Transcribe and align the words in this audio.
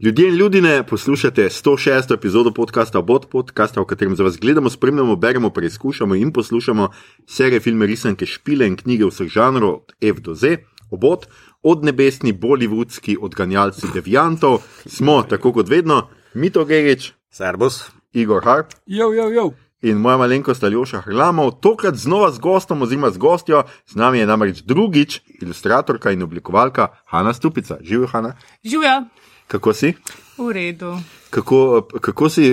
Ljudje 0.00 0.28
in 0.28 0.34
ljudje, 0.34 0.82
poslušate 0.86 1.42
106. 1.42 2.14
epizodo 2.14 2.50
podcasta 2.50 3.00
Bot, 3.02 3.30
podcasta, 3.30 3.80
v 3.80 3.84
katerem 3.84 4.16
za 4.16 4.22
vas 4.22 4.38
gledamo, 4.38 4.70
spremljamo, 4.70 5.16
beremo, 5.16 5.50
preizkušamo 5.50 6.14
in 6.14 6.32
poslušamo 6.32 6.90
serije 7.26 7.60
filme, 7.60 7.86
risanke, 7.86 8.26
špile 8.26 8.66
in 8.66 8.76
knjige 8.76 9.06
vseh 9.06 9.28
žanrov, 9.28 9.74
od 9.74 9.92
F 10.00 10.20
do 10.20 10.34
Z, 10.34 10.56
obot, 10.90 11.26
od 11.62 11.84
nebesni, 11.84 12.32
bolivudski 12.32 13.16
odganjalci 13.20 13.86
deviantov, 13.94 14.62
smo 14.86 15.22
tako 15.22 15.52
kot 15.52 15.68
vedno, 15.68 16.08
Mito 16.34 16.64
Gerič, 16.64 17.12
Servus, 17.30 17.90
Igor 18.12 18.44
Harp 18.44 18.66
Jo, 18.86 19.12
jo, 19.12 19.28
jo. 19.30 19.50
in 19.82 19.98
moja 19.98 20.16
malenkost 20.16 20.64
Aljoša 20.64 21.00
Hrlamov, 21.00 21.50
tokrat 21.60 21.94
znova 21.94 22.30
z 22.30 22.38
gostom 22.38 22.82
oziroma 22.82 23.10
z 23.10 23.18
gostjo, 23.18 23.64
z 23.86 23.94
nami 23.96 24.18
je 24.18 24.26
namreč 24.26 24.62
drugič 24.62 25.20
ilustratorka 25.42 26.10
in 26.10 26.22
oblikovalka 26.22 26.86
Hanna 27.06 27.34
Stupica. 27.34 27.78
Živijo, 27.80 28.06
Hanna, 28.06 28.36
Živja, 28.64 29.08
kako 29.48 29.72
si? 29.74 29.94
v 30.38 30.52
redu. 30.52 30.96
Kako, 31.30 31.82
kako 32.00 32.28
si, 32.32 32.46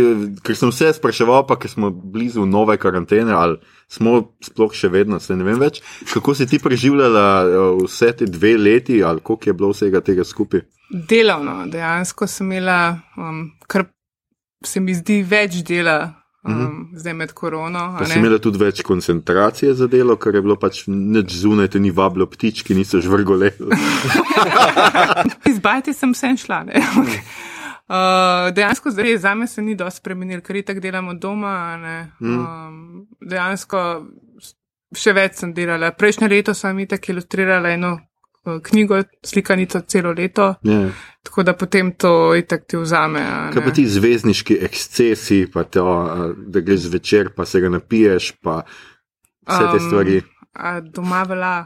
ker 0.44 0.58
sem 0.58 0.72
se 0.76 0.90
spraševal, 0.98 1.46
pa 1.48 1.56
ker 1.60 1.72
smo 1.72 1.92
blizu 1.92 2.46
nove 2.46 2.76
karantene, 2.82 3.32
ali 3.32 3.60
smo 3.88 4.34
sploh 4.44 4.74
še 4.76 4.90
vedno, 4.92 5.20
se 5.22 5.38
ne 5.38 5.46
vem 5.48 5.60
več, 5.62 5.80
kako 6.12 6.36
si 6.36 6.48
ti 6.50 6.60
preživljala 6.60 7.26
eh, 7.46 7.68
vse 7.86 8.12
te 8.20 8.28
dve 8.28 8.56
leti, 8.58 9.00
ali 9.04 9.24
koliko 9.24 9.50
je 9.50 9.54
bilo 9.54 9.72
vsega 9.72 10.02
tega 10.04 10.26
skupaj? 10.28 10.66
Delavno, 10.90 11.64
dejansko 11.72 12.28
sem 12.28 12.52
imela, 12.52 12.98
um, 13.18 13.48
kar 13.70 13.88
se 14.66 14.82
mi 14.82 14.98
zdi 14.98 15.22
več 15.24 15.62
dela, 15.66 16.00
um, 16.46 16.54
mm 16.54 16.68
-hmm. 16.68 17.00
zdaj 17.00 17.14
med 17.14 17.34
korono. 17.34 17.96
Pa 18.00 18.06
si 18.06 18.20
imela 18.20 18.40
tudi 18.40 18.58
več 18.58 18.82
koncentracije 18.82 19.74
za 19.74 19.88
delo, 19.88 20.16
ker 20.16 20.36
je 20.36 20.42
bilo 20.42 20.56
pač 20.56 20.84
nič 20.88 21.34
zunaj, 21.34 21.68
te 21.68 21.80
ni 21.80 21.92
vabilo 21.92 22.26
ptički, 22.26 22.76
niso 22.76 23.02
žvrgole. 23.02 23.52
Izbajati 25.52 25.94
sem 25.94 26.12
vse 26.12 26.38
šla. 26.38 26.64
ne. 26.64 26.74
Uh, 27.88 28.54
dejansko 28.54 28.92
zdaj 28.92 29.18
za 29.18 29.36
me 29.36 29.48
se 29.48 29.62
ni 29.62 29.76
dosti 29.76 29.98
spremenil, 29.98 30.42
ker 30.42 30.64
tako 30.64 30.80
delamo 30.80 31.14
doma. 31.14 31.48
a 31.48 31.78
ne. 31.78 32.12
Um, 32.20 33.08
dejansko 33.22 34.06
še 34.96 35.14
več 35.14 35.36
sem 35.36 35.54
delala. 35.54 35.92
Prejšnje 35.92 36.28
leto 36.28 36.54
sem 36.54 36.80
itak 36.80 37.10
ilustrirala 37.10 37.70
eno 37.70 38.00
knjigo, 38.64 39.02
slikanico 39.24 39.82
celo 39.88 40.12
leto, 40.12 40.56
Ja. 40.64 40.90
tako 41.24 41.44
da 41.44 41.54
potem 41.54 41.92
to 41.92 42.36
itak 42.36 42.66
ti 42.68 42.78
vzame. 42.78 43.22
Kaj 43.54 43.64
pa 43.64 43.72
ti 43.72 43.88
zvezdniški 43.88 44.58
ekscesi, 44.62 45.48
pa 45.54 45.64
to, 45.64 45.86
a, 45.88 46.30
da 46.38 46.60
greš 46.60 46.80
zvečer, 46.90 47.30
pa 47.36 47.46
se 47.46 47.60
ga 47.62 47.70
napiješ, 47.70 48.32
pa 48.42 48.62
vse 49.48 49.60
te 49.72 49.78
Um, 49.78 49.88
stvari. 49.88 50.22
A 50.54 50.80
doma 50.80 51.24
velja. 51.24 51.66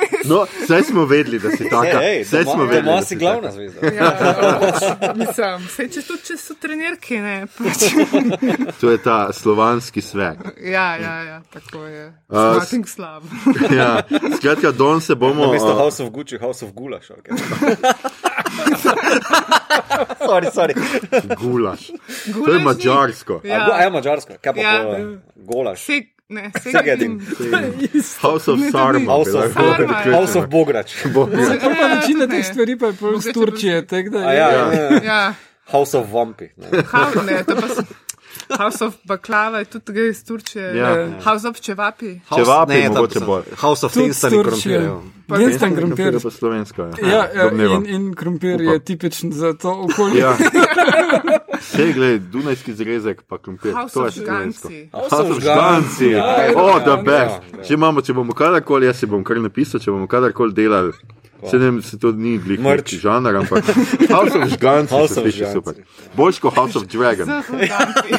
No, 0.24 0.46
zdaj 0.64 0.82
smo 0.82 1.04
vedeli, 1.04 1.38
da 1.38 1.50
si 1.50 1.68
taka. 1.70 2.00
Zdaj 2.24 2.44
smo 2.44 2.52
doma, 2.52 2.64
vedeli, 2.64 2.84
doma 2.84 2.96
da 2.96 3.02
si 3.02 3.08
si 3.08 3.16
glavna 3.16 3.52
zvezda. 3.52 3.86
Ja, 3.86 5.14
mislim, 5.16 5.66
vse 5.66 5.88
če 5.88 6.02
tudi 6.02 6.22
če 6.24 6.36
so 6.36 6.54
trenerki, 6.60 7.18
ne. 7.20 7.46
Pač. 7.58 7.76
To 8.80 8.90
je 8.90 8.98
ta 9.02 9.32
slovanski 9.32 10.00
svet. 10.02 10.36
Ja, 10.60 10.96
ja, 10.96 11.22
ja, 11.22 11.40
tako 11.52 11.84
je. 11.86 12.12
A, 12.28 12.54
Nothing 12.60 12.88
slab. 12.88 13.22
Ja, 13.80 14.02
skratka, 14.36 14.70
don 14.70 15.00
se 15.00 15.14
bomo. 15.14 15.46
Namesto 15.46 15.72
a, 15.72 15.78
House 15.78 16.02
of 16.02 16.10
Gucci, 16.10 16.38
House 16.38 16.64
of 16.64 16.72
Gulaš. 16.72 17.10
Okay. 17.10 17.36
sorry, 20.28 20.50
sorry. 20.52 20.74
Gulaš. 21.36 21.86
To 21.86 21.92
je 22.30 22.32
Gulaš 22.32 22.62
mačarsko. 22.62 23.40
Ja. 23.44 23.68
A, 23.72 23.76
a 23.78 23.82
je 23.82 23.90
mačarsko, 23.90 24.32
kaj 24.40 24.54
pa 24.54 24.60
Ja. 24.60 24.72
ja. 24.72 24.98
Golaš. 25.34 25.84
Seg, 25.84 26.06
ne, 26.30 26.50
Segadin. 26.62 27.18
segadim. 27.38 27.74
House 28.22 28.48
of 28.48 28.60
Sarma. 28.70 29.12
House 29.12 29.34
of, 29.34 29.56
ja. 29.56 30.12
House 30.14 30.38
of 30.38 30.46
Bograč. 30.48 30.94
Kar 31.02 31.74
pa 31.76 31.86
večina 31.94 32.26
teh 32.30 32.44
stvari 32.46 32.78
pa 32.78 32.92
je 32.92 32.98
pol 33.00 33.18
iz 33.18 33.28
Turčije, 33.34 33.82
ja, 33.82 34.30
je. 34.30 34.36
ja. 34.38 35.02
Ja, 35.04 35.34
House 35.70 35.98
of 35.98 36.06
Vampi. 36.12 36.48
Ne. 36.56 36.82
House, 36.92 37.22
ne, 37.26 37.42
to 37.44 37.56
pa 37.58 37.68
so. 37.68 37.82
House 38.50 38.80
of 38.80 38.94
Baklava 39.04 39.58
je 39.58 39.64
tudi 39.66 39.92
gre 39.92 40.08
iz 40.08 40.24
Turčije. 40.24 40.76
Ja. 40.76 41.08
House 41.20 41.48
of 41.48 41.60
Čevapi. 41.60 42.20
Čevapi, 42.30 42.72
ne, 42.72 42.88
mogoče 42.88 43.14
tam- 43.14 43.26
bolj. 43.26 43.42
House 43.56 43.86
of 43.86 43.92
Tudi 43.92 44.04
Tinstan 44.04 44.34
in 44.34 44.42
Turčije. 44.42 44.78
krompirjev. 44.78 45.00
Instant 45.42 45.76
krompir. 45.76 46.18
pa 46.22 46.30
slovensko. 46.30 46.82
Ja, 46.82 47.08
Ja, 47.08 47.28
ja 47.34 47.44
domnevam. 47.44 47.84
in, 47.84 47.94
in 47.96 48.14
krompir 48.14 48.60
je 48.60 48.78
tipičen 48.80 49.32
za 49.32 49.52
to 49.52 49.70
okolje. 49.84 50.18
Ja. 50.18 50.36
Vse, 51.60 51.92
gledaj, 51.92 52.18
Dunajski 52.20 52.74
zrezek, 52.74 53.22
pa 53.22 53.38
krompir. 53.38 53.72
House 53.72 53.94
To 53.94 54.00
je 54.00 54.06
of 54.06 54.14
slovensko. 54.14 54.68
Žganci. 54.68 54.88
House 54.92 55.10
House 55.10 55.30
of 55.30 55.40
Žganci. 55.40 56.06
Ja, 56.06 56.24
O, 56.56 56.68
ja, 56.68 56.78
da 56.78 56.90
ja, 56.90 56.96
best. 56.98 57.40
ja. 57.52 57.62
Če 57.62 57.74
imamo, 57.74 58.00
če 58.00 58.12
bomo 58.12 58.32
kadarkoli, 58.32 58.86
jaz 58.86 58.96
si 58.96 59.06
bom 59.06 59.24
kar 59.24 59.36
napisal, 59.38 59.80
če 59.80 59.90
bomo 59.90 60.06
kadarkoli 60.06 60.52
delali. 60.52 60.92
Se 61.50 61.58
ne 61.58 61.82
se 61.82 61.98
to 61.98 62.12
ni 62.12 62.38
glih 62.38 62.60
Merch. 62.60 62.84
neki 62.84 62.96
žanr, 62.98 63.36
ampak 63.36 63.64
House 64.10 64.38
of 64.38 64.48
Žganci 64.48 64.94
House 64.94 65.14
se 65.14 65.20
of 65.20 65.24
sliši 65.24 65.52
super. 65.52 65.74
Boljš 66.16 66.38
kot 66.38 66.54
House 66.54 66.78
of 66.78 66.84
Dragon. 66.84 67.26
Z 67.26 67.66
Žganci. 67.66 68.10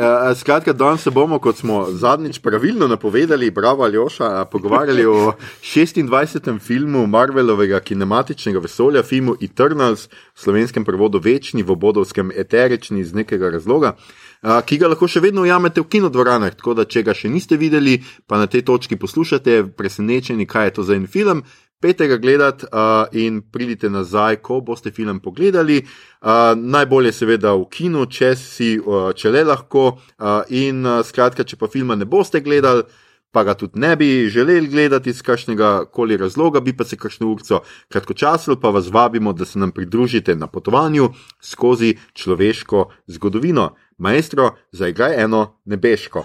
Uh, 0.00 0.32
skratka, 0.40 0.72
danes 0.72 1.02
se 1.02 1.10
bomo, 1.10 1.38
kot 1.38 1.56
smo 1.56 1.86
zadnjič 1.90 2.38
pravilno 2.38 2.88
napovedali, 2.88 3.50
bravo 3.50 3.84
Aljoša, 3.84 4.26
uh, 4.26 4.48
pogovarjali 4.50 5.06
o 5.06 5.32
26. 5.62 6.58
filmu 6.60 7.06
Marvelovega 7.06 7.80
kinematičnega 7.80 8.58
vesolja, 8.58 9.02
filmu 9.02 9.36
Eternals, 9.42 10.08
v 10.08 10.40
slovenskem 10.40 10.84
prevodu 10.84 11.18
Večni, 11.18 11.62
v 11.62 11.70
obodovskem 11.70 12.32
Eterični 12.36 13.00
iz 13.00 13.14
nekega 13.14 13.50
razloga, 13.50 13.94
uh, 13.96 14.29
ki 14.40 14.78
ga 14.80 14.88
lahko 14.88 15.08
še 15.08 15.20
vedno 15.20 15.44
ujamete 15.44 15.82
v 15.82 15.88
kinodvoranah. 15.92 16.54
Tako 16.56 16.74
da, 16.78 16.86
če 16.88 17.04
ga 17.04 17.14
še 17.16 17.28
niste 17.28 17.58
videli, 17.60 17.98
pa 18.26 18.40
na 18.40 18.48
tej 18.48 18.64
točki 18.68 18.96
poslušate, 18.96 19.62
presenečeni, 19.76 20.48
kaj 20.48 20.70
je 20.70 20.76
to 20.78 20.86
za 20.88 20.96
en 20.96 21.06
film. 21.10 21.44
Pejte 21.80 22.08
ga 22.08 22.16
gledati 22.20 22.66
uh, 22.68 23.08
in 23.16 23.40
pridite 23.40 23.88
nazaj, 23.88 24.42
ko 24.44 24.58
boste 24.60 24.90
film 24.92 25.20
pogledali. 25.24 25.78
Uh, 25.80 26.52
najbolje 26.56 27.12
seveda 27.16 27.54
v 27.56 27.64
kinu, 27.72 28.04
če, 28.04 28.34
si, 28.36 28.74
uh, 28.76 29.14
če 29.16 29.32
le 29.32 29.46
lahko. 29.48 29.86
Uh, 30.20 30.42
in 30.52 30.84
uh, 30.84 31.00
skratka, 31.00 31.44
če 31.44 31.56
pa 31.56 31.70
filma 31.72 31.96
ne 31.96 32.04
boste 32.04 32.44
gledali, 32.44 32.84
pa 33.32 33.44
ga 33.48 33.54
tudi 33.56 33.80
ne 33.80 33.94
bi 33.96 34.28
želeli 34.28 34.68
gledati 34.68 35.10
iz 35.10 35.22
kakšnega 35.22 35.84
koli 35.92 36.16
razloga, 36.20 36.60
bi 36.60 36.76
pa 36.76 36.84
se 36.84 36.96
kakšno 37.00 37.30
urco 37.32 37.62
kratkočasilo, 37.88 38.60
pa 38.60 38.68
vas 38.76 38.92
vabimo, 38.92 39.32
da 39.32 39.44
se 39.44 39.58
nam 39.58 39.72
pridružite 39.72 40.36
na 40.36 40.46
potovanju 40.46 41.08
skozi 41.40 41.96
človeško 42.12 42.90
zgodovino. 43.06 43.70
Maestro, 44.00 44.56
zaigraj 44.72 45.22
eno 45.22 45.60
nebeško. 45.64 46.24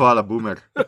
Hvala, 0.00 0.22
Boomer. 0.22 0.58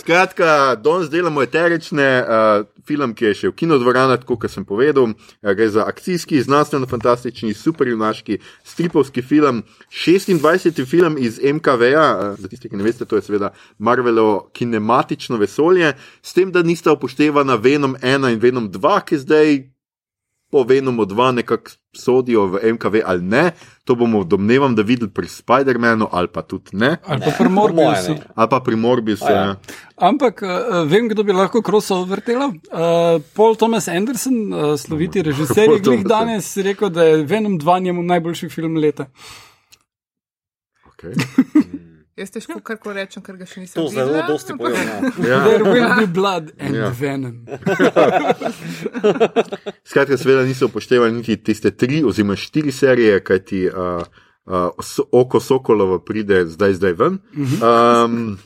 Skratka, 0.00 0.76
danes 0.84 1.10
delamo 1.10 1.42
eterične, 1.42 2.08
uh, 2.20 2.66
film, 2.84 3.14
ki 3.16 3.30
je 3.30 3.36
še 3.38 3.48
v 3.48 3.54
kinodvorani, 3.56 4.18
tako 4.20 4.36
kot 4.42 4.52
sem 4.52 4.66
povedal. 4.68 5.14
Uh, 5.14 5.54
gre 5.56 5.70
za 5.72 5.86
akcijski, 5.88 6.42
znanstveno-fantastični, 6.44 7.54
superjunaški, 7.56 8.36
stripovski 8.68 9.24
film. 9.24 9.62
26. 9.88 10.84
film 10.84 11.16
iz 11.16 11.40
MKV-ja, 11.40 12.04
uh, 12.12 12.36
za 12.44 12.52
tiste, 12.52 12.68
ki 12.68 12.76
ne 12.76 12.84
veste, 12.84 13.08
to 13.08 13.16
je 13.16 13.24
seveda 13.30 13.54
Marvelovo 13.78 14.50
kinematično 14.52 15.40
vesolje, 15.40 15.94
s 16.20 16.36
tem, 16.36 16.52
da 16.52 16.60
nista 16.60 16.92
upoštevana 16.92 17.56
Venom 17.56 17.96
1 18.02 18.34
in 18.34 18.38
Venom 18.44 18.68
2, 18.68 19.00
ki 19.08 19.22
zdaj 19.24 19.75
po 20.56 20.64
Venomu 20.64 21.04
2 21.04 21.32
nekako 21.32 21.70
sodijo 21.92 22.46
v 22.46 22.72
MKV 22.72 22.94
ali 23.04 23.22
ne. 23.22 23.50
To 23.84 23.94
bomo 23.94 24.24
domnevam, 24.24 24.74
da 24.74 24.82
videli 24.82 25.10
pri 25.10 25.28
Spider-Manu 25.28 26.08
ali 26.12 26.28
pa 26.32 26.42
tudi 26.42 26.72
ne. 26.72 26.96
Ali 27.06 27.20
pa 27.20 27.30
pri 27.38 27.48
Morbiusu. 27.48 28.10
ne. 28.10 28.20
Ali 28.34 28.48
pa 28.48 28.60
pri 28.60 28.76
Morbiusu. 28.76 29.24
A 29.24 29.30
ja. 29.30 29.44
Ja. 29.44 29.56
Ampak 29.96 30.42
uh, 30.42 30.88
vem, 30.88 31.08
kdo 31.08 31.24
bi 31.24 31.36
lahko 31.36 31.60
crossover 31.62 32.20
delal. 32.26 32.56
Uh, 32.72 33.20
Paul 33.36 33.56
Thomas 33.56 33.88
Anderson, 33.88 34.52
uh, 34.52 34.76
sloviti 34.80 35.22
režiser, 35.22 35.68
je 35.76 35.80
glih 35.80 36.04
danes 36.04 36.56
rekel, 36.56 36.88
da 36.88 37.04
je 37.04 37.24
Venom 37.24 37.60
2 37.60 37.82
njemu 37.82 38.02
najboljši 38.02 38.48
film 38.48 38.76
leta. 38.76 39.06
Okay. 40.88 41.12
Jaz 42.16 42.30
težko 42.32 42.62
karkoli 42.64 42.94
rečem, 42.96 43.20
ker 43.20 43.36
ga 43.36 43.44
še 43.44 43.60
nisem 43.60 43.76
To 43.76 43.90
zelo 43.92 44.14
videla, 44.14 44.28
dosti 44.30 44.54
pojema. 44.56 45.10
Ja. 45.28 45.40
There 45.44 45.64
will 45.68 45.90
be 45.98 46.06
blood 46.08 46.48
and 46.58 46.74
Ja. 46.74 46.88
venom. 46.88 47.44
Skratka, 49.84 50.16
seveda 50.16 50.46
niso 50.48 50.66
upoštevali 50.66 51.12
niti 51.12 51.36
tiste 51.36 51.70
tri 51.76 52.00
oziroma 52.04 52.36
štiri 52.36 52.72
serije, 52.72 53.20
kajti 53.20 53.68
uh, 53.68 54.00
uh, 54.46 54.70
oko 55.12 55.40
Sokolova 55.40 55.98
pride 56.00 56.46
zdaj, 56.46 56.72
zdaj 56.80 56.92
ven. 56.96 57.18
Um, 57.60 58.38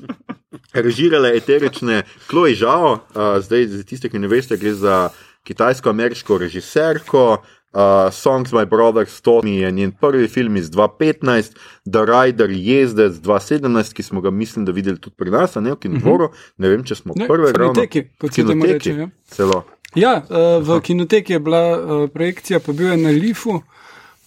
režirale 0.74 1.30
eterične 1.36 2.02
Chloe 2.26 2.54
Zhao, 2.58 2.98
uh, 3.14 3.38
zdaj 3.38 3.66
za 3.70 3.82
tiste, 3.86 4.10
ki 4.10 4.18
ne 4.18 4.26
veste, 4.28 4.58
gre 4.58 4.74
za 4.74 5.10
kitajsko-ameriško 5.46 6.38
režiserko. 6.38 7.38
Uh, 7.72 8.10
Songs 8.12 8.52
My 8.52 8.64
Brothers, 8.66 9.20
to 9.20 9.40
mi 9.44 9.56
je 9.56 9.72
njen 9.72 9.92
prvi 9.92 10.28
film 10.28 10.56
iz 10.56 10.70
2015, 10.70 11.54
The 11.92 12.00
Rider 12.04 12.50
Jezdec 12.50 13.12
2017, 13.12 13.92
ki 13.92 14.02
smo 14.02 14.20
ga, 14.20 14.30
mislim, 14.30 14.64
da 14.64 14.72
videli 14.72 14.98
tudi 15.00 15.16
pri 15.16 15.30
nas, 15.30 15.54
ne 15.54 15.70
v 15.70 15.76
Kinodvoru. 15.76 16.24
Uh 16.24 16.30
-huh. 16.30 16.52
Ne 16.56 16.68
vem, 16.68 16.84
če 16.84 16.94
smo 16.94 17.12
Mhm. 17.16 17.20
Ne, 17.22 17.26
prve 17.26 17.52
Kinoteki, 17.52 18.04
kot 18.18 18.34
se 18.34 18.46
temu 18.46 18.66
reče, 18.66 18.94
ja. 18.94 19.08
Celo. 19.24 19.62
Ja, 19.94 20.22
uh, 20.30 20.66
v 20.66 20.80
kinoteki 20.80 21.32
je 21.32 21.40
bila 21.40 21.78
uh, 21.78 22.10
projekcija, 22.10 22.60
pa 22.60 22.72
bil 22.72 22.86
je 22.86 22.96
na 22.96 23.08
Lifu, 23.10 23.60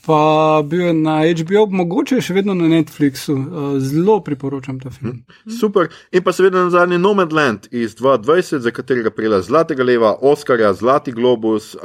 pa 0.05 0.61
bil 0.65 0.81
je 0.81 0.93
na 0.93 1.21
HBO, 1.23 1.65
mogoče 1.71 2.19
še 2.21 2.35
vedno 2.35 2.53
na 2.57 2.67
Netflixu. 2.67 3.33
Uh, 3.33 3.77
zelo 3.79 4.19
priporočam 4.23 4.79
ta 4.79 4.91
film. 4.91 5.23
Super. 5.59 5.87
In 6.11 6.23
pa 6.23 6.33
seveda 6.35 6.65
na 6.65 6.73
zadnji 6.73 6.99
Nomadland 6.99 7.67
iz 7.71 7.95
2020, 7.95 8.65
za 8.65 8.71
katerega 8.71 9.13
prejela 9.15 9.41
Zlatega 9.41 9.83
leva, 9.83 10.15
Oskarja, 10.21 10.73
Zlati 10.73 11.11
globus. 11.11 11.75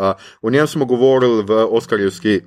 O 0.43 0.51
njem 0.51 0.67
smo 0.67 0.87
govorili 0.87 1.45
v 1.47 1.65
Oskarjevski 1.71 2.41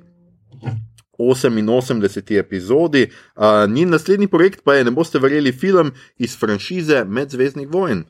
88. 1.18 2.38
epizodi. 2.38 3.08
Uh, 3.36 3.70
njen 3.70 3.90
naslednji 3.90 4.28
projekt 4.28 4.64
pa 4.64 4.74
je, 4.74 4.84
ne 4.84 4.90
boste 4.90 5.18
verjeli, 5.18 5.52
film 5.52 5.92
iz 6.18 6.36
franšize 6.38 7.04
Medzvezdnih 7.04 7.68
vojn. 7.68 8.04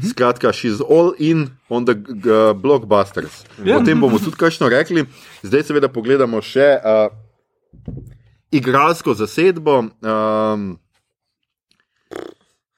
Skratka, 0.00 0.52
she's 0.52 0.80
all 0.80 1.14
in 1.18 1.50
on 1.68 1.84
the 1.84 1.92
uh, 1.92 2.54
blockbusters. 2.54 3.44
Ja. 3.64 3.78
O 3.78 3.84
tem 3.84 4.00
bomo 4.00 4.18
tudi 4.18 4.36
kajšno 4.36 4.68
rekli. 4.72 5.06
Zdaj, 5.42 5.66
seveda, 5.68 5.90
pogledamo 5.92 6.40
še 6.44 6.68
uh, 6.78 7.10
igralsko 8.52 9.14
zasedbo. 9.14 9.78
Um, 10.00 10.78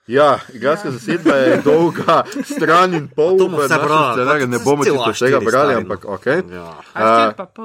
ja, 0.06 0.38
igralska 0.50 0.90
zasedba 0.90 1.34
je 1.34 1.60
dolga, 1.60 2.22
stran 2.46 2.94
in 2.94 3.08
pol. 3.08 3.34
Vse 3.34 3.48
našem 3.68 3.78
brali, 3.80 4.14
scenariju. 4.14 4.46
Ne 4.46 4.56
pač 4.56 4.64
bomo 4.64 4.84
čisto 4.84 5.26
A4 5.26 5.44
brali, 5.44 5.74
ampak 5.74 6.04
ok. 6.06 6.26
Ja. 6.26 6.68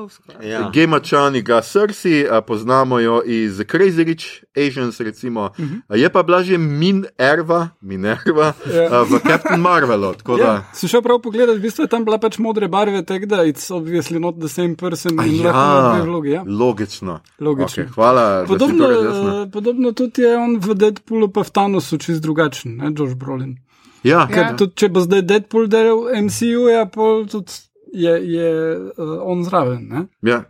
Skoraj. 0.09 0.41
Ja. 0.41 0.69
Gema 0.69 0.99
Čani 0.99 1.41
ga 1.41 1.61
Srsi, 1.61 2.27
a, 2.27 2.41
poznamo 2.41 2.99
jo 2.99 3.21
iz 3.21 3.59
Crazy 3.61 4.03
Rich 4.03 4.25
Asians, 4.57 4.99
recimo. 4.99 5.49
Mhm. 5.59 5.75
A, 5.87 5.95
Je 5.95 6.09
pa 6.09 6.23
bila 6.23 6.39
že 6.39 6.57
Minerva, 6.57 7.69
Minerva 7.81 8.53
Ja. 8.65 8.87
a, 8.91 9.03
v 9.03 9.19
Captain 9.21 9.59
Marvelu. 9.59 10.13
da- 10.27 10.35
Ja, 10.37 10.63
si 10.73 10.87
šel 10.87 11.01
prav 11.01 11.19
pogledat, 11.19 11.57
v 11.57 11.61
bistvu 11.61 11.81
je 11.81 11.87
tam 11.87 12.05
bila 12.05 12.17
pač 12.17 12.37
modre 12.37 12.67
barve, 12.67 13.03
tako 13.03 13.25
da 13.25 13.37
it's 13.37 13.69
obviously 13.69 14.17
not 14.17 14.35
the 14.37 14.47
same 14.49 14.75
person 14.75 15.11
in 15.19 15.43
lahko 15.43 15.59
ima 15.59 15.93
dve 15.93 16.01
vlogi. 16.03 16.29
Ja. 16.29 16.43
logično. 16.43 17.19
Logično. 17.39 17.83
Okay, 17.83 17.89
hvala. 17.89 18.21
da 18.37 18.45
Podobno, 18.45 18.77
to 18.79 18.89
razjasnil. 18.89 19.41
eh, 19.41 19.51
podobno 19.51 19.91
tudi 19.91 20.21
je 20.21 20.37
on 20.37 20.57
v 20.57 20.75
Deadpoolu, 20.75 21.27
pa 21.29 21.41
v 21.41 21.49
Thanosu 21.49 21.97
čist 21.97 22.21
drugačen, 22.29 22.77
ne, 22.77 22.93
Josh 22.93 23.17
Brolin. 23.17 23.57
Ja, 24.07 24.23
Ker 24.31 24.45
Ja. 24.45 24.53
tudi, 24.55 24.77
če 24.79 24.87
bo 24.95 25.01
zdaj 25.03 25.25
Deadpool 25.27 25.67
del 25.67 26.05
MCU, 26.23 26.69
ja, 26.71 26.85
pol 26.87 27.25
tudi 27.27 27.57
je, 27.91 28.13
je 28.31 28.49
uh, 28.95 29.17
on 29.25 29.43
zraven. 29.43 29.83
Ne? 29.89 30.05
ja. 30.23 30.45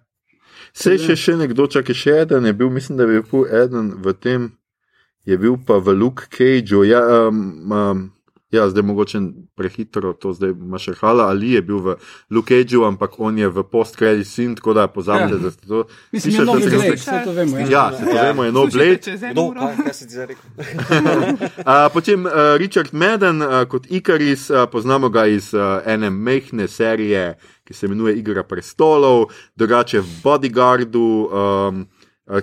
Sej 0.76 1.00
še, 1.02 1.16
še 1.18 1.34
nekdo, 1.40 1.66
čakaj 1.66 1.96
še 1.98 2.14
eden 2.28 2.46
je 2.46 2.54
bil, 2.54 2.70
mislim, 2.70 3.00
da 3.00 3.08
je 3.10 3.24
bil 3.26 3.46
eden 3.50 3.88
v 4.04 4.14
tem, 4.14 4.44
je 5.26 5.38
bil 5.42 5.56
pa 5.66 5.80
v 5.82 5.96
Luke 5.98 6.28
Cageu. 6.30 6.84
Ja, 6.86 7.02
um, 7.26 7.40
um, 7.74 8.04
ja, 8.52 8.70
zdaj 8.70 8.84
mogoče 8.84 9.20
prehitro 9.56 10.14
to 10.14 10.34
zdaj 10.34 10.50
imaš 10.52 10.88
hala, 10.96 11.24
ali 11.26 11.52
je 11.52 11.62
bil 11.62 11.78
v 11.80 11.96
Luke 12.30 12.56
Cageu, 12.56 12.84
ampak 12.84 13.20
on 13.20 13.38
je 13.38 13.48
v 13.48 13.64
post-credit 13.64 14.28
scene, 14.28 14.56
tako 14.56 14.74
da 14.74 14.88
pozabite, 14.88 15.34
Ja. 15.34 15.40
da 15.40 15.52
ste 15.52 15.68
to. 15.68 15.84
Mislim, 16.12 16.34
je 16.34 16.40
da 16.40 16.46
se 16.46 16.60
Blade, 16.60 16.78
zdaj- 16.78 16.96
vse 16.96 17.22
to 17.24 17.32
vemo. 17.32 17.58
Ja. 17.58 17.66
Ja, 17.70 17.92
se 17.92 18.04
to 18.04 18.10
Ja. 18.10 18.24
vemo, 18.24 18.44
je 18.44 18.52
no 18.52 18.66
Kdo, 19.32 19.42
uro. 19.44 19.62
kaj, 19.78 19.94
si 19.94 20.08
ti 20.08 20.14
zdaj 20.14 20.26
rekel? 20.26 20.50
Uh, 21.60 21.94
potem 21.94 22.26
uh, 22.26 22.32
Richard 22.56 22.90
Madden 22.94 23.42
uh, 23.42 23.64
kot 23.66 23.86
Ikaris, 23.90 24.50
uh, 24.50 24.66
poznamo 24.66 25.10
ga 25.10 25.26
iz 25.28 25.54
uh, 25.54 25.62
ene 25.86 26.10
mehne 26.10 26.68
serije, 26.68 27.36
ki 27.64 27.74
se 27.74 27.86
imenuje 27.86 28.16
Igra 28.16 28.44
prestolov, 28.44 29.26
drugače 29.56 30.00
v 30.00 30.06
Bodyguardu, 30.24 31.00
um, 31.28 31.86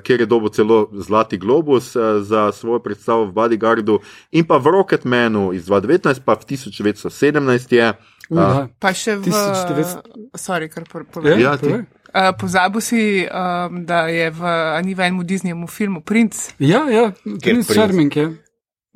kjer 0.02 0.20
je 0.20 0.26
dobil 0.26 0.50
celo 0.50 0.90
Zlati 0.92 1.38
globus 1.38 1.96
uh, 1.96 2.22
za 2.22 2.52
svojo 2.52 2.78
predstavo 2.82 3.26
v 3.26 3.32
Bodyguardu, 3.32 4.00
in 4.32 4.44
pa 4.44 4.58
v 4.58 4.66
Rocketmanu 4.74 5.52
iz 5.54 5.66
2019, 5.66 6.24
pa 6.26 6.34
v 6.34 6.44
1917 6.44 7.72
je. 7.72 7.86
Uh, 8.26 8.38
ja. 8.38 8.66
Pa 8.78 8.90
še 8.90 9.16
v. 9.16 9.30
1900 9.30 10.34
Sorry, 10.34 10.68
kar 10.68 10.84
po- 10.84 11.06
povem. 11.06 11.38
Ja, 11.38 11.56
ti- 11.56 11.70
povej. 11.70 11.86
Uh, 12.16 12.32
pozabil 12.32 12.80
si, 12.80 13.00
um, 13.28 13.84
da 13.84 14.08
je 14.08 14.30
v 14.32 14.40
ni 14.84 14.94
v 14.96 15.00
enem 15.04 15.20
Disneyjemu 15.20 15.68
filmu 15.68 16.00
Prince. 16.00 16.56
ja, 16.56 16.88
ja 16.88 17.12
Prince 17.12 17.44
Prince? 17.44 17.74
Charming 17.76 18.12
je 18.16 18.26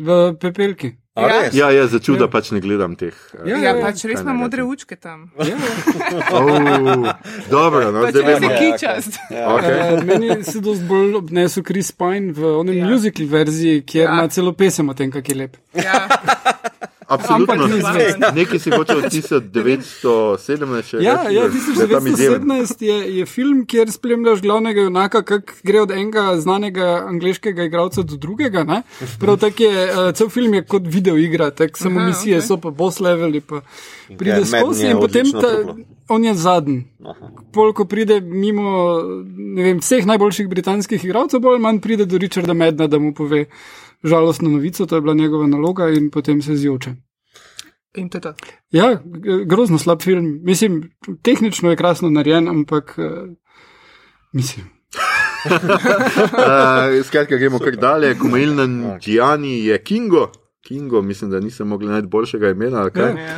v 0.00 0.08
pepelki. 0.40 0.99
Ja. 1.16 1.26
res? 1.42 1.54
Ja, 1.54 1.70
ja, 1.70 1.86
začuda 1.86 2.18
Ja. 2.18 2.24
ja. 2.24 2.30
pač 2.30 2.50
ne 2.50 2.60
gledam 2.60 2.94
teh. 2.96 3.10
uh, 3.34 3.42
Ja, 3.44 3.56
Ja, 3.56 3.74
ja, 3.74 3.82
pač 3.82 4.04
res 4.04 4.14
kaj 4.14 4.22
ima 4.22 4.32
modre 4.32 4.62
učke 4.62 4.94
tam. 4.96 5.30
Ja, 5.38 5.46
ja. 5.46 5.56
Oh, 6.30 7.10
dobro, 7.50 7.90
no, 7.90 8.02
Pač 8.02 8.14
zdaj 8.14 8.22
res 8.22 8.36
je 8.36 8.40
vemo. 8.40 8.54
kičast. 8.56 9.18
Okay. 9.28 9.76
Uh, 9.90 10.04
meni 10.04 10.44
se 10.44 10.60
dosti 10.60 10.84
bolj 10.84 11.14
obnesel 11.16 11.62
Chris 11.62 11.90
Pine 11.92 12.30
v 12.32 12.44
onem 12.54 12.74
Ja. 12.74 12.84
ja. 12.84 12.90
musical 12.90 13.26
verziji, 13.26 13.82
kjer 13.82 14.04
Ja. 14.04 14.12
ima 14.12 14.28
celo 14.28 14.52
pesem 14.52 14.88
o 14.88 14.94
tem, 14.94 15.10
kako 15.10 15.26
je 15.26 15.36
lep. 15.36 15.56
Ja. 15.74 16.06
Absolutno. 17.10 17.66
Ni 17.66 17.80
zvest. 17.82 18.18
Nekaj 18.34 18.58
si 18.58 18.70
hoče 18.70 18.96
od 18.96 19.04
1917. 19.04 20.82
še 20.88 21.00
Ja, 21.02 21.16
reči, 21.22 21.34
ja 21.34 21.42
da- 21.42 21.48
da 21.88 22.06
je. 22.06 22.38
1917 22.38 22.82
je, 22.82 22.98
je 23.18 23.26
film, 23.26 23.66
kjer 23.66 23.90
spremljaš 23.92 24.40
glavnega 24.40 24.80
junaka, 24.80 25.22
kako 25.22 25.52
gre 25.62 25.80
od 25.80 25.90
enega 25.90 26.36
znanega 26.38 27.04
angliškega 27.08 27.64
igralca 27.64 28.02
do 28.02 28.16
drugega. 28.16 28.64
Ne? 28.64 28.82
Prav 29.20 29.36
tako 29.38 29.62
je, 29.62 29.84
uh, 29.86 30.14
cel 30.14 30.28
film 30.28 30.54
je 30.54 30.64
kot 30.64 30.82
video 30.86 31.16
igra, 31.18 31.50
tako 31.50 31.78
samo 31.78 32.00
Aha, 32.00 32.06
misije 32.08 32.38
okej. 32.38 32.46
so 32.46 32.56
pa 32.56 32.70
boss 32.70 33.00
leveli, 33.00 33.40
pa 33.40 33.60
pride 34.18 34.44
skozi 34.46 34.86
in 34.86 34.98
potem 34.98 35.32
ta, 35.32 35.50
on 36.08 36.24
je 36.24 36.34
zadnji. 36.34 36.84
Pol, 37.52 37.72
ko 37.72 37.84
pride 37.84 38.20
mimo 38.20 39.02
ne 39.36 39.62
vem, 39.62 39.78
vseh 39.80 40.06
najboljših 40.06 40.48
britanskih 40.48 41.04
igralcev, 41.04 41.40
bolj 41.40 41.58
ali 41.58 41.62
manj 41.62 41.80
pride 41.80 42.06
do 42.06 42.18
Richarda 42.18 42.54
Medna, 42.54 42.86
da 42.86 42.98
mu 42.98 43.14
pove 43.14 43.44
žalostno 44.04 44.48
novico, 44.48 44.86
to 44.86 44.94
je 44.94 45.00
bila 45.00 45.14
njegova 45.14 45.46
naloga 45.46 45.88
in 45.88 46.10
potem 46.10 46.42
se 46.42 46.56
zjoče. 46.56 46.90
In 47.94 48.08
to 48.08 48.18
je 48.18 48.22
to. 48.22 48.34
Ja, 48.70 49.00
grozno 49.46 49.78
slab 49.78 50.02
film. 50.02 50.40
Mislim, 50.42 50.90
tehnično 51.22 51.70
je 51.70 51.76
krasno 51.76 52.10
narejen, 52.10 52.48
ampak 52.48 52.94
uh, 52.98 53.04
mislim. 54.32 54.66
Uh, 55.44 55.52
skratka, 57.06 57.36
gremo 57.36 57.58
kar 57.58 57.76
dalje. 57.76 58.18
Komajilna 58.18 58.66
Džijani 59.00 59.64
je 59.64 59.78
Kingo. 59.78 60.30
Kingo, 60.62 61.02
mislim, 61.02 61.30
da 61.30 61.40
nisem 61.40 61.68
mogel 61.68 61.88
najti 61.88 62.08
boljšega 62.08 62.50
imena. 62.50 62.80
ali 62.80 62.90
kaj. 62.90 63.14
Ja. 63.16 63.36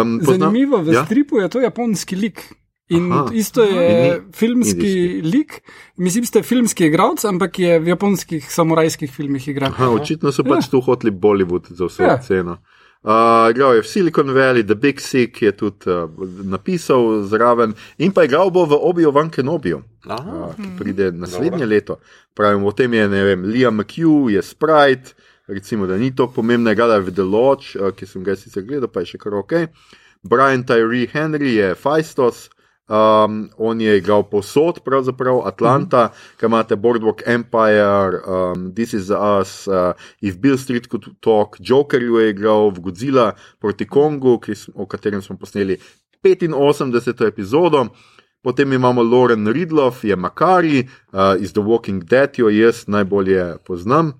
Um, 0.00 0.20
poznam- 0.20 0.38
Zanimivo, 0.40 0.78
v 0.78 0.86
Ja? 0.86 0.92
ja? 0.92 1.04
stripu 1.04 1.36
je 1.36 1.48
to 1.48 1.60
japonski 1.60 2.16
lik. 2.16 2.54
In 2.92 3.08
Aha. 3.12 3.24
Aha. 3.24 3.34
isto 3.34 3.64
je 3.64 3.88
ni 4.02 4.10
filmski 4.36 4.92
indijski. 4.92 5.22
lik. 5.32 5.62
Mislim, 5.96 6.24
je 6.34 6.42
filmski 6.42 6.86
igralec, 6.86 7.24
ampak 7.24 7.58
je 7.58 7.78
v 7.80 7.88
japonskih 7.88 8.52
samurajskih 8.52 9.12
filmih 9.12 9.48
igral. 9.48 9.72
Aha, 9.72 9.90
očitno 9.90 10.32
so 10.32 10.44
pač 10.44 10.68
tu 10.70 10.80
hoteli 10.80 11.12
Bollywood 11.12 11.72
za 11.72 11.88
vso 11.88 12.02
ja. 12.02 12.16
Ja. 12.16 12.20
ceno. 12.22 12.58
Uh, 13.02 13.50
igral 13.50 13.74
je 13.74 13.82
v 13.82 13.88
Silicon 13.88 14.30
Valley, 14.30 14.62
The 14.62 14.76
Big 14.78 15.00
Sick 15.02 15.42
je 15.42 15.50
tudi 15.52 15.90
uh, 15.90 16.06
napisal 16.46 17.24
zraven 17.26 17.74
in 17.98 18.12
pa 18.14 18.22
igral 18.28 18.52
bo 18.54 18.62
v 18.62 18.78
Obi-Wan 18.78 19.26
Kenobiju. 19.30 19.82
Aha. 20.06 20.52
uh, 20.52 20.54
ki 20.54 20.68
pride 20.78 21.10
naslednje 21.10 21.66
leto. 21.66 21.98
Pravim, 22.34 22.62
o 22.62 22.70
tem 22.70 22.94
je 22.94 23.08
ne 23.08 23.24
vem, 23.24 23.42
Liam 23.42 23.74
McHugh, 23.74 24.30
je 24.30 24.42
Sprite, 24.42 25.18
recimo, 25.50 25.86
da 25.90 25.98
ni 25.98 26.14
to 26.14 26.28
pomembno, 26.30 26.70
igrala 26.70 27.00
je 27.00 27.08
v 27.10 27.14
The 27.18 27.26
Lodge, 27.26 27.74
uh, 27.74 27.90
ki 27.90 28.06
sem 28.06 28.22
ga 28.22 28.38
sicer 28.38 28.62
gledal, 28.62 28.86
pa 28.86 29.02
je 29.02 29.16
še 29.16 29.18
kar 29.18 29.34
ok. 29.34 29.66
Brian 30.22 30.62
Tyree 30.62 31.10
Henry 31.10 31.58
je 31.58 31.74
Faistos. 31.74 32.46
Um, 32.88 33.48
on 33.56 33.80
je 33.80 33.96
igral 33.98 34.22
posod, 34.22 34.80
pravzaprav 34.84 35.46
Atlanta, 35.46 36.02
mm 36.04 36.08
-hmm. 36.10 36.38
ki 36.40 36.46
imate 36.46 36.76
Boardwalk 36.76 37.22
Empire, 37.26 38.20
um, 38.26 38.74
This 38.74 38.94
is 38.94 39.10
Us, 39.10 39.66
uh, 39.66 39.92
If 40.20 40.36
Bill 40.38 40.58
Street 40.58 40.86
Could 40.88 41.04
Talk, 41.20 41.56
Jokerju 41.60 42.16
je 42.18 42.30
igral 42.30 42.70
v 42.70 42.80
Godzilla 42.80 43.32
proti 43.60 43.86
Kongu, 43.86 44.38
ki, 44.38 44.54
s- 44.54 44.68
o 44.74 44.86
katerem 44.86 45.22
smo 45.22 45.36
posneli 45.36 45.78
85. 46.22 47.26
epizodo. 47.26 47.86
Potem 48.42 48.72
imamo 48.72 49.02
Lauren 49.02 49.46
Ridloff, 49.46 50.04
je 50.04 50.16
Makari 50.16 50.80
uh, 51.12 51.42
iz 51.42 51.52
The 51.52 51.60
Walking 51.62 52.04
Dead, 52.04 52.38
jo 52.38 52.48
jaz 52.48 52.86
najbolje 52.88 53.56
poznam, 53.66 54.12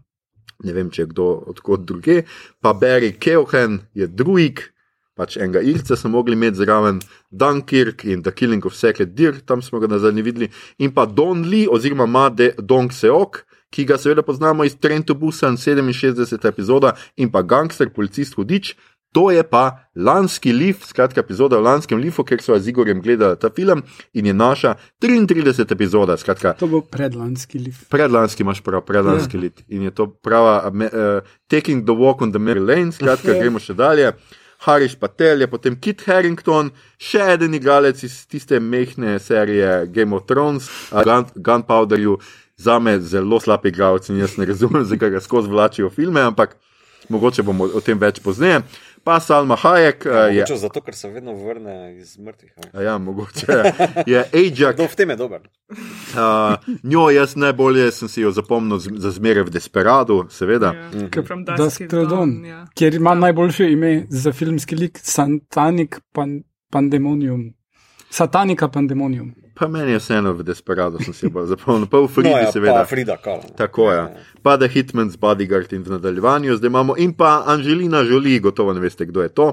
ne 0.65 0.73
vem, 0.73 0.91
če 0.91 1.03
je 1.03 1.07
kdo 1.07 1.43
odkot 1.47 1.81
druge. 1.81 2.23
Pa 2.61 2.73
Barry 2.73 3.19
Keohan 3.19 3.81
je 3.95 4.07
druik, 4.07 4.73
pač 5.15 5.37
enega 5.37 5.61
ilca 5.61 5.97
smo 5.97 6.11
mogli 6.11 6.33
imeti 6.33 6.57
zraven, 6.57 7.01
Dunkirk 7.31 8.05
in 8.05 8.23
The 8.23 8.33
Killing 8.33 8.65
of 8.67 8.75
Sacred 8.75 9.15
Deer, 9.15 9.41
tam 9.41 9.63
smo 9.63 9.81
ga 9.81 9.87
nazadnje 9.87 10.23
videli, 10.23 10.49
in 10.79 10.93
pa 10.93 11.07
Don 11.07 11.43
Lee 11.43 11.69
oziroma 11.69 12.07
Made 12.07 12.55
Dong 12.59 12.93
Seok. 12.93 13.45
Ki 13.73 13.87
ga 13.89 13.97
seveda 13.97 14.21
poznamo 14.23 14.65
iz 14.65 14.75
Trenta 14.77 15.15
Busan 15.15 15.57
67. 15.57 16.49
epizoda 16.49 16.93
in 17.17 17.31
pa 17.31 17.41
gangster, 17.43 17.89
policist 17.89 18.35
Hudič, 18.35 18.75
To 19.13 19.31
je 19.31 19.43
pa 19.43 19.77
lanski 19.95 20.53
Leaf, 20.53 20.87
skratka 20.87 21.21
epizoda 21.21 21.59
o 21.59 21.61
lanskem 21.61 22.01
Leafu, 22.01 22.25
kjer 22.25 22.41
smo 22.43 22.59
z 22.59 22.69
Igorjem 22.69 23.01
gledali 23.03 23.37
ta 23.37 23.51
film 23.51 23.83
in 24.15 24.27
je 24.27 24.33
naša 24.33 24.75
33. 25.01 25.73
epizoda. 25.73 26.17
Skratka, 26.17 26.53
To 26.53 26.67
bo 26.67 26.81
predlanski 26.81 27.59
lift. 27.59 27.89
predlanski 27.91 28.43
imaš 28.43 28.61
prav, 28.61 28.81
predlanski 28.81 29.37
Ja. 29.37 29.41
yeah. 29.41 29.43
lit. 29.43 29.65
In 29.69 29.83
je 29.83 29.91
to 29.91 30.07
prava 30.07 30.65
uh, 30.67 31.21
Taking 31.47 31.85
the 31.85 31.93
Walk 31.93 32.23
on 32.23 32.33
the 32.33 32.39
Mary 32.39 32.61
Lane, 32.61 32.93
skratka, 32.93 33.33
gremo 33.33 33.59
še 33.59 33.75
dalje. 33.75 34.13
Hariš 34.63 34.95
Patel 34.95 35.41
je 35.41 35.49
potem 35.51 35.77
Kit 35.81 36.05
Harrington, 36.07 36.71
še 36.99 37.35
en 37.35 37.55
igralec 37.55 38.03
iz 38.07 38.21
tiste 38.31 38.61
mehne 38.61 39.19
serije 39.19 39.87
Game 39.91 40.15
of 40.15 40.27
Thrones, 40.31 40.69
uh, 40.93 41.03
Gun, 41.03 41.27
Gunpowderju, 41.35 42.19
za 42.57 42.79
me 42.79 43.01
zelo 43.01 43.41
slab 43.41 43.67
igralec 43.67 44.09
in 44.09 44.21
jaz 44.23 44.37
ne 44.39 44.47
razumem, 44.47 44.85
zakaj 44.87 45.17
ga 45.17 45.21
skozi 45.21 45.51
vlačijo 45.51 45.91
filme, 45.91 46.23
ampak 46.23 46.55
mogoče 47.09 47.43
bomo 47.43 47.67
o 47.75 47.81
tem 47.81 47.99
več 47.99 48.21
pozneje. 48.23 48.63
Pa 49.05 49.21
Salma 49.21 49.57
Hayek 49.57 50.07
uh, 50.07 50.13
je. 50.29 50.35
Mogoče 50.35 50.57
zato, 50.57 50.81
ker 50.81 50.95
se 50.95 51.09
vedno 51.09 51.33
vrne 51.35 51.97
iz 51.97 52.19
mrtvih. 52.19 52.53
a 52.73 52.83
Ja, 52.83 52.99
mogoče 52.99 53.47
je 54.07 54.25
Ajax, 54.25 54.75
Kdo 54.75 54.85
v 54.85 54.95
tem 54.95 55.11
je 55.11 55.17
dober? 55.17 55.41
Uh, 55.71 56.55
njo 56.83 57.11
jaz 57.11 57.37
najbolje 57.37 57.91
sem 57.93 58.09
si 58.09 58.21
jo 58.21 58.31
zapomnil 58.31 58.79
z- 58.79 58.91
za 58.97 59.11
zmeraj 59.11 59.43
v 59.43 59.51
Desperadu, 59.51 60.27
seveda. 60.31 60.73
Ja, 60.73 61.09
Till 61.89 62.07
Dawn, 62.07 62.09
Dawn. 62.09 62.45
Ja. 62.45 62.67
Kjer 62.75 62.95
ima 62.95 63.15
najboljše 63.15 63.73
ime 63.73 64.07
za 64.09 64.33
filmski 64.33 64.77
lik 64.77 64.99
Satanik 64.99 66.01
pan, 66.13 66.43
Pandemonium. 66.71 67.55
Satanika 68.13 68.69
Pandemonium. 68.69 69.33
Pa 69.55 69.69
meni 69.69 69.93
je 69.93 69.99
vseeno 69.99 70.33
v 70.37 70.45
Desperadu, 70.45 71.01
sem 71.01 71.15
si 71.17 71.29
bolj 71.33 71.47
zapomnil, 71.53 71.89
pa 71.89 72.01
v 72.01 72.09
Fridi, 72.13 72.29
no, 72.29 72.41
ja, 72.41 72.51
seveda. 72.53 72.83
Pa 72.85 72.89
Frida. 72.89 73.17
Tako 73.57 73.89
je. 73.89 74.03
Pa 74.45 74.57
da 74.61 74.69
Hitman's 74.69 75.17
Bodyguard 75.17 75.73
in 75.73 75.85
v 75.85 75.95
nadaljevanju, 75.97 76.57
zdaj 76.61 76.69
imamo 76.69 76.97
in 77.01 77.15
pa 77.17 77.41
Anželina 77.49 78.05
Žoli, 78.05 78.37
gotovo 78.45 78.75
ne 78.77 78.85
veste, 78.85 79.09
kdo 79.09 79.25
je 79.25 79.33
to, 79.33 79.47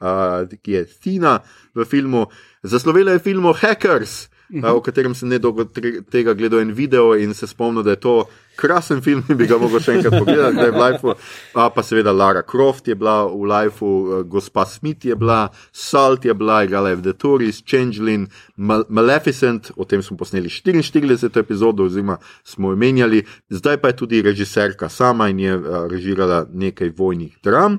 uh, 0.00 0.48
ki 0.48 0.78
je 0.78 0.84
Tina 0.96 1.38
v 1.76 1.84
filmu. 1.84 2.26
Zaslovela 2.64 3.12
je 3.16 3.24
film 3.24 3.52
Hackers, 3.52 4.28
uh, 4.62 4.72
o 4.72 4.80
katerem 4.80 5.12
sem 5.12 5.28
nedolgo 5.28 5.68
tega 6.08 6.32
gledal 6.32 6.64
en 6.64 6.72
video 6.72 7.12
in 7.20 7.36
se 7.36 7.48
spomnil, 7.48 7.84
da 7.84 7.96
je 7.96 8.00
to 8.00 8.16
krasen 8.56 9.02
film 9.02 9.22
bi 9.38 9.46
ga 9.48 9.58
mogel 9.60 9.82
še 9.82 9.98
enkrat 9.98 10.16
pogledati, 10.18 10.56
da 10.56 10.68
je 10.68 10.74
v 10.74 10.82
Lifeu. 10.82 11.14
Uh, 11.14 11.66
pa 11.74 11.84
seveda 11.86 12.12
Lara 12.12 12.42
Croft 12.42 12.88
je 12.88 12.96
bila 12.98 13.18
v 13.28 13.48
Lifeu, 13.52 13.88
uh, 13.88 14.22
gospa 14.28 14.66
Smith 14.66 15.04
je 15.04 15.16
bila, 15.16 15.48
Salt 15.72 16.24
je 16.24 16.34
bila, 16.34 16.62
igrala 16.64 16.92
je 16.92 17.00
v 17.00 17.06
The 17.08 17.16
Tourist, 17.20 17.66
Changeling, 17.68 18.28
Mal 18.56 18.86
Maleficent, 18.88 19.72
o 19.76 19.84
tem 19.84 20.02
smo 20.02 20.16
posneli 20.20 20.52
44 20.52 21.40
epizodo, 21.40 21.86
oziroma 21.90 22.18
smo 22.44 22.72
jo 22.72 22.80
menjali, 22.80 23.24
zdaj 23.52 23.80
pa 23.82 23.92
je 23.92 24.00
tudi 24.04 24.22
režiserka 24.24 24.88
sama 24.88 25.28
in 25.32 25.44
je 25.44 25.56
uh, 25.56 25.84
režirala 25.90 26.46
nekaj 26.50 26.94
vojnih 26.96 27.36
dram. 27.44 27.78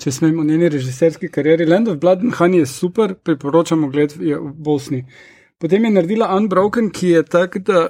Če 0.00 0.12
smemo 0.12 0.42
o 0.42 0.44
njeni 0.44 0.68
režiserski 0.72 1.28
karieri, 1.32 1.66
Land 1.68 1.88
of 1.88 1.98
Blood 2.00 2.24
and 2.24 2.36
Honey 2.38 2.62
je 2.64 2.66
super, 2.66 3.14
priporočamo 3.14 3.88
gled 3.92 4.16
je 4.20 4.38
v 4.38 4.52
Bosni. 4.52 5.04
Potem 5.58 5.84
je 5.84 5.90
naredila 5.90 6.28
Unbroken, 6.36 6.90
ki 6.92 7.14
je 7.14 7.22
tak, 7.22 7.58
da 7.64 7.88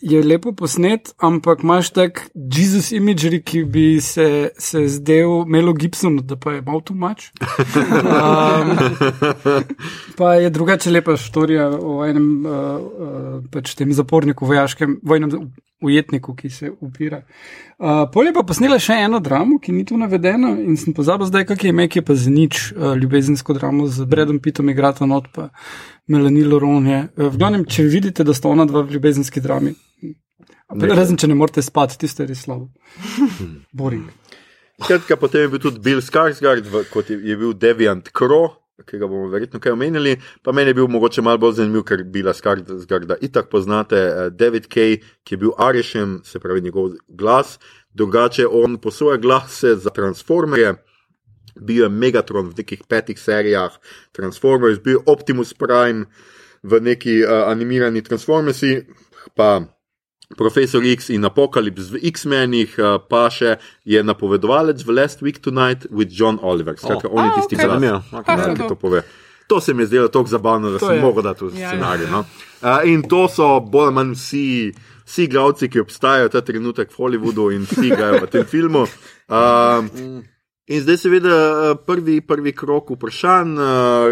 je 0.00 0.22
lepo 0.22 0.52
posnet, 0.52 1.12
ampak 1.18 1.62
imaš 1.62 1.90
tak 1.90 2.22
Jesus 2.34 2.90
imagery, 2.92 3.42
ki 3.44 3.64
bi 3.64 4.00
se, 4.00 4.50
se 4.58 4.86
zdel 4.88 5.44
Melo 5.46 5.72
Gibsonu, 5.72 6.22
da 6.22 6.36
pa 6.36 6.52
je 6.56 6.62
malo 6.62 6.80
too 6.80 6.96
much. 6.96 7.30
Um, 8.10 8.76
pa 10.16 10.34
je 10.34 10.50
drugače 10.50 10.90
lepa 10.90 11.16
štorija 11.16 11.68
o 11.82 12.04
enem 12.06 12.46
uh, 12.46 12.52
uh, 12.52 13.44
pač 13.52 13.74
tem 13.78 13.92
zaporniku, 13.92 14.46
vojaškem, 14.46 14.98
vojnem 15.02 15.50
ujetniku, 15.80 16.34
ki 16.36 16.50
se 16.50 16.70
upira. 16.80 17.22
Uh, 17.78 18.04
Pol 18.12 18.28
je 18.28 18.34
pa 18.36 18.42
posnela 18.44 18.76
še 18.78 18.98
eno 19.06 19.20
dramo, 19.20 19.58
ki 19.58 19.72
ni 19.72 19.84
tu 19.88 19.96
navedena 19.96 20.52
in 20.60 20.76
sem 20.76 20.92
pozabil 20.92 21.26
zdaj, 21.26 21.46
kak 21.48 21.64
je 21.64 21.72
ime, 21.72 21.88
ki 21.88 21.98
je 21.98 22.04
pa 22.04 22.14
za 22.14 22.30
nič 22.30 22.72
uh, 22.72 22.92
ljubezensko 23.00 23.56
dramo 23.56 23.88
z 23.88 24.04
Bredom 24.04 24.38
Pitom, 24.38 24.68
igrata 24.68 25.08
not 25.08 25.30
pa 25.32 25.48
Melanie 26.06 26.44
Loron 26.44 26.86
je. 26.86 27.00
Uh, 27.16 27.30
v 27.32 27.40
glavnem, 27.40 27.64
če 27.64 27.88
vidite, 27.88 28.24
da 28.24 28.36
sta 28.36 28.52
ona 28.52 28.68
dva 28.68 28.84
v 28.84 28.98
ljubezenski 28.98 29.40
drami. 29.40 29.72
Razen, 30.70 31.16
če 31.18 31.26
ne 31.26 31.34
morete 31.34 31.64
spati, 31.66 31.96
tisto 31.98 32.22
je 32.22 32.28
res 32.30 32.44
slabo. 32.44 32.68
Boring. 33.72 34.06
Skratka, 34.80 35.16
potem 35.16 35.42
je 35.42 35.48
bil 35.52 35.60
tudi 35.60 35.80
Bill 35.82 35.98
Skarsgård, 36.00 36.68
v- 36.70 36.84
kot 36.92 37.10
je, 37.10 37.18
je 37.18 37.34
bil 37.36 37.50
Deviant 37.52 38.06
Crow, 38.16 38.59
ki 38.86 38.98
ga 38.98 39.06
bomo 39.06 39.28
verjetno 39.28 39.60
kaj 39.60 39.72
omenili. 39.72 40.16
Pa 40.42 40.52
meni 40.52 40.70
je 40.70 40.74
bil 40.74 40.88
mogoče 40.88 41.22
malo 41.22 41.38
bolj 41.38 41.58
zanimiv, 41.60 41.84
ker 41.88 42.04
Billa 42.04 42.32
Skarsgårda 42.32 43.16
itak 43.20 43.50
poznate. 43.50 43.96
eh, 43.96 44.30
David 44.30 44.68
Kay, 44.68 45.00
ki 45.24 45.34
je 45.34 45.38
bil 45.38 45.50
Arisham, 45.58 46.20
se 46.24 46.40
pravi 46.40 46.60
njegov 46.60 46.90
glas, 47.08 47.58
drugače 47.94 48.46
on 48.46 48.78
posoja 48.78 49.16
glase 49.16 49.76
za 49.76 49.90
Transformerje. 49.90 50.74
Bil 51.60 51.82
je 51.82 51.88
Megatron 51.88 52.48
v 52.48 52.54
nekih 52.56 52.82
petih 52.88 53.18
serijah 53.18 53.74
Transformers, 54.12 54.78
bil 54.78 54.98
Optimus 55.06 55.54
Prime 55.54 56.06
v 56.62 56.80
neki 56.80 57.22
uh, 57.24 57.48
animirani 57.50 58.02
Transformersi, 58.02 58.86
pa 59.34 59.60
Profesor 60.36 60.82
X 60.84 61.10
in 61.10 61.24
Apokalips 61.24 61.90
v 61.90 61.98
X-menih, 62.04 62.78
uh, 62.78 62.98
pa 63.00 63.26
še 63.28 63.56
je 63.84 63.98
napovedovalec 64.00 64.78
v 64.78 64.90
Last 64.92 65.20
Week 65.20 65.38
Tonight 65.38 65.86
with 65.90 66.10
John 66.10 66.38
Oliver. 66.40 66.74
Skratka, 66.74 67.08
Oh. 67.08 67.18
on 67.18 67.24
je 67.24 67.32
tisti, 67.36 67.56
ki 67.56 67.62
Zanimivo. 67.62 67.98
Ha, 68.10 68.22
ja, 68.28 68.68
to. 68.68 68.76
pove. 68.76 69.02
To 69.46 69.60
se 69.60 69.74
mi 69.74 69.82
je 69.82 69.86
zdelo 69.86 70.08
tako 70.08 70.28
zabavno, 70.28 70.70
da 70.70 70.78
To 70.78 70.86
sem 70.86 70.96
je. 70.96 71.02
mogel 71.02 71.22
dati 71.22 71.44
v 71.44 71.50
Ja, 71.50 71.60
ja. 71.60 71.68
scenarij. 71.68 72.06
No? 72.06 72.24
Uh, 72.62 72.78
in 72.84 73.02
to 73.02 73.26
so 73.28 73.60
bolj 73.60 73.84
ali 73.84 73.94
manj 73.94 74.14
vsi, 74.14 74.72
vsi 75.04 75.26
glavci, 75.26 75.68
ki 75.68 75.80
obstajajo 75.80 76.28
ta 76.28 76.40
trenutek 76.40 76.88
v 76.88 76.96
Hollywoodu 76.96 77.50
in 77.50 77.66
vsi 77.66 77.86
igrajo 77.88 78.20
v 78.20 78.26
tem 78.28 78.44
filmu. 78.44 78.86
Uh, 79.26 79.82
In 80.70 80.80
zdaj, 80.80 80.96
seveda, 80.98 81.28
eh, 81.28 81.76
prvi, 81.86 82.20
prvi 82.20 82.52
krok 82.52 82.90
vprašanj. 82.90 83.52
Uh, 83.52 83.64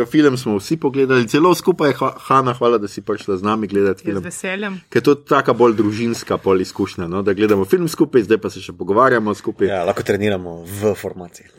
film 0.08 0.36
smo 0.36 0.56
vsi 0.56 0.76
pogledali, 0.76 1.28
celo 1.28 1.54
skupaj, 1.54 1.92
Ha- 1.92 2.16
Hanna, 2.18 2.50
hvala, 2.52 2.78
da 2.78 2.88
si 2.88 3.00
prišla 3.00 3.36
z 3.36 3.42
nami 3.42 3.66
gledati 3.66 4.00
Ja, 4.00 4.04
Z 4.04 4.10
film. 4.10 4.24
veseljem. 4.24 4.80
Ker 4.90 4.98
je 4.98 5.04
to 5.04 5.14
taka 5.14 5.52
bolj 5.52 5.74
družinska 5.74 6.36
pol 6.36 6.60
izkušnja, 6.60 7.06
no? 7.06 7.22
da 7.22 7.32
gledamo 7.32 7.64
film 7.64 7.86
skupaj, 7.88 8.22
zdaj 8.22 8.38
pa 8.38 8.50
se 8.50 8.60
še 8.60 8.72
pogovarjamo 8.72 9.34
skupaj. 9.34 9.68
Ja, 9.68 9.84
lahko 9.84 10.02
treniramo 10.02 10.64
v 10.64 10.94
formaciji. 10.94 11.46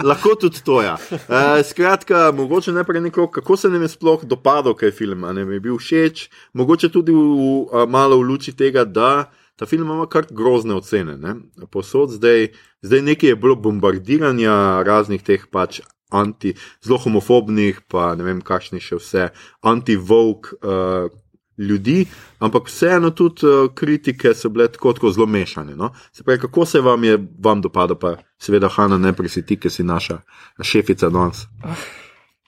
Lahko 0.00 0.34
tudi 0.34 0.58
to. 0.60 0.82
Ja. 0.82 0.96
Uh, 1.10 1.18
skratka, 1.62 2.32
mogoče 2.32 2.72
najprej 2.72 3.00
neko, 3.00 3.26
kako 3.28 3.56
se 3.56 3.68
nam 3.68 3.82
je 3.82 3.88
sploh 3.88 4.24
dopadal, 4.24 4.74
kaj 4.74 4.90
film, 4.90 5.24
a 5.24 5.32
nam 5.32 5.52
je 5.52 5.60
bil 5.60 5.74
všeč, 5.74 6.28
mogoče 6.52 6.88
tudi 6.88 7.12
v, 7.12 7.18
uh, 7.18 7.86
malo 7.86 8.18
v 8.18 8.22
luči 8.24 8.52
tega, 8.52 8.84
da 8.84 9.30
ta 9.58 9.66
film 9.66 9.90
ima 9.90 10.06
kar 10.06 10.26
grozne 10.30 10.74
ocene. 10.78 11.16
Ne? 11.18 11.34
Posod 11.70 12.14
zdaj, 12.14 12.52
zdaj 12.82 13.02
nekaj 13.02 13.34
je 13.34 13.36
bilo 13.36 13.56
bombardiranja 13.56 14.82
raznih 14.86 15.22
teh 15.22 15.46
pač. 15.50 15.80
Anti, 16.08 16.54
zelo 16.80 16.96
homofobnih, 17.02 17.82
pa 17.84 18.14
ne 18.16 18.24
vem, 18.24 18.38
kakšni 18.40 18.78
še 18.80 18.96
vse, 18.96 19.26
anti-vogue 19.60 20.56
uh, 20.64 21.10
ljudi, 21.58 22.06
ampak 22.40 22.70
vseeno 22.72 23.10
tudi 23.10 23.44
uh, 23.44 23.66
kritike 23.76 24.32
so 24.32 24.48
bile 24.48 24.70
tako, 24.72 24.94
tako 24.96 25.10
zelo 25.12 25.26
mešane. 25.28 25.76
No? 25.76 25.90
Se 26.12 26.24
pravi, 26.24 26.40
kako 26.40 26.64
se 26.66 26.80
vam 26.80 27.04
je 27.04 27.18
vam 27.44 27.60
dopadlo, 27.60 27.98
pa 28.00 28.14
seveda, 28.40 28.72
Hanna, 28.72 28.96
najprej 28.98 29.28
si 29.28 29.44
ti, 29.44 29.60
ki 29.60 29.70
si 29.70 29.84
naša 29.84 30.22
šefica 30.62 31.12
danes. 31.12 31.44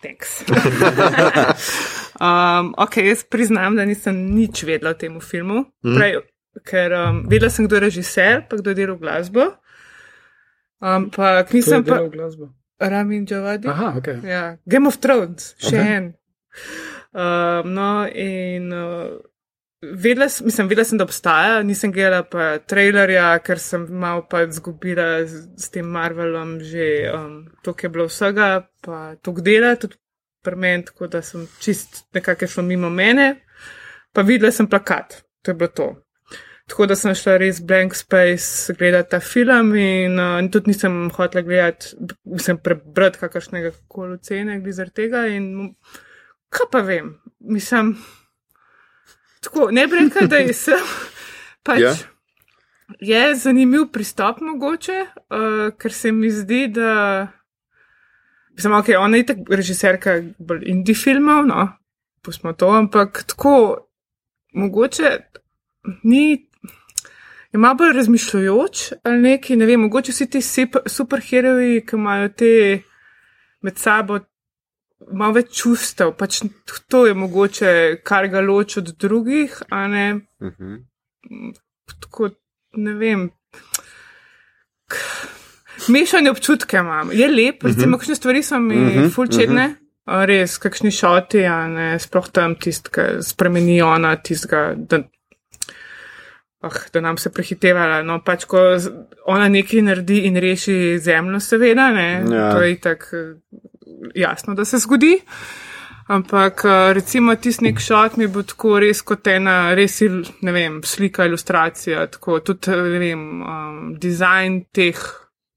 Thanks. 0.00 0.40
um, 2.24 2.74
ok, 2.80 2.96
jaz 2.96 3.24
priznam, 3.28 3.76
da 3.76 3.84
nisem 3.84 4.16
nič 4.32 4.62
vedela 4.64 4.94
o 4.94 4.96
tem 4.96 5.20
filmu. 5.20 5.66
Mm. 5.84 5.96
Prej, 5.96 6.16
ker 6.66 6.94
um, 6.96 7.22
vedela 7.28 7.50
sem, 7.50 7.66
kdo 7.66 7.78
je 7.78 7.86
režiser, 7.88 8.44
pa 8.48 8.58
kdo 8.60 8.72
je 8.72 8.80
delal 8.82 8.98
glasbo. 9.00 9.50
Um, 10.80 11.10
pa 11.14 11.42
nisem 11.52 11.84
pa 11.84 12.02
glasbo. 12.08 12.50
Ramin 12.80 13.26
Javadi. 13.28 13.68
Aha, 13.68 13.94
ok. 13.98 14.08
Ja, 14.24 14.44
Game 14.64 14.88
of 14.88 14.96
Thrones, 14.98 15.54
še 15.60 15.76
Ok. 15.76 15.80
okay. 15.80 15.96
en. 15.96 16.12
Um, 17.10 17.74
no, 17.74 18.06
in 18.08 18.72
uh, 18.72 19.18
vedela, 19.82 20.28
mislim, 20.44 20.68
vedela 20.68 20.84
sem, 20.84 20.98
da 20.98 21.04
obstaja, 21.04 21.62
nisem 21.62 21.92
gledala 21.92 22.22
pa 22.22 22.58
trailerja, 22.58 23.38
ker 23.44 23.58
sem 23.58 23.86
malo 23.90 24.24
pa 24.30 24.44
izgubila 24.46 25.24
z, 25.26 25.42
s 25.58 25.70
tem 25.74 25.86
Marvelom 25.86 26.60
že 26.60 27.10
um, 27.14 27.46
to, 27.62 27.74
je 27.82 27.88
bilo 27.88 28.06
vsega, 28.08 28.68
pa 28.84 29.16
to 29.22 29.32
dela, 29.40 29.74
tudi 29.76 29.98
pri 30.44 30.56
meni, 30.56 30.84
tako 30.84 31.06
da 31.06 31.22
sem 31.22 31.48
čist 31.60 32.06
nekako 32.14 32.46
šlo 32.46 32.62
mimo 32.64 32.90
mene, 32.90 33.34
pa 34.12 34.22
videla 34.22 34.52
sem 34.52 34.68
plakat, 34.68 35.22
to 35.42 35.50
je 35.50 35.54
bilo 35.54 35.68
to. 35.68 35.88
Tako 36.70 36.86
da 36.86 36.94
sem 36.94 37.14
šla 37.18 37.34
res 37.42 37.58
blank 37.66 37.96
space 37.98 38.74
gledati 38.78 39.10
ta 39.10 39.18
film 39.20 39.72
in, 39.74 40.18
uh, 40.22 40.38
tudi 40.54 40.70
nisem 40.70 41.08
hotela 41.10 41.42
gledati, 41.42 41.96
nisem 42.30 42.60
prebrati 42.62 43.18
kakršnega 43.18 43.72
koli 43.90 44.14
ocene 44.20 44.60
glede 44.62 44.86
tega 44.94 45.24
in 45.26 45.74
kaj 46.50 46.68
pa 46.70 46.82
vem, 46.86 47.16
mislim, 47.40 47.96
tako, 49.42 49.70
ne 49.74 49.86
bi 49.86 49.98
rekla, 49.98 50.26
da 50.30 50.36
je 50.36 50.54
sem, 50.54 50.86
pač 51.66 51.80
Ja. 51.82 51.94
je 53.00 53.34
zanimiv 53.34 53.88
pristop 53.92 54.40
mogoče, 54.40 55.00
uh, 55.10 55.74
ker 55.78 55.92
se 55.92 56.12
mi 56.12 56.30
zdi, 56.30 56.68
da, 56.74 57.26
mislim, 58.54 58.74
ok, 58.78 58.92
ona 58.98 59.16
je 59.16 59.26
tako 59.26 59.58
režiserka 59.58 60.20
bolj 60.38 60.68
indie 60.70 60.94
filmov, 60.94 61.46
no, 61.46 61.66
pustimo 62.22 62.52
to, 62.52 62.70
ampak 62.78 63.24
tako, 63.26 63.88
mogoče 64.54 65.16
ni. 66.02 66.46
Je 67.52 67.58
malo 67.58 67.74
bolj 67.74 67.92
razmišljajoč 67.92 68.92
ali 69.02 69.18
neki, 69.18 69.56
ne 69.56 69.66
vem, 69.66 69.80
mogoče 69.80 70.12
vsi 70.12 70.26
ti 70.30 70.40
superheroji, 70.86 71.86
ki 71.86 71.96
imajo 71.96 72.28
te 72.28 72.52
med 73.62 73.78
sabo 73.78 74.18
malo 75.12 75.32
več 75.32 75.54
čustev, 75.62 76.12
pač 76.18 76.42
to 76.88 77.06
je 77.06 77.14
mogoče, 77.14 77.72
kar 78.04 78.28
ga 78.28 78.40
loči 78.40 78.78
od 78.78 78.92
drugih, 78.98 79.62
a 79.70 79.86
ne 79.88 80.20
Mhm. 80.40 80.74
tako, 82.00 82.30
ne 82.76 82.94
vem. 82.94 83.30
Mešane 85.88 86.30
občutke 86.30 86.76
imam. 86.76 87.10
Je 87.12 87.28
lep, 87.28 87.62
recimo, 87.64 87.98
kakšne 87.98 88.14
stvari 88.14 88.42
so 88.42 88.58
mi 88.58 88.76
uh 88.76 88.80
Mhm, 88.82 88.98
-huh, 88.98 89.14
fulčedne. 89.14 89.74
A 90.04 90.24
Res, 90.24 90.58
kakšni 90.58 90.90
šoti, 90.90 91.44
a 91.46 91.66
ne, 91.68 91.98
sploh 91.98 92.28
tam 92.28 92.54
tist, 92.54 92.88
ki 92.88 93.00
spremeni 93.22 93.82
ona 93.82 94.16
tistega, 94.16 94.74
da, 94.76 94.98
ah, 96.60 96.80
da 96.92 97.00
nam 97.00 97.16
se 97.18 97.32
prehitevala. 97.32 98.02
No, 98.02 98.20
pač, 98.24 98.44
ko 98.44 98.58
ona 99.26 99.48
nekaj 99.48 99.82
naredi 99.82 100.24
in 100.28 100.36
reši 100.36 100.98
zemljo, 100.98 101.40
seveda, 101.40 101.90
ne, 101.92 102.10
Ja. 102.30 102.52
to 102.52 102.62
je 102.62 102.76
tako 102.80 103.16
jasno, 104.14 104.54
da 104.54 104.64
se 104.64 104.78
zgodi. 104.78 105.20
Ampak 106.10 106.64
eh, 106.64 106.92
recimo 106.92 107.34
tisti 107.36 107.64
nek 107.64 107.78
šot 107.78 108.16
mi 108.18 108.26
bo 108.26 108.42
tako 108.42 108.80
res 108.82 109.02
kot 109.06 109.28
ena, 109.30 109.74
res 109.78 110.00
il, 110.02 110.24
ne 110.42 110.52
vem, 110.52 110.80
slika, 110.82 111.24
ilustracija, 111.28 112.06
tako 112.10 112.40
tudi, 112.40 112.72
eh, 112.72 112.88
ne 112.94 112.98
vem, 112.98 113.22
um, 113.42 113.76
dizajn 114.02 114.64
teh 114.74 114.98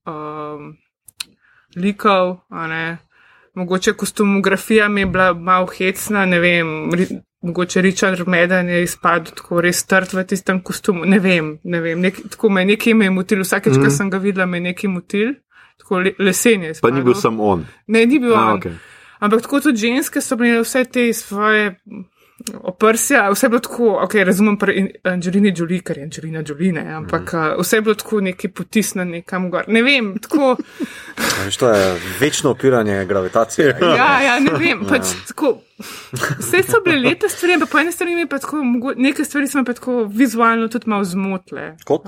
um, 0.06 0.76
likov, 1.76 2.36
ne. 2.70 2.84
Mogoče 3.58 3.94
kostumografija 3.98 4.90
mi 4.90 5.02
je 5.02 5.06
bila 5.06 5.34
malo 5.34 5.68
hecna, 5.78 6.26
ne 6.26 6.40
vem, 6.40 6.70
mogoče 7.44 7.82
Richard 7.82 8.28
Medan 8.28 8.70
je 8.70 8.84
izpadel 8.84 9.36
tako 9.36 9.62
res 9.62 9.84
trd 9.86 10.16
v 10.16 10.24
tistem 10.28 10.62
kostumu, 10.64 11.06
ne 11.06 11.20
vem, 11.20 11.58
ne 11.64 11.82
vem, 11.84 12.00
nek, 12.02 12.22
tako 12.32 12.50
me 12.56 12.64
nekaj 12.66 12.96
me 12.96 13.10
je 13.10 13.12
motil, 13.12 13.44
vsakeč, 13.44 13.76
mm. 13.76 13.84
ko 13.84 13.92
sem 13.92 14.10
ga 14.14 14.22
videla, 14.24 14.48
me 14.48 14.62
je 14.62 14.70
nekaj 14.70 14.90
motil, 14.90 15.36
tako 15.82 16.00
le, 16.06 16.16
lesen 16.20 16.64
je. 16.70 16.74
Pa 16.82 16.92
ni 16.92 17.04
bil 17.04 17.12
izpadel. 17.12 17.22
sam 17.22 17.40
on. 17.44 17.66
Ne, 17.88 18.06
ni 18.06 18.20
bil 18.24 18.36
A, 18.36 18.46
on. 18.54 18.62
okay. 18.62 18.80
Ampak 19.24 19.46
tako 19.46 19.60
tudi 19.68 19.86
ženske 19.86 20.22
so 20.22 20.36
imele 20.40 20.64
vse 20.64 20.84
te 20.86 21.06
svoje 21.14 21.76
oprsja, 22.64 23.30
vse 23.30 23.46
je 23.46 23.50
bilo 23.50 23.60
tako, 23.60 23.90
ok, 24.04 24.14
razumem 24.26 24.58
pri 24.58 24.86
Angelini 25.04 25.54
Jolie, 25.56 25.82
ker 25.82 25.98
je 25.98 26.04
Angelina 26.04 26.44
Jolie, 26.48 26.74
ne, 26.74 26.84
ampak 26.94 27.34
mm. 27.34 27.62
vse 27.62 27.78
je 27.78 27.82
bilo 27.82 27.96
tako 27.96 28.22
neki 28.22 28.48
potisnjeno 28.48 29.12
nekam 29.12 29.50
gor. 29.52 29.64
Ne 29.68 29.84
vem, 29.84 30.14
tako, 30.22 30.56
Veš, 31.46 31.58
to 31.58 31.70
je 31.70 32.02
večno 32.20 32.50
opiranje 32.50 33.06
gravitacije. 33.06 33.78
ja, 34.00 34.22
ja, 34.22 34.40
ne 34.40 34.52
vem, 34.66 34.86
pač 34.90 35.14
tako. 35.28 35.58
Vse 36.40 36.64
so 36.64 36.82
bile 36.86 37.00
lepe 37.10 37.30
stvari, 37.30 37.58
ampak 37.58 37.72
po 37.72 37.80
eni 37.80 37.92
strani 37.92 38.16
mi 38.16 38.22
je 38.22 38.30
pa 38.30 38.40
tako, 38.40 38.62
neke 38.96 39.26
stvari 39.26 39.48
so 39.48 39.58
me 39.58 39.66
pa 39.66 39.74
tako 39.74 40.04
vizualno 40.04 40.68
tudi 40.68 40.90
malo 40.90 41.04
zmotile. 41.04 41.74
Kot? 41.86 42.08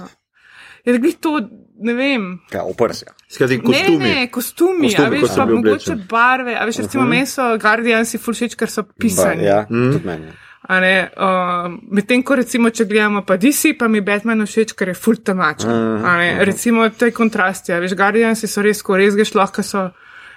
Je 0.86 0.94
da 0.94 1.00
glih 1.02 1.16
to, 1.22 1.40
ne 1.82 1.94
vem. 1.94 2.40
Ja, 2.54 2.64
oprsja. 2.64 3.14
Skratka, 3.32 3.58
kostumi. 3.66 3.98
Ne, 3.98 4.16
ne, 4.16 4.28
kostumi, 4.32 4.90
Kostumi, 4.90 5.08
a 5.08 5.10
veš, 5.10 5.36
pa 5.36 5.46
mogoče 5.50 5.96
barve, 6.10 6.56
a 6.60 6.66
veš, 6.66 6.78
recimo 6.78 7.04
uh 7.04 7.08
-huh. 7.08 7.12
meni 7.12 7.26
so 7.26 7.58
Guardiansi 7.62 8.18
fulšeč, 8.18 8.56
ker 8.56 8.70
so 8.70 8.84
pisani. 8.84 9.42
Ba, 9.42 9.48
ja, 9.48 9.68
mm. 9.70 9.92
tudi 9.92 10.06
meni. 10.06 10.32
A 10.68 10.80
ne, 10.80 11.10
uh, 11.18 11.74
Medtem 11.92 12.24
ko 12.24 12.36
recimo, 12.36 12.70
če 12.70 12.86
gledamo 12.86 13.22
pa 13.26 13.38
DC, 13.38 13.78
pa 13.80 13.88
mi 13.88 14.02
Batman 14.02 14.46
všeč, 14.46 14.74
ker 14.74 14.88
je 14.88 14.94
full 14.94 15.16
temačen. 15.16 15.70
Mhm, 15.70 16.06
A 16.06 16.18
ne, 16.18 16.46
Recimo 16.46 16.90
te 16.90 17.12
kontrasti, 17.12 17.74
a 17.74 17.80
veš, 17.80 17.94
Guardiansi 17.94 18.48
so 18.48 18.62
res, 18.62 18.82
ko 18.82 18.98
res 18.98 19.16
greš 19.16 19.34
lahko, 19.34 19.64
so, 19.64 19.92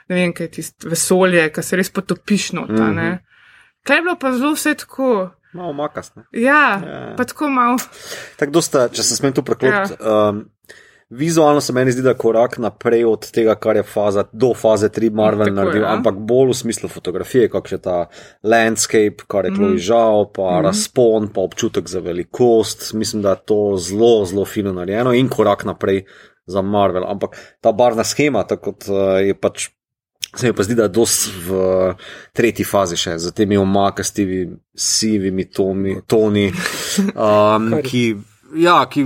ne 0.08 0.16
vem, 0.16 0.32
kaj 0.32 0.46
je 0.46 0.50
tisto 0.50 0.88
vesolje, 0.88 1.48
ki 1.52 1.62
se 1.62 1.76
res 1.76 1.90
potopiš 1.90 2.52
not, 2.52 2.68
ne. 2.68 2.84
Mhm. 2.84 3.16
Kaj 3.84 3.96
je 3.96 4.02
bilo 4.02 4.16
pa 4.20 4.32
zelo 4.32 4.52
vse 4.52 4.74
tako, 4.74 5.30
Malo 5.52 5.72
makas. 5.72 6.14
Ne? 6.16 6.22
ja, 6.32 6.80
Ja. 6.86 7.14
pa 7.16 7.24
tako 7.24 7.48
malo, 7.48 7.78
Tako 8.36 8.52
dosta, 8.52 8.88
če 8.88 9.02
se 9.02 9.16
smem 9.16 9.32
tu 9.32 9.42
preklopiti. 9.42 9.96
Ja. 10.00 10.28
Um, 10.28 10.44
vizualno 11.10 11.60
se 11.60 11.72
meni 11.72 11.92
zdi, 11.92 12.02
da 12.02 12.12
je 12.12 12.20
korak 12.20 12.58
naprej 12.58 13.04
od 13.04 13.30
tega, 13.32 13.54
kar 13.54 13.76
je 13.76 13.82
faza, 13.82 14.24
do 14.32 14.52
faze 14.54 14.88
3 14.88 15.10
Marvel 15.14 15.46
Tako, 15.46 15.56
naredil, 15.56 15.82
ja. 15.82 15.92
ampak 15.96 16.18
bolj 16.20 16.52
v 16.52 16.58
smislu 16.58 16.90
fotografije, 16.92 17.48
kakšen 17.48 17.78
je 17.78 17.82
ta 17.82 17.98
landscape, 18.44 19.24
kar 19.26 19.48
je 19.48 19.54
Chloe 19.56 19.78
žal, 19.78 20.28
pa 20.32 20.42
mm 20.42 20.54
-hmm. 20.54 20.64
razpon, 20.64 21.28
pa 21.32 21.40
občutek 21.40 21.88
za 21.88 22.00
velikost. 22.00 22.92
Mislim, 22.92 23.22
da 23.22 23.30
je 23.30 23.44
to 23.44 23.76
zelo, 23.76 24.24
zelo 24.24 24.44
fino 24.44 24.72
narejeno 24.72 25.12
in 25.12 25.28
korak 25.28 25.64
naprej 25.64 26.04
za 26.46 26.62
Marvel. 26.62 27.04
Ampak 27.04 27.36
ta 27.60 27.72
barvna 27.72 28.04
schema, 28.04 28.42
tako 28.42 28.72
kot 28.72 28.88
uh, 28.88 29.26
je 29.26 29.34
pač. 29.34 29.68
Se 30.36 30.46
mi 30.46 30.52
pa 30.52 30.62
zdi, 30.62 30.74
da 30.74 30.82
je 30.82 30.88
dosti 30.88 31.30
v 31.46 31.60
tretji 32.36 32.64
fazi 32.64 32.96
še, 33.00 33.18
z 33.18 33.32
temi 33.32 33.56
omakastimi, 33.56 34.42
sivimi 34.76 35.48
tomi, 35.50 35.96
toni, 36.06 36.50
um, 37.14 37.70
ki. 37.84 38.02
Ja, 38.56 38.78
ki. 38.88 39.04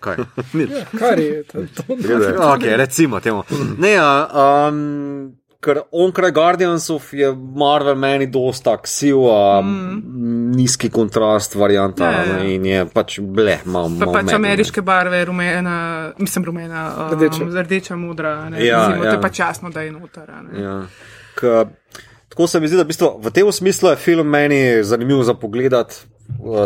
Kaj? 0.00 0.16
Kar 0.98 1.20
je 1.26 1.42
to? 1.44 1.64
Okay, 2.52 2.76
recimo 2.76 3.20
temu. 3.20 3.42
Ne, 3.78 3.90
ja, 3.92 4.08
um, 4.68 5.32
ker 5.62 5.78
onkraj 5.94 6.32
Guardiansov 6.34 7.04
je 7.14 7.28
Marvel 7.54 7.94
meni 7.94 8.26
dosta 8.26 8.72
tak 8.72 8.88
siv, 8.90 9.16
mm. 9.62 10.52
nizki 10.56 10.90
kontrast 10.90 11.54
varianta 11.54 12.10
Ja, 12.10 12.22
ja. 12.22 12.36
ne, 12.38 12.54
in 12.54 12.66
je 12.66 12.84
pač 12.90 13.18
ble, 13.22 13.58
malo 13.64 13.90
pa 13.92 14.06
malo 14.06 14.12
pač 14.16 14.24
medno, 14.26 14.38
ne. 14.38 14.40
ameriške 14.40 14.82
barve, 14.82 15.24
rumena, 15.28 15.76
mislim 16.18 16.44
rumena, 16.50 16.82
um, 17.06 17.14
Rdeča. 17.14 17.48
rdeča, 17.62 17.96
modra, 17.96 18.34
ne, 18.50 18.64
Ja, 18.66 18.86
recimo, 18.88 19.04
ja. 19.04 19.10
to 19.10 19.16
je 19.16 19.22
pač 19.22 19.38
jasno, 19.38 19.70
da 19.70 19.86
je 19.86 19.92
noter. 19.94 20.30
a 20.30 20.42
ne. 20.42 20.62
Ja. 20.62 20.76
K, 21.38 21.54
tako 22.28 22.46
se 22.46 22.60
mi 22.60 22.68
zdi, 22.68 22.80
da 22.80 22.82
v, 22.82 22.90
bistvu, 22.90 23.12
v 23.22 23.30
tem 23.30 23.52
smislu 23.52 23.94
je 23.94 24.02
film 24.02 24.26
meni 24.28 24.82
zanimiv 24.82 25.22
za 25.22 25.34
pogled, 25.34 25.78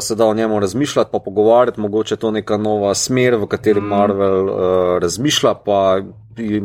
se 0.01 0.15
da 0.15 0.27
o 0.27 0.35
njemu 0.35 0.61
razmišljati, 0.61 1.11
pa 1.13 1.19
pogovarjati, 1.19 1.81
mogoče 1.81 2.15
je 2.15 2.19
to 2.19 2.31
neka 2.31 2.57
nova 2.57 2.95
smer, 2.95 3.35
v 3.35 3.47
kateri 3.47 3.81
mm. 3.81 3.85
Marvel 3.85 4.49
uh, 4.49 4.59
razmišlja, 5.03 5.55
pa 5.55 6.01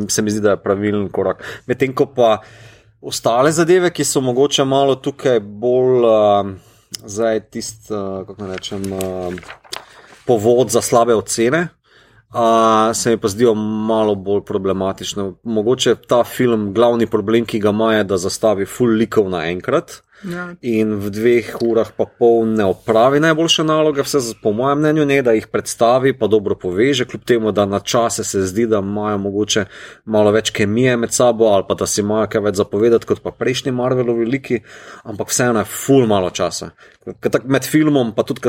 se 0.08 0.22
mi 0.22 0.32
zdi, 0.32 0.42
da 0.42 0.50
je 0.50 0.64
pravilen 0.64 1.10
korak. 1.10 1.44
Medtem 1.68 1.96
ko 1.96 2.06
pa 2.06 2.38
ostale 3.02 3.52
zadeve, 3.52 3.90
ki 3.90 4.04
so 4.04 4.22
mogoče 4.22 4.66
malo 4.66 4.96
tukaj 4.96 5.40
bolj, 5.40 6.06
uh, 6.06 6.52
zdaj 7.06 7.40
tist, 7.50 7.92
uh, 7.92 8.26
kako 8.28 8.44
naj 8.44 8.56
rečem, 8.56 8.94
uh, 8.94 9.34
povod 10.28 10.70
za 10.70 10.82
slabe 10.82 11.16
ocene. 11.16 11.68
Uh, 12.32 12.96
se 12.96 13.10
mi 13.10 13.18
pa 13.18 13.28
zdijo 13.28 13.54
malo 13.56 14.16
bolj 14.16 14.46
problematične. 14.48 15.32
Mogoče 15.44 15.96
ta 16.08 16.24
film, 16.24 16.74
glavni 16.74 17.08
problem, 17.08 17.46
ki 17.46 17.60
ga 17.60 17.70
ima, 17.70 17.94
je, 17.94 18.04
da 18.04 18.18
zastavi 18.18 18.66
full 18.66 18.96
likov 18.98 19.30
naenkrat 19.30 20.02
Ja. 20.24 20.54
in 20.62 21.00
v 21.02 21.10
dveh 21.10 21.48
urah 21.66 21.90
pa 21.98 22.06
pol 22.06 22.46
ne 22.46 22.66
opravi 22.70 23.18
najboljše 23.20 23.64
naloge, 23.66 24.04
vse 24.06 24.20
po 24.42 24.52
mojem 24.54 24.78
mnenju 24.80 25.06
ne, 25.10 25.18
da 25.26 25.34
jih 25.34 25.48
predstavi, 25.50 26.14
pa 26.14 26.28
dobro 26.30 26.56
poveže, 26.56 27.08
kljub 27.10 27.24
temu, 27.26 27.52
da 27.52 27.66
na 27.66 27.80
čase 27.80 28.24
se 28.24 28.44
zdi, 28.46 28.68
da 28.70 28.84
imajo 28.86 29.18
mogoče 29.18 29.66
malo 30.06 30.32
več 30.32 30.52
kemije 30.54 30.98
med 30.98 31.14
sabo 31.14 31.50
ali 31.50 31.66
pa 31.68 31.74
da 31.74 31.88
si 31.90 32.02
imajo 32.06 32.28
kaj 32.30 32.42
več 32.42 32.62
zapovedati 32.62 33.10
kot 33.10 33.24
pa 33.24 33.32
prejšnji 33.32 33.74
Marvelovi 33.74 34.26
liki, 34.26 34.62
ampak 35.04 35.34
vseeno 35.34 35.66
je 35.66 35.72
full 35.74 36.06
malo 36.08 36.30
časa. 36.30 36.70
Tako 37.20 37.48
med 37.50 37.66
filmom, 37.66 38.14
pa 38.16 38.24
tudi 38.24 38.46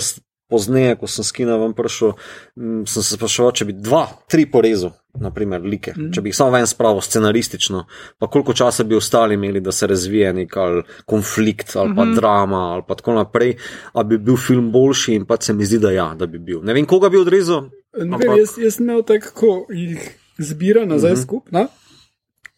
pozneje, 0.51 0.97
ko 1.01 1.09
sem 1.09 1.25
skina 1.25 1.57
ven 1.57 1.73
prišel, 1.77 2.13
m, 2.57 2.83
sem 2.89 3.05
se 3.05 3.17
spraševal, 3.17 3.53
če 3.57 3.67
bi 3.69 3.77
dva, 3.77 4.05
tri 4.31 4.45
porezal, 4.51 4.93
naprimer, 5.21 5.65
like, 5.65 5.95
mm. 5.97 6.11
če 6.15 6.25
bi 6.25 6.33
jih 6.33 6.37
samo 6.37 6.55
ven 6.57 6.69
spravil 6.69 7.03
scenaristično, 7.05 7.85
pa 8.21 8.29
koliko 8.33 8.55
časa 8.57 8.85
bi 8.89 8.97
ostali 8.97 9.37
imeli, 9.39 9.61
da 9.65 9.73
se 9.73 9.87
razvije 9.87 10.33
nek 10.43 10.57
ali 10.57 10.83
konflikt 11.07 11.77
ali 11.77 11.95
pa 11.97 12.05
mm 12.05 12.09
-hmm. 12.09 12.15
drama 12.21 12.63
ali 12.73 12.83
pa 12.89 12.95
tako 12.95 13.15
naprej, 13.21 13.57
a 13.93 14.03
bi 14.03 14.19
bil 14.19 14.37
film 14.37 14.73
boljši 14.73 15.15
in 15.15 15.27
pa 15.27 15.37
se 15.41 15.53
mi 15.53 15.65
zdi, 15.65 15.79
da 15.79 15.91
ja, 15.91 16.15
da 16.15 16.27
bi 16.27 16.39
bil. 16.39 16.61
Ne 16.63 16.73
vem, 16.73 16.87
koga 16.87 17.09
bi 17.09 17.17
odrezal. 17.17 17.69
Ne 17.97 18.05
Ampak- 18.05 18.29
vem, 18.29 18.39
jaz, 18.39 18.59
jaz 18.59 18.77
sem 18.77 18.89
imel 18.89 19.03
tako, 19.03 19.33
ko 19.35 19.67
jih 19.71 20.19
zbira 20.39 20.85
nazaj 20.85 21.13
uh 21.13 21.19
-huh. 21.19 21.23
skupaj. 21.23 21.65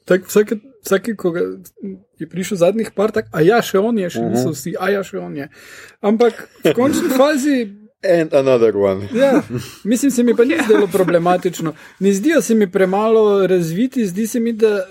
Tak, 0.04 0.26
vsake, 0.26 0.56
vsake, 0.84 1.16
ko 1.16 1.32
je 2.20 2.28
prišel 2.30 2.60
zadnjih 2.60 2.92
par, 2.96 3.12
tako, 3.12 3.32
a 3.32 3.42
ja, 3.44 3.62
še 3.64 3.80
on 3.80 3.98
je, 3.98 4.10
še 4.16 4.26
niso 4.28 4.52
vsi, 4.52 4.76
a 4.78 4.90
ja, 4.94 5.02
še 5.06 5.18
on 5.22 5.36
je. 5.36 5.48
Ampak 6.04 6.46
v 6.64 6.76
končni 6.76 7.10
fazi 7.14 7.58
And 8.04 8.34
another 8.34 8.76
one. 8.76 9.08
Ja, 9.14 9.42
mislim, 9.84 10.10
se 10.10 10.22
mi 10.22 10.36
pa 10.36 10.44
ni 10.44 10.58
zdelo 10.64 10.86
problematično. 10.86 11.74
Ne 11.98 12.12
zdijo 12.12 12.42
se 12.42 12.54
mi 12.54 12.70
premalo 12.70 13.46
razviti, 13.46 14.06
zdi 14.06 14.26
se 14.26 14.40
mi, 14.40 14.52
da. 14.52 14.84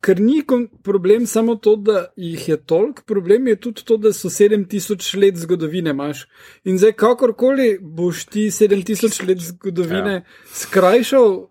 Ker 0.00 0.20
ni 0.20 0.42
problem 0.82 1.26
samo 1.26 1.54
to, 1.54 1.76
da 1.76 2.06
jih 2.16 2.48
je 2.48 2.56
toliko, 2.56 3.02
problem 3.06 3.46
je 3.48 3.56
tudi 3.60 3.84
to, 3.84 3.96
da 3.96 4.12
so 4.12 4.28
7000 4.28 5.18
let 5.20 5.36
zgodovine 5.36 5.90
imaš. 5.90 6.26
In 6.64 6.78
zdaj, 6.78 6.92
kakorkoli 6.92 7.78
boš 7.80 8.24
ti 8.24 8.46
7000 8.50 9.28
let 9.28 9.38
zgodovine 9.38 10.14
ja. 10.14 10.22
skrajšal, 10.54 11.46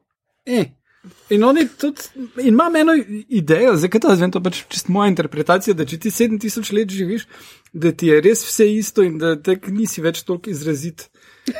eh. 0.45 0.65
In 1.30 1.44
oni 1.44 1.68
tudi, 1.80 2.02
in 2.38 2.48
imam 2.48 2.76
eno 2.76 2.94
idejo, 3.30 3.76
zdaj 3.78 3.90
kaj 3.90 4.02
to 4.02 4.16
zvem, 4.16 4.32
to 4.32 4.42
pač 4.44 4.64
čist 4.68 4.90
moja 4.92 5.08
interpretacija, 5.08 5.74
da 5.74 5.86
če 5.88 5.98
ti 5.98 6.12
7000 6.12 6.74
let 6.76 6.92
živiš, 6.92 7.24
da 7.74 7.92
ti 7.92 8.10
je 8.10 8.18
res 8.22 8.42
vse 8.44 8.68
isto 8.74 9.06
in 9.06 9.16
da 9.22 9.36
tek 9.40 9.68
nisi 9.72 10.02
več 10.04 10.26
toliko 10.28 10.52
izrazit. 10.52 11.06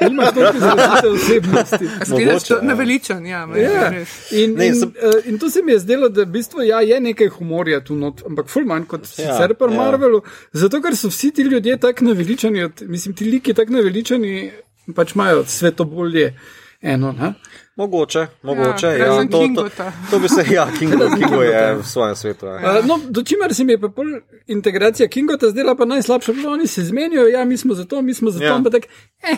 Nimaš 0.02 0.34
toliko 0.36 0.58
izrazite 0.58 1.10
osebnosti. 1.16 1.90
Zgledaš 2.06 2.44
to 2.44 2.58
ja. 2.58 2.62
naveličan, 2.62 3.26
ja, 3.26 3.46
je 3.56 3.64
Ja. 3.64 3.88
In, 4.32 4.54
Ne, 4.60 4.68
in, 4.68 4.76
sem- 4.76 4.92
uh, 4.92 5.22
in 5.26 5.40
to 5.40 5.50
se 5.50 5.64
mi 5.64 5.72
je 5.72 5.80
zdelo, 5.80 6.10
da 6.10 6.26
v 6.26 6.34
bistvu 6.36 6.66
ja, 6.68 6.82
je 6.82 7.00
nekaj 7.00 7.32
humorja 7.38 7.80
tu 7.84 7.96
not, 7.96 8.22
ampak 8.28 8.50
ful 8.52 8.68
manj 8.68 8.86
kot 8.92 9.08
Ja, 9.08 9.14
sicer 9.14 9.56
pri 9.56 9.72
ja. 9.72 9.78
Marvelu. 9.78 10.22
Zato, 10.54 10.82
ker 10.82 10.98
so 10.98 11.10
vsi 11.10 11.32
ti 11.32 11.48
ljudje 11.48 11.78
tako 11.80 12.10
naveličani, 12.12 12.68
mislim, 12.82 13.16
ti 13.16 13.30
liki 13.32 13.54
tako 13.54 13.80
naveličani 13.80 14.52
pač 14.96 15.16
imajo 15.16 15.46
svetobolje 15.48 16.34
eno. 16.82 17.12
Ne? 17.12 17.34
Mogoče, 17.80 18.28
mogoče. 18.42 18.88
Ja, 18.88 18.96
Ja, 18.98 19.24
to, 19.24 19.40
to, 19.56 19.70
to 20.12 20.20
bi 20.20 20.30
se, 20.30 20.44
ja, 20.52 20.68
Kingo, 20.80 21.08
Kingo 21.10 21.42
je 21.42 21.76
v 21.76 21.84
svojem 21.84 22.16
svetu. 22.16 22.46
Ja. 22.46 22.80
Uh, 22.80 22.86
no, 22.86 23.00
do 23.10 23.24
čimer 23.24 23.54
se 23.56 23.64
mi 23.64 23.74
je 23.74 23.82
pa 23.82 23.88
pol 23.90 24.06
integracija 24.48 25.08
Kingota 25.08 25.50
zdela 25.50 25.76
pa 25.76 25.86
najslabša, 25.86 26.34
bilo 26.34 26.52
oni 26.52 26.68
se 26.68 26.84
zmenijo, 26.84 27.28
ja, 27.28 27.46
mi 27.46 27.58
smo 27.58 27.74
za 27.74 27.86
to, 27.86 28.02
mi 28.02 28.14
smo 28.14 28.32
za 28.32 28.40
to, 28.40 28.46
Ja. 28.46 28.56
ampak 28.56 28.72
tak, 28.74 28.84
eh. 29.24 29.38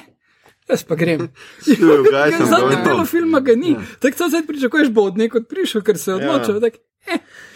Jaz 0.70 0.84
pa 0.84 0.96
grem. 0.96 1.30
I'm 1.68 2.46
Zadnji 2.46 2.78
del 2.86 3.06
filma 3.06 3.40
ga 3.40 3.56
ni. 3.56 3.72
Ja. 3.72 3.82
Tako 4.00 4.18
se 4.18 4.24
zdaj 4.30 4.48
pričakuješ, 4.48 4.90
bo 4.90 5.02
od 5.04 5.18
nekod 5.18 5.48
prišel, 5.50 5.82
ker 5.82 5.98
se 5.98 6.12
je 6.12 6.16
odločil. 6.16 6.56
Ja. 6.56 6.62
Tak, 6.62 6.74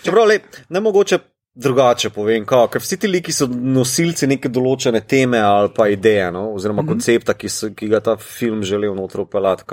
Čeprav, 0.03 0.27
le, 0.27 0.39
ne 0.69 0.79
mogoče 0.79 1.17
drugače 1.55 2.09
povem, 2.09 2.43
kao, 2.45 2.67
ker 2.67 2.83
vsi 2.83 2.97
ti 2.99 3.07
liki 3.07 3.31
so 3.31 3.47
nosilci 3.47 4.27
neke 4.27 4.49
določene 4.51 4.99
teme 5.07 5.39
ali 5.39 5.71
pa 5.75 5.87
ideje, 5.87 6.27
no, 6.35 6.49
oziroma 6.51 6.81
mm 6.81 6.85
-hmm. 6.85 6.91
koncepta, 6.91 7.33
ki, 7.33 7.49
so, 7.49 7.69
ki 7.75 7.87
ga 7.87 7.99
ta 7.99 8.17
film 8.17 8.63
želel 8.63 8.95
noter 8.95 9.21
upeljati. 9.21 9.63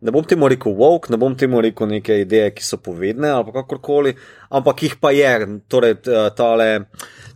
Ne 0.00 0.10
bom 0.10 0.24
temu 0.24 0.48
rekel 0.48 0.72
woke, 0.72 1.10
ne 1.10 1.16
bom 1.16 1.36
temu 1.36 1.60
rekel 1.60 1.86
neke 1.88 2.20
ideje, 2.20 2.50
ki 2.54 2.64
so 2.64 2.76
povedne 2.76 3.28
ali 3.28 3.52
kakorkoli, 3.52 4.14
ampak 4.50 4.82
jih 4.82 4.96
pa 5.00 5.10
je, 5.10 5.60
torej 5.68 5.94
tale. 6.36 6.80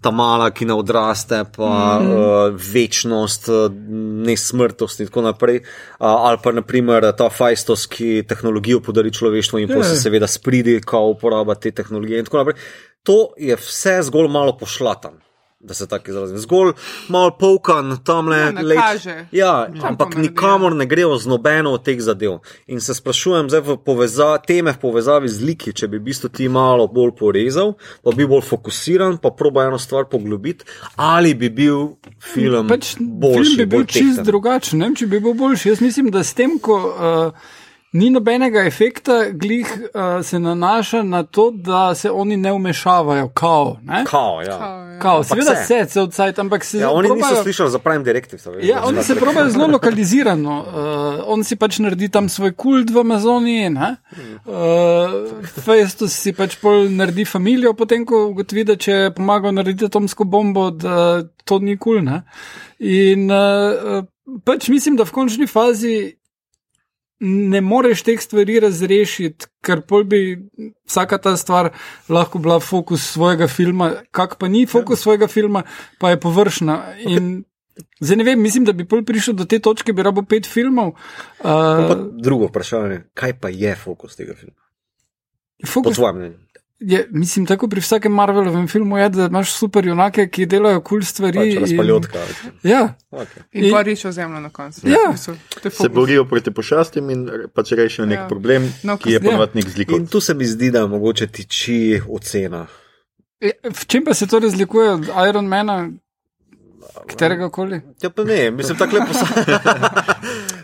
Ta 0.02 0.10
mala, 0.10 0.50
ki 0.50 0.64
ne 0.64 0.74
odraste, 0.74 1.44
pa 1.56 2.00
mm. 2.02 2.10
uh, 2.10 2.60
večnost, 2.74 3.48
uh, 3.48 3.70
nesmrtnost 4.26 5.00
in 5.00 5.06
tako 5.06 5.22
naprej. 5.22 5.56
Uh, 5.56 6.06
ali 6.06 6.38
pa 6.42 6.52
naprimer 6.52 7.12
ta 7.16 7.28
fajstos, 7.30 7.86
ki 7.86 8.24
tehnologijo 8.28 8.80
podari 8.80 9.12
človeštvu 9.12 9.58
in 9.58 9.68
pa 9.68 9.82
se 9.82 9.94
Ja. 9.94 10.00
seveda 10.00 10.26
spridi, 10.26 10.80
ko 10.80 10.98
uporablja 10.98 11.54
te 11.54 11.70
tehnologije 11.70 12.18
in 12.18 12.24
tako 12.24 12.36
naprej. 12.36 12.54
To 13.02 13.32
je 13.36 13.56
vse 13.56 13.98
zgolj 14.02 14.28
malo 14.28 14.56
pošlatan. 14.58 15.20
Da 15.62 15.74
se 15.74 15.86
tako 15.88 16.10
izrazim. 16.10 16.38
Zgolj 16.38 16.72
malo 17.08 17.30
polkan 17.38 17.98
tam 18.04 18.28
le. 18.28 18.38
Ja, 18.38 18.80
kaže. 18.80 19.26
Ja, 19.32 19.68
Kam 19.80 19.88
ampak 19.88 20.16
nikamor 20.16 20.74
ne 20.74 20.86
grejo 20.86 21.18
z 21.18 21.26
nobeno 21.26 21.70
od 21.70 21.84
teh 21.84 22.00
zadev. 22.00 22.40
In 22.66 22.80
se 22.80 22.94
sprašujem 22.94 23.50
zdaj 23.50 23.60
v 23.60 23.76
poveza, 23.84 24.38
teme 24.38 24.72
v 24.72 24.80
povezavi 24.82 25.28
z 25.28 25.46
liki, 25.46 25.72
če 25.72 25.86
bi 25.88 26.00
v 26.02 26.08
bistvu 26.10 26.32
ti 26.34 26.48
malo 26.48 26.88
bolj 26.90 27.14
porezal, 27.14 27.76
pa 28.02 28.10
bi 28.10 28.26
bolj 28.26 28.42
fokusiran, 28.42 29.20
pa 29.22 29.30
proba 29.30 29.68
eno 29.70 29.78
stvar 29.78 30.10
poglobiti, 30.10 30.66
ali 30.96 31.34
bi 31.34 31.50
bil 31.50 31.94
film 32.18 32.66
pač 32.66 32.96
boljši, 32.98 33.44
film 33.44 33.56
bi 33.62 33.66
bil 33.76 33.86
čist 33.86 34.26
drugačen, 34.26 34.82
ne 34.82 34.90
vem, 34.90 34.98
če 34.98 35.06
bi 35.06 35.22
bil 35.22 35.38
boljši. 35.38 35.68
Jaz 35.68 35.80
mislim, 35.86 36.10
da 36.10 36.26
s 36.26 36.34
tem, 36.34 36.58
ko 36.58 36.80
uh, 36.90 37.50
ni 37.92 38.10
nobenega 38.10 38.62
efekta, 38.64 39.30
glih 39.32 39.66
uh, 39.68 40.24
se 40.24 40.38
nanaša 40.38 41.02
na 41.02 41.22
to, 41.22 41.50
da 41.50 41.94
se 41.94 42.10
oni 42.10 42.36
ne 42.36 42.52
umešavajo, 42.52 43.28
kao. 43.28 43.76
Ne? 43.82 44.04
Kao, 44.06 44.40
ja. 44.40 44.58
Kao, 44.98 45.16
Ampak 45.16 45.28
seveda 45.28 45.56
se. 45.56 45.66
se, 45.84 45.90
se 45.90 46.00
odsajt, 46.00 46.38
ampak 46.38 46.64
se 46.64 46.78
Ja, 46.78 46.90
oni 46.90 47.08
probajo- 47.08 47.30
niso 47.30 47.42
slišali 47.42 47.70
za 47.70 47.78
Prime 47.78 48.04
Directive. 48.04 48.42
veš, 48.46 48.68
Ja, 48.68 48.82
oni 48.84 49.02
se 49.02 49.14
pravijo 49.14 49.48
zelo 49.48 49.66
lokalizirano. 49.66 50.58
Uh, 50.60 51.24
on 51.26 51.44
si 51.44 51.56
pač 51.56 51.78
naredi 51.78 52.08
tam 52.08 52.28
svoj 52.28 52.52
kult 52.52 52.90
v 52.90 52.98
Amazoniji. 52.98 53.68
Uh, 53.68 55.44
Festus 55.64 56.12
si 56.12 56.32
pač 56.32 56.56
pol 56.56 56.88
naredi 56.90 57.24
družino, 57.24 57.74
potem 57.74 58.06
ko 58.06 58.26
ugotovi, 58.26 58.64
da 58.64 58.76
če 58.76 58.92
je 58.92 59.14
pomagal 59.14 59.52
narediti 59.52 59.84
atomsko 59.84 60.24
bombo, 60.24 60.70
da 60.70 61.22
to 61.44 61.58
ni 61.58 61.76
kul. 61.76 61.92
Cool, 61.92 62.20
In 62.78 63.30
uh, 63.30 64.04
pač 64.44 64.68
mislim, 64.68 64.96
da 64.96 65.04
v 65.04 65.10
končni 65.10 65.46
fazi 65.46 66.16
ne 67.22 67.60
moreš 67.60 68.02
teh 68.02 68.20
stvari 68.20 68.58
razrešiti, 68.60 69.46
ker 69.62 69.84
pol 69.86 70.04
bi 70.08 70.20
vsaka 70.88 71.18
ta 71.22 71.36
stvar 71.38 71.70
lahko 72.10 72.40
bila 72.42 72.58
fokus 72.60 73.04
svojega 73.12 73.46
filma, 73.48 73.92
kak 74.10 74.36
pa 74.40 74.48
ni 74.48 74.64
fokus 74.66 75.04
svojega 75.04 75.28
filma, 75.30 75.62
pa 76.02 76.10
je 76.10 76.20
površna. 76.20 76.78
In 77.06 77.44
zdaj 78.00 78.16
ne 78.16 78.24
vem, 78.24 78.42
mislim, 78.42 78.66
da 78.66 78.74
bi 78.74 78.88
pol 78.88 79.04
prišel 79.06 79.38
do 79.38 79.46
te 79.46 79.60
točke, 79.62 79.92
bi 79.92 80.02
rabo 80.02 80.26
pet 80.26 80.48
filmov. 80.50 80.96
Uh, 81.38 81.94
drugo 82.18 82.50
vprašanje, 82.50 83.04
kaj 83.14 83.38
pa 83.40 83.52
je 83.54 83.76
fokus 83.78 84.18
tega 84.18 84.34
filma? 84.34 84.58
Po 85.62 85.70
fokus 85.76 85.96
tvojem 85.96 86.18
mnenju. 86.18 86.51
Je, 86.82 87.08
mislim, 87.10 87.46
tako 87.46 87.68
pri 87.68 87.80
vsakem 87.80 88.12
Marvelovem 88.12 88.68
filmu 88.68 88.98
je, 88.98 89.08
da 89.08 89.26
imaš 89.26 89.52
super 89.52 89.86
junake, 89.86 90.28
ki 90.28 90.46
delajo 90.46 90.80
kul 90.80 90.88
cool 90.90 91.02
stvari. 91.04 91.38
Pač 91.38 91.46
in- 91.46 91.60
razpaljotka. 91.60 92.18
Ja, 92.64 92.94
Okay. 93.12 93.42
In 93.52 93.64
In- 93.64 93.72
pa 93.72 93.82
rišo 93.82 94.12
zemljo 94.12 94.40
na 94.40 94.48
koncu. 94.50 94.80
Ja. 94.84 95.10
Mislim, 95.10 95.36
Se 95.70 95.88
borijo 95.90 96.24
proti 96.24 96.50
pošastim 96.50 97.10
in 97.10 97.22
pač 97.54 97.72
rešijo 97.72 98.06
nek 98.06 98.18
Ja. 98.18 98.28
problem, 98.28 98.72
No, 98.82 98.96
ki 98.96 99.10
je 99.10 99.14
ja. 99.14 99.20
ponovadi 99.20 99.50
nek 99.54 99.68
zlikov. 99.68 99.96
In 99.96 100.06
tu 100.06 100.20
se 100.20 100.34
mi 100.34 100.44
zdi, 100.46 100.70
da 100.70 100.86
mogoče 100.86 101.26
tiči 101.28 101.76
ocena. 102.08 102.66
E, 103.40 103.50
V 103.64 103.86
čem 103.86 104.04
pa 104.04 104.14
se 104.14 104.26
to 104.26 104.38
razlikuje 104.38 104.90
od 104.90 105.04
Ironmana, 105.28 105.90
katerega 107.06 107.50
koli? 107.50 107.80
Ja, 108.02 108.10
pa 108.10 108.24
ne, 108.24 108.50
mislim, 108.50 108.76
tako 108.76 108.96
lepo. 108.96 109.12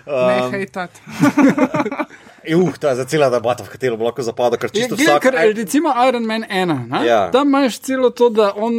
Ne, 0.09 0.41
Um, 0.41 0.53
hejtat. 0.53 0.91
uh, 2.55 2.77
ta 2.79 2.89
je 2.89 2.97
za 2.97 3.05
cela 3.05 3.29
debata, 3.29 3.61
v 3.61 3.69
katero 3.69 3.97
lahko 3.97 4.23
zapadlo, 4.23 4.57
ker 4.57 4.71
Je, 4.73 4.81
čisto 4.81 4.97
gledaj, 4.97 5.19
vsak. 5.19 5.23
ker, 5.23 5.35
recimo 5.53 5.93
Iron 6.09 6.25
Man 6.25 6.45
1, 6.45 6.89
ne? 6.89 7.01
Ja. 7.05 7.31
tam 7.31 7.49
imaš 7.49 7.77
celo 7.79 8.09
to, 8.11 8.31
da 8.31 8.55
on 8.57 8.73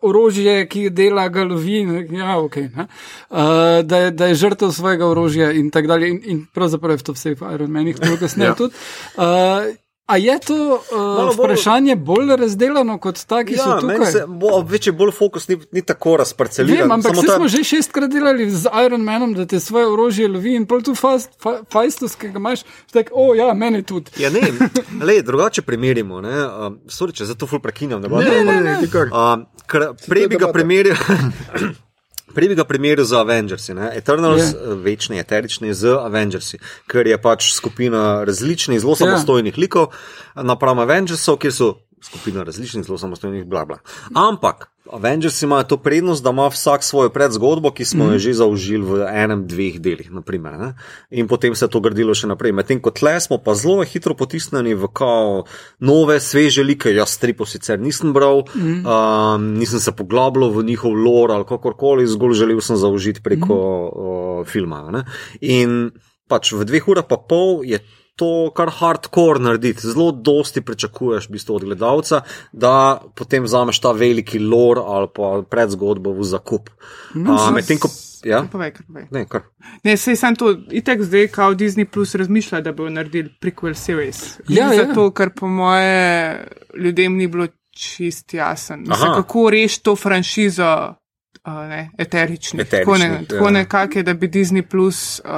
orožje, 0.00 0.68
ki 0.68 0.90
dela, 0.90 1.26
ga 1.28 1.42
lovi, 1.42 1.82
ne, 1.84 2.06
ja, 2.12 2.38
okay, 2.38 2.70
ne? 2.70 2.86
uh, 3.30 3.82
da, 3.82 3.98
je, 3.98 4.10
da 4.12 4.26
je 4.26 4.34
žrtev 4.36 4.70
svojega 4.70 5.06
orožja 5.06 5.50
in 5.50 5.70
tako 5.70 5.86
dalje. 5.88 6.08
In, 6.08 6.20
in 6.24 6.46
pravzaprav 6.46 6.94
je 6.94 7.02
to 7.02 7.12
vse 7.12 7.34
v 7.34 7.50
Iron 7.50 7.70
Manih, 7.70 7.98
to 7.98 8.14
kasneje 8.16 8.48
Ja. 8.48 8.54
tudi. 8.54 8.74
Uh, 9.16 9.74
A 10.10 10.16
je 10.16 10.34
to 10.40 10.54
uh, 10.54 10.98
Malo 11.14 11.32
vprašanje 11.32 11.94
bolj 11.96 12.36
razdeljeno 12.36 12.98
kot 12.98 13.20
ta, 13.22 13.44
ki 13.44 13.54
so 13.54 13.68
Ja, 13.68 13.76
meni 13.78 13.98
tukaj? 13.98 14.12
se 14.12 14.24
bo, 14.28 14.60
večji 14.62 14.92
bolj 14.92 15.12
fokus 15.12 15.48
ni, 15.48 15.58
ni 15.70 15.82
tako 15.82 16.16
razparceliran. 16.16 16.80
Vem, 16.80 16.92
ampak 16.92 17.12
vse 17.12 17.26
ta- 17.26 17.36
smo 17.36 17.48
že 17.48 17.64
šestkrat 17.64 18.10
delali 18.10 18.50
z 18.50 18.66
Iron 18.80 19.00
Manom, 19.02 19.34
da 19.34 19.46
te 19.46 19.60
svoje 19.60 19.86
orožje 19.86 20.28
lovi 20.28 20.54
in 20.54 20.66
pol 20.66 20.82
tu 20.82 20.94
fast, 20.94 21.30
fa, 21.38 21.60
fajstus, 21.70 22.14
ki 22.14 22.28
ga 22.28 22.38
imaš, 22.38 22.62
tako, 22.90 23.10
o 23.14 23.34
ja, 23.34 23.54
meni 23.54 23.82
tudi. 23.84 24.10
Ja, 24.18 24.30
ne, 24.30 24.40
le, 25.06 25.22
drugače 25.22 25.62
primerjamo. 25.62 26.20
Ne, 26.20 26.34
um, 26.58 26.80
sorry, 26.88 27.12
če 27.12 27.24
zato 27.26 27.46
ful 27.46 27.60
prekinjam. 27.60 28.00
Ne, 28.00 28.08
bo- 28.08 28.18
Ne, 28.20 28.42
ne, 28.44 28.60
ne, 28.60 28.76
ti 28.80 28.90
kar. 28.90 29.06
Um, 29.08 29.46
ker 29.64 29.80
prej 30.02 30.26
bi 30.26 30.34
ga 30.34 30.38
debata. 30.40 30.52
primerjal. 30.52 30.96
Prej 32.34 32.48
bi 32.48 32.54
ga 32.54 32.64
primerjal 32.64 33.06
z 33.06 33.12
Avengersi, 33.18 33.74
ne? 33.74 33.90
Eternals, 33.96 34.40
Ja. 34.40 34.46
yeah. 34.46 34.82
večni, 34.84 35.18
eterični 35.18 35.74
z 35.74 35.96
Avengersi, 35.98 36.58
ker 36.86 37.06
je 37.06 37.18
pač 37.22 37.52
skupina 37.54 38.24
različnih, 38.24 38.80
zelo 38.80 38.96
samostojnih 38.96 39.54
yeah. 39.54 39.60
likov, 39.60 39.92
napram 40.34 40.78
Avengersov, 40.78 41.38
kjer 41.42 41.52
so 41.52 41.70
skupina 42.02 42.42
različnih, 42.42 42.84
zelo 42.86 42.98
samostojnih, 42.98 43.44
bla 43.44 43.64
bla. 43.64 43.78
Ampak 44.14 44.70
Avengersi 44.92 45.44
imajo 45.44 45.64
to 45.64 45.76
prednost, 45.76 46.24
da 46.24 46.30
ima 46.30 46.48
vsak 46.48 46.84
svojo 46.84 47.10
predzgodbo, 47.10 47.70
ki 47.70 47.84
smo 47.84 48.04
mm. 48.04 48.12
jo 48.12 48.18
že 48.18 48.32
zaužili 48.32 48.84
v 48.84 49.06
enem, 49.06 49.46
dveh 49.46 49.78
delih, 49.80 50.10
naprimer, 50.10 50.58
ne? 50.58 50.70
in 51.10 51.28
potem 51.28 51.54
se 51.54 51.64
je 51.64 51.70
to 51.70 51.80
gradilo 51.80 52.14
še 52.14 52.30
naprej. 52.30 52.52
Medtem 52.52 52.80
ko 52.82 52.90
tle 52.90 53.14
smo 53.20 53.38
pa 53.38 53.54
zelo 53.54 53.86
hitro 53.86 54.14
potisnjeni 54.18 54.74
v 54.74 54.90
kao 54.92 55.44
nove, 55.78 56.18
sveže 56.20 56.64
like, 56.66 56.90
jaz 56.90 57.14
stripo 57.16 57.46
sicer 57.46 57.78
nisem 57.80 58.12
bral, 58.12 58.44
mm. 58.54 58.82
um, 58.82 59.48
nisem 59.60 59.80
se 59.80 59.94
poglabljal 59.94 60.50
v 60.50 60.66
njihov 60.72 60.94
lore 60.94 61.38
ali 61.38 61.46
kakorkoli, 61.46 62.08
zgolj 62.10 62.38
želel 62.42 62.60
sem 62.60 62.76
zaužiti 62.76 63.22
preko 63.22 63.54
mm. 63.54 63.88
uh, 63.94 64.46
filma. 64.46 64.82
Ne? 64.90 65.04
In 65.40 65.90
pač 66.30 66.54
v 66.54 66.66
dveh 66.66 66.86
urah 66.90 67.06
pa 67.06 67.18
pol 67.18 67.62
je. 67.66 67.82
To, 68.16 68.50
kar 68.56 68.68
hardcore 68.68 69.40
narediti, 69.40 69.86
zelo 69.86 70.10
dosti 70.12 70.60
pričakuješ 70.60 71.28
v 71.28 71.32
bistvu 71.32 71.54
od 71.56 71.64
gledalca, 71.64 72.20
da 72.52 73.00
potem 73.14 73.44
vzameš 73.44 73.80
ta 73.80 73.92
veliki 73.92 74.38
lor 74.38 74.82
ali 74.84 75.08
pa 75.14 75.42
predzgodbo 75.50 76.12
v 76.12 76.24
zakup. 76.24 76.70
No, 77.14 77.34
Uh, 77.34 77.54
Medtem 77.54 77.78
ko. 77.78 77.88
Ja? 78.24 78.42
Povej, 78.52 78.74
kar 78.76 78.84
povej. 78.86 79.06
Ne, 79.10 79.24
kar. 79.24 79.46
Ne, 79.84 79.96
sej 79.96 80.16
sem 80.16 80.36
to, 80.36 80.52
itek 80.52 81.00
zdaj, 81.02 81.28
kao 81.32 81.54
Disney 81.54 81.88
Plus 81.88 82.14
razmišlja, 82.14 82.60
da 82.60 82.72
bodo 82.72 82.90
naredili 82.90 83.32
prequel 83.40 83.74
series. 83.74 84.40
Ja, 84.48 84.72
ja. 84.72 84.84
Zato, 84.84 85.10
ker 85.16 85.32
po 85.32 85.48
moje 85.48 86.44
ljudem 86.76 87.16
ni 87.16 87.26
bilo 87.26 87.46
čist 87.70 88.34
jasen. 88.34 88.84
Mislim, 88.88 89.14
kako 89.14 89.50
rešiti 89.50 89.84
to 89.84 89.96
franšizo. 89.96 90.99
Uh, 91.42 91.52
ne, 91.64 91.90
eterični. 91.98 92.64
Tako, 92.64 92.92
ne, 92.92 93.04
Eteričnih, 93.04 93.28
tako 93.28 93.44
ja. 93.44 93.50
nekako 93.50 93.98
je, 93.98 94.02
da 94.02 94.14
bi 94.14 94.28
Disney 94.28 94.62
Plus 94.62 94.98
uh, 95.20 95.30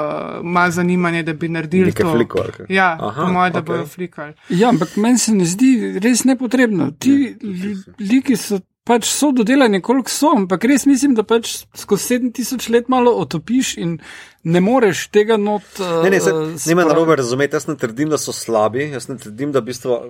ima 0.43 0.71
zanimanje, 0.71 1.23
da 1.23 1.33
bi 1.33 1.49
naredili 1.49 1.85
Neke 1.87 2.03
to. 2.03 2.13
fliko, 2.13 2.39
ali 2.41 2.53
kaj? 2.53 2.67
Ja, 2.71 2.99
Aha, 3.01 3.23
po 3.23 3.33
moje, 3.33 3.51
da 3.51 3.59
okej. 3.59 3.67
bodo 3.69 3.87
flikali. 3.87 4.33
Ja, 4.51 4.69
ampak 4.69 4.97
meni 4.97 5.19
se 5.19 5.33
ne 5.33 5.45
zdi 5.45 5.71
res 5.99 6.25
nepotrebno. 6.25 6.91
Ti 6.93 7.11
li- 7.43 7.77
liki 8.01 8.37
so 8.37 8.59
pač 8.83 9.07
so 9.07 9.31
dodelani, 9.33 9.81
koliko 9.81 10.11
so, 10.11 10.33
ampak 10.37 10.65
res 10.65 10.87
mislim, 10.87 11.15
da 11.15 11.23
pač 11.25 11.53
skozi 11.75 12.17
7000 12.17 12.71
let 12.71 12.89
malo 12.89 13.13
otopiš 13.13 13.77
in 13.77 13.99
ne 14.45 14.61
moreš 14.61 15.07
tega 15.09 15.37
not. 15.39 15.63
Uh, 15.79 16.03
Ne, 16.03 16.11
ne, 16.11 16.21
se, 16.21 16.33
ne 16.33 16.41
me 16.41 16.59
spraviti. 16.59 16.89
narobe 16.89 17.17
razumeti, 17.17 17.55
jaz 17.55 17.69
ne 17.69 17.77
trdim, 17.77 18.09
da 18.09 18.19
so 18.19 18.33
slabi, 18.35 18.91
jaz 18.91 19.07
ne 19.09 19.17
trdim, 19.19 19.53
da 19.53 19.59
v 19.59 19.65
bistvu. 19.65 20.01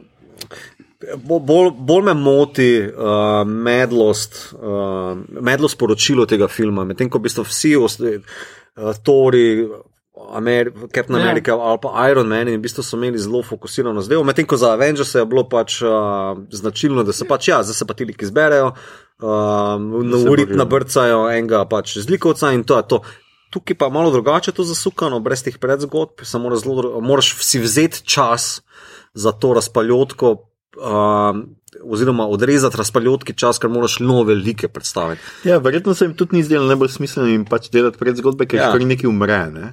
Bo- 1.17 1.39
Bolj, 1.41 1.71
bolj 1.79 2.03
me 2.05 2.15
moti 2.15 2.69
uh, 2.81 3.43
medlost, 3.47 4.55
uh, 4.55 5.17
medlost 5.41 5.79
poročilo 5.79 6.27
tega 6.27 6.49
filma, 6.49 6.85
medtem 6.85 7.11
ko 7.11 7.19
v 7.19 7.27
bistvu 7.29 7.45
vsi 7.45 7.77
ostali, 7.77 8.17
uh, 8.19 8.93
Tori, 9.03 9.67
Ameri 10.33 10.71
Captain 10.95 11.19
Ja. 11.19 11.25
America 11.25 11.57
ali 11.57 11.79
pa 11.83 12.11
Iron 12.11 12.29
Man 12.29 12.49
in 12.49 12.61
v 12.61 12.63
bistvu 12.63 12.83
so 12.85 12.97
imeli 12.97 13.19
zelo 13.19 13.43
fokusirano 13.43 14.03
zdaj, 14.03 14.23
medtem 14.23 14.47
ko 14.47 14.57
za 14.57 14.73
Avengers 14.73 15.15
je 15.15 15.25
bilo 15.27 15.43
pač 15.49 15.81
uh, 15.83 15.91
značilno, 16.51 17.03
da 17.03 17.13
se 17.13 17.25
pač 17.25 17.49
ja, 17.49 17.63
zdaj 17.63 17.75
se 17.75 17.87
pa 17.87 17.95
ti 17.95 18.05
liki 18.05 18.27
zberejo, 18.27 18.71
uh, 19.23 19.81
na 19.81 20.23
urit 20.31 20.55
nabrcajo 20.55 21.27
enega 21.31 21.65
pač 21.65 21.99
zlikovca 21.99 22.53
in 22.53 22.63
to 22.65 22.77
je 22.77 22.89
to. 22.89 23.01
tukaj 23.53 23.77
pa 23.77 23.85
je 23.85 23.93
malo 23.93 24.11
drugače 24.11 24.53
to 24.53 24.65
zasukano, 24.65 25.21
brez 25.21 25.43
teh 25.45 25.59
predzgodb, 25.59 26.23
samo 26.25 26.49
razlo, 26.49 27.01
moraš 27.01 27.37
si 27.41 27.59
vzeti 27.61 28.01
čas 28.05 28.63
za 29.15 29.33
to 29.33 29.53
razpaljotko. 29.53 30.49
Uh, 30.77 31.43
oziroma, 31.85 32.27
odrezati 32.27 32.77
razpaljotki 32.77 33.35
čas, 33.37 33.59
ker 33.61 33.71
moraš 33.71 33.99
nove 34.01 34.35
like 34.35 34.69
predstaviti. 34.69 35.23
Ja, 35.45 35.59
verjetno 35.59 35.95
se 35.95 36.05
jim 36.05 36.15
tudi 36.17 36.37
ni 36.37 36.43
zdelo 36.43 36.67
najbolj 36.67 36.89
smiselno 36.89 37.29
jim 37.29 37.45
pač 37.45 37.69
delati 37.73 38.01
predzgodbe, 38.01 38.47
ker 38.49 38.61
ja. 38.61 38.71
kar 38.73 38.85
nekaj 38.87 39.11
umre. 39.11 39.43
Ne? 39.53 39.73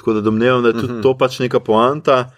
Tako 0.00 0.16
da 0.16 0.24
domnevam, 0.24 0.62
da 0.62 0.72
je 0.72 0.78
tudi 0.80 0.92
uh 0.92 0.98
-huh. 0.98 1.02
to 1.02 1.16
pač 1.18 1.38
neka 1.38 1.60
poanta. 1.60 2.30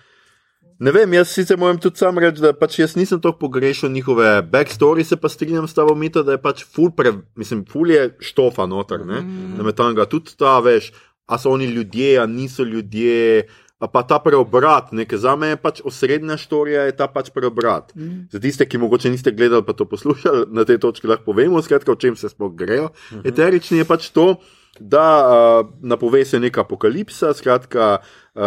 Ne 0.82 0.90
vem, 0.90 1.12
jaz 1.14 1.30
sicer 1.30 1.58
moram 1.58 1.78
tudi 1.78 2.00
sam 2.00 2.18
reči, 2.18 2.42
da 2.42 2.50
pač 2.52 2.80
jaz 2.80 2.96
nisem 2.98 3.20
tako 3.22 3.38
pogrešal 3.38 3.90
njihove 3.90 4.42
backstory, 4.42 5.04
se 5.06 5.16
pa 5.16 5.28
strinjam 5.28 5.68
s 5.68 5.74
tabo 5.74 5.94
mito, 5.94 6.22
da 6.22 6.32
je 6.32 6.40
pač 6.42 6.64
full, 6.64 6.90
pre, 6.90 7.12
mislim, 7.38 7.64
full 7.70 7.90
je 7.90 8.16
štofa 8.20 8.66
noter, 8.66 9.06
ne, 9.06 9.20
mm. 9.20 9.56
da 9.56 9.62
me 9.62 9.72
tam 9.72 9.94
ga 9.94 10.08
tudi 10.10 10.34
ta 10.38 10.58
veš, 10.58 10.92
a 11.26 11.38
so 11.38 11.50
oni 11.50 11.64
ljudje, 11.70 12.18
a 12.18 12.26
niso 12.26 12.64
ljudje, 12.64 13.46
pa 13.87 14.03
ta 14.07 14.18
preobrat, 14.23 14.92
nekaj 14.92 15.18
za 15.18 15.37
me 15.37 15.53
je 15.53 15.57
pač 15.57 15.81
osrednja 15.85 16.37
štorija, 16.37 16.87
je 16.87 16.97
ta 16.97 17.09
pač 17.09 17.31
preobrat. 17.35 17.95
Mm. 17.97 18.29
Za 18.33 18.40
tiste, 18.40 18.66
ki 18.68 18.79
mogoče 18.79 19.11
niste 19.11 19.33
gledali, 19.33 19.64
pa 19.66 19.73
to 19.73 19.88
poslušali, 19.88 20.47
na 20.55 20.64
tej 20.68 20.79
točki 20.79 21.11
lahko 21.11 21.33
povemo, 21.33 21.62
skratka, 21.62 21.92
o 21.92 21.99
čem 21.99 22.16
se 22.16 22.29
sploh 22.29 22.55
grejo. 22.55 22.90
Mm 22.90 23.16
-hmm. 23.16 23.29
Eterični 23.29 23.79
je 23.79 23.85
pač 23.85 24.11
to 24.11 24.37
da 24.81 25.29
uh, 25.61 25.71
napove 25.81 26.25
se 26.25 26.40
neka 26.40 26.61
apokalipsa, 26.61 27.35
skratka, 27.35 27.99
uh, 28.35 28.42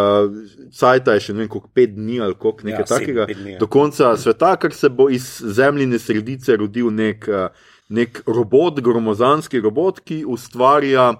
cajta 0.72 1.14
je 1.14 1.20
še 1.20 1.34
ne 1.34 1.44
vem, 1.44 1.50
koliko 1.50 1.70
pet 1.74 1.94
dni 1.94 2.20
ali 2.20 2.34
koliko 2.34 2.66
nekaj 2.66 2.82
ja, 2.82 2.88
takega, 2.90 3.26
dni, 3.30 3.52
ja. 3.54 3.58
do 3.62 3.68
konca 3.70 4.16
sveta, 4.18 4.56
ker 4.60 4.74
se 4.74 4.90
bo 4.90 5.08
iz 5.10 5.28
zemljine 5.40 5.98
sredice 6.02 6.56
rodil 6.58 6.90
nek, 6.90 7.28
uh, 7.30 7.70
nek 7.88 8.24
robot, 8.26 8.82
gromozanski 8.82 9.62
robot, 9.62 10.02
ki 10.06 10.24
ustvarja. 10.26 11.12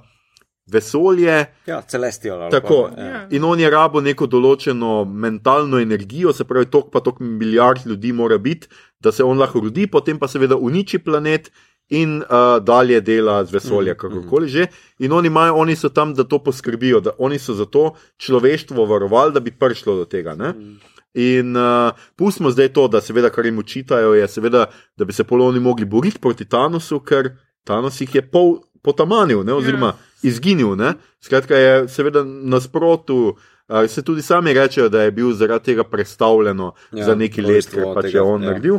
Vesolje. 0.67 1.47
Ja, 1.67 1.83
celestial. 1.83 2.51
Tako. 2.51 2.91
Ja. 2.99 3.27
In 3.31 3.45
on 3.45 3.61
je 3.61 3.71
rabo 3.71 4.01
neko 4.03 4.27
določeno 4.27 5.05
mentalno 5.07 5.79
energijo, 5.79 6.33
se 6.35 6.45
pravi, 6.45 6.67
tok 6.71 6.91
pa 6.91 7.01
tok 7.07 7.21
milijard 7.23 7.87
ljudi 7.87 8.11
mora 8.13 8.39
biti, 8.39 8.67
da 9.01 9.13
se 9.13 9.25
on 9.25 9.39
lahko 9.39 9.63
rodi, 9.63 9.87
potem 9.87 10.19
pa 10.19 10.27
seveda 10.29 10.59
uniči 10.59 10.99
planet 10.99 11.53
in 11.95 12.19
uh, 12.19 12.57
dalje 12.59 12.99
dela 13.01 13.45
z 13.45 13.55
vesolja, 13.55 13.95
mm, 13.95 14.01
kakorkoli 14.01 14.47
mm. 14.47 14.55
že. 14.57 14.67
In 15.07 15.13
oni, 15.13 15.31
imajo, 15.31 15.55
oni 15.63 15.77
so 15.77 15.89
tam, 15.95 16.15
da 16.19 16.25
to 16.25 16.43
poskrbijo, 16.43 17.01
da 17.01 17.15
oni 17.19 17.39
so 17.39 17.55
za 17.55 17.65
to 17.71 17.93
človeštvo 18.19 18.87
varovali, 18.91 19.33
da 19.33 19.41
bi 19.41 19.55
prišlo 19.55 19.97
do 20.03 20.05
tega. 20.05 20.35
Mm. 20.35 20.77
In 21.15 21.57
uh, 21.57 21.95
pustimo 22.17 22.51
zdaj 22.51 22.73
to, 22.75 22.89
da 22.89 23.01
seveda, 23.01 23.31
kar 23.31 23.47
jim 23.47 23.59
učitajo, 23.59 24.15
je 24.19 24.27
seveda, 24.29 24.67
da 24.97 25.05
bi 25.05 25.15
se 25.15 25.25
poloni 25.25 25.61
mogli 25.61 25.87
boriti 25.87 26.19
proti 26.19 26.45
Tanosu, 26.45 26.99
ker 27.01 27.37
Tanos 27.65 28.01
jih 28.01 28.15
je 28.15 28.23
pol 28.23 28.59
potamanil, 28.83 29.43
ne, 29.47 29.55
oziroma 29.55 29.95
yeah. 29.95 30.03
Izginil. 30.27 30.75
Ne. 30.77 30.95
Skratka, 31.23 31.57
je 31.57 31.89
seveda 31.89 32.25
nasprotu. 32.25 33.37
Uh, 33.67 33.87
se 33.91 34.03
tudi 34.03 34.23
sami 34.23 34.53
rečejo, 34.55 34.89
da 34.89 35.03
je 35.03 35.11
bil 35.11 35.33
zaradi 35.35 35.73
tega 35.73 35.85
predstavljeno 35.85 36.73
ja, 36.93 37.05
za 37.05 37.15
neki 37.19 37.43
let, 37.43 37.67
ker 37.67 37.89
pač 37.95 38.12
je 38.15 38.23
on 38.23 38.43
ja. 38.43 38.53
naredil. 38.53 38.79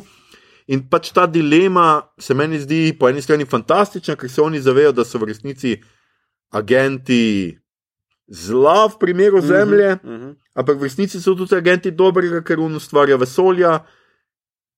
In 0.67 0.83
pač 0.87 1.11
ta 1.15 1.25
dilema 1.27 2.01
se 2.19 2.35
meni 2.35 2.59
zdi 2.59 2.95
po 2.99 3.09
eni 3.09 3.21
strani 3.23 3.45
fantastična, 3.45 4.15
ker 4.15 4.31
se 4.31 4.41
oni 4.41 4.61
zavedajo, 4.63 4.95
da 4.95 5.05
so 5.07 5.19
v 5.19 5.27
resnici 5.31 5.75
agenti 6.55 7.57
zla 8.27 8.87
v 8.87 8.99
primeru 8.99 9.37
mhm, 9.37 9.47
Zemlje, 9.47 9.91
uh 9.93 9.99
-huh, 9.99 10.15
uh 10.15 10.21
-huh. 10.23 10.35
ampak 10.53 10.79
v 10.79 10.83
resnici 10.83 11.21
so 11.21 11.35
tudi 11.35 11.55
agenti 11.55 11.91
dobrega, 11.91 12.41
ker 12.41 12.59
on 12.59 12.75
ustvarja 12.75 13.15
vesolja. 13.15 13.79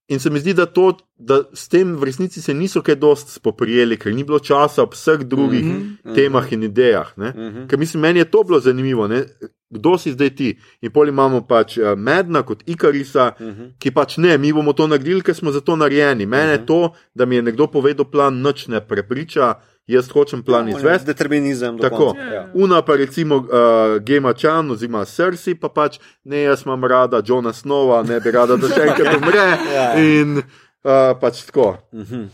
In 0.09 0.19
se 0.19 0.29
mi 0.29 0.39
zdi, 0.39 0.53
da, 0.53 0.65
to, 0.65 0.97
da 1.15 1.43
s 1.53 1.67
tem 1.69 1.93
v 1.95 2.07
resnici 2.09 2.41
se 2.41 2.53
niso 2.53 2.81
kaj 2.81 2.95
dost 2.97 3.29
spoprijeli, 3.35 3.97
ker 3.97 4.13
ni 4.13 4.23
bilo 4.25 4.39
časa 4.41 4.81
ob 4.81 4.95
vseh 4.97 5.21
drugih 5.21 5.65
uh 5.65 5.71
-huh, 5.71 5.81
uh 5.81 6.11
-huh. 6.11 6.15
temah 6.15 6.53
in 6.53 6.63
idejah. 6.63 7.13
Uh 7.17 7.23
-huh. 7.23 7.67
Ker 7.67 7.79
mislim, 7.79 8.01
meni 8.01 8.19
je 8.19 8.31
to 8.31 8.43
bilo 8.43 8.59
zanimivo. 8.59 9.07
Ne? 9.07 9.23
Kdo 9.69 9.97
si 9.97 10.11
zdaj 10.11 10.29
ti? 10.35 10.57
In 10.81 10.91
pol 10.91 11.07
imamo 11.07 11.41
pač 11.41 11.77
uh, 11.77 11.93
Medna 11.97 12.41
kot 12.43 12.63
Ikarisa, 12.65 13.31
uh 13.39 13.47
-huh. 13.47 13.71
ki 13.79 13.91
pač 13.91 14.17
ne, 14.17 14.37
mi 14.37 14.53
bomo 14.53 14.73
to 14.73 14.87
naredili, 14.87 15.21
ker 15.21 15.35
smo 15.35 15.51
za 15.51 15.61
to 15.61 15.75
narejeni. 15.75 16.25
Mene 16.25 16.53
uh 16.53 16.59
-huh. 16.59 16.65
to, 16.65 16.93
da 17.13 17.25
mi 17.25 17.35
je 17.35 17.41
nekdo 17.41 17.67
povedal 17.67 18.05
plan, 18.05 18.41
noč 18.41 18.67
ne 18.67 18.87
prepriča 18.87 19.53
jaz 19.89 20.09
hočem 20.13 20.43
plan 20.45 20.69
ja, 20.69 20.77
izvesti. 20.77 21.09
Determinizem. 21.09 21.77
Tako. 21.81 22.13
Ja. 22.17 22.45
Una 22.53 22.81
pa 22.85 22.95
recimo 22.99 23.41
uh, 23.41 23.97
Gema 24.05 24.33
Chan 24.33 24.71
oziroma 24.71 25.05
Cersei, 25.05 25.55
pa 25.57 25.69
pač 25.73 25.97
ne, 26.23 26.43
jaz 26.45 26.65
imam 26.65 26.85
rada 26.85 27.23
Johna 27.25 27.53
Snova, 27.53 28.03
ne 28.07 28.19
bi 28.21 28.33
rada, 28.35 28.57
da 28.59 28.69
še 28.69 28.85
enkrat 28.91 29.17
umre. 29.21 29.47
ja. 29.73 29.87
In 29.97 30.37
uh, 30.41 31.15
pač 31.21 31.43
tako. 31.49 31.73
Mhm. 31.95 32.29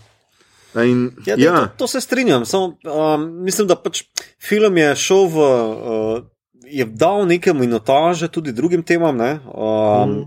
In, 0.83 1.11
ja, 1.25 1.35
ja. 1.39 1.59
To, 1.71 1.85
to 1.85 1.87
se 1.87 2.01
strinjam. 2.01 2.45
Samo, 2.45 2.75
um, 2.83 3.43
mislim, 3.43 3.67
da 3.67 3.77
pač 3.79 4.03
film 4.43 4.77
je 4.77 4.95
šel 4.95 5.27
v. 5.31 5.49
Uh, 5.49 6.23
Je 6.65 6.81
dal 6.81 7.27
neke 7.29 7.53
minotaže 7.53 8.25
tudi 8.33 8.49
drugim 8.49 8.81
temam, 8.81 9.13
ne, 9.13 9.35
um, 9.53 10.09
mm. 10.09 10.23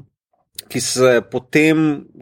ki 0.71 0.81
se 0.81 1.17
potem, 1.33 1.81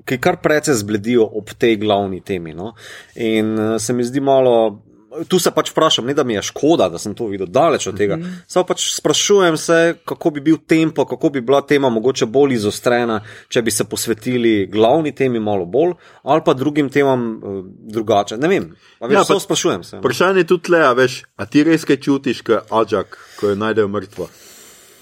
ki 0.08 0.16
kar 0.24 0.38
precej 0.40 0.78
zbledijo 0.80 1.26
ob 1.36 1.52
tej 1.52 1.76
glavni 1.76 2.22
temi. 2.24 2.54
No. 2.56 2.70
In 3.12 3.52
uh, 3.60 3.74
se 3.76 3.92
mi 3.92 4.06
zdi 4.08 4.24
malo 4.24 4.85
tu 5.28 5.38
se 5.38 5.50
pač 5.50 5.70
vprašam, 5.70 6.06
ne 6.06 6.14
da 6.14 6.24
mi 6.24 6.34
je 6.34 6.42
škoda, 6.42 6.88
da 6.88 6.98
sem 6.98 7.14
to 7.14 7.26
videl 7.26 7.46
daleč 7.46 7.86
od 7.86 7.96
tega. 7.96 8.16
Mm 8.16 8.22
-hmm. 8.22 8.38
Samo 8.46 8.64
pač 8.66 8.94
sprašujem 8.96 9.56
se, 9.56 9.94
kako 10.04 10.30
bi 10.30 10.40
bil 10.40 10.56
tempo, 10.66 11.04
kako 11.04 11.28
bi 11.28 11.40
bila 11.40 11.60
tema 11.60 11.88
mogoče 11.88 12.26
bolj 12.26 12.54
izostrena, 12.54 13.20
če 13.48 13.62
bi 13.62 13.70
se 13.70 13.84
posvetili 13.84 14.66
glavni 14.66 15.14
temi 15.14 15.40
malo 15.40 15.64
bolj, 15.64 15.92
ali 16.22 16.42
pa 16.44 16.54
drugim 16.54 16.90
temam 16.90 17.36
uh, 17.36 17.64
drugače. 17.92 18.36
Ne 18.36 18.48
vem. 18.48 18.74
Veš, 19.00 19.12
ja, 19.12 19.24
pa, 19.28 19.40
sprašujem 19.40 19.84
se. 19.84 19.98
Vprašanje 19.98 20.40
je 20.40 20.46
tudi 20.46 20.72
le, 20.72 20.94
veš, 20.94 21.22
a 21.36 21.46
ti 21.46 21.64
res 21.64 21.84
kaj 21.84 21.96
čutiš, 21.96 22.40
ko 22.42 22.52
je 22.52 22.60
Ađak, 22.70 23.18
ko 23.40 23.48
je 23.48 23.56
najdejo 23.56 23.88
mrtvo 23.88 24.28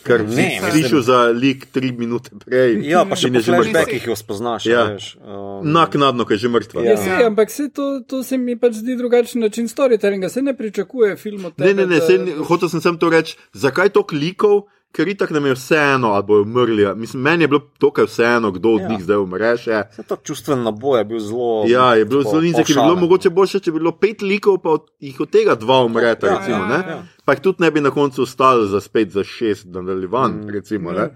ker 0.04 0.24
si 0.28 0.46
slišal 0.60 1.02
za 1.02 1.18
lik 1.32 1.66
tri 1.72 1.90
minute 1.96 2.30
prej. 2.44 2.76
Ja, 2.86 3.04
pa 3.08 3.16
še 3.18 3.32
ne 3.32 3.42
že 3.44 3.54
mrtve, 3.56 3.84
ki 3.88 4.00
jih 4.00 4.18
spoznaš. 4.18 4.68
Ja. 4.68 4.84
Um, 5.24 5.64
Naknadno, 5.74 6.28
ker 6.28 6.36
je 6.36 6.44
že 6.44 6.52
mrtva. 6.52 6.84
Ja, 6.84 6.94
ja. 6.94 7.24
ampak 7.26 7.50
se 7.50 7.70
to, 7.72 8.04
to 8.06 8.22
se 8.26 8.38
mi 8.38 8.58
pač 8.60 8.78
zdi 8.82 8.98
drugačen 9.00 9.44
način 9.44 9.68
storytellinga. 9.70 10.28
Se 10.28 10.44
ne 10.44 10.56
pričakuje 10.56 11.16
film 11.16 11.48
od 11.50 11.56
tega. 11.56 11.72
Ne, 11.72 11.86
ne, 11.86 11.98
ne, 11.98 12.00
da... 12.00 12.44
hotel 12.44 12.68
sem 12.72 12.84
sem 12.84 13.00
to 13.00 13.10
reči, 13.10 13.38
zakaj 13.56 13.94
to 13.96 14.04
klikov? 14.06 14.66
Ker 14.94 15.08
itak 15.10 15.30
nam 15.34 15.46
je 15.46 15.54
vseeno, 15.54 16.12
ali 16.14 16.22
bojo 16.22 16.42
umrli. 16.42 16.86
Mislim, 16.96 17.22
meni 17.22 17.44
je 17.44 17.48
bilo 17.48 17.60
to, 17.78 17.90
kar 17.90 18.06
vseeno, 18.06 18.50
kdo 18.50 18.68
od 18.68 18.80
ja. 18.80 18.88
njih 18.88 19.02
zdaj 19.02 19.16
umre. 19.16 19.50
Še. 19.58 19.82
Ta 20.08 20.16
čustven 20.16 20.62
naboj 20.62 21.00
je 21.00 21.04
bil 21.10 21.20
zelo. 21.20 21.50
Ja, 21.68 21.88
je 21.98 22.06
bil 22.08 22.22
zelo 22.22 22.42
nizek, 22.44 22.66
ker 22.66 22.78
bi 22.78 22.86
bilo 22.86 23.00
mogoče 23.02 23.32
boljše, 23.34 23.60
če 23.64 23.74
bi 23.74 23.82
bilo 23.82 23.94
pet 23.98 24.22
likov, 24.22 24.60
pa 24.62 24.76
od, 24.78 24.86
jih 25.02 25.18
od 25.20 25.32
tega 25.34 25.58
dva 25.58 25.80
umreta. 25.86 26.30
Ja, 26.30 26.38
recimo, 26.38 26.64
ja, 26.70 26.82
ja. 26.94 26.98
Pa 27.24 27.34
jih 27.34 27.42
tudi 27.44 27.64
ne 27.66 27.70
bi 27.74 27.82
na 27.82 27.90
koncu 27.94 28.22
ostali 28.22 28.68
za 28.70 28.80
spet 28.80 29.10
za 29.14 29.24
šest 29.24 29.66
nadaljevanj. 29.74 30.44
Mm. 30.44 31.10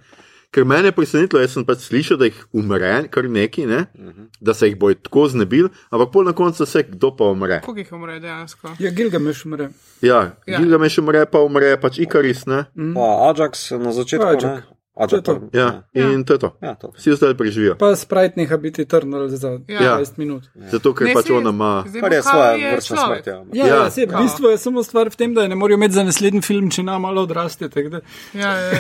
Ker 0.50 0.64
me 0.64 0.78
je 0.80 0.92
presenetilo, 0.96 1.42
jaz 1.42 1.52
sem 1.52 1.64
pač 1.68 1.82
slišal, 1.84 2.16
da 2.16 2.28
jih 2.30 2.38
umre, 2.56 2.92
kar 3.12 3.26
neki, 3.28 3.66
ne? 3.66 3.84
uh 3.94 4.00
mhm. 4.00 4.10
-huh. 4.10 4.28
da 4.40 4.54
se 4.54 4.68
jih 4.68 4.78
bo 4.78 4.94
tako 4.94 5.28
znebil, 5.28 5.68
ampak 5.90 6.12
pol 6.12 6.24
na 6.24 6.32
koncu 6.32 6.66
se 6.66 6.82
kdo 6.82 7.16
pa 7.16 7.24
umre. 7.24 7.60
Kako 7.60 7.76
jih 7.76 7.92
umre 7.92 8.20
dejansko? 8.20 8.68
Ja, 8.78 8.90
Gilgameš 8.90 9.44
umre. 9.44 9.68
Ja, 10.02 10.36
ja. 10.46 10.58
Gilgameš 10.58 10.98
umre, 10.98 11.26
pa 11.26 11.38
umre 11.38 11.76
pač 11.80 11.98
Ikaris. 11.98 12.46
Mm. 12.46 12.94
Pa 12.94 13.30
Ajax 13.30 13.70
na 13.70 13.92
začetku. 13.92 14.26
Ajax. 14.26 14.77
To 14.98 15.20
to. 15.22 15.40
Ja, 15.52 15.82
ja, 15.94 16.10
in 16.10 16.24
to 16.24 16.32
je 16.32 16.38
to. 16.38 16.56
Ja, 16.62 16.74
to. 16.74 16.90
Vsi 16.96 17.10
ostali 17.10 17.36
preživijo. 17.36 17.76
Pa 17.78 17.96
sprite 17.96 18.32
neha 18.36 18.56
biti 18.56 18.84
trnil 18.84 19.28
za 19.28 19.48
ja. 19.48 19.80
20 19.80 19.82
ja. 19.82 19.98
minut. 20.16 20.44
Ja. 20.54 20.68
Zato, 20.68 20.94
ker 20.94 21.06
ne, 21.06 21.14
pač 21.14 21.30
ona 21.30 21.50
ima. 21.50 21.84
Kar 22.00 22.12
je 22.12 22.22
svoje 22.22 22.72
vrsta 22.74 22.96
smrt. 22.96 23.26
Ja, 23.26 23.44
ja, 23.52 23.66
ja. 23.66 23.76
ja 23.76 23.90
se, 23.90 24.06
v 24.06 24.22
bistvu 24.22 24.50
je 24.50 24.58
samo 24.58 24.82
stvar 24.82 25.10
v 25.10 25.16
tem, 25.16 25.34
da 25.34 25.46
ne 25.48 25.54
morajo 25.54 25.78
imeti 25.78 25.94
za 25.94 26.02
naslednji 26.02 26.42
film, 26.42 26.70
če 26.70 26.82
nam 26.82 27.02
malo 27.06 27.22
odraste. 27.22 27.70
Ja, 28.34 28.50
ja, 28.56 28.72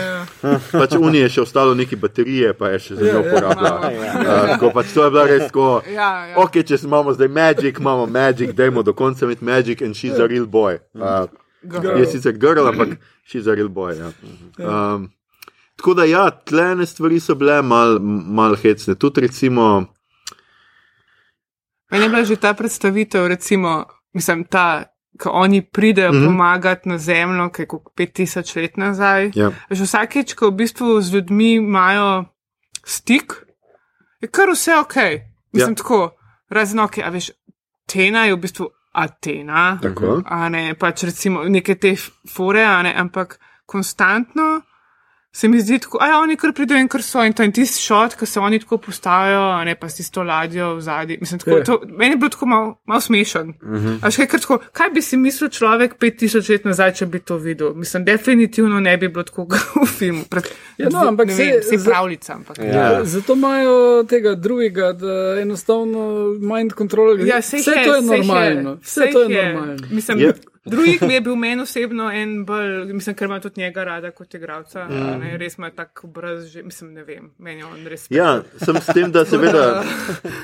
ja. 0.42 0.58
pač 0.72 0.96
unije 0.98 1.28
še 1.28 1.44
ostalo 1.46 1.74
neki 1.78 1.96
baterije, 1.96 2.50
pa 2.58 2.72
je 2.74 2.80
še 2.88 2.96
zelo 2.98 3.20
ja, 3.20 3.20
uporabna. 3.22 3.90
Ja, 3.92 4.06
ja. 4.06 4.56
uh, 4.58 4.72
pač 4.74 4.90
to 4.94 5.04
je 5.06 5.12
bilo 5.14 5.26
res 5.30 5.44
tako. 5.46 5.68
Ja, 5.86 6.10
ja. 6.32 6.38
Ok, 6.42 6.64
če 6.66 6.80
imamo 6.82 7.14
zdaj 7.14 7.30
Magic, 7.30 7.78
imamo 7.78 8.08
Magic, 8.10 8.56
dajmo 8.58 8.82
do 8.82 8.96
konca 8.96 9.28
imeti 9.28 9.46
Magic 9.46 9.86
and 9.86 9.94
she's 9.94 10.18
a 10.18 10.26
real 10.26 10.50
boy. 10.50 10.80
Uh, 10.98 11.30
je 11.62 12.06
sicer 12.10 12.34
girl, 12.34 12.66
ampak 12.66 12.98
she's 13.22 13.46
a 13.46 13.54
real 13.54 13.68
boy. 13.68 13.94
Ja. 13.94 14.10
Um, 14.58 15.12
Tako 15.78 15.94
da, 15.94 16.04
ja, 16.04 16.30
tlene 16.30 16.86
stvari 16.86 17.20
so 17.20 17.34
bile 17.34 17.62
malo 17.62 18.00
mal 18.02 18.56
hecne. 18.56 18.94
Tudi, 18.94 19.20
recimo. 19.20 19.84
Meni 21.90 22.04
je 22.04 22.08
bila 22.08 22.24
že 22.24 22.36
ta 22.36 22.54
predstavitev, 22.54 23.26
recimo, 23.26 23.84
mislim, 24.12 24.44
ta, 24.44 24.84
ko 25.18 25.30
oni 25.30 25.62
pridejo 25.62 26.12
mm 26.12 26.16
-hmm. 26.16 26.26
pomagati 26.26 26.88
na 26.88 26.98
zemljo, 26.98 27.48
kaj 27.50 27.62
je 27.62 27.66
kot 27.66 27.82
5000 27.96 28.60
let 28.60 28.76
nazaj. 28.76 29.30
Ja. 29.34 29.52
Že 29.70 29.84
vsakeč, 29.84 30.34
ko 30.34 30.50
v 30.50 30.54
bistvu 30.54 31.00
z 31.00 31.14
ljudmi 31.14 31.52
imajo 31.54 32.24
stik, 32.84 33.32
je 34.20 34.28
kar 34.28 34.50
vse 34.50 34.74
ok. 34.74 34.94
Mislim, 35.52 35.72
ja. 35.72 35.74
tako, 35.74 36.10
razen 36.48 36.80
ok, 36.80 36.98
a 36.98 37.08
veš, 37.08 37.30
Tena 37.86 38.24
je 38.24 38.34
v 38.34 38.38
bistvu 38.38 38.68
Atena. 38.92 39.78
Tako. 39.82 40.22
A 40.26 40.48
ne, 40.48 40.74
pač 40.74 41.02
recimo 41.02 41.44
neke 41.44 41.74
te 41.74 41.94
fore, 42.34 42.64
a 42.64 42.82
ne, 42.82 42.94
ampak 42.96 43.38
konstantno 43.66 44.60
se 45.38 45.48
mi 45.48 45.60
zdi 45.60 45.78
tako, 45.78 45.98
a 46.00 46.08
ja, 46.08 46.16
oni 46.18 46.34
kar 46.36 46.50
pridejo 46.52 46.80
in 46.80 46.88
kar 46.88 47.02
so 47.02 47.22
in 47.22 47.32
to 47.32 47.42
in 47.42 47.52
tisti 47.52 47.78
šot, 47.80 48.14
ki 48.14 48.26
se 48.26 48.40
oni 48.40 48.58
tako 48.58 48.78
postavijo, 48.78 49.44
a 49.50 49.64
ne 49.64 49.74
pa 49.76 49.86
s 49.86 49.94
tisto 49.94 50.22
ladjo 50.22 50.72
v 50.72 50.80
zadnji. 50.82 51.18
Mislim, 51.20 51.38
tako, 51.38 51.50
Ja. 51.52 51.64
to, 51.64 51.76
meni 51.88 52.12
je 52.12 52.18
bilo 52.18 52.28
tako 52.30 52.46
malo 52.46 52.80
mal 52.84 53.00
smešen. 53.00 53.48
Uh 53.52 53.68
Mhm. 53.70 53.86
-huh. 53.94 54.16
kaj, 54.16 54.26
kar 54.26 54.40
tako, 54.40 54.58
kaj 54.72 54.90
bi 54.90 55.02
si 55.02 55.16
mislil 55.18 55.50
človek 55.50 55.94
5000 55.96 56.18
let 56.50 56.64
nazaj, 56.64 56.92
če 56.92 57.06
bi 57.06 57.20
to 57.20 57.36
videl? 57.38 57.74
Mislim, 57.74 58.04
definitivno 58.04 58.80
ne 58.80 58.96
bi 58.96 59.08
bilo 59.08 59.22
tako 59.24 59.46
v 59.82 59.88
filmu. 59.88 60.24
Pred, 60.24 60.44
Ja, 60.78 60.88
no, 60.88 60.98
ampak 61.00 61.30
se 61.30 61.44
za- 61.68 61.84
pravljica. 61.84 62.34
Ampak, 62.34 62.58
Ja. 62.58 63.04
Zato 63.04 63.32
imajo 63.34 63.74
tega 64.04 64.34
drugega, 64.36 64.92
da 64.94 65.14
enostavno 65.38 66.00
mind 66.32 66.72
control. 66.74 67.20
Ja, 67.20 67.42
sej 67.42 67.60
vse 67.60 67.70
je, 67.70 67.84
to 67.84 67.94
je 67.94 68.02
normalno. 68.02 68.70
Je, 68.70 68.76
Vse 68.76 68.94
sej 68.94 69.12
to 69.12 69.20
je 69.20 69.30
je. 69.30 69.44
normalno. 69.46 69.76
Mislim, 69.90 70.18
Je. 70.18 70.32
Drugih 70.70 71.02
mi 71.02 71.14
je 71.14 71.20
bil 71.20 71.36
meni 71.36 71.62
osebno 71.62 72.10
en 72.12 72.44
bolj, 72.46 72.92
mislim, 72.92 73.16
ker 73.16 73.26
ima 73.26 73.40
tudi 73.40 73.60
njega 73.60 73.84
rada 73.84 74.10
kot 74.10 74.34
igralca. 74.34 74.84
Mm. 74.88 75.36
Res 75.40 75.58
ima 75.58 75.70
tak 75.70 76.04
obraz, 76.04 76.46
že, 76.52 76.62
mislim, 76.62 76.92
ne 76.94 77.04
vem, 77.04 77.30
meni 77.38 77.60
je 77.60 77.66
on 77.66 77.86
res. 77.86 78.06
Ja, 78.10 78.42
sem 78.64 78.76
s 78.76 78.86
tem, 78.94 79.12
da 79.12 79.24
seveda 79.30 79.82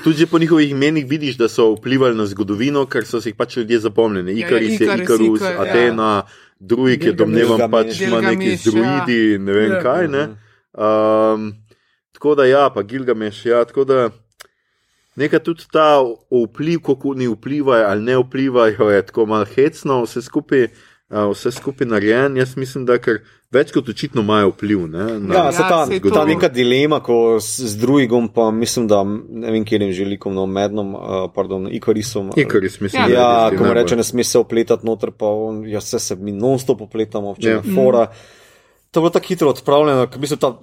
tudi 0.03 0.17
že 0.17 0.27
po 0.27 0.39
njihovih 0.39 0.71
imenih 0.71 1.05
vidiš, 1.09 1.37
da 1.37 1.47
so 1.47 1.71
vplivali 1.75 2.17
na 2.17 2.25
zgodovino, 2.25 2.85
ker 2.85 3.05
so 3.05 3.21
si 3.21 3.29
jih 3.29 3.37
pač 3.37 3.57
ljudje 3.57 3.79
zapomnili. 3.79 4.39
Ja, 4.39 4.47
Ikaris 4.47 4.79
je 4.81 4.85
Ikaris, 4.85 5.05
Ikarus, 5.09 5.39
Ikar, 5.41 5.53
ja. 5.53 5.61
Atena, 5.61 6.11
drugi, 6.59 6.99
ki 6.99 7.07
je 7.07 7.13
domnevam 7.13 7.71
pač 7.71 8.01
ima 8.01 8.21
neki 8.21 8.35
Gilgameš, 8.35 8.61
zdruidi, 8.65 9.37
ne 9.39 9.53
vem 9.53 9.71
Ja. 9.71 9.81
kaj. 9.81 10.07
Ne? 10.07 10.23
Um, 10.73 11.49
tako 12.11 12.35
da 12.35 12.45
ja, 12.45 12.69
pa 12.69 12.83
Gilgameš, 12.83 13.45
ja, 13.45 13.65
tako 13.65 13.83
da. 13.83 14.09
Nekaj 15.15 15.39
tudi 15.41 15.63
ta 15.71 16.01
vpliv, 16.43 16.79
kako 16.81 17.09
oni 17.09 17.27
vplivajo 17.29 17.87
ali 17.87 18.01
ne 18.03 18.17
vplivajo, 18.17 18.89
je 18.89 19.05
tako 19.05 19.25
malo 19.25 19.45
hecno, 19.47 20.01
vse 20.03 20.21
skupaj, 20.21 20.67
vse 21.09 21.51
skupaj 21.51 21.87
narejen. 21.87 22.37
Jaz 22.37 22.57
mislim, 22.57 22.85
da 22.85 22.97
ker 22.97 23.21
več 23.49 23.71
kot 23.71 23.89
očitno 23.89 24.21
imajo 24.21 24.49
vpliv. 24.49 24.87
Ne, 24.87 25.05
na, 25.19 25.35
Ja, 25.35 25.51
se 25.51 25.57
ta, 25.59 25.85
saj 25.85 25.99
ta 26.01 26.09
to- 26.11 26.25
neka 26.25 26.49
dilema, 26.49 26.99
ko 26.99 27.39
s, 27.39 27.59
z 27.61 27.77
drugim, 27.77 28.27
pa 28.27 28.51
mislim, 28.51 28.87
da 28.87 29.03
ne 29.29 29.51
vem, 29.51 29.63
kjer 29.63 29.81
jim 29.81 29.91
želikom, 29.93 30.33
no, 30.33 30.45
mednom, 30.47 30.95
uh, 30.95 31.01
pardon, 31.31 31.69
Ikarisom. 31.71 32.31
Ikaris, 32.35 32.79
mislim, 32.81 33.01
Ja. 33.03 33.07
je 33.07 33.13
Ja, 33.13 33.57
ko 33.57 33.63
mu 33.63 33.73
reče, 33.73 33.95
ne 33.95 34.03
sme 34.03 34.23
se 34.23 34.37
opletati 34.37 34.85
noter, 34.85 35.11
pa 35.11 35.25
on, 35.27 35.63
ja, 35.65 35.79
vse 35.79 35.99
se 36.01 36.15
mi 36.17 36.31
non-stop 36.33 36.81
opletamo, 36.81 37.35
če 37.35 37.49
je 37.49 37.55
Ja. 37.55 37.61
fora. 37.75 38.07
To 38.95 38.99
je 38.99 39.03
bilo 39.03 39.11
tako 39.11 39.27
hitro 39.27 39.49
odpravljeno, 39.49 40.07
ker 40.07 40.19
mislim, 40.19 40.39
ta, 40.39 40.53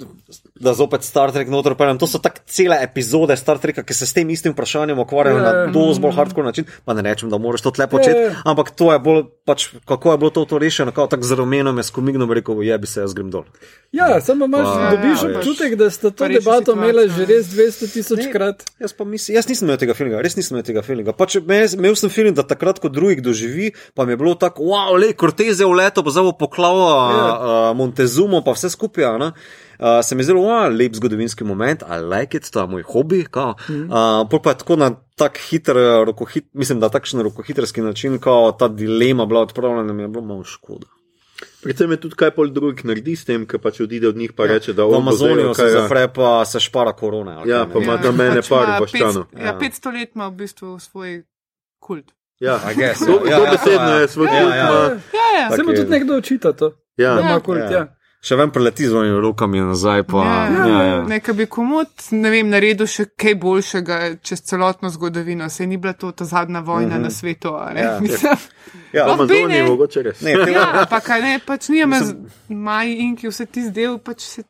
da 0.57 0.73
zopet 0.73 1.03
Star 1.03 1.29
Trek 1.31 1.49
noter 1.49 1.75
peljem. 1.75 1.99
To 1.99 2.07
so 2.07 2.17
tako 2.19 2.41
cele 2.47 2.79
epizode 2.81 3.37
Star 3.37 3.59
Treka, 3.59 3.83
ki 3.83 3.93
se 3.93 4.07
s 4.07 4.13
tem 4.13 4.25
istim 4.27 4.53
vprašanjem 4.53 4.97
ukvarjajo 4.99 5.37
Ja. 5.37 5.43
na 5.43 5.67
dosti 5.69 6.01
bolj 6.01 6.13
hardcore 6.13 6.47
način. 6.47 6.65
Pa 6.85 6.95
ne 6.95 7.03
rečem, 7.03 7.29
da 7.29 7.37
moraš 7.37 7.61
to 7.61 7.71
tle 7.71 7.85
početi, 7.87 8.17
Ja. 8.19 8.41
ampak 8.47 8.71
to 8.73 8.89
je 8.89 8.99
bolj, 9.01 9.23
pač, 9.45 9.67
kako 9.85 10.13
je 10.13 10.19
bilo 10.19 10.31
to, 10.31 10.45
to 10.47 10.59
rešeno, 10.59 10.93
kot 10.93 11.11
tako 11.11 11.23
z 11.23 11.33
rumenom, 11.35 11.77
je 11.77 11.85
skomignom 11.85 12.33
rekel, 12.33 12.63
je 12.63 12.79
bi 12.79 12.87
se 12.87 13.01
jaz 13.01 13.13
grem 13.13 13.29
dol. 13.29 13.45
Ja, 13.93 14.21
samo 14.23 14.45
imaš, 14.47 14.65
Pa- 14.65 14.91
dobiš 14.91 15.19
Ja, 15.19 15.29
ja, 15.29 15.37
občutek, 15.37 15.75
da 15.75 15.91
sta 15.91 16.09
to 16.11 16.25
debato 16.27 16.73
imela 16.73 17.05
že 17.07 17.23
ja. 17.23 17.29
res 17.29 17.47
200 17.49 17.93
tisoč 17.93 18.33
krat. 18.33 18.65
Jaz, 18.81 18.93
pa 18.93 19.05
mislim, 19.05 19.37
jaz 19.37 19.45
nisem 19.47 19.69
imel 19.69 19.77
tega 19.77 19.93
feelinga, 19.93 20.23
res 20.23 20.33
nisem 20.35 20.57
imel 20.57 20.65
tega 20.65 20.81
feelinga. 20.81 21.13
Pač 21.13 21.37
me- 21.39 21.69
imel 21.69 21.93
sem 21.95 22.09
feeling, 22.09 22.33
da 22.33 22.43
takrat, 22.43 22.79
ko 22.79 22.89
drugih 22.89 23.21
doživi, 23.21 23.73
pa 23.95 24.05
mi 24.05 24.13
je 24.13 24.17
bilo 24.17 24.33
tako, 24.35 24.65
wow, 24.65 24.97
le, 24.97 25.13
Cortez 25.13 25.61
je 25.61 25.67
v 25.67 25.75
leto, 25.75 26.01
pa 26.01 26.09
zdaj 26.09 26.25
bo 26.25 26.33
poklal 26.39 26.73
Ja. 26.73 27.29
uh, 27.69 27.77
Montezumo, 28.23 28.45
pa 28.45 28.53
vse 28.53 28.71
skupaj. 28.71 29.05
a 29.05 29.19
ne. 29.19 29.33
Uh, 29.79 30.01
se 30.03 30.15
mi 30.15 30.23
zelo 30.23 30.41
wow, 30.41 30.79
lep 30.79 30.95
zgodovinski 30.95 31.45
moment, 31.45 31.83
I 31.83 31.99
like 31.99 32.37
it, 32.37 32.51
to 32.51 32.61
je 32.61 32.67
moj 32.67 32.83
hobi. 32.83 33.27
Mm. 33.69 33.91
Uh, 33.91 34.29
pa 34.43 34.51
je 34.51 34.59
tako 34.59 34.77
na 34.77 34.91
tak 35.17 35.39
hiter, 35.41 35.77
eh, 35.77 36.05
rokohit, 36.05 36.47
mislim, 36.55 36.81
da 36.81 36.89
takšen 36.89 37.21
rokohitrski 37.21 37.81
način, 37.81 38.19
ko 38.19 38.57
ta 38.59 38.69
dilema 38.69 39.27
bila 39.27 39.41
odpravljena, 39.41 39.93
mi 39.93 40.03
je 40.03 40.09
bilo 40.09 40.25
malo 40.25 40.45
škoda. 40.45 40.87
Predvsem 41.63 41.91
je 41.91 41.97
tudi 41.97 42.15
kaj 42.15 42.31
pol 42.31 42.49
drugih 42.49 42.85
naredi 42.85 43.17
s 43.17 43.25
tem, 43.25 43.47
ker 43.47 43.59
pač 43.59 43.81
odide 43.81 44.09
od 44.09 44.17
njih 44.17 44.33
pa 44.33 44.47
reče, 44.47 44.73
da 44.73 44.85
V 44.85 44.99
zdaj, 45.13 45.55
se 45.55 45.63
ja. 45.65 45.71
zapre, 45.71 46.09
pa 46.09 46.45
se 46.45 46.61
špara 46.61 46.93
korona. 46.93 47.39
ali 47.39 47.51
Ja, 47.51 47.67
pa 47.67 47.79
ima 47.79 47.99
tam 47.99 48.17
mene 48.17 48.37
Pač 48.37 48.49
par 48.49 48.65
ima 48.65 48.79
boščanov. 48.79 49.25
Ja, 49.37 49.59
500 49.59 49.93
let 49.93 50.11
ima 50.15 50.27
v 50.27 50.33
bistvu 50.33 50.79
svoj 50.79 51.23
kult. 51.79 52.13
Ja, 52.41 52.59
I 52.65 52.75
guess, 52.75 53.01
ja. 53.01 53.07
to, 53.07 53.27
Ja, 53.27 53.37
to 53.37 53.45
ja, 53.45 53.51
besedno 53.51 53.87
to 53.89 53.99
je. 53.99 54.09
svoj 54.09 54.27
Ja, 54.27 54.33
kult. 54.33 54.55
ja. 54.55 54.71
Ja, 55.13 55.41
ja. 55.41 55.49
Tak 55.49 55.57
Se 55.57 55.63
mu 55.63 55.73
tudi 55.73 55.91
nekdo 55.91 56.17
očita 56.17 56.53
to. 56.53 56.73
Ja, 56.97 57.19
Ja. 57.21 57.41
kult, 57.41 57.59
Ja. 57.59 57.71
ja. 57.71 57.87
Še 58.23 58.37
ven 58.39 58.53
preleti 58.55 58.87
z 58.87 58.91
svojimi 58.91 59.19
rokami 59.21 59.61
nazaj. 59.61 60.05
Pa, 60.07 60.23
Ja, 60.23 60.67
ja, 60.67 60.83
ja. 60.85 60.99
Nekaj 61.03 61.35
bi 61.35 61.47
komod, 61.47 61.91
ne 62.15 62.31
vem, 62.31 62.51
naredil 62.51 62.87
še 62.87 63.09
kaj 63.19 63.35
boljšega 63.35 63.97
čez 64.23 64.45
celotno 64.47 64.91
zgodovino. 64.91 65.49
Se 65.51 65.67
ni 65.67 65.77
bila 65.77 65.93
to 65.93 66.13
ta 66.13 66.25
zadnja 66.25 66.61
vojna 66.61 66.87
mm 66.87 66.99
-hmm. 66.99 67.03
na 67.03 67.11
svetu. 67.11 67.55
a 67.57 67.73
ne? 67.75 67.81
Ja. 67.81 67.99
Mislim, 68.03 68.37
Ja, 68.93 69.05
bi, 69.05 69.11
Amazonija 69.11 69.49
ne. 69.49 69.71
mogoče 69.71 70.03
res. 70.03 70.21
Ne, 70.21 70.31
ja, 70.31 70.71
ampak 70.75 71.03
kaj 71.05 71.21
ne, 71.21 71.41
pač 71.47 71.69
nijame 71.69 72.01
z 72.01 72.15
Maji 72.49 72.97
in 72.97 73.17
ki 73.17 73.29
vse 73.29 73.47
ti 73.47 73.63
zdel, 73.63 73.99
pač 73.99 74.21
se. 74.21 74.43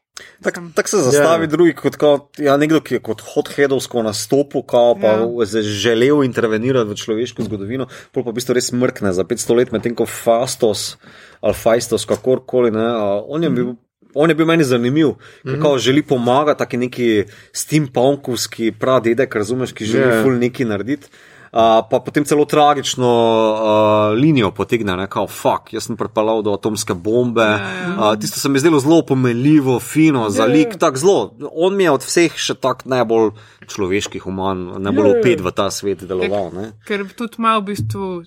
Tako 0.42 0.60
mislim, 0.60 0.72
tak 0.72 0.88
se 0.88 0.96
zastavi 0.96 1.42
Ja. 1.44 1.48
yeah. 1.48 1.50
drugi 1.50 1.72
kot 1.74 1.96
kao, 1.96 2.28
ja, 2.38 2.56
nekdo, 2.56 2.80
ki 2.80 2.94
je 2.94 3.00
kot 3.00 3.20
hotheadovsko 3.34 4.02
nastopil, 4.02 4.62
kao, 4.62 4.94
pa 4.94 5.06
Ja. 5.06 5.18
yeah. 5.18 5.60
želel 5.62 6.24
intervenirati 6.24 6.90
v 6.90 6.94
človeško 6.94 7.42
zgodovino, 7.42 7.86
pol 8.12 8.24
pa 8.24 8.30
v 8.30 8.34
bistvu 8.34 8.52
res 8.54 8.72
mrkne 8.72 9.12
za 9.12 9.24
500 9.24 9.56
let, 9.56 9.72
medtem 9.72 9.94
ko 9.94 10.06
Fastos 10.06 10.96
ali 11.42 11.54
Faistos, 11.54 12.06
kakorkoli, 12.06 12.70
ne, 12.70 12.86
on 13.28 13.42
je 13.42 13.50
bil. 13.50 13.74
On 14.14 14.28
je 14.28 14.34
bil 14.36 14.44
meni 14.44 14.64
zanimiv, 14.64 15.14
kako 15.40 15.56
mm 15.56 15.72
-hmm. 15.72 15.78
želi 15.78 16.02
pomagati, 16.02 16.58
taki 16.58 16.76
neki 16.76 17.24
steampunkovski 17.52 18.72
pradedek, 18.72 19.34
razumeš, 19.34 19.72
ki 19.72 19.84
želi 19.84 20.04
Ja. 20.04 20.10
yeah. 20.10 20.22
ful 20.22 20.32
neki 20.38 20.64
narediti. 20.64 21.08
Uh, 21.52 21.84
pa 21.90 22.00
potem 22.00 22.24
celo 22.24 22.44
tragično 22.48 23.08
uh, 23.08 24.18
linijo 24.18 24.50
potegne, 24.50 24.96
ne, 24.96 25.04
kao, 25.06 25.26
fuck, 25.26 25.72
jaz 25.72 25.84
sem 25.84 25.96
pripeljal 26.00 26.40
do 26.42 26.54
atomske 26.56 26.94
bombe. 26.94 27.44
Uh, 27.44 28.14
tisto 28.20 28.40
se 28.40 28.48
mi 28.48 28.56
je 28.56 28.60
zdelo 28.60 28.80
zelo 28.80 29.02
pomenljivo, 29.06 29.80
fino, 29.80 30.30
za 30.30 30.42
Ja, 30.42 30.48
ja. 30.48 30.52
lik, 30.52 30.78
tako 30.78 30.96
zelo. 30.96 31.34
On 31.52 31.76
mi 31.76 31.84
je 31.84 31.90
od 31.90 32.02
vseh 32.02 32.32
še 32.36 32.54
tako 32.54 32.88
najbolj 32.88 33.30
človeški, 33.68 34.18
human, 34.24 34.64
najbolj 34.78 35.06
Ja, 35.06 35.12
ja. 35.12 35.20
upet 35.20 35.44
v 35.44 35.52
ta 35.52 35.68
svet 35.70 36.06
deloval. 36.08 36.48
Ne. 36.56 36.72
Ker 36.88 37.04
tudi 37.12 37.36
ima 37.38 37.58
v 37.58 37.66
bistvu 37.68 38.24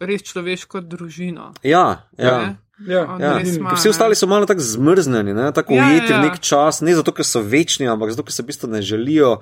res 0.00 0.22
človeško 0.22 0.80
družino. 0.80 1.52
Ja, 1.62 2.06
ja. 2.18 2.38
ne. 2.38 2.56
Ja. 2.86 3.00
Ja, 3.18 3.30
ker 3.42 3.74
vsi 3.74 3.90
ostali 3.90 4.14
so 4.14 4.28
malo 4.30 4.46
tako 4.46 4.62
zmrznjeni, 4.62 5.32
ne? 5.34 5.48
tako 5.52 5.74
Ja, 5.74 5.88
ujeti 5.88 6.12
ja. 6.12 6.20
v 6.20 6.28
nek 6.28 6.36
čas, 6.38 6.78
ne 6.80 6.94
zato, 6.94 7.10
ker 7.10 7.26
so 7.26 7.42
večni, 7.42 7.88
ampak 7.90 8.12
zato, 8.14 8.22
ker 8.22 8.32
se 8.36 8.44
v 8.44 8.52
bistvu 8.52 8.70
ne 8.70 8.82
želijo 8.86 9.40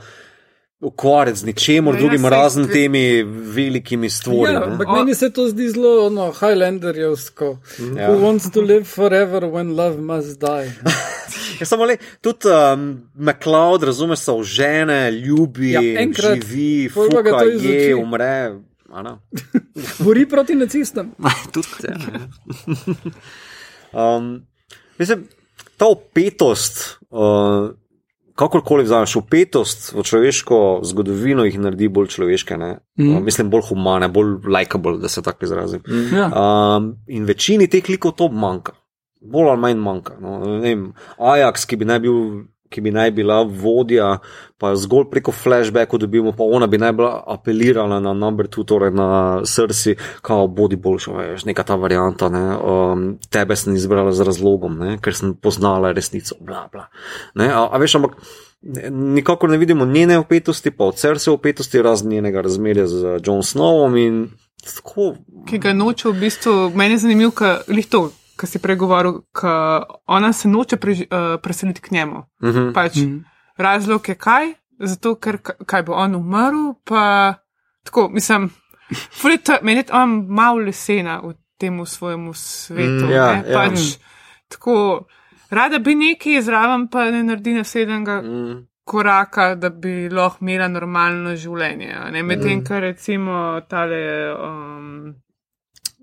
ukvarjati 0.81 1.39
z 1.39 1.45
ničemer 1.45 1.95
Ja, 1.95 2.01
drugim, 2.01 2.23
saj- 2.23 2.31
razen 2.31 2.69
temi 2.69 3.23
velikimi 3.29 4.11
stvari. 4.11 4.55
Ja, 4.55 4.63
ampak 4.65 4.89
meni 4.89 5.15
se 5.15 5.29
to 5.33 5.49
zdi 5.49 5.69
zelo 5.69 6.09
no, 6.11 6.31
Highlanderjevsko. 6.33 7.59
Ja. 7.97 8.09
Who 8.09 8.25
wants 8.25 8.49
to 8.53 8.61
live 8.61 8.85
forever 8.85 9.45
when 9.45 9.77
love 9.77 10.01
must 10.01 10.41
die? 10.41 10.73
Ja, 11.61 11.65
samo 11.67 11.85
le, 11.85 11.97
tudi 12.21 12.49
um, 12.53 13.03
McLeod, 13.15 13.83
razumeš, 13.83 14.19
se 14.19 14.33
ožene, 14.33 15.11
ljubi, 15.11 15.71
Ja, 15.73 15.81
enkrat, 16.03 16.35
živi, 16.45 16.89
fuka, 16.93 17.45
je, 17.63 17.95
umre. 17.97 18.53
Ne. 19.03 19.17
Bori 20.05 20.29
proti 20.29 20.55
nacistom. 20.55 21.15
tudi 21.53 21.69
ja. 21.85 21.97
um, 24.17 24.47
mislim, 24.99 25.27
ta 25.77 25.87
opetost, 25.87 26.99
uh, 27.11 27.71
kakorkoli 28.35 28.85
vzameš, 28.85 29.17
opetost 29.17 29.93
v 29.93 30.03
človeško 30.03 30.81
zgodovino 30.85 31.45
jih 31.45 31.59
naredi 31.61 31.89
bolj 31.89 32.11
človeške, 32.17 32.57
mm. 32.57 33.11
uh, 33.11 33.21
mislim, 33.25 33.51
bolj 33.51 33.69
humane, 33.71 34.09
bolj 34.09 34.39
likable, 34.47 34.99
da 34.99 35.09
se 35.09 35.23
tako 35.23 35.45
izrazim. 35.45 35.83
Mm. 35.89 36.17
Ja. 36.17 36.31
Um, 36.33 36.97
in 37.07 37.25
večini 37.25 37.69
teh 37.69 37.89
likov 37.89 38.17
to 38.17 38.29
manjka, 38.29 38.77
bolj 39.21 39.55
ali 39.55 39.61
manj 39.61 39.81
manjka. 39.81 40.21
No, 40.21 40.39
ne 40.45 40.61
vem, 40.69 40.93
Ajax, 41.19 41.65
ki 41.67 41.81
bi 41.81 41.89
naj 41.89 42.05
bil. 42.05 42.21
Ki 42.71 42.81
bi 42.81 42.91
naj 42.91 43.11
bila 43.17 43.41
vodja, 43.43 44.19
pa 44.59 44.73
zgolj 44.77 45.11
preko 45.11 45.33
flashbacka 45.33 45.99
dobimo, 46.01 46.33
pa 46.33 46.45
ona 46.45 46.67
bi 46.67 46.79
naj 46.79 46.93
bila 46.93 47.11
apelirala 47.27 48.01
na 48.01 48.13
number 48.13 48.49
two, 48.49 48.65
torej 48.65 48.91
na 48.95 49.41
srci, 49.45 49.97
kao 50.23 50.47
bodi 50.49 50.77
boljša, 50.77 51.13
veš, 51.13 51.45
neka 51.45 51.63
ta 51.63 51.77
varianta, 51.77 52.29
ne, 52.33 52.45
um, 52.57 53.07
tebe 53.31 53.57
sem 53.57 53.77
izbrala 53.77 54.13
z 54.13 54.27
razlogom, 54.27 54.79
ne, 54.79 54.97
ker 55.03 55.15
sem 55.15 55.35
poznala 55.35 55.93
resnico, 55.93 56.39
bla, 56.41 56.67
bla. 56.73 56.89
Ne, 57.35 57.51
a, 57.53 57.67
a 57.71 57.83
veš, 57.83 57.99
ampak 58.01 58.19
nikakor 58.91 59.51
ne 59.51 59.59
vidimo 59.59 59.87
njene 59.87 60.19
opetosti, 60.19 60.71
pa 60.71 60.85
od 60.85 60.99
srca 60.99 61.33
opetosti, 61.33 61.83
razen 61.83 62.11
njenega 62.11 62.41
razmerja 62.41 62.87
z 62.87 63.21
John 63.27 63.43
Snowom 63.43 63.97
in 64.07 64.29
tako. 64.65 65.15
ki 65.49 65.59
ga 65.59 65.73
noče 65.73 66.09
v 66.09 66.21
bistvu, 66.21 66.71
meni 66.75 66.95
je 66.95 66.99
zanimivo, 66.99 67.31
ker 67.31 67.63
to, 67.91 68.09
kar 68.37 68.49
si 68.49 68.59
pregovoril, 68.59 69.23
ker 69.33 69.83
ona 70.07 70.33
se 70.33 70.49
noče 70.49 70.77
preži, 70.77 71.07
uh, 71.07 71.41
preseliti 71.41 71.81
k 71.81 71.91
njemu. 71.91 72.19
Uh 72.41 72.49
-huh. 72.49 72.73
Pač, 72.75 72.97
mm. 72.97 73.25
Razlog 73.57 74.09
je 74.09 74.15
kaj? 74.15 74.53
Zato, 74.79 75.15
ker 75.15 75.39
ka- 75.39 75.65
kaj 75.67 75.83
bo 75.83 75.93
on 75.93 76.15
umrl, 76.15 76.75
pa 76.85 77.35
tako, 77.83 78.09
mislim, 78.09 78.51
ful 79.13 79.31
je 79.31 79.39
ta- 79.39 79.59
meni 79.63 79.79
je 79.79 79.85
on 79.93 80.27
malo 80.29 80.57
lesena 80.59 81.21
v 81.21 81.35
tem 81.59 81.87
svojemu 81.87 82.35
svetu. 82.35 83.07
Mm, 83.07 83.11
ja, 83.11 83.33
ne, 83.33 83.45
ja. 83.49 83.55
pač, 83.55 83.81
tako, 84.49 85.07
rada 85.51 85.79
bi 85.79 85.95
nekaj 85.95 86.43
zraven, 86.43 86.89
pa 86.89 87.05
ne 87.05 87.23
naredi 87.23 87.55
naslednjega 87.55 88.23
Mm. 88.23 88.67
koraka, 88.85 89.55
da 89.55 89.71
bi 89.71 90.09
lahko 90.09 90.39
imela 90.41 90.69
normalno 90.69 91.31
življenje. 91.31 91.95
a 91.97 92.11
ne. 92.11 92.23
Medtem, 92.23 92.59
Mm. 92.59 92.65
kar 92.65 92.81
recimo 92.81 93.61
tale. 93.61 94.35
Um, 94.35 95.15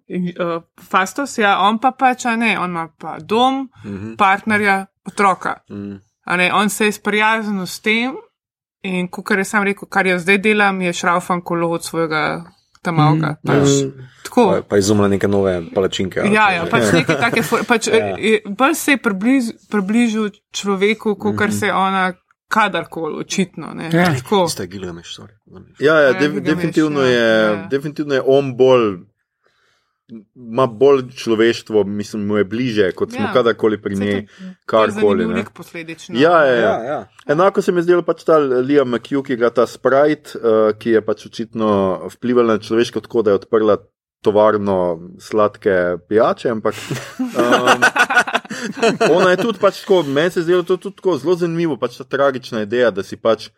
uh, 0.10 0.64
Fastos, 0.90 1.38
ja, 1.38 1.60
on 1.60 1.80
pa 1.80 1.92
pač, 1.92 2.26
a 2.26 2.36
ne, 2.36 2.60
on 2.60 2.70
ima 2.70 2.88
pa 3.00 3.18
dom, 3.20 3.70
uh 3.86 3.92
-huh. 3.92 4.18
partnerja, 4.18 4.86
otroka. 5.06 5.64
Uh 5.70 5.78
-huh. 5.78 6.00
A 6.26 6.38
ne, 6.38 6.54
on 6.54 6.70
se 6.70 6.86
je 6.86 6.92
sprijaznil 6.92 7.66
s 7.66 7.80
tem 7.80 8.16
in, 8.84 9.08
kot 9.08 9.38
je 9.38 9.46
sam 9.46 9.64
rekel, 9.64 9.88
kar 9.90 10.08
jaz 10.08 10.22
zdaj 10.22 10.38
delam, 10.38 10.82
je 10.82 10.94
šraufan 10.94 11.42
kolo 11.42 11.70
od 11.70 11.84
svojega 11.84 12.44
tamalga. 12.82 13.28
Mm, 13.28 13.48
pač, 13.48 13.70
tako. 14.24 14.48
Pa, 14.52 14.62
pa 14.62 14.78
izumlja 14.78 15.08
neke 15.08 15.28
nove 15.28 15.62
palačinke. 15.76 16.20
Ja, 16.34 16.52
ja, 16.52 16.66
pač 16.72 16.92
neke 16.94 17.16
take, 17.16 17.44
pač, 17.68 17.88
ja. 17.88 18.16
bolj 18.50 18.76
se 18.76 18.92
je 18.92 18.98
približ, 18.98 19.44
približil 19.72 20.30
človeku, 20.52 21.16
kot 21.16 21.34
mm 21.34 21.40
-hmm. 21.40 21.60
se 21.60 21.74
ona 21.74 22.14
kadarkoli, 22.54 23.16
očitno. 23.20 23.74
Ja, 23.92 24.14
tako. 24.16 24.48
Ste 24.48 24.68
Gilgameš, 24.68 25.18
sorry. 25.18 25.34
Ja, 25.80 25.96
ja, 25.96 26.02
ja 26.02 26.14
de, 26.14 26.42
definitivno, 26.42 27.02
ja, 27.02 27.08
je, 27.08 27.44
ja. 27.44 27.68
definitivno 27.72 28.14
je 28.14 28.22
on 28.26 28.58
bolj 28.58 28.98
ima 30.36 30.66
bolj 30.68 31.04
človeštvo, 31.16 31.84
mislim, 31.84 32.26
mu 32.28 32.38
je 32.38 32.44
bliže, 32.44 32.92
kot 32.92 33.12
smo 33.12 33.26
ja. 33.26 33.32
kadarkoli 33.34 33.82
pri 33.82 33.96
njej, 33.96 34.26
karkoli. 34.66 35.28
Nek 35.28 35.50
posledično. 35.56 36.20
Ja, 36.20 36.46
ja, 36.46 36.54
ja. 36.54 36.62
ja, 36.62 36.84
ja. 36.84 37.00
Enako 37.28 37.62
se 37.62 37.72
mi 37.72 37.80
je 37.80 37.88
zdelo 37.90 38.02
pač 38.02 38.24
ta 38.24 38.38
Liam 38.38 38.90
McHugh, 38.90 39.26
ki 39.28 39.38
je 39.40 39.50
ta 39.54 39.68
sprite, 39.68 40.40
uh, 40.40 40.74
ki 40.78 40.98
je 40.98 41.02
pač 41.06 41.26
očitno 41.26 41.70
vplival 42.18 42.54
na 42.54 42.60
človeško 42.60 43.04
tako, 43.06 43.22
da 43.22 43.32
je 43.32 43.42
odprla 43.42 43.78
tovarno 44.24 45.10
sladke 45.20 45.98
pijače, 46.10 46.50
ampak. 46.50 46.76
Um, 47.20 47.84
ona 49.18 49.34
je 49.34 49.42
tudi 49.42 49.60
pač 49.60 49.82
tako, 49.82 50.04
meni 50.04 50.32
se 50.32 50.40
je 50.40 50.44
zdelo 50.44 50.64
to 50.64 50.78
tudi 50.78 50.96
tako 50.96 51.18
zelo 51.18 51.36
zanimivo, 51.36 51.78
pač 51.78 51.98
ta 52.00 52.08
tragična 52.08 52.64
ideja, 52.64 52.92
da 52.92 53.04
si 53.04 53.20
pač 53.20 53.50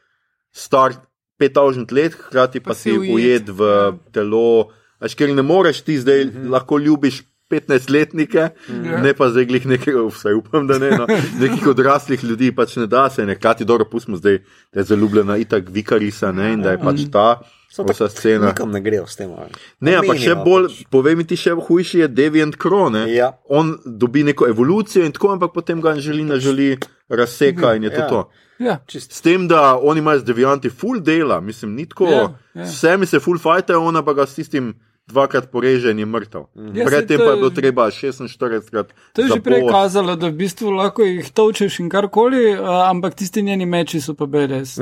star 0.56 0.98
5000 1.42 1.94
let, 1.94 2.18
hkrati 2.18 2.60
pa, 2.60 2.74
pa 2.74 2.80
si 2.80 2.98
ujet 2.98 3.50
v 3.50 3.70
ja. 3.70 3.94
telo. 4.12 4.72
Až 5.00 5.16
ker 5.16 5.34
ne 5.36 5.42
moreš 5.42 5.82
ti 5.82 6.00
zdaj, 6.00 6.26
mm 6.26 6.32
-hmm. 6.32 6.52
lahko 6.52 6.78
ljubiš 6.78 7.24
15-letnike, 7.50 8.50
mm 8.68 8.74
-hmm. 8.74 9.04
ne 9.04 9.14
pa 9.14 9.30
zdaj 9.30 9.46
glih 9.46 9.66
nekaj, 9.66 9.94
vsaj 10.16 10.34
upam, 10.34 10.68
da 10.68 10.78
ne, 10.80 10.90
no, 10.92 11.08
nekih 11.40 11.68
odraslih 11.68 12.24
ljudi 12.24 12.56
pač 12.56 12.76
ne 12.76 12.88
da 12.88 13.10
se, 13.10 13.26
nekati 13.26 13.66
dobro 13.66 13.86
pustimo 13.86 14.18
zdaj, 14.18 14.40
da 14.74 14.80
je 14.80 14.84
zaljubljena 14.84 15.38
itak 15.38 15.64
vikarisa 15.70 16.32
ne, 16.32 16.54
in 16.54 16.62
da 16.62 16.72
je 16.72 16.78
pač 16.78 17.00
ta. 17.12 17.42
Vsa 17.78 18.10
scena. 18.10 18.48
Nikam 18.48 18.72
ne 18.72 18.82
gre 18.82 19.02
s 19.08 19.16
tem. 19.16 19.32
Ne, 19.80 19.96
ampak 19.96 20.18
še 20.18 20.36
bolj, 20.36 20.70
povej 20.90 21.16
mi 21.16 21.26
ti, 21.28 21.36
še 21.36 21.52
hujši 21.60 22.00
je 22.00 22.08
Deviant 22.08 22.56
Krone. 22.56 23.04
Ja. 23.12 23.34
On 23.50 23.78
dobi 23.86 24.24
neko 24.24 24.48
evolucijo 24.48 25.06
in 25.06 25.12
tako, 25.12 25.34
ampak 25.36 25.52
potem 25.54 25.82
ga 25.82 25.96
želi 26.00 26.24
na 26.24 26.40
želi 26.40 26.78
razseka 27.10 27.76
in 27.76 27.84
je 27.84 27.90
to 27.90 28.02
ja. 28.02 28.08
to. 28.08 28.30
Ja. 28.60 28.80
S 28.88 29.22
tem, 29.22 29.48
da 29.48 29.78
oni 29.78 30.00
imajo 30.00 30.20
z 30.20 30.24
Devianti 30.24 30.70
full 30.70 31.00
dela, 31.00 31.42
mislim, 31.42 31.76
ni 31.76 31.86
tako, 31.86 32.08
Ja, 32.08 32.28
ja. 32.54 32.64
vsemi 32.64 33.06
se 33.06 33.20
full 33.20 33.40
fajta, 33.40 33.80
ona 33.80 34.04
pa 34.06 34.14
ga 34.14 34.26
s 34.26 34.36
tistim 34.36 34.74
dvakrat 35.08 35.52
poreže 35.52 35.92
in 35.92 36.00
mrtev. 36.10 36.48
Ja, 36.74 36.86
Predtem 36.86 37.20
pa 37.20 37.24
je 37.24 37.38
bilo 37.38 37.50
treba 37.50 37.92
46 37.92 38.70
krat. 38.72 38.94
To 39.14 39.22
je 39.22 39.28
že 39.28 39.42
prej 39.42 39.68
kazalo, 39.70 40.16
da 40.16 40.28
v 40.28 40.38
bistvu 40.40 40.72
lahko 40.72 41.04
jih 41.06 41.30
točeš 41.30 41.80
in 41.80 41.90
karkoli, 41.90 42.56
uh, 42.56 42.90
ampak 42.90 43.16
tisti 43.16 43.44
njeni 43.44 43.66
meči 43.66 44.02
so 44.02 44.14
pa 44.14 44.26
beres. 44.26 44.80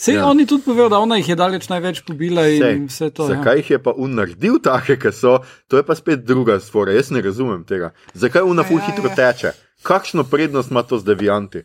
Vse 0.00 0.12
Ja. 0.12 0.20
ja. 0.20 0.26
oni 0.26 0.46
tudi 0.46 0.64
povejo, 0.64 0.88
da 0.88 0.98
ona 0.98 1.16
jih 1.20 1.28
je 1.28 1.36
daleč 1.36 1.68
največ 1.68 2.00
pobila 2.08 2.48
in 2.48 2.86
vse 2.88 3.10
to. 3.10 3.26
Zakaj 3.28 3.56
jih 3.56 3.70
je 3.70 3.78
pa 3.82 3.92
un 3.96 4.14
naredil 4.16 4.56
take, 4.58 4.96
ki 4.96 5.12
so, 5.12 5.38
to 5.68 5.76
je 5.76 5.82
pa 5.84 5.94
spet 5.94 6.24
druga 6.24 6.56
stvar. 6.60 6.88
Jaz 6.88 7.10
ne 7.10 7.20
razumem 7.22 7.64
tega. 7.64 7.92
Zakaj 8.14 8.42
una 8.42 8.64
full 8.64 8.80
Ja, 8.80 8.86
hitro 8.88 9.08
ja. 9.12 9.14
teče? 9.14 9.52
Kakšno 9.82 10.24
prednost 10.24 10.70
ima 10.70 10.82
to 10.82 10.98
z 10.98 11.04
devianti? 11.04 11.62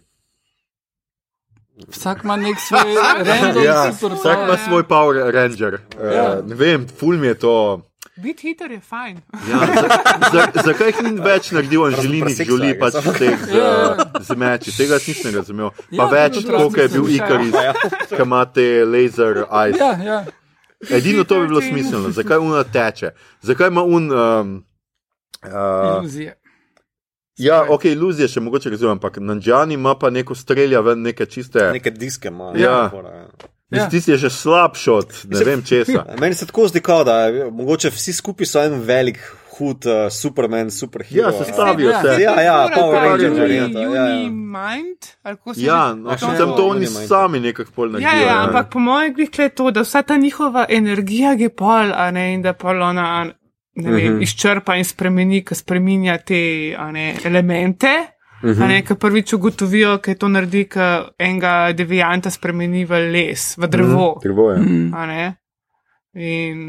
Ja. 1.76 1.86
Vsak 1.90 2.24
ima 2.24 2.36
nek 2.36 2.56
svoj 2.60 2.96
random 3.26 3.64
Ja, 3.64 3.94
super 3.94 4.16
vsak 4.18 4.38
ima 4.38 4.54
ja. 4.54 4.58
svoj 4.68 4.84
Power 4.84 5.32
Ranger. 5.32 5.80
Ja. 6.14 6.40
Uh, 6.40 6.50
ne 6.50 6.56
vem, 6.56 6.88
ful 6.90 7.18
mi 7.18 7.28
je 7.28 7.34
to. 7.36 7.82
Biti 8.16 8.48
hiter 8.48 8.72
je 8.72 8.80
fajn. 8.80 9.18
Ja, 9.52 9.60
za, 9.76 9.88
za, 10.32 10.62
zakaj 10.64 10.88
jih 10.88 11.02
ni 11.04 11.20
več 11.20 11.50
naredil 11.52 11.84
Anželinik, 11.84 12.38
Flags, 12.38 12.80
pač 12.80 13.18
teh 13.20 13.40
z, 13.44 13.58
Ja. 13.58 13.96
z 14.22 14.36
meči? 14.36 14.72
Tega 14.72 14.96
nisem 14.96 15.36
razumel. 15.36 15.70
Pa 15.90 15.96
Ja, 15.98 16.06
več, 16.06 16.40
koliko 16.46 16.80
je 16.80 16.88
bil 16.90 17.02
razmišljam, 17.02 17.50
Ikaris, 17.50 17.54
ja. 17.54 17.74
ki 18.08 18.22
ima 18.24 18.46
te 18.46 18.86
laser 18.86 19.44
eyes. 19.50 19.76
Ja, 19.78 19.92
ja. 20.04 20.24
Edino 20.90 21.24
to 21.24 21.42
bi 21.42 21.48
bilo 21.48 21.62
smiselno. 21.62 22.12
Zakaj 22.12 22.38
una 22.38 22.64
teče? 22.64 23.12
Zakaj 23.42 23.68
ima 23.68 23.84
un. 23.84 24.08
Um, 24.12 24.56
uh, 25.44 26.00
Iluzije. 26.00 26.38
Ja, 27.38 27.66
ok, 27.70 27.86
iluzije 27.86 28.28
še 28.28 28.40
mogoče 28.40 28.70
razumem, 28.70 28.92
ampak 28.92 29.18
Nanjani 29.18 29.74
ima 29.74 29.96
pa 29.96 30.10
neko 30.10 30.36
strelja 30.36 30.80
ven 30.80 31.02
neke 31.02 31.26
čiste. 31.26 31.70
Neke 31.72 31.92
diske 31.92 32.28
ima. 32.28 32.54
Ja. 32.56 32.62
Ja. 32.62 32.92
Mislim, 33.72 33.86
Ja. 33.86 33.90
Tisti 33.90 34.12
je 34.12 34.18
že 34.18 34.30
slabši 34.30 34.90
od 34.90 35.08
ne 35.26 35.44
vem 35.44 35.64
česa. 35.64 36.06
Meni 36.22 36.36
se 36.36 36.46
tako 36.46 36.68
zdi, 36.68 36.82
da 37.06 37.16
mogoče 37.52 37.90
vsi 37.90 38.14
skupaj 38.14 38.46
so 38.46 38.62
en 38.62 38.74
velik, 38.82 39.18
hud 39.52 39.86
uh, 39.86 40.12
Superman, 40.12 40.72
superhero. 40.72 41.22
Ja, 41.24 41.32
sestavijo 41.36 41.90
Ja. 41.90 42.02
se. 42.04 42.22
Ja, 42.22 42.42
ja, 42.42 42.54
Morajo 42.54 42.76
Power 42.76 42.94
ta 42.94 43.06
Ranger 43.06 43.32
Uni- 43.32 43.40
varianta, 43.40 43.80
ja, 43.80 43.90
ja. 43.96 44.04
Uni 44.06 44.30
Mind, 44.30 45.02
ali 45.24 45.36
kako 45.38 45.54
se 45.54 45.62
Ja, 45.62 45.96
no, 45.96 46.12
še 46.12 46.20
sem 46.38 46.48
to? 46.48 46.56
to 46.56 46.68
oni 46.68 46.86
sami 46.88 47.40
nekako 47.40 47.72
pol 47.72 47.88
Ja, 47.88 47.92
naredijo. 47.92 48.22
ja, 48.22 48.28
ja. 48.28 48.44
ampak 48.44 48.70
po 48.70 48.80
mojem 48.80 49.14
glih 49.14 49.40
je 49.40 49.50
to, 49.50 49.72
da 49.72 49.82
vsa 49.82 50.02
ta 50.02 50.18
njihova 50.18 50.66
energija 50.70 51.32
je 51.32 51.50
pol, 51.50 51.94
a 51.96 52.12
ne, 52.12 52.34
in 52.34 52.42
da 52.42 52.54
pol 52.54 52.82
ona 52.82 53.26
ne 53.76 53.92
vem, 53.92 54.14
Mhm. 54.14 54.22
izčrpa 54.22 54.76
in 54.76 54.84
spremeni, 54.84 55.44
ki 55.44 55.56
spreminja 55.56 56.18
te 56.18 56.76
a 56.78 56.92
ne, 56.92 57.16
elemente. 57.24 57.88
Mhm. 58.44 58.62
A 58.62 58.68
ne, 58.68 58.82
ki 58.84 58.96
prvič 58.96 59.34
ugotovijo, 59.34 59.98
kaj 60.02 60.16
to 60.16 60.28
naredi, 60.28 60.66
ki 60.70 60.80
enega 61.20 61.72
devijanta 61.74 62.30
spremeni 62.30 62.86
v 62.86 63.00
les, 63.12 63.56
v 63.58 63.68
drevo. 63.68 64.20
Krivo 64.22 64.52
je. 64.52 64.60
a 64.94 65.06
ne. 65.06 65.36
In 66.16 66.60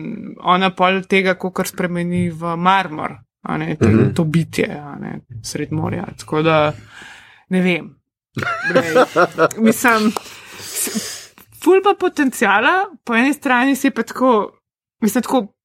ona 0.40 0.70
pol 0.74 1.02
tega, 1.06 1.34
kar 1.38 1.66
spremeni 1.66 2.30
v 2.30 2.56
marmor, 2.56 3.12
a 3.42 3.56
ne, 3.56 3.76
te, 3.76 3.86
mm 3.88 3.98
-hmm. 3.98 4.14
to 4.14 4.24
bitje, 4.24 4.66
a 4.70 4.96
ne, 5.00 5.20
sred 5.42 5.72
morja. 5.72 6.04
Tako 6.18 6.42
da 6.42 6.72
ne 7.50 7.60
vem. 7.62 7.94
Glej, 8.72 8.94
mislim, 9.66 10.12
ful 11.62 11.80
pa 11.84 11.94
potencijala, 12.00 12.86
po 13.04 13.14
eni 13.14 13.32
strani 13.32 13.76
si 13.76 13.90
pa 13.90 14.02
tako, 14.02 14.52
mislim, 15.00 15.22
tako, 15.22 15.55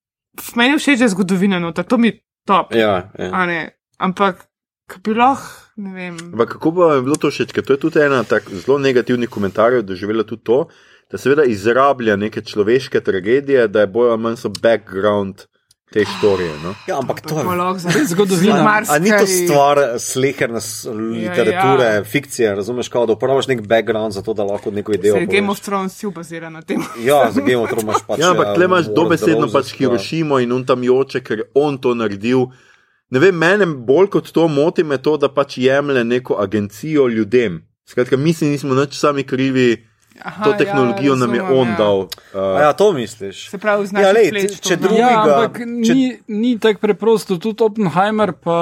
meni 0.56 0.74
je 0.74 0.80
všeč, 0.80 1.00
da 1.00 1.06
je 1.06 1.14
zgodovina 1.16 1.60
noter, 1.60 1.86
to 1.86 1.98
mi 1.98 2.08
je 2.08 2.20
top, 2.48 2.74
Ja, 2.76 3.12
ja. 3.20 3.30
a 3.34 3.46
ne, 3.46 3.60
ampak, 3.98 4.48
kaj 4.90 5.02
bi 5.04 5.14
lahko, 5.14 5.52
ne 5.78 5.94
vem. 5.94 6.18
Ampak 6.32 6.56
kako 6.58 6.74
pa 6.76 6.94
je 6.96 7.02
bilo 7.02 7.16
to 7.16 7.32
všeč? 7.32 7.54
Ker 7.56 7.66
to 7.66 7.78
je 7.78 7.84
tudi 7.88 8.02
ena 8.04 8.24
tak 8.24 8.50
zelo 8.50 8.80
negativnih 8.80 9.30
komentarjev, 9.30 9.86
doživela 9.88 10.24
tudi 10.24 10.44
to, 10.44 10.66
da 11.12 11.18
seveda 11.20 11.44
izrablja 11.44 12.16
neke 12.16 12.42
človeške 12.42 13.02
tragedije, 13.04 13.68
da 13.68 13.84
je 13.84 13.92
ali 13.94 14.18
manj 14.22 14.38
so 14.40 14.50
background 14.62 15.51
te 15.92 16.06
storije. 16.10 16.52
No? 16.64 16.74
ja, 16.88 16.98
ampak 16.98 17.22
to 17.22 17.40
je. 17.40 17.46
Lahko 17.46 17.80
za 17.80 17.90
Zgodovina. 18.12 18.56
marsikaj- 18.56 18.96
A 18.96 19.00
ni 19.00 19.10
to 19.12 19.26
stvar 19.28 19.78
sleherne 20.00 20.62
s- 20.62 20.86
literature, 20.88 21.84
ja, 21.84 21.94
ja. 21.94 22.04
fikcije, 22.04 22.56
razumeš, 22.56 22.88
kao, 22.88 23.06
da 23.06 23.14
uporabiš 23.14 23.48
nek 23.48 23.62
background 23.62 24.14
za 24.14 24.22
to, 24.22 24.34
da 24.34 24.44
lahko 24.44 24.72
neko 24.72 24.92
idejo. 24.92 25.16
Se 25.16 25.26
Game 25.28 25.50
of 25.50 25.60
Thrones 25.60 25.94
si 25.94 26.08
bazira 26.08 26.50
na 26.50 26.62
tem. 26.62 26.82
Ja, 27.00 27.32
za 27.32 27.42
Game 27.42 27.58
of 27.58 27.70
Thrones 27.70 27.84
imaš 27.84 28.02
pač. 28.08 28.20
Ja, 28.20 28.32
ampak 28.32 28.56
tle 28.56 28.66
imaš 28.66 28.86
dobesedno 28.88 29.48
pač 29.50 29.74
Hirošimo 29.74 30.40
in 30.40 30.52
on 30.52 30.66
tam 30.66 30.84
joče, 30.84 31.20
ker 31.22 31.38
je 31.38 31.52
on 31.56 31.78
to 31.78 31.94
naredil. 31.94 32.46
Ne 33.10 33.20
vem, 33.20 33.36
mene 33.36 33.66
bolj 33.68 34.08
kot 34.10 34.32
to 34.32 34.48
moti 34.48 34.84
me 34.84 34.98
to, 34.98 35.18
da 35.18 35.28
pač 35.30 35.58
jemlje 35.58 36.04
neko 36.06 36.38
agencijo 36.40 37.08
ljudem. 37.08 37.60
Skratka, 37.86 38.18
mi 38.18 38.34
si 38.34 38.46
nismo 38.46 38.72
nič 38.74 38.96
sami 38.96 39.24
krivi, 39.24 39.84
Aha, 40.26 40.44
to 40.44 40.54
tehnologijo 40.54 41.14
ja, 41.14 41.20
nam 41.20 41.34
je 41.34 41.42
razumem, 41.42 41.60
on 41.60 41.68
ja. 41.68 41.76
dal. 41.78 42.08
A 42.34 42.42
Uh, 42.42 42.62
ja, 42.62 42.74
to 42.74 42.94
misliš. 42.94 43.50
Se 43.50 43.58
pravi, 43.58 43.88
z 43.88 43.94
Ja, 43.94 44.00
naših 44.00 44.16
lej, 44.16 44.30
pleč 44.32 44.60
če 44.60 44.76
vzame. 44.76 44.98
Ja, 44.98 45.10
Drugega, 45.10 45.36
ampak 45.36 45.58
če- 45.58 45.96
ni, 45.96 46.18
ni 46.28 46.60
tako 46.60 46.80
preprosto. 46.80 47.38
Tudi 47.38 47.64
Oppenheimer, 47.64 48.34
pa 48.34 48.58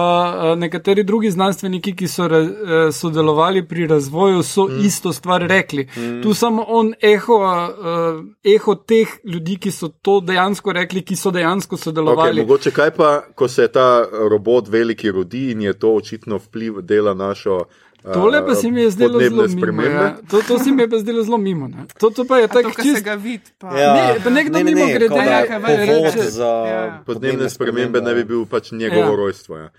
uh, 0.52 0.60
nekateri 0.60 1.04
drugi 1.04 1.32
znanstveniki, 1.32 1.96
ki 1.96 2.08
so 2.08 2.28
ra, 2.28 2.40
uh, 2.42 2.94
sodelovali 2.94 3.64
pri 3.68 3.88
razvoju, 3.88 4.44
so 4.44 4.68
mm. 4.68 4.86
isto 4.86 5.14
stvar 5.14 5.42
rekli. 5.42 5.88
Mm. 5.98 6.22
Tu 6.24 6.34
samo 6.34 6.66
on 6.68 6.94
eho, 7.02 7.38
uh, 7.38 8.24
eho 8.44 8.76
teh 8.76 9.08
ljudi, 9.24 9.58
ki 9.58 9.72
so 9.72 9.88
to 10.02 10.20
dejansko 10.22 10.74
rekli, 10.74 11.02
ki 11.02 11.16
so 11.16 11.32
dejansko 11.32 11.76
okay, 11.76 11.84
sodelovali. 11.84 12.42
mogoče 12.42 12.72
kaj 12.72 12.92
pa, 12.92 13.22
ko 13.36 13.48
se 13.48 13.68
ta 13.68 14.06
robot 14.30 14.68
veliki 14.68 15.12
rodi 15.12 15.52
in 15.52 15.62
je 15.62 15.74
to 15.74 15.94
očitno 15.96 16.38
vpliv 16.38 16.82
dela 16.82 17.14
našo. 17.14 17.66
Tole 18.04 18.46
pa 18.46 18.56
se 18.56 18.72
mi 18.72 18.82
je 18.82 18.90
zdelo 18.92 19.20
zelo 19.20 19.44
mimo. 19.46 19.82
Ja. 19.84 20.18
To, 20.24 20.42
to 20.42 20.60
se 20.60 20.72
mi 20.72 20.82
je 20.82 20.90
pa 20.90 20.98
zdelo 20.98 21.24
zelo 21.24 21.38
mimo. 21.38 21.68
Ne. 21.68 21.86
To, 21.98 22.10
to 22.10 22.26
pa 22.26 22.38
je 22.38 22.48
tako 22.48 22.72
se 22.72 22.82
čist. 22.84 23.04
ga 23.04 23.14
vidi. 23.14 23.44
Pa. 23.58 23.68
Ja, 23.70 23.94
Ne, 23.94 24.20
pa 24.24 24.30
nekdo 24.30 24.60
mimogrede 24.62 25.08
kao 25.08 25.18
da 25.18 25.24
je 25.24 25.42
nekaj 25.42 25.60
povod 25.60 26.14
reče. 26.16 26.30
za 26.30 26.46
Ja. 26.46 27.04
podnebne 27.06 27.50
spremembe 27.50 28.02
ne 28.02 28.14
bi 28.14 28.24
bil 28.26 28.46
pač 28.46 28.72
njegovo 28.72 29.12
Ja. 29.12 29.16
rojstvo. 29.18 29.58
Ja. 29.58 29.70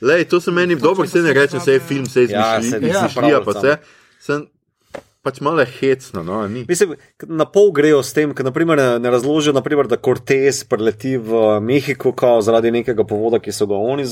Lej, 0.00 0.24
to 0.24 0.40
se 0.40 0.50
meni 0.50 0.76
dobro, 0.76 1.06
se 1.06 1.18
ne 1.18 1.32
reče, 1.32 1.60
se 1.60 1.72
je 1.72 1.80
film, 1.80 2.06
se 2.06 2.20
je 2.20 2.28
Ja, 2.28 2.58
izmišlji- 2.58 2.70
se 2.70 2.86
Ja. 2.88 2.96
izmišljija, 2.98 3.40
pa 3.44 3.52
se. 3.54 3.76
Sem 4.20 4.46
pač 5.22 5.40
malo 5.40 5.64
hecno, 5.70 6.22
no, 6.22 6.48
ni. 6.48 6.64
Mislim, 6.68 6.94
na 7.22 7.44
pol 7.44 7.70
grejo 7.70 8.02
s 8.02 8.12
tem, 8.12 8.32
ker 8.32 8.44
naprimer, 8.44 8.78
ne, 8.78 8.98
ne 8.98 9.10
razložijo, 9.10 9.52
naprimer, 9.52 9.86
da 9.86 9.96
Cortez 9.96 10.64
preleti 10.64 11.16
v 11.18 11.30
Mehiko 11.60 12.12
kao, 12.12 12.40
zaradi 12.40 12.70
nekega 12.70 13.04
povoda, 13.04 13.38
ki 13.38 13.52
so 13.52 13.66
ga 13.66 13.74
oni 13.74 14.04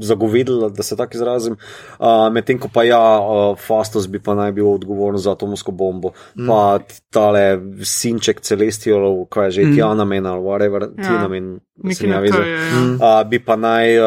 zagovedala, 0.00 0.68
da 0.68 0.82
se 0.82 0.96
tako 0.96 1.16
izrazim. 1.16 1.56
Uh, 1.98 2.06
Medtem 2.32 2.58
ko 2.58 2.68
pa 2.72 2.84
ja, 2.84 3.00
uh, 3.20 3.58
Fastos 3.58 4.08
bi 4.08 4.18
pa 4.18 4.34
naj 4.34 4.52
bil 4.52 4.68
odgovoren 4.68 5.18
za 5.18 5.32
atomsko 5.32 5.72
bombo, 5.72 6.12
mm. 6.34 6.46
pa 6.46 6.78
tale 7.10 7.60
sinček 7.84 8.40
celestialov, 8.40 9.24
kaj 9.30 9.46
je 9.46 9.50
že, 9.50 9.62
mm. 9.62 9.76
Tjana 9.76 10.04
mena 10.04 10.34
ali 10.34 10.42
whatever, 10.42 10.88
ja. 10.90 11.02
Tjana 11.02 11.28
mena. 11.28 11.58
Mislim, 11.76 12.10
ja, 12.10 12.20
to 12.32 12.40
je, 12.40 12.52
ja. 12.52 12.58
uh, 12.94 13.28
bi 13.28 13.38
pa 13.44 13.56
naj 13.56 13.98
uh, 13.98 14.06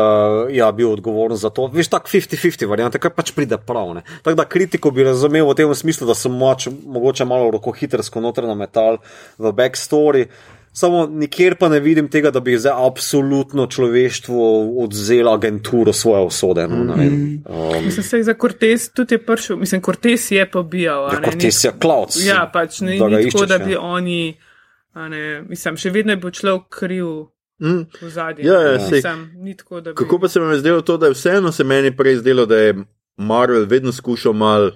ja, 0.50 0.72
bil 0.72 0.90
odgovoren 0.92 1.38
za 1.38 1.50
to. 1.50 1.68
Veš, 1.74 1.88
tako 1.88 2.10
50-50 2.10 2.66
variante, 2.70 3.00
kaj 3.00 3.14
pač 3.14 3.32
pride 3.32 3.58
prav. 3.58 3.94
ne. 3.94 4.02
Tako 4.24 4.36
da 4.36 4.46
kritiko 4.46 4.92
bi 4.92 5.06
razumel 5.06 5.46
v 5.46 5.56
tem 5.56 5.76
smislu, 5.76 6.08
da 6.10 6.16
sem 6.18 6.34
moč, 6.34 6.68
mogoče 6.86 7.26
malo 7.30 7.52
rokohitrsko 7.52 8.22
noter 8.26 8.50
na 8.50 8.58
metal 8.58 8.98
v 9.38 9.54
backstory. 9.54 10.26
Samo 10.74 11.08
nikjer 11.08 11.56
pa 11.56 11.70
ne 11.70 11.80
vidim 11.80 12.08
tega, 12.08 12.32
da 12.32 12.40
bi 12.40 12.58
zdaj 12.58 12.74
absolutno 12.88 13.68
človeštvo 13.68 14.44
odzelo 14.84 15.34
agenturo 15.34 15.94
svoje 15.94 16.26
usode. 16.26 16.68
No, 16.68 16.84
ne 16.86 16.96
vem. 16.96 17.44
um, 17.46 17.86
Mislim, 17.86 18.04
se 18.04 18.24
za 18.24 18.34
Cortez 18.34 18.90
tudi 18.90 19.16
je 19.16 19.26
prišel, 19.26 19.58
mislim, 19.58 19.82
Cortez 19.82 20.32
je 20.32 20.52
pobijal. 20.52 21.06
a 21.06 21.14
ja, 21.14 21.20
ne, 21.20 21.26
Cortez 21.26 21.66
je 21.66 21.72
cloud. 21.82 22.10
Ja, 22.26 22.50
pač 22.54 22.80
ne, 22.82 22.98
da 22.98 23.08
ni 23.08 23.16
tako, 23.16 23.28
iščeš, 23.28 23.48
da 23.48 23.56
ja. 23.56 23.66
bi 23.66 23.76
oni, 23.76 24.38
a 24.94 25.10
ne, 25.10 25.42
mislim, 25.42 25.78
še 25.78 25.90
vedno 25.90 26.14
je 26.14 26.18
bil 26.18 26.32
človek 26.32 26.70
kriv 26.70 27.06
Mm. 27.60 27.92
v 28.02 28.10
zadnjem. 28.10 28.48
Ja, 28.48 28.60
ja, 28.62 28.80
sej. 28.80 29.02
ni 29.36 29.52
tako, 29.52 29.82
da 29.82 29.92
bi. 29.92 29.96
Kako 29.96 30.20
pa 30.20 30.28
se 30.28 30.40
vam 30.40 30.52
je 30.52 30.60
zdelo 30.60 30.82
to, 30.82 30.98
da 30.98 31.06
je 31.06 31.12
vseeno 31.12 31.52
se 31.52 31.64
meni 31.64 31.92
prej 31.92 32.16
zdelo, 32.16 32.46
da 32.46 32.56
je 32.56 32.76
Marvel 33.18 33.66
vedno 33.66 33.92
skušal 33.92 34.34
mal 34.34 34.72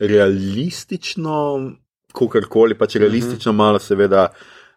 realistično, 0.00 1.72
kakorkoli 2.12 2.74
pač 2.74 2.96
realistično, 2.96 3.52
malo 3.52 3.78
seveda 3.78 4.28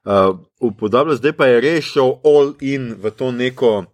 uh, 0.06 0.38
upodabljati, 0.60 1.18
zdaj 1.18 1.34
pa 1.34 1.45
je 1.45 1.62
rešil 1.62 2.14
all 2.24 2.53
in 2.62 2.95
v 3.01 3.12
to 3.12 3.32
neko 3.32 3.86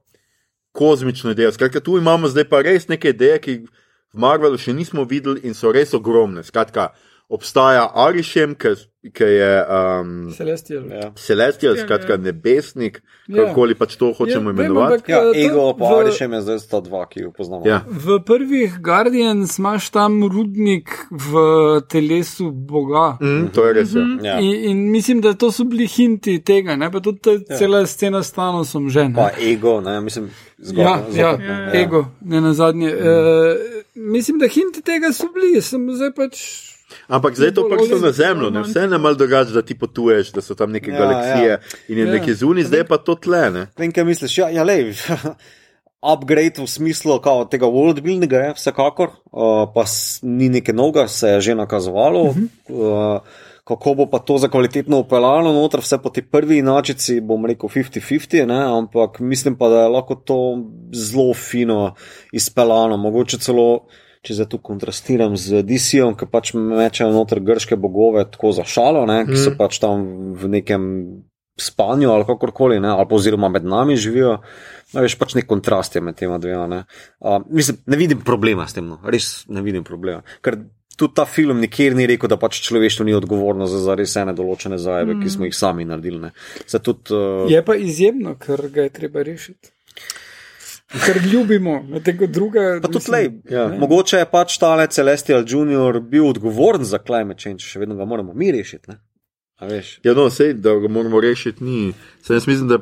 kozmično 0.71 1.31
idejo. 1.31 1.51
Skratka, 1.51 1.79
tu 1.79 1.97
imamo 1.97 2.27
zdaj 2.27 2.49
pa 2.49 2.61
res 2.61 2.87
neke 2.87 3.09
ideje, 3.09 3.39
ki 3.39 3.51
jih 3.51 3.69
v 4.13 4.19
Marvelu 4.19 4.57
še 4.59 4.73
nismo 4.73 5.03
videli 5.07 5.41
in 5.47 5.55
so 5.55 5.71
res 5.71 5.93
ogromne. 5.93 6.43
Skratka, 6.43 6.91
obstaja 7.31 7.87
Arišem, 7.95 8.55
ki 8.55 8.75
ki 9.09 9.23
je 9.25 9.53
um, 9.63 10.09
Celestial. 10.29 10.83
Ja. 10.85 11.07
Celestial, 11.17 11.73
Ja, 11.73 11.81
skratka 11.81 12.13
ja. 12.13 12.17
nebesnik, 12.19 12.99
Ja. 13.27 13.35
kakorkoli 13.39 13.73
pač 13.73 13.95
to 13.95 14.11
hočemo 14.13 14.49
Ja, 14.49 14.53
vem, 14.53 14.59
imenovati. 14.59 14.93
ampak, 14.93 15.09
Ja, 15.09 15.21
eh, 15.25 15.45
ego 15.45 15.73
pa 15.73 15.85
v- 15.87 15.95
Arišem 15.99 16.33
je 16.33 16.41
zdaj 16.41 16.59
sta 16.59 16.79
dva, 16.81 17.05
ki 17.05 17.19
jo 17.19 17.31
poznamo. 17.31 17.65
Ja. 17.65 17.79
V 17.87 18.19
prvih 18.21 18.77
Guardians 18.79 19.57
imaš 19.57 19.89
tam 19.89 20.21
rudnik 20.23 20.85
v 21.09 21.31
telesu 21.83 22.51
Boga. 22.51 23.17
Mm, 23.17 23.49
to 23.49 23.65
je 23.65 23.73
res. 23.73 23.89
Ja. 23.91 24.05
Ja. 24.23 24.39
In, 24.39 24.53
in 24.67 24.91
mislim, 24.91 25.17
da 25.19 25.33
to 25.33 25.49
so 25.49 25.63
bili 25.63 25.87
hinti 25.87 26.37
tega, 26.39 26.75
ne 26.75 26.91
pa 26.91 26.99
tudi 26.99 27.19
ja. 27.41 27.57
cela 27.57 27.85
scena 27.87 28.21
s 28.21 28.31
Thanosom 28.31 28.89
že. 28.89 29.09
Ne? 29.09 29.15
Pa 29.15 29.31
ego, 29.35 29.81
ne, 29.81 29.97
mislim, 29.99 30.29
Ja, 30.59 30.65
zgoraj. 30.65 30.99
ja, 31.11 31.29
Ja, 31.39 31.53
ja. 31.63 31.81
ego, 31.81 32.05
ne 32.21 32.37
na 32.39 32.53
zadnje. 32.53 32.87
Mm. 32.87 32.97
Uh, 32.99 33.55
mislim, 33.95 34.37
da 34.37 34.45
hinti 34.45 34.81
tega 34.81 35.09
so 35.09 35.25
bili, 35.27 35.57
sem 35.59 35.89
zdaj 35.89 36.13
pač. 36.13 36.70
Ampak 37.07 37.35
zdaj 37.35 37.53
to 37.53 37.69
prišlo 37.69 37.99
na 37.99 38.11
zemljo, 38.11 38.49
ne 38.49 38.61
vse 38.61 38.79
je 38.79 38.97
malo 38.97 39.15
drugače, 39.15 39.51
da 39.51 39.61
ti 39.61 39.77
potuješ, 39.79 40.31
da 40.31 40.41
so 40.41 40.55
tam 40.55 40.71
neke 40.71 40.91
Ja, 40.91 40.97
galaksije 40.97 41.49
ja. 41.49 41.59
in 41.87 41.97
je 41.97 42.05
Ja. 42.05 42.11
nekaj 42.11 42.33
zunaj, 42.33 42.63
zdaj 42.63 42.83
pa 42.87 42.97
to 42.97 43.15
tle. 43.15 43.51
Ne? 43.51 43.67
Vem, 43.77 43.91
kaj 43.91 44.03
misliš. 44.03 44.37
Ja, 44.37 44.49
ja 44.49 44.63
lej, 44.63 44.93
upgrade 46.13 46.61
v 46.61 46.67
smislu 46.67 47.19
kao, 47.21 47.45
tega 47.45 47.69
worldbuildinga 47.69 48.47
je 48.47 48.53
vsekakor, 48.57 49.13
uh, 49.31 49.69
pa 49.73 49.85
ni 50.21 50.49
nekaj 50.49 50.75
novega, 50.75 51.07
se 51.07 51.29
je 51.29 51.41
že 51.41 51.55
nakazovalo. 51.55 52.21
Uh 52.21 52.35
-huh. 52.35 53.15
uh, 53.15 53.21
Kako 53.63 53.93
bo 53.93 54.05
pa 54.09 54.19
to 54.19 54.37
za 54.37 54.47
kvalitetno 54.49 54.99
upeljano 54.99 55.53
noter, 55.53 55.79
vse 55.79 55.97
po 55.97 56.09
tej 56.09 56.23
prvi 56.23 56.57
inačici, 56.57 57.21
bom 57.21 57.45
rekel 57.45 57.69
50-50, 57.69 58.45
ne, 58.45 58.77
ampak 58.77 59.19
mislim 59.19 59.55
pa, 59.55 59.69
da 59.69 59.81
je 59.81 59.87
lahko 59.87 60.15
to 60.15 60.57
zelo 60.93 61.33
fino 61.33 61.93
izpeljano. 62.33 62.97
Mogoče 62.97 63.37
celo, 63.37 63.85
če 64.21 64.37
zdaj 64.37 64.49
tu 64.51 64.59
kontrastiram 64.61 65.35
z 65.39 65.63
DC-om, 65.65 66.13
ki 66.17 66.29
pač 66.29 66.53
mečejo 66.53 67.09
noter 67.13 67.41
grške 67.41 67.77
bogove 67.79 68.27
tako 68.29 68.53
za 68.53 68.65
šalo, 68.67 69.07
ne, 69.09 69.23
ki 69.25 69.37
so 69.39 69.55
pač 69.57 69.79
tam 69.81 70.05
v 70.37 70.51
nekem 70.59 70.83
spanju 71.61 72.11
ali 72.11 72.25
kakorkoli, 72.25 72.79
ne, 72.79 72.93
ali 72.93 73.07
pa 73.09 73.17
oziroma 73.17 73.49
med 73.49 73.65
nami 73.65 73.97
živijo. 73.99 74.37
No, 74.93 75.01
veš, 75.01 75.15
pač 75.19 75.35
nek 75.37 75.47
kontrast 75.49 75.95
je 75.95 76.03
med 76.03 76.17
tema 76.19 76.37
dvema. 76.41 76.67
Ne. 76.67 76.83
Uh, 77.19 77.41
mislim, 77.49 77.81
ne 77.89 77.97
vidim 77.97 78.21
problema 78.25 78.67
s 78.67 78.77
tem, 78.77 78.87
no. 78.87 78.99
res 79.03 79.45
ne 79.49 79.63
vidim 79.65 79.85
problema. 79.87 80.21
Ker 80.45 80.59
tudi 80.97 81.17
ta 81.17 81.25
film 81.25 81.61
nikjer 81.63 81.95
ni 81.97 82.05
rekel, 82.09 82.29
da 82.29 82.37
pač 82.37 82.59
človeštvo 82.65 83.07
ni 83.07 83.17
odgovorno 83.17 83.65
za, 83.69 83.81
za 83.81 83.97
res 83.97 84.13
ene 84.21 84.35
določene 84.37 84.77
zajebe, 84.81 85.15
mm. 85.15 85.23
ki 85.23 85.33
smo 85.33 85.49
jih 85.49 85.57
sami 85.57 85.87
naredili. 85.89 86.21
ne. 86.27 86.33
Se 86.65 86.81
tudi, 86.83 87.15
uh, 87.15 87.49
Je 87.49 87.61
pa 87.65 87.77
izjemno, 87.79 88.35
ker 88.41 88.67
ga 88.73 88.85
je 88.85 88.97
treba 89.01 89.25
rešiti. 89.25 89.73
Ker 90.91 91.21
ljubimo, 91.33 91.85
druga. 92.27 92.79
Pa 92.81 92.87
tudi 92.87 93.11
lej, 93.11 93.29
ja. 93.49 93.67
ne. 93.67 93.77
mogoče 93.79 94.17
je 94.17 94.25
pač 94.31 94.57
tale 94.59 94.87
Celestial 94.87 95.43
Junior 95.47 95.99
bil 95.99 96.27
odgovoren 96.27 96.83
za 96.83 96.99
climate 96.99 97.39
change, 97.39 97.63
še 97.63 97.79
vedno 97.79 97.95
ga 97.95 98.05
moramo 98.05 98.33
mi 98.33 98.51
rešiti. 98.51 98.91
Ne? 98.91 98.99
A 99.61 99.69
veš? 99.69 99.99
Ja, 100.03 100.13
no, 100.17 100.27
sej, 100.29 100.53
da 100.59 100.75
ga 100.81 100.91
moramo 100.91 101.21
rešiti, 101.21 101.63
ni. 101.63 101.93
Saj 102.25 102.41
jaz 102.41 102.47
mislim, 102.47 102.67
da 102.67 102.79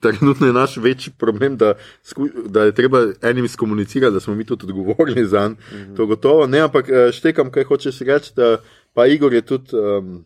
trenutno 0.00 0.46
je 0.46 0.52
naš 0.52 0.76
večji 0.76 1.12
problem, 1.18 1.56
da, 1.56 1.74
sku, 2.02 2.28
da 2.46 2.62
je 2.68 2.74
treba 2.74 3.06
enim 3.22 3.48
skomunicirati, 3.48 4.14
da 4.14 4.20
smo 4.20 4.34
mi 4.34 4.46
tudi 4.46 4.66
odgovorni 4.66 5.24
za 5.24 5.48
njega. 5.48 5.48
Mm 5.48 5.76
-hmm. 5.76 5.96
To 5.96 6.06
gotovo 6.06 6.46
ne, 6.46 6.60
ampak 6.60 6.88
eh, 6.88 7.12
štekam, 7.12 7.50
kaj 7.50 7.64
hočeš 7.64 8.00
reči. 8.00 8.32
Da, 8.36 8.58
pa 8.94 9.06
Igor 9.06 9.34
je 9.34 9.42
tudi 9.42 9.76
um, 9.76 10.24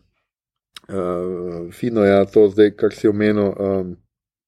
uh, 0.87 1.73
fino, 1.73 2.05
ja, 2.05 2.25
to 2.25 2.49
zdaj, 2.49 2.71
kar 2.71 2.93
si 2.93 3.07
omenil. 3.07 3.53
Um, 3.59 3.97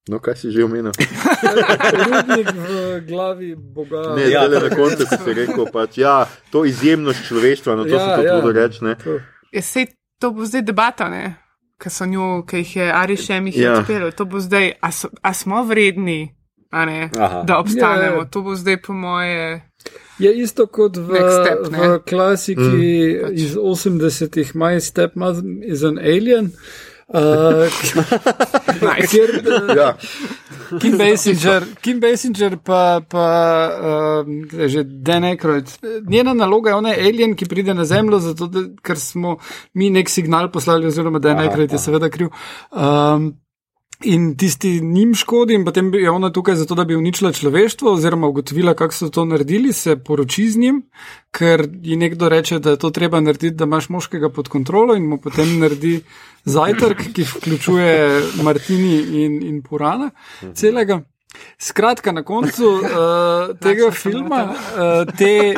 No, 0.06 0.20
kaj 0.22 0.36
si 0.38 0.52
že 0.54 0.62
omenil? 0.62 0.94
Rudnik 0.94 2.48
v 2.54 2.66
glavi 3.10 3.56
Boga. 3.58 4.14
Ne, 4.16 4.30
Ja. 4.30 4.46
ja. 4.46 4.60
na 4.62 4.70
koncu 4.70 5.02
si 5.02 5.34
rekel, 5.34 5.66
pač, 5.74 5.98
ja, 5.98 6.30
to 6.54 6.62
izjemnost 6.66 7.26
človeštva, 7.26 7.74
no 7.76 7.84
to 7.84 7.98
Ja, 7.98 8.02
ja, 8.02 8.06
se 8.06 8.22
tudi 8.22 8.30
ja. 8.30 8.54
ja. 8.54 8.54
reče. 8.54 8.80
ne. 8.86 8.94
To. 9.02 9.18
Je 9.52 9.62
sej, 9.62 9.86
to 10.22 10.30
bo 10.32 10.46
zdaj 10.46 10.62
debata, 10.62 11.10
ne? 11.10 11.42
Ki 11.82 11.90
so 11.90 12.06
njo, 12.06 12.46
ki 12.46 12.62
jih 12.62 12.76
je 12.76 12.86
Arišem 12.94 13.48
jih 13.48 13.58
Ja. 13.58 13.72
ja. 13.72 13.80
odpeljal. 13.80 14.12
To 14.12 14.26
bo 14.26 14.40
zdaj, 14.40 14.78
a, 14.78 14.92
so, 14.92 15.10
a 15.22 15.34
smo 15.34 15.64
vredni, 15.66 16.38
a 16.70 16.86
ne, 16.86 17.10
Aha. 17.18 17.42
da 17.42 17.58
obstanemo. 17.58 17.98
Ja, 17.98 18.06
ja. 18.06 18.12
Ja, 18.12 18.22
ja. 18.22 18.30
To 18.30 18.42
bo 18.42 18.56
zdaj 18.56 18.78
po 18.82 18.94
moje. 18.94 19.62
Je 20.20 20.30
isto 20.32 20.68
kot 20.68 20.98
v, 20.98 21.18
step, 21.18 21.60
ne? 21.72 21.78
v 21.82 22.00
klasiki 22.06 22.62
mm. 22.62 23.34
iz 23.34 23.58
80-ih, 23.58 24.54
My 24.56 24.78
Stepmother 24.80 25.44
is 25.66 25.82
an 25.84 25.98
Alien. 25.98 26.46
Uh, 26.46 26.95
Nice. 28.82 29.08
kjer, 29.12 29.30
uh, 29.46 29.76
Ja, 29.78 29.94
Kim 30.82 30.98
Basinger, 30.98 31.64
Kim 31.82 32.00
Basinger 32.00 32.58
pa, 32.58 33.02
pa 33.10 33.26
je 34.52 34.70
že 34.70 34.84
Dan 34.84 35.24
Aykroyd. 35.24 35.70
Njena 36.10 36.34
naloga 36.34 36.70
je, 36.70 36.76
ona 36.76 36.90
je 36.90 37.08
alien, 37.08 37.36
ki 37.36 37.46
pride 37.46 37.74
na 37.74 37.86
Zemljo, 37.86 38.20
zato, 38.20 38.48
da, 38.48 38.66
ker 38.82 39.00
smo 39.00 39.38
mi 39.74 39.90
nek 39.94 40.10
signal 40.10 40.50
poslali, 40.52 40.88
oziroma 40.90 41.20
Dan 41.20 41.38
Aykroyd 41.46 41.72
je 41.72 41.80
seveda 41.80 42.10
kriv. 42.10 42.34
Um, 42.72 43.34
In 44.04 44.36
tisti 44.38 44.82
njim 44.84 45.14
škodi, 45.16 45.56
in 45.56 45.64
potem 45.66 45.94
je 45.94 46.10
ona 46.12 46.28
tukaj 46.30 46.56
zato, 46.60 46.76
da 46.76 46.84
bi 46.84 46.96
uničila 46.96 47.32
človeštvo, 47.32 47.94
oziroma 47.94 48.28
ugotovila, 48.28 48.74
kako 48.74 48.94
so 48.94 49.10
to 49.10 49.24
naredili, 49.26 49.72
se 49.74 49.96
poroči 49.96 50.50
z 50.52 50.58
njim, 50.58 50.82
ker 51.32 51.64
ji 51.82 51.96
nekdo 51.96 52.30
reče, 52.30 52.60
da 52.60 52.76
je 52.76 52.78
to 52.78 52.90
treba 52.90 53.22
narediti, 53.24 53.56
da 53.56 53.64
imaš 53.64 53.90
moškega 53.90 54.30
pod 54.30 54.48
kontrolo, 54.52 54.96
in 54.96 55.08
mu 55.08 55.18
potem 55.18 55.60
naredi 55.60 56.02
zajtrk, 56.46 57.10
ki 57.14 57.24
vključuje 57.24 58.22
Martini 58.44 59.24
in, 59.26 59.42
in 59.44 59.62
Purana 59.64 60.12
celega. 60.54 61.02
Skratka, 61.60 62.12
na 62.16 62.24
koncu 62.24 62.64
uh, 62.64 63.58
tega 63.60 63.90
filma, 63.92 64.44
uh, 64.56 65.16
te, 65.18 65.56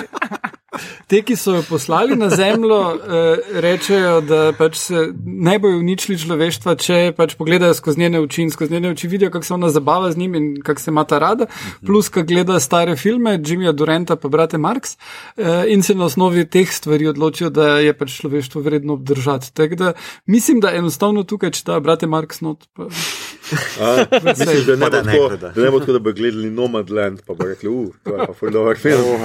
te, 1.07 1.21
ki 1.21 1.35
so 1.35 1.55
jo 1.57 1.63
poslali 1.69 2.15
na 2.15 2.29
Zemljo, 2.29 2.79
uh, 2.95 3.51
rečejo, 3.63 4.21
da 4.21 4.51
pač 4.57 4.77
se 4.81 5.07
ne 5.25 5.57
bojo 5.59 5.79
uničili 5.79 6.17
človeštva, 6.21 6.75
če 6.81 6.99
pač 7.17 7.35
pogledajo 7.39 7.75
skozi 7.77 8.03
njene 8.03 8.21
oči 8.23 8.45
in 8.45 8.51
skozi 8.53 8.73
njene 8.73 8.91
oči 8.95 9.07
vidijo, 9.07 9.31
kako 9.31 9.45
se 9.45 9.53
ona 9.53 9.69
zabava 9.73 10.11
z 10.11 10.17
njim 10.17 10.35
in 10.35 10.49
kako 10.61 10.81
se 10.81 10.91
ima 10.91 11.03
ta 11.03 11.19
rada, 11.19 11.47
plus, 11.85 12.09
ko 12.09 12.23
gleda 12.23 12.59
stare 12.59 12.95
filme, 12.95 13.37
Jimmyja 13.39 13.73
Durenta 13.73 14.15
pa 14.15 14.29
brate 14.29 14.57
Marx 14.57 14.97
uh, 14.97 15.63
in 15.67 15.83
se 15.83 15.95
na 15.95 16.05
osnovi 16.05 16.45
teh 16.45 16.71
stvari 16.71 17.07
odločijo, 17.07 17.49
da 17.49 17.77
je 17.83 17.93
pač 17.97 18.19
človeštvo 18.21 18.61
vredno 18.61 18.93
obdržati. 18.93 19.53
Tako 19.53 19.75
da 19.75 19.93
mislim, 20.25 20.59
da 20.59 20.75
enostavno 20.75 21.23
tukaj, 21.23 21.51
če 21.51 21.63
ta 21.63 21.79
brate 21.79 22.07
Marx 22.07 22.41
not. 22.41 22.67
Pa, 22.73 22.89
A, 23.81 24.05
Mislim, 24.25 24.65
da 24.65 24.75
ne, 24.75 24.85
bo 24.85 24.89
da 24.89 25.03
tako, 25.03 25.27
gleda. 25.27 25.49
da 25.49 25.61
ne 25.61 25.71
bo 25.71 25.79
tako, 25.79 25.93
da 25.93 25.99
bi 25.99 26.13
gledali 26.13 26.49
Nomadland, 26.49 27.21
pa 27.27 27.33
bi 27.33 27.45
rekli, 27.45 27.69
uf, 27.69 27.95
to 28.03 28.15
je 28.15 28.27
pa 28.27 28.33
ful 28.33 28.49
dober 28.51 28.77
film. 28.77 29.21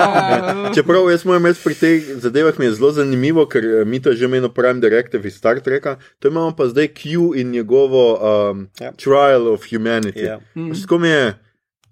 Čeprav 0.74 1.10
jaz 1.10 1.24
moram 1.24 1.46
reči 1.46 1.60
pri 1.64 1.74
teh 1.74 2.02
zadevah 2.16 2.58
mi 2.58 2.64
je 2.64 2.72
zelo 2.72 2.92
zanimivo, 2.92 3.46
ker 3.46 3.64
eh, 3.64 3.84
mi 3.84 4.02
to 4.02 4.12
že 4.12 4.24
imeno 4.24 4.48
Prime 4.48 4.80
Directive 4.80 5.28
iz 5.28 5.36
Star 5.36 5.60
Treka, 5.60 5.96
to 6.18 6.28
imamo 6.28 6.56
pa 6.56 6.66
zdaj 6.68 6.88
Q 6.88 7.32
in 7.36 7.50
njegovo 7.50 8.04
um, 8.14 8.68
Ja. 8.80 8.92
Trial 8.92 9.48
of 9.48 9.62
Humanity. 9.70 10.24
Ja. 10.24 10.38
Tako 10.82 10.98
mi 10.98 11.08
je, 11.08 11.34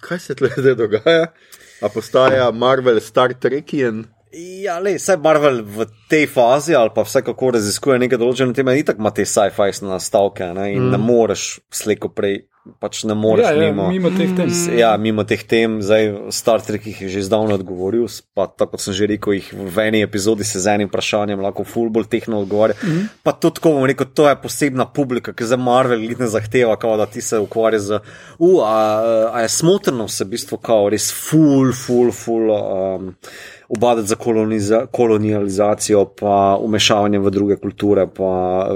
kaj 0.01 0.19
se 0.19 0.35
tle 0.35 0.51
zdaj 0.57 0.75
dogaja? 0.75 1.27
A 1.81 1.89
postaja 1.89 2.51
Marvel 2.51 3.01
Star 3.01 3.35
Trekian? 3.35 4.05
Ja, 4.63 4.79
le, 4.79 4.97
vse 4.99 5.17
Marvel 5.17 5.63
v 5.65 5.87
tej 6.09 6.27
fazi 6.27 6.75
ali 6.75 6.91
pa 6.95 7.03
vsekako 7.03 7.51
raziskuje 7.57 7.99
neke 7.99 8.19
določene 8.21 8.55
teme, 8.55 8.77
in 8.79 8.87
tako 8.87 9.03
ima 9.03 9.11
te 9.11 9.25
sci-fi 9.27 9.73
nastavke 9.87 10.53
ne? 10.55 10.73
in 10.75 10.83
mm. 10.83 10.93
ne 10.95 11.01
moreš 11.03 11.49
slejko 11.75 12.13
prej 12.15 12.45
pač 12.81 13.05
ne 13.07 13.15
moreš 13.15 13.47
Ja, 13.47 13.53
ja, 13.53 13.71
mimo. 13.71 13.89
mimo 13.91 14.11
teh 14.11 14.33
tem. 14.37 14.51
Ja, 14.79 14.91
mimo 14.99 15.25
teh 15.29 15.43
tem, 15.47 15.79
zdaj 15.85 16.33
Star 16.35 16.63
Trek 16.65 16.87
jih 16.87 17.07
je 17.07 17.09
že 17.17 17.25
zdavno 17.29 17.55
odgovoril, 17.55 18.09
pa 18.35 18.47
tako 18.51 18.77
kot 18.77 18.85
sem 18.87 18.97
že 18.97 19.09
rekel, 19.11 19.39
jih 19.39 19.51
v 19.55 19.87
eni 19.87 20.03
epizodi 20.03 20.45
se 20.45 20.61
z 20.61 20.75
enim 20.75 20.91
vprašanjem 20.91 21.43
lahko 21.43 21.65
fulbol 21.67 22.07
tehno 22.11 22.43
odgovarja. 22.43 22.77
Mm 22.83 22.89
-hmm. 22.89 23.09
Pa 23.23 23.33
tudi 23.33 23.61
tako 23.61 23.77
bom 23.79 23.87
rekel, 23.87 24.07
to 24.15 24.29
je 24.29 24.37
posebna 24.43 24.87
publika, 24.87 25.33
ki 25.33 25.45
za 25.45 25.57
Marvel 25.57 26.01
ne 26.19 26.27
zahteva, 26.27 26.77
kao, 26.77 26.97
da 26.97 27.07
ti 27.07 27.21
se 27.21 27.39
ukvarjaš 27.39 27.83
z, 27.83 28.01
uh, 28.39 28.63
a, 28.67 28.77
a 29.33 29.41
je 29.41 29.49
smotrno 29.49 30.09
se 30.09 30.25
v 30.25 30.29
bistvu 30.29 30.59
kao 30.59 30.89
res 30.89 31.13
ful, 31.13 31.73
ful, 31.73 32.13
ful. 32.13 32.51
Um, 32.51 33.15
Ubadati 33.69 34.09
za 34.09 34.15
koloniza, 34.15 34.87
kolonializacijo, 34.87 35.96
pa 36.05 36.59
umešavanje 36.61 37.19
v 37.19 37.31
druge 37.33 37.57
kulture, 37.57 38.05
pa 38.07 38.31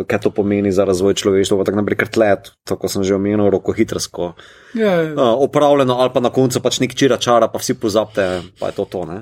kaj 0.08 0.20
to 0.24 0.30
pomeni 0.32 0.72
za 0.72 0.86
razvoj 0.88 1.18
človeštva, 1.20 1.58
pa 1.60 1.66
tako 1.68 1.82
naprej, 1.82 1.98
ker 2.00 2.08
tle, 2.08 2.30
tako 2.64 2.88
sem 2.88 3.04
že 3.04 3.18
omenil, 3.18 3.50
rokohitrsko 3.52 4.32
Ja, 4.74 4.92
ja. 5.02 5.12
uh, 5.12 5.34
opravljeno, 5.44 5.98
ali 5.98 6.10
pa 6.14 6.20
na 6.20 6.30
koncu 6.30 6.62
pač 6.62 6.80
nek 6.80 6.94
čira 6.94 7.18
čara, 7.18 7.50
pa 7.50 7.58
vsi 7.58 7.74
pozabite, 7.80 8.42
pa 8.60 8.70
je 8.70 8.78
to 8.78 8.84
to. 8.84 9.04
ne. 9.04 9.18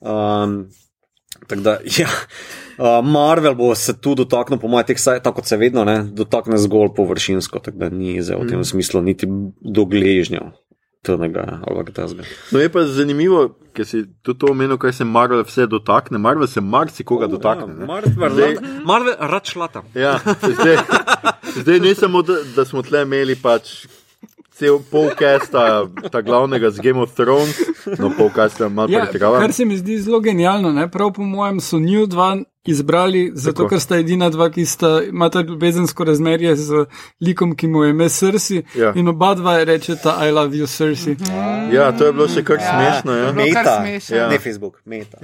Um, 0.00 0.70
tako 1.48 1.60
da, 1.60 1.78
ja. 1.98 2.08
Uh, 2.78 3.04
Marvel 3.06 3.54
bo 3.54 3.74
se 3.74 4.00
tu 4.00 4.14
dotaknil, 4.14 4.58
po 4.58 4.68
mojem, 4.68 4.96
tako 5.22 5.32
kot 5.38 5.46
se 5.46 5.56
vedno, 5.56 5.84
ne, 5.84 6.02
dotakne 6.10 6.58
zgolj 6.58 6.94
površinsko, 6.96 7.58
tako 7.58 7.78
da 7.78 7.88
ni 7.88 8.22
zdaj 8.22 8.40
v 8.40 8.48
tem 8.50 8.64
smislu 8.64 9.02
niti 9.02 9.28
do 9.60 9.84
tega 11.04 11.44
ali 11.62 11.84
kaj 11.84 11.94
takega. 11.94 12.24
No, 12.50 12.58
je 12.58 12.68
pa 12.68 12.82
zanimivo, 12.88 13.42
ker 13.72 13.84
si 13.84 14.04
tudi 14.20 14.38
to 14.38 14.46
omenil, 14.46 14.76
kaj 14.76 14.92
se 14.92 15.04
Marvel 15.06 15.42
vse 15.42 15.66
dotakne. 15.66 16.18
Marvel 16.18 16.46
se 16.46 16.60
marsikoga 16.62 17.26
dotakne. 17.26 17.74
ne. 17.74 17.86
Marvel, 17.86 18.30
Zdaj- 18.30 18.58
Marvel 18.84 19.14
rad 19.20 19.44
šlata. 19.46 19.82
Ja, 19.94 20.16
zdaj, 20.42 20.76
zdaj 21.56 21.80
ne 21.80 21.94
samo, 21.94 22.22
da, 22.22 22.34
da 22.56 22.64
smo 22.64 22.82
tle 22.82 23.02
imeli 23.02 23.36
pač 23.36 23.86
cel 24.52 24.78
polkesta, 24.86 25.62
ta 26.08 26.20
glavnega 26.20 26.70
z 26.70 26.78
Game 26.78 27.00
of 27.00 27.10
Thrones, 27.12 27.56
no 27.98 28.10
polkesta 28.10 28.68
malo 28.68 28.88
Ja, 28.88 29.00
pretirava. 29.02 29.40
kar 29.40 29.52
se 29.52 29.64
mi 29.64 29.76
zdi 29.76 29.98
zelo 29.98 30.20
genialno, 30.20 30.72
ne? 30.72 30.88
prav 30.88 31.12
po 31.12 31.22
mojem 31.22 31.60
so 31.60 31.78
New 31.78 32.06
2 32.06 32.44
izbrali, 32.66 33.32
zato 33.34 33.56
Tako. 33.56 33.68
ker 33.68 33.80
sta 33.80 33.96
edina 33.96 34.30
dva, 34.30 34.50
ki 34.50 34.64
sta, 34.64 35.02
imata 35.04 35.40
ljubezensko 35.40 36.04
razmerje 36.04 36.56
z 36.56 36.84
likom, 37.20 37.54
ki 37.54 37.66
mu 37.66 37.84
je 37.84 37.90
ime 37.90 38.08
Srsi. 38.08 38.62
Ja. 38.74 38.92
In 38.94 39.08
oba 39.08 39.34
dva 39.34 39.64
rečeta 39.64 40.16
I 40.18 40.30
love 40.30 40.52
you, 40.52 40.66
Srsi. 40.66 41.16
Ja, 41.70 41.92
to 41.92 42.06
je 42.06 42.12
bilo 42.12 42.28
še 42.28 42.42
kar 42.42 42.58
smešno. 42.58 43.12
je 43.12 43.20
Ja. 43.20 43.32
bilo 43.32 43.46
kar 43.46 43.64
Meta, 43.64 43.76
smešno. 43.78 44.16
ja. 44.16 44.28
ne 44.28 44.38
Facebook, 44.38 44.80
meta. 44.84 45.18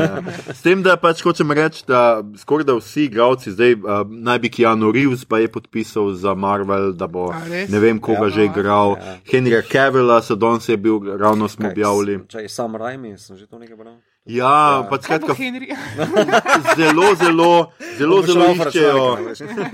S 0.52 0.60
tem, 0.60 0.82
da 0.82 0.96
pač 0.96 1.22
hočem 1.22 1.50
reči, 1.50 1.84
da 1.84 2.02
skoraj 2.36 2.64
da 2.64 2.74
vsi 2.74 3.04
igralci, 3.04 3.50
zdaj 3.50 3.72
uh, 3.74 3.82
naj 4.06 4.38
bi 4.38 4.50
Keanu 4.50 4.92
Reeves 4.92 5.24
pa 5.24 5.38
je 5.38 5.48
podpisal 5.48 6.12
za 6.12 6.34
Marvel, 6.34 6.92
da 6.92 7.06
bo 7.06 7.32
ne 7.68 7.78
vem 7.78 7.98
koga 7.98 8.22
Ja. 8.22 8.30
že 8.30 8.44
igral. 8.44 8.96
Ja. 8.96 9.16
Henryja 9.24 9.62
Cavilla 9.62 10.22
so 10.22 10.34
danes 10.34 10.68
je 10.68 10.76
bil, 10.76 11.00
ravno 11.16 11.48
smo 11.48 11.68
objavili. 11.68 12.20
Čaj, 12.28 12.48
sam 12.48 12.76
Rajmi, 12.76 13.18
sem 13.18 13.36
že 13.36 13.46
to 13.46 13.58
nekaj 13.58 13.76
bral. 13.76 13.94
Ja, 14.30 14.86
pač 14.86 15.08
Kaj 15.10 15.18
bo 15.18 15.34
skratka, 15.34 15.74
zelo, 16.78 17.08
zelo, 17.18 17.50
zelo, 17.98 18.18
zelo 18.22 18.50
iščejo. 18.54 19.06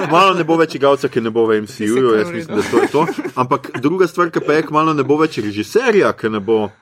Malo 0.09 0.33
ne 0.39 0.47
bo 0.49 0.57
več 0.57 0.79
igralca, 0.79 1.11
ki 1.13 1.21
ne 1.21 1.33
bo 1.35 1.45
v 1.51 1.59
MCU, 1.67 2.15
jaz 2.17 2.31
mislim, 2.33 2.57
da 2.57 2.65
to 2.65 2.81
je 2.81 2.89
to. 2.95 3.03
Ampak 3.37 3.69
druga 3.85 4.09
stvar, 4.09 4.33
ki 4.33 4.41
pa 4.41 4.57
je, 4.57 4.65
malo 4.73 4.97
ne 4.97 5.05
bo 5.05 5.19
več 5.21 5.37
režiserja, 5.45 6.15
ki 6.17 6.33
ne 6.33 6.41
bo 6.41 6.63
uh, 6.65 6.73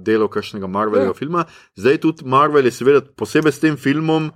delal 0.00 0.32
kakšnega 0.32 0.70
Marvelovega 0.72 1.12
filma. 1.18 1.44
Zdaj 1.76 2.00
tudi 2.00 2.24
Marvel 2.24 2.70
je 2.70 2.72
seveda 2.78 3.04
posebej 3.04 3.52
s 3.52 3.60
tem 3.60 3.76
filmom. 3.76 4.32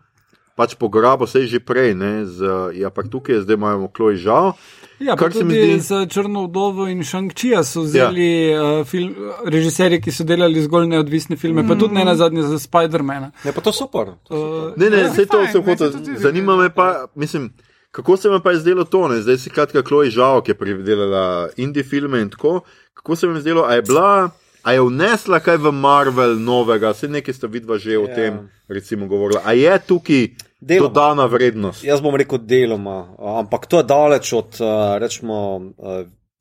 Pač 0.56 0.74
pograbo 0.74 1.26
se 1.26 1.40
je 1.40 1.46
že 1.48 1.60
prej, 1.60 1.92
ne, 1.94 2.24
z, 2.24 2.40
ja, 2.74 2.88
pa 2.88 3.02
tukaj 3.04 3.34
je 3.34 3.42
zdaj 3.42 3.54
imamo 3.54 3.88
Kloji 3.88 4.16
žal. 4.18 4.54
Ja, 4.98 5.12
pa 5.12 5.16
Kar 5.18 5.32
se 5.34 5.44
mi 5.44 5.52
tudi 5.52 5.74
zdi- 5.74 5.80
za 5.82 6.06
Črno 6.06 6.46
vdovo 6.46 6.86
in 6.86 7.02
Shang-Chia 7.02 7.60
so 7.62 7.82
vzeli 7.82 8.46
ja. 8.46 8.80
uh, 8.80 8.80
film, 8.82 9.12
režiserje, 9.44 10.00
ki 10.00 10.08
so 10.10 10.24
delali 10.24 10.56
zgolj 10.58 10.88
neodvisne 10.88 11.36
filme, 11.36 11.60
mm. 11.60 11.68
pa 11.68 11.74
tudi 11.74 11.94
ne 11.94 12.04
na 12.04 12.14
zadnje 12.14 12.42
za 12.44 12.56
Spidermana. 12.56 13.28
Ne, 13.44 13.52
pa 13.52 13.60
to 13.60 13.68
super. 13.70 14.16
Uh, 14.26 14.72
Ne, 14.74 14.88
ne, 14.88 14.96
Ja, 14.98 15.12
vse 15.12 15.26
to 15.26 15.44
se 15.44 15.60
to 15.76 15.90
tudi 15.90 16.16
Zanima 16.16 16.52
zdi. 16.54 16.62
me 16.62 16.70
pa, 16.70 16.86
mislim, 17.14 17.52
kako 17.92 18.16
se 18.16 18.28
vam 18.28 18.40
pa 18.40 18.50
je 18.50 18.58
zdelo 18.58 18.84
to, 18.86 19.08
ne? 19.08 19.20
zdaj 19.20 19.38
si 19.38 19.50
kratka 19.50 19.82
Kloji 19.82 20.10
žal, 20.10 20.40
ki 20.40 20.50
je 20.50 20.56
pridelala 20.56 21.26
indie 21.56 21.84
filme 21.84 22.16
in 22.18 22.30
tako. 22.30 22.60
Kako 22.94 23.12
se 23.14 23.26
vam 23.26 23.36
je 23.36 23.42
zdelo, 23.42 23.62
a 23.62 23.74
je 23.74 23.82
bila. 23.82 24.30
A 24.62 24.72
je 24.72 24.80
vnesla 24.80 25.38
kaj 25.38 25.56
v 25.58 25.70
Marvel 25.70 26.34
novega, 26.36 26.90
vse 26.90 27.06
nekaj 27.06 27.34
ste 27.34 27.46
vidva 27.46 27.76
že 27.76 27.94
o 27.94 28.02
Ja. 28.02 28.14
tem, 28.14 28.32
recimo, 28.66 29.06
govorila. 29.06 29.44
A 29.44 29.52
je 29.52 29.70
tukaj 29.78 30.26
Deloma. 30.58 30.88
dodana 30.88 31.26
vrednost? 31.26 31.84
Jaz 31.84 32.00
bom 32.00 32.14
rekel 32.14 32.38
deloma, 32.40 33.06
ampak 33.36 33.66
to 33.66 33.76
je 33.76 33.84
daleč 33.84 34.32
od, 34.32 34.56
rečemo, 34.98 35.38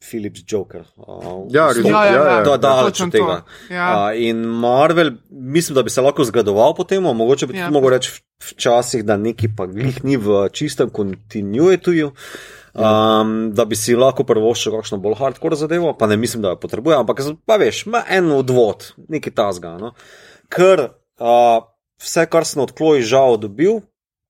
Philips 0.01 0.41
Joker. 0.43 0.83
Uh, 0.97 1.47
Ja, 1.49 1.67
res, 1.67 1.81
ja, 1.81 2.05
ja, 2.05 2.23
ja. 2.29 2.43
To 2.43 2.51
je 2.51 2.57
daleč 2.59 2.93
Točno 2.93 3.05
od 3.05 3.11
tega. 3.11 3.35
to, 3.67 3.73
ja. 3.73 3.87
Uh, 4.05 4.21
in 4.21 4.37
Marvel, 4.37 5.09
mislim, 5.29 5.75
da 5.75 5.83
bi 5.83 5.89
se 5.89 6.01
lahko 6.01 6.23
zgledoval 6.23 6.75
po 6.75 6.83
tem, 6.83 7.03
mogoče 7.03 7.47
bi 7.47 7.57
Ja. 7.57 7.65
tudi 7.65 7.73
mogel 7.73 7.89
reči 7.89 8.11
v- 8.11 8.21
včasih, 8.47 9.03
da 9.03 9.17
neki 9.17 9.49
pa 9.49 9.65
glih 9.65 10.03
ni 10.03 10.17
v 10.17 10.49
čistem 10.49 10.89
kontinuituju. 10.89 12.11
Um, 12.75 13.51
da 13.51 13.65
bi 13.65 13.75
si 13.75 13.95
lahko 13.95 14.23
prvoščil 14.23 14.73
kakšno 14.73 14.97
bolj 14.97 15.15
hardcore 15.15 15.55
zadevo, 15.55 15.93
pa 15.93 16.07
ne 16.07 16.17
mislim, 16.17 16.41
da 16.41 16.49
jo 16.49 16.57
potrebuje, 16.57 16.97
ampak 16.97 17.21
pa 17.45 17.55
veš, 17.55 17.85
ima 17.85 18.03
en 18.09 18.31
odvod, 18.31 18.93
nekaj 19.07 19.31
tasga. 19.33 19.77
No? 19.77 19.93
Ker 20.49 20.89
uh, 21.15 21.63
vse, 21.97 22.25
kar 22.27 22.43
sem 22.43 22.61
od 22.61 22.71
Kloji 22.71 23.01
žal 23.03 23.37
dobil, 23.37 23.79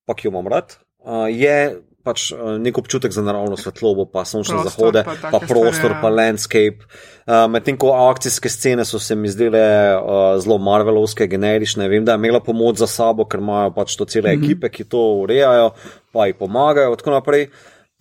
pa 0.06 0.16
ki 0.16 0.28
jo 0.28 0.34
imam 0.34 0.48
rad, 0.52 0.78
uh, 1.06 1.26
je 1.30 1.82
pač 2.06 2.30
uh, 2.32 2.56
nek 2.62 2.78
občutek 2.78 3.14
za 3.14 3.24
naravno 3.26 3.58
svetlobo, 3.58 4.06
pa 4.06 4.22
sončne 4.30 4.62
zahode, 4.68 5.02
pa 5.08 5.16
pa, 5.34 5.40
prostor, 5.42 5.74
stvari, 5.74 5.96
ja. 5.98 6.02
pa 6.04 6.12
landscape. 6.14 6.90
Uh, 7.26 7.46
Medtem 7.50 7.80
ko 7.82 7.96
akcijske 7.98 8.50
scene 8.54 8.86
so 8.86 9.02
se 9.02 9.18
mi 9.18 9.32
zdele 9.32 9.64
uh, 9.98 10.26
zelo 10.42 10.60
marvelovske, 10.62 11.28
generične, 11.32 11.90
vem, 11.90 12.06
da 12.06 12.14
je 12.14 12.22
imela 12.22 12.44
pomoč 12.46 12.84
za 12.84 12.90
sabo, 12.92 13.26
ker 13.26 13.42
imajo 13.42 13.74
pač 13.74 13.98
to 13.98 14.06
cele 14.06 14.30
mm 14.30 14.42
-hmm. 14.42 14.46
ekipe, 14.46 14.70
ki 14.70 14.90
to 14.90 15.02
urejajo, 15.24 15.72
pa 16.14 16.28
ji 16.28 16.38
pomagajo, 16.38 16.92
in 16.94 16.98
tako 17.02 17.18
naprej. 17.18 17.50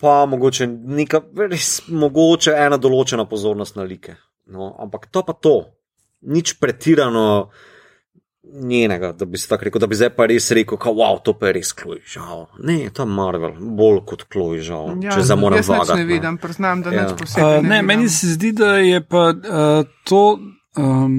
Pa 0.00 0.26
mogoče 0.26 0.66
neka, 0.66 1.22
res 1.50 1.82
mogoče 1.88 2.52
ena 2.52 2.76
določena 2.76 3.24
pozornost 3.24 3.76
na 3.76 3.82
like. 3.82 4.16
No, 4.46 4.74
ampak 4.78 5.06
to 5.06 5.22
pa 5.22 5.32
to, 5.32 5.64
nič 6.20 6.58
pretirano 6.60 7.48
njenega, 8.54 9.12
da 9.12 9.24
bi 9.24 9.38
se 9.38 9.48
tako 9.48 9.64
rekel, 9.64 9.80
da 9.82 9.86
bi 9.86 9.96
zdaj 9.98 10.10
pa 10.14 10.26
res 10.30 10.50
rekel, 10.54 10.78
da 10.78 10.90
wow, 10.94 11.18
to 11.24 11.32
pa 11.38 11.46
je 11.50 11.52
res 11.58 11.72
kloj, 11.72 11.98
žal. 12.06 12.46
Ne, 12.62 12.90
to 12.94 13.02
je 13.02 13.06
Marvel, 13.10 13.56
bolj 13.58 14.00
kot 14.06 14.22
kloj, 14.30 14.60
žal. 14.62 14.92
Ja, 15.02 15.10
če 15.16 15.24
zdaj 15.26 15.38
moram 15.40 15.58
jaz 15.58 15.68
nič 15.68 15.78
vagati. 15.80 15.98
ne 15.98 16.04
vidim, 16.06 16.38
priznam, 16.38 16.82
da 16.82 16.92
Ja. 16.94 17.02
nič 17.02 17.18
posebej. 17.18 17.58
Uh, 17.58 17.62
ne, 17.66 17.80
vidim. 17.80 17.86
meni 17.86 18.08
se 18.08 18.26
zdi, 18.36 18.52
da 18.52 18.76
je 18.78 19.00
pa 19.02 19.24
uh, 19.34 19.84
to, 20.04 20.38
um, 20.78 21.18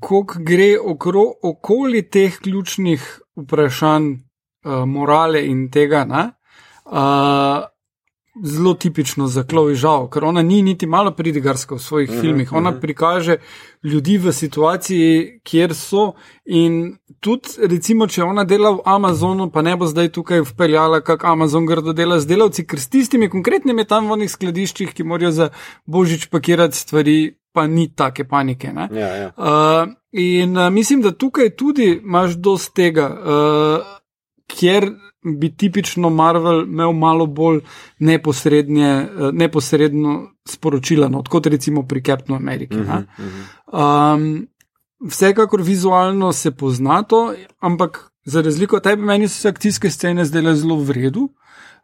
koliko 0.00 0.38
gre 0.38 0.70
okro, 0.78 1.24
okoli 1.42 2.02
teh 2.10 2.38
ključnih 2.38 3.02
vprašanj 3.36 4.12
uh, 4.12 4.84
morale 4.86 5.42
in 5.46 5.66
tega, 5.70 6.04
ne, 6.04 6.30
uh, 6.86 7.66
zelo 8.44 8.74
tipično 8.74 9.26
za 9.26 9.44
Chloe 9.50 9.74
Žal, 9.74 10.08
ker 10.10 10.24
ona 10.24 10.42
ni 10.42 10.62
niti 10.62 10.86
malo 10.86 11.10
pridigarska 11.10 11.74
v 11.74 11.78
svojih 11.78 12.10
Mhm, 12.10 12.20
filmih. 12.20 12.52
Ona 12.52 12.72
prikaže 12.80 13.36
ljudi 13.82 14.18
v 14.18 14.32
situaciji, 14.32 15.40
kjer 15.44 15.74
so 15.74 16.12
in 16.44 16.96
tudi, 17.20 17.48
recimo, 17.62 18.06
če 18.06 18.22
ona 18.24 18.44
dela 18.44 18.70
v 18.70 18.80
Amazonu, 18.84 19.50
pa 19.50 19.62
ne 19.62 19.76
bo 19.76 19.86
zdaj 19.86 20.08
tukaj 20.08 20.40
vpeljala, 20.40 21.00
kako 21.00 21.26
Amazon 21.26 21.66
grdo 21.66 21.92
dela 21.92 22.20
z 22.20 22.26
delavci, 22.26 22.66
ker 22.66 22.80
s 22.80 22.88
tistimi 22.88 23.30
konkretnimi 23.30 23.84
tam 23.84 24.08
v 24.08 24.12
onih 24.12 24.30
skladiščih, 24.30 24.92
ki 24.94 25.04
morajo 25.04 25.30
za 25.30 25.48
božič 25.86 26.28
pakirati 26.30 26.76
stvari, 26.76 27.36
pa 27.52 27.66
ni 27.66 27.88
take 27.94 28.24
panike. 28.28 28.72
Ne? 28.72 28.88
Ja, 28.92 29.08
ja. 29.16 29.28
Uh, 29.36 29.94
in 30.12 30.58
uh, 30.58 30.70
mislim, 30.70 31.00
da 31.02 31.12
tukaj 31.12 31.54
tudi 31.56 32.00
imaš 32.02 32.36
dosti 32.36 32.74
tega, 32.74 33.06
uh, 33.08 33.96
kjer 34.46 34.90
bi 35.38 35.50
tipično 35.56 36.10
Marvel 36.10 36.62
imel 36.62 36.92
malo 36.92 37.26
bolj 37.26 37.60
neposrednje, 37.98 38.90
uh, 39.02 39.30
neposredno 39.32 40.30
sporočilo, 40.48 41.08
no, 41.08 41.22
kot 41.28 41.46
recimo 41.46 41.86
pri 41.86 42.02
Captainu 42.02 42.36
Ameriki. 42.36 42.76
Uh 42.76 42.86
-huh, 42.86 43.04
uh 43.18 43.24
-huh. 43.72 44.14
um, 44.14 44.48
vsekakor 45.08 45.62
vizualno 45.62 46.32
se 46.32 46.50
pozna 46.50 47.02
to, 47.02 47.34
ampak 47.58 48.10
za 48.24 48.42
razliko 48.42 48.76
od 48.76 48.82
tebe, 48.82 49.02
meni 49.02 49.28
so 49.28 49.40
se 49.40 49.48
akcijske 49.48 49.90
scene 49.90 50.24
zdele 50.24 50.54
zelo 50.54 50.76
v 50.76 50.90
redu. 50.90 51.28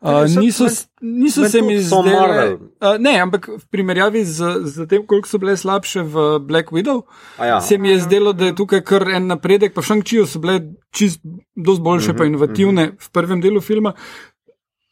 Uh, 0.03 0.27
so- 0.27 0.41
niso, 0.41 0.67
niso 1.01 1.45
se 1.47 1.63
mi 1.63 1.79
zdele. 1.79 2.59
Uh, 2.81 2.99
ne, 2.99 3.21
ampak 3.21 3.47
v 3.49 3.67
primerjavi 3.71 4.25
z, 4.25 4.39
z 4.65 4.87
tem, 4.87 5.07
koliko 5.07 5.29
so 5.29 5.39
bile 5.39 5.55
slabše 5.55 6.03
v 6.03 6.15
Black 6.41 6.71
Widow, 6.71 7.03
A 7.39 7.47
ja. 7.47 7.61
se 7.61 7.79
mi 7.79 7.89
je 7.89 8.01
zdelo, 8.01 8.33
da 8.33 8.45
je 8.45 8.55
tukaj 8.55 8.83
kar 8.83 9.07
en 9.09 9.27
napredek, 9.27 9.71
pa 9.71 9.81
v 9.81 9.87
Shang-Chiu 9.87 10.27
so 10.27 10.39
bile 10.39 10.59
čist 10.91 11.21
dosti 11.57 11.83
boljše, 11.83 12.09
Mhm, 12.09 12.19
pa 12.19 12.25
inovativne 12.25 12.93
v 12.99 13.09
prvem 13.11 13.41
delu 13.41 13.61
filma. 13.61 13.93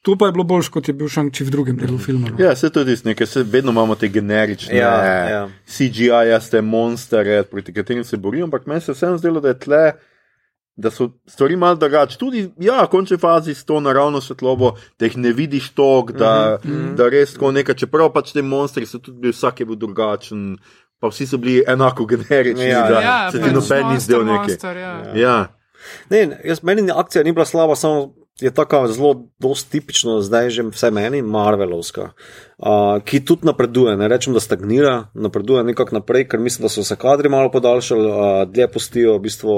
To 0.00 0.14
pa 0.16 0.26
je 0.26 0.32
bilo 0.32 0.44
boljše, 0.44 0.70
kot 0.70 0.88
je 0.88 0.94
bil 0.94 1.08
Shang-Chi 1.08 1.44
v 1.44 1.50
drugem 1.50 1.76
delu 1.76 1.98
filma. 1.98 2.30
No. 2.30 2.38
Ja, 2.38 2.54
se 2.56 2.70
tudi 2.70 2.94
nekaj, 3.04 3.26
se 3.26 3.42
vedno 3.42 3.72
imamo 3.72 3.94
te 3.94 4.08
generične 4.08 4.76
Ja, 4.76 4.94
ja. 5.28 5.42
CGI-jaste 5.66 6.60
monstre, 6.60 7.42
proti 7.42 7.72
katerim 7.72 8.04
se 8.04 8.16
borijo, 8.16 8.44
ampak 8.44 8.66
meni 8.66 8.80
se 8.80 8.92
vseeno 8.92 9.18
zdelo, 9.18 9.40
da 9.40 9.48
je 9.48 9.58
tle 9.58 9.92
da 10.76 10.90
so 10.90 11.10
stvari 11.26 11.56
malo 11.56 11.74
drugače. 11.74 12.18
Tudi, 12.18 12.50
ja, 12.58 12.84
v 12.84 12.88
končni 12.88 13.18
fazi 13.18 13.54
s 13.54 13.64
to 13.64 13.80
naravno 13.80 14.20
svetlobo, 14.20 14.70
da 14.98 15.06
jih 15.06 15.16
ne 15.16 15.32
vidiš 15.32 15.70
tok, 15.70 16.12
da, 16.12 16.58
mm 16.64 16.68
-hmm. 16.68 16.94
da 16.94 17.08
res 17.08 17.32
tako 17.32 17.52
nekaj, 17.52 17.74
čeprav 17.74 18.12
pač 18.12 18.32
te 18.32 18.42
monstri 18.42 18.86
so 18.86 18.98
tudi 18.98 19.18
bili, 19.18 19.32
vsak 19.32 19.60
je 19.60 19.66
bil 19.66 19.76
drugačen, 19.76 20.58
pa 21.00 21.08
vsi 21.08 21.26
so 21.26 21.36
bili 21.36 21.64
enako 21.66 22.06
generični, 22.06 22.64
Ja, 22.64 22.88
da 22.88 23.00
ja, 23.00 23.30
se 23.32 23.38
ti 23.38 23.50
noben 23.50 23.88
ni 23.88 24.00
zdel 24.00 24.24
nekaj. 24.24 24.38
monster, 24.38 24.76
ja. 24.76 25.02
Ja. 25.14 25.46
Ne, 26.10 26.38
jaz, 26.44 26.62
meni 26.62 26.82
ni- 26.82 26.92
akcija 26.96 27.24
ni 27.24 27.32
bila 27.32 27.44
slaba, 27.44 27.76
samo 27.76 28.14
je 28.40 28.50
tako 28.50 28.88
zelo 28.88 29.28
dosti 29.38 29.70
tipično, 29.70 30.20
zdaj 30.20 30.50
že 30.50 30.62
vse 30.62 30.90
meni, 30.90 31.22
Marvelovska, 31.22 32.10
uh, 32.58 33.02
ki 33.04 33.24
tudi 33.24 33.46
napreduje. 33.46 33.96
Ne 33.96 34.08
rečem, 34.08 34.34
da 34.34 34.40
stagnira, 34.40 35.08
napreduje 35.14 35.64
nekako 35.64 35.94
naprej, 35.94 36.28
ker 36.28 36.40
mislim, 36.40 36.64
da 36.64 36.68
so 36.68 36.84
se 36.84 36.96
kadri 36.96 37.28
malo 37.28 37.50
podaljšali, 37.50 38.06
uh, 38.08 38.16
dlje 38.48 38.68
pustijo 38.72 39.16
v 39.16 39.20
bistvu 39.20 39.56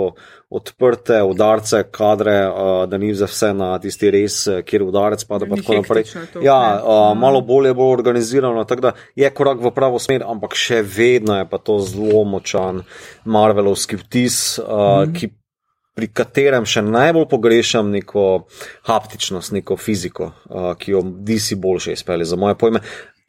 odprte 0.50 1.22
udarce, 1.22 1.84
kadre, 1.90 2.48
uh, 2.48 2.88
da 2.88 2.98
ni 2.98 3.14
za 3.14 3.26
vse 3.26 3.52
na 3.54 3.78
tisti 3.78 4.10
res, 4.10 4.46
eh, 4.46 4.62
kjer 4.62 4.82
udarec 4.82 5.24
pada. 5.24 5.46
pa 5.46 5.54
Ni 5.54 5.62
tako 5.62 5.74
naprej. 5.74 6.04
to, 6.32 6.42
Ja, 6.42 6.82
uh, 6.84 7.18
malo 7.18 7.40
bolje 7.40 7.74
bo 7.74 7.90
organizirano, 7.92 8.64
tako 8.64 8.80
da 8.80 8.92
je 9.16 9.30
korak 9.30 9.60
v 9.60 9.70
pravo 9.70 9.98
smer, 9.98 10.24
ampak 10.26 10.54
še 10.54 10.82
vedno 10.82 11.38
je 11.38 11.48
pa 11.48 11.58
to 11.58 11.78
zelo 11.78 12.24
močan 12.24 12.82
Marvelovski 13.24 13.96
vtis, 13.96 14.58
uh, 14.58 15.06
mm. 15.06 15.14
ki 15.14 15.30
pri 15.94 16.08
katerem 16.08 16.66
še 16.68 16.82
najbolj 16.86 17.28
pogrešam 17.28 17.92
neko 17.92 18.46
haptičnost, 18.88 19.52
neko 19.52 19.76
fiziko, 19.76 20.32
uh, 20.48 20.72
ki 20.78 20.94
jo 20.96 21.02
DC 21.04 21.58
boljše 21.60 21.96
izpelje, 21.98 22.28
za 22.28 22.38
moje 22.40 22.56
pojme. 22.58 22.80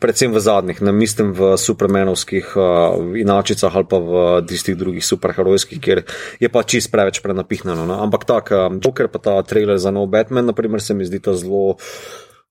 Predvsem 0.03 0.33
v 0.35 0.39
zadnjih, 0.43 0.81
ne 0.83 0.91
mislim 0.91 1.31
v 1.31 1.53
supermenovskih 1.59 2.55
uh, 2.59 3.13
inačicah 3.19 3.71
ali 3.71 3.87
pa 3.87 3.99
v 4.03 4.23
tistih 4.47 4.75
drugih 4.75 5.05
superherojskih, 5.05 5.79
kjer 5.79 6.03
je 6.43 6.49
pa 6.51 6.63
čist 6.67 6.91
preveč 6.91 7.21
prenapihnjeno. 7.23 7.87
No? 7.87 8.01
Ampak 8.03 8.27
tak, 8.27 8.51
um, 8.51 8.81
Joker 8.83 9.07
pa 9.07 9.23
ta 9.23 9.37
trailer 9.47 9.79
za 9.79 9.95
nov 9.95 10.09
Batman, 10.11 10.51
naprimer, 10.51 10.83
se 10.83 10.95
mi 10.95 11.07
zdi 11.07 11.23
ta 11.23 11.35
zelo 11.39 11.77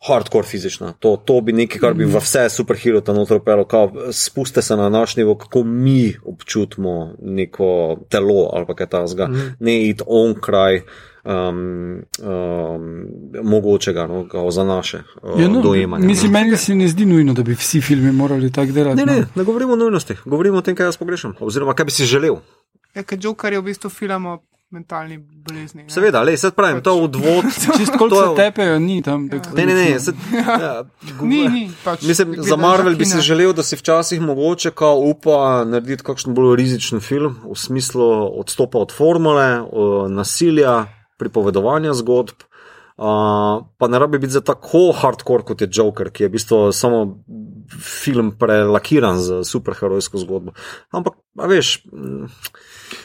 hardcore 0.06 0.46
fizična. 0.46 0.92
To, 0.98 1.16
to 1.16 1.40
bi 1.40 1.52
nekaj, 1.52 1.80
kar 1.80 1.94
bi 1.94 2.04
v 2.04 2.18
vse 2.18 2.48
superhero 2.50 3.00
tam 3.00 3.16
noter 3.16 3.36
upelo, 3.36 3.66
spuste 4.12 4.62
se 4.62 4.76
na 4.76 4.88
naš 4.88 5.16
nivo, 5.16 5.34
kako 5.38 5.64
mi 5.64 6.14
občutimo 6.24 7.14
neko 7.22 7.96
telo 8.08 8.50
ali 8.52 8.66
pa 8.66 8.74
kaj 8.74 8.86
takega, 8.86 9.26
mm. 9.26 9.56
ne 9.60 9.88
iti 9.88 10.02
on 10.06 10.34
kraj. 10.34 10.82
Um, 11.24 12.02
um, 12.18 13.06
mogočega 13.42 14.06
no, 14.06 14.28
kao 14.28 14.50
za 14.50 14.64
naše 14.64 15.02
uh, 15.22 15.40
Ja, 15.40 15.48
no, 15.48 15.60
dojemanje. 15.62 16.06
mislim, 16.06 16.32
no. 16.32 16.40
meni 16.40 16.56
se 16.56 16.74
ne 16.74 16.88
zdi 16.88 17.06
nujno, 17.06 17.32
da 17.32 17.42
bi 17.42 17.54
vsi 17.54 17.80
filmi 17.80 18.12
morali 18.12 18.52
tako 18.52 18.72
delati. 18.72 18.96
Ne, 18.96 19.06
no. 19.06 19.12
ne, 19.12 19.26
ne 19.34 19.44
govorimo 19.44 19.72
o 19.72 19.76
nujnosti, 19.76 20.16
govorimo 20.24 20.58
o 20.58 20.60
tem, 20.60 20.76
kaj 20.76 20.86
jaz 20.86 20.96
pogrešam, 20.96 21.34
oziroma 21.40 21.74
kaj 21.74 21.84
bi 21.84 21.90
si 21.90 22.04
želel. 22.04 22.36
Ja, 22.94 23.02
ker 23.02 23.18
Joker 23.22 23.52
je 23.52 23.60
v 23.60 23.64
bistvu 23.64 23.90
film 23.90 24.26
o 24.26 24.38
mentalni 24.72 25.18
bolezni. 25.18 25.82
ne. 25.82 25.90
Seveda, 25.90 26.22
le, 26.22 26.36
sedaj 26.36 26.50
pravim, 26.52 26.80
to 26.80 26.94
odvod. 26.96 27.44
Čisto 27.78 27.98
koliko 27.98 28.08
to 28.10 28.22
se 28.26 28.36
tepejo, 28.36 28.78
ni 28.78 29.02
tam. 29.02 29.28
tako- 29.28 29.56
Ne, 29.56 29.66
ne, 29.66 29.74
ne, 29.74 30.00
sed, 30.00 30.14
ja, 30.60 30.84
Ni, 31.22 31.48
ni. 31.48 31.70
Pač, 31.84 32.02
Mislim, 32.02 32.28
gledaš 32.30 32.48
za 32.48 32.56
Marvel 32.56 32.96
bi 32.96 33.04
si 33.04 33.20
želel, 33.20 33.52
da 33.52 33.62
si 33.62 33.76
včasih 33.76 34.20
mogoče 34.20 34.70
kao 34.72 34.96
upa 34.96 35.36
narediti 35.64 36.02
kakšen 36.02 36.34
bolj 36.34 36.56
rizičen 36.56 37.00
film, 37.00 37.36
v 37.44 37.56
smislu 37.56 38.08
odstopa 38.34 38.78
od 38.78 38.92
formule, 38.92 39.60
nasilja, 40.10 40.86
pripovedovanja 41.16 41.92
zgodb. 41.94 42.48
Uh, 42.94 43.04
pa 43.78 43.88
ne 43.88 43.98
rabi 43.98 44.18
biti 44.18 44.32
za 44.32 44.40
tako 44.40 44.92
hardcore 44.92 45.42
kot 45.42 45.60
je 45.60 45.68
Joker, 45.72 46.10
ki 46.10 46.22
je 46.22 46.28
v 46.28 46.32
bistvu 46.32 46.72
samo 46.72 46.98
film 47.70 48.32
prelakiran 48.32 49.18
z 49.18 49.44
superherojsko 49.44 50.18
zgodbo. 50.18 50.52
Ampak, 50.90 51.14
a 51.38 51.46
veš, 51.46 51.82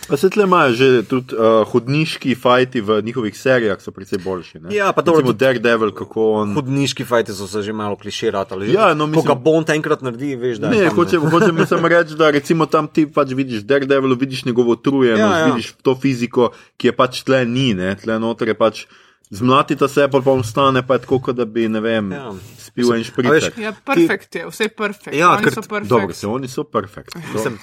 Pa 0.08 0.18
se 0.18 0.30
tle 0.30 0.44
imajo 0.44 0.74
že 0.74 1.04
tudi 1.04 1.36
uh, 1.36 1.64
hodniški 1.68 2.36
fajti 2.36 2.82
v 2.82 3.02
njihovih 3.02 3.38
serijah, 3.38 3.80
so 3.82 3.92
precej 3.92 4.20
boljši. 4.20 4.60
Ne? 4.60 4.76
Ja, 4.76 4.92
pa 4.92 5.02
dobro, 5.02 5.20
Recimo 5.22 5.34
tudi- 5.34 5.40
Daredevil, 5.40 5.92
kako 5.92 6.32
on. 6.34 6.54
hudniški 6.54 7.06
fajti 7.06 7.34
so 7.34 7.48
se 7.48 7.62
že 7.62 7.74
malo 7.74 7.96
kliširali. 7.96 8.72
Ja, 8.74 8.94
no, 8.94 9.06
Ko 9.06 9.08
mislim- 9.08 9.28
ga 9.28 9.36
Bond 9.36 9.70
enkrat 9.70 10.02
naredi, 10.02 10.36
veš, 10.36 10.58
da 10.58 10.68
je. 10.68 10.80
Ne, 10.80 10.88
tam, 10.88 10.96
hočem, 10.96 11.22
hočem 11.22 11.56
samo 11.68 11.88
reči, 11.88 12.16
da 12.16 12.32
recimo 12.32 12.66
tam 12.66 12.88
ti 12.88 13.08
pač 13.08 13.32
vidiš 13.32 13.64
Daredevil, 13.64 14.16
vidiš 14.16 14.46
njegovo 14.46 14.72
utrujenost, 14.72 15.20
ja, 15.22 15.40
ja. 15.40 15.40
ja. 15.40 15.46
vidiš 15.46 15.74
to 15.82 15.96
fiziko, 15.96 16.52
ki 16.78 16.88
je 16.88 16.92
pač 16.92 17.24
tle 17.24 17.46
ni, 17.46 17.74
ne? 17.74 17.96
tle 17.96 18.20
noter 18.20 18.48
je 18.48 18.54
pač 18.54 18.86
zmlatita 19.30 19.88
se, 19.88 20.08
pa 20.12 20.22
pa 20.22 20.32
ostane 20.32 20.88
pa 20.88 20.94
je 20.94 21.00
tako, 21.00 21.20
kot 21.20 21.36
da 21.36 21.46
bi, 21.46 21.68
ne 21.70 21.80
vem, 21.80 22.12
Ja. 22.12 22.18
ja. 22.18 22.32
spil 22.58 22.94
en 22.94 23.04
špricek. 23.04 23.58
Ja, 23.58 23.74
perfekt 23.86 24.36
je, 24.36 24.46
vse 24.48 24.64
je 24.64 24.70
perfekt. 24.70 25.16
Ja, 25.16 25.32
Oni 25.32 25.44
ker 25.44 25.54
so 25.54 25.62
perfekt. 25.62 25.90
Dobro, 25.90 26.14
se 26.14 26.28
oni 26.28 26.48
so 26.48 26.64
perfekt. 26.64 27.16
Mislim, 27.34 27.60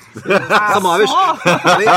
Samo, 0.72 0.90
a 0.90 0.96
veš, 0.96 1.10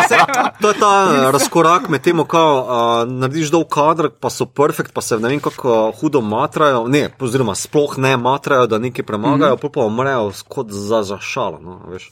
se, 0.10 0.18
to 0.62 0.70
je 0.70 0.80
ta 0.80 0.92
eh, 1.12 1.32
razkorak 1.32 1.90
med 1.90 2.02
tem, 2.02 2.24
ko 2.26 2.44
uh, 2.62 3.12
narediš 3.12 3.52
dolg 3.52 3.70
kader, 3.74 4.10
pa 4.10 4.30
so 4.30 4.46
perfekt, 4.46 4.94
pa 4.94 5.02
se 5.02 5.20
ne 5.20 5.30
vem 5.30 5.40
kako 5.40 5.92
hudo 6.02 6.22
matrajo, 6.22 6.88
ne, 6.88 7.08
oziroma 7.20 7.56
sploh 7.56 7.98
ne 7.98 8.18
matrajo, 8.18 8.68
da 8.68 8.80
nekaj 8.80 9.06
premagajo, 9.06 9.56
mm 9.56 9.60
-hmm. 9.60 9.74
pa 9.74 9.86
umrejo 9.86 10.32
kot 10.48 10.72
za, 10.72 11.04
za 11.04 11.20
šalo. 11.20 11.60
No, 11.62 11.82
veš. 11.88 12.12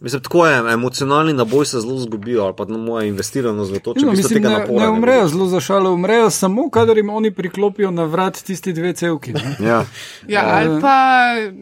Mislim, 0.00 0.22
tako 0.22 0.46
je, 0.46 0.72
emocionalni 0.72 1.32
naboj 1.32 1.66
se 1.66 1.80
zelo 1.80 1.98
zgubijo, 1.98 2.42
ali 2.42 2.54
pa 2.56 2.64
na 2.66 2.78
moja 2.78 3.04
investiranost 3.04 3.72
v 3.72 3.78
to, 3.78 3.94
če 3.94 4.00
No, 4.00 4.10
bi 4.10 4.16
se 4.16 4.22
mislim, 4.22 4.36
tega 4.36 4.48
ne, 4.48 4.58
napora. 4.58 4.80
ne 4.80 4.90
umrejo 4.90 5.18
vidiš. 5.18 5.32
zelo 5.32 5.46
za 5.46 5.60
šalo, 5.62 5.92
umrejo 5.92 6.30
samo, 6.30 6.70
kadar 6.70 6.96
jim 6.96 7.10
oni 7.10 7.30
priklopijo 7.32 7.90
na 7.90 8.04
vrat 8.04 8.36
tisti 8.36 8.72
dve 8.72 8.92
cevki. 8.94 9.32
ne. 9.32 9.56
Ja. 9.62 9.84
Ja, 10.28 10.42
ali 10.46 10.80
pa, 10.80 10.96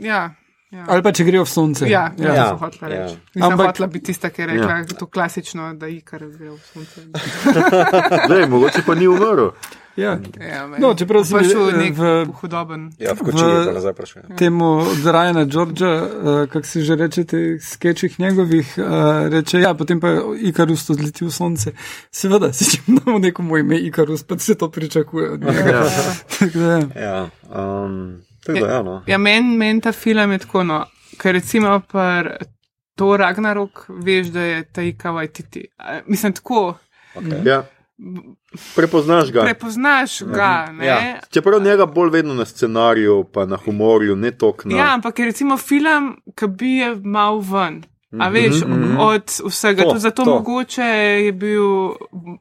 ja. 0.03 0.35
Ja. 0.71 0.85
Ali 0.89 1.03
pa 1.03 1.13
če 1.13 1.25
grejo 1.25 1.45
v 1.45 1.49
sonce. 1.49 1.85
Ja, 1.85 2.13
ja, 2.17 2.27
Ja, 2.27 2.35
ja, 2.37 2.57
hotela 2.57 2.89
ja. 2.89 3.03
reči. 3.03 3.17
Nisem 3.35 3.51
Ampak- 3.51 3.67
hotela 3.67 3.87
biti 3.89 4.05
tista, 4.07 4.31
ki 4.31 4.43
je 4.43 4.47
rekla, 4.47 4.71
Ja. 4.71 4.79
ja. 4.79 4.85
to 4.89 5.07
klasično, 5.07 5.75
da 5.75 5.87
ikar 5.87 6.21
gre 6.29 6.49
v 6.49 6.59
sonce. 6.65 7.01
Dej, 8.31 8.47
mogoče 8.47 8.83
pa 8.87 8.95
ni 8.95 9.07
umrl. 9.07 9.49
Ja. 9.97 10.19
Ja, 10.41 10.67
No, 10.79 10.95
čeprav 10.95 11.25
si 11.25 11.35
prišel 11.35 11.69
eh, 11.69 11.77
nek 11.77 11.95
v- 11.95 12.27
hudoben. 12.35 12.93
Ja, 12.99 13.13
v 13.13 13.19
koči 13.21 13.39
je 13.39 13.67
pa 13.67 13.73
nazaj 13.73 13.93
prišel. 13.93 14.23
Temu 14.39 14.65
od 14.81 15.05
Rajana 15.07 15.45
Đorđa, 15.45 15.93
uh, 15.93 16.09
kako 16.49 16.67
se 16.67 16.81
že 16.81 16.97
reče, 16.97 17.25
te 17.25 17.59
skečih 17.61 18.21
njegovih, 18.21 18.75
uh, 18.79 18.85
reče, 19.29 19.61
ja, 19.61 19.75
potem 19.75 20.01
pa 20.01 20.09
Ikarus 20.39 20.91
odletel 20.91 21.29
v 21.29 21.33
sonce. 21.33 21.73
Seveda, 22.11 22.53
si 22.53 22.65
če 22.67 22.79
imamo 22.87 23.19
nekomu 23.19 23.59
ime 23.59 23.79
Ikarus, 23.79 24.23
pa 24.23 24.39
se 24.39 24.55
to 24.55 24.71
pričakuje 24.71 25.31
od 25.31 25.41
njega. 25.41 25.61
Ja. 25.61 25.85
Tako 26.39 26.59
da, 26.59 26.73
ja. 26.73 26.89
Ja, 26.97 27.29
um, 27.85 28.23
tako 28.41 28.59
da, 28.59 28.67
ja, 28.67 28.83
no. 28.83 29.03
Ja, 29.07 29.19
meni 29.19 29.57
men 29.57 29.81
ta 29.81 29.93
film 29.93 30.33
je 30.33 30.39
tako, 30.39 30.65
no, 30.65 30.85
ker 31.19 31.33
recimo 31.33 31.81
par 31.83 32.37
to 32.95 33.17
Ragnarok, 33.17 33.85
veš, 33.91 34.27
da 34.27 34.41
je 34.41 34.65
ta 34.65 34.83
ikava 34.83 35.27
titi. 35.27 35.69
Mislim, 36.07 36.33
tako, 36.33 36.75
Okay. 37.15 37.47
Ja. 37.47 37.63
Prepoznaš 38.77 39.31
ga. 39.33 39.43
prepoznaš 39.43 40.23
ga, 40.23 40.69
ne? 40.73 40.87
Ja. 40.87 41.21
Čeprav 41.31 41.63
njega 41.63 41.87
bolj 41.87 42.11
vedno 42.11 42.35
na 42.35 42.45
scenariju, 42.45 43.25
pa 43.33 43.47
na 43.47 43.57
humorju, 43.57 44.17
ne 44.17 44.31
toliko 44.31 44.69
na. 44.69 44.77
Ja, 44.77 44.95
ampak 44.95 45.19
je 45.19 45.25
recimo 45.25 45.57
film, 45.57 46.17
ki 46.35 46.47
bi 46.47 46.77
je 46.77 46.97
mal 46.97 47.39
ven. 47.39 47.83
A 48.21 48.29
veš, 48.29 48.65
mm 48.65 48.73
-hmm. 48.73 48.97
od 49.01 49.41
vsega. 49.47 49.83
To, 49.83 49.91
To, 49.91 49.99
zato 49.99 50.25
to. 50.25 50.31
mogoče 50.31 50.83
je 51.25 51.33
bil 51.33 51.65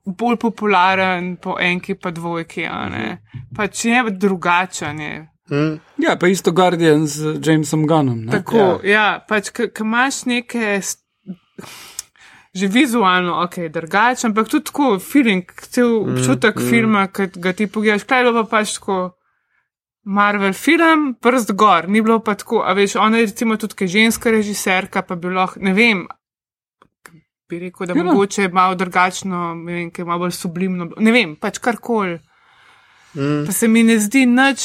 bolj 0.06 0.36
popularen 0.36 1.36
po 1.36 1.56
enki 1.60 1.96
pa 1.96 2.12
dvojki, 2.12 2.66
a 2.66 2.90
ne. 2.90 3.24
Pač 3.56 3.86
je 3.86 4.04
drugačen. 4.10 5.00
Je. 5.00 5.28
Hm? 5.50 5.76
ja, 5.98 6.18
pa 6.20 6.28
isto 6.28 6.52
Guardian 6.52 7.08
z 7.08 7.40
Jamesom 7.46 7.88
Gunnom. 7.88 8.26
Ne? 8.26 8.32
Tako, 8.32 8.58
ja, 8.58 8.92
ja 8.92 9.26
pač, 9.28 9.50
ko 9.50 9.84
imaš 9.84 10.26
neke. 10.26 10.82
Že 12.54 12.68
vizualno, 12.68 13.38
ok, 13.46 13.72
drugače, 13.72 14.28
ampak 14.28 14.50
tudi 14.52 14.68
tako, 14.68 15.00
feeling, 15.00 15.48
cel 15.72 16.02
občutek 16.02 16.58
mm, 16.60 16.70
filma, 16.70 17.06
ki 17.08 17.30
ga 17.40 17.54
ti 17.56 17.68
pogledaš, 17.72 18.04
kaj 18.04 18.26
je 18.28 18.34
pa 18.36 18.44
pač 18.44 18.74
tako. 18.80 18.98
Marvel 20.04 20.54
film, 20.58 21.14
prst 21.22 21.54
gor, 21.54 21.86
ni 21.88 22.02
bilo 22.02 22.18
pa 22.26 22.34
tako, 22.36 22.64
a 22.66 22.74
veš, 22.74 22.96
ona 22.98 23.22
je 23.22 23.30
recimo 23.30 23.56
tudi 23.62 23.78
kaj 23.78 23.88
ženska 23.88 24.32
režiserka, 24.34 25.04
pa 25.06 25.16
bi 25.16 25.30
lahko, 25.30 25.62
ne 25.62 25.76
vem, 25.78 26.08
bi 27.50 27.60
rekel, 27.60 27.88
da 27.88 27.94
Ja, 27.94 28.04
no. 28.04 28.14
mogoče 28.14 28.50
malo 28.50 28.76
drugačno, 28.76 29.54
ne 29.56 29.74
vem, 29.74 29.92
kaj 29.94 30.06
malo 30.06 30.26
bolj 30.26 30.34
sublimno, 30.36 30.90
ne 30.98 31.12
vem, 31.14 31.36
pač 31.38 31.62
karkoli. 31.62 32.18
Mm. 33.14 33.46
Pa 33.46 33.52
se 33.52 33.68
mi 33.68 33.84
ne 33.84 34.00
zdi 34.00 34.26
nič 34.26 34.62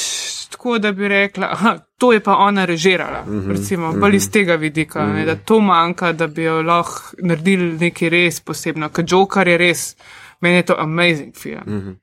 tako, 0.51 0.79
da 0.79 0.93
bi 0.93 1.09
rekla, 1.09 1.49
aha, 1.53 1.79
to 1.99 2.13
je 2.13 2.21
pa 2.21 2.37
ona 2.37 2.65
režirala, 2.65 3.25
mm 3.27 3.41
-hmm, 3.41 3.51
recimo, 3.53 3.93
bolj 3.93 4.17
iz 4.17 4.31
tega 4.31 4.55
vidika, 4.55 5.05
mm 5.05 5.11
-hmm. 5.11 5.15
ne, 5.15 5.25
da 5.25 5.37
to 5.37 5.61
manjka, 5.61 6.13
da 6.13 6.27
bi 6.27 6.43
jo 6.43 6.63
lahko 6.63 7.01
naredili 7.19 7.79
nekaj 7.79 8.09
res 8.09 8.41
posebno, 8.41 8.89
ker 8.89 9.05
Joker 9.09 9.49
je 9.49 9.59
res, 9.59 9.97
meni 10.41 10.57
je 10.57 10.63
to 10.63 10.75
amazing 10.79 11.35
film. 11.37 11.63
Mm 11.67 11.81
-hmm. 11.81 11.97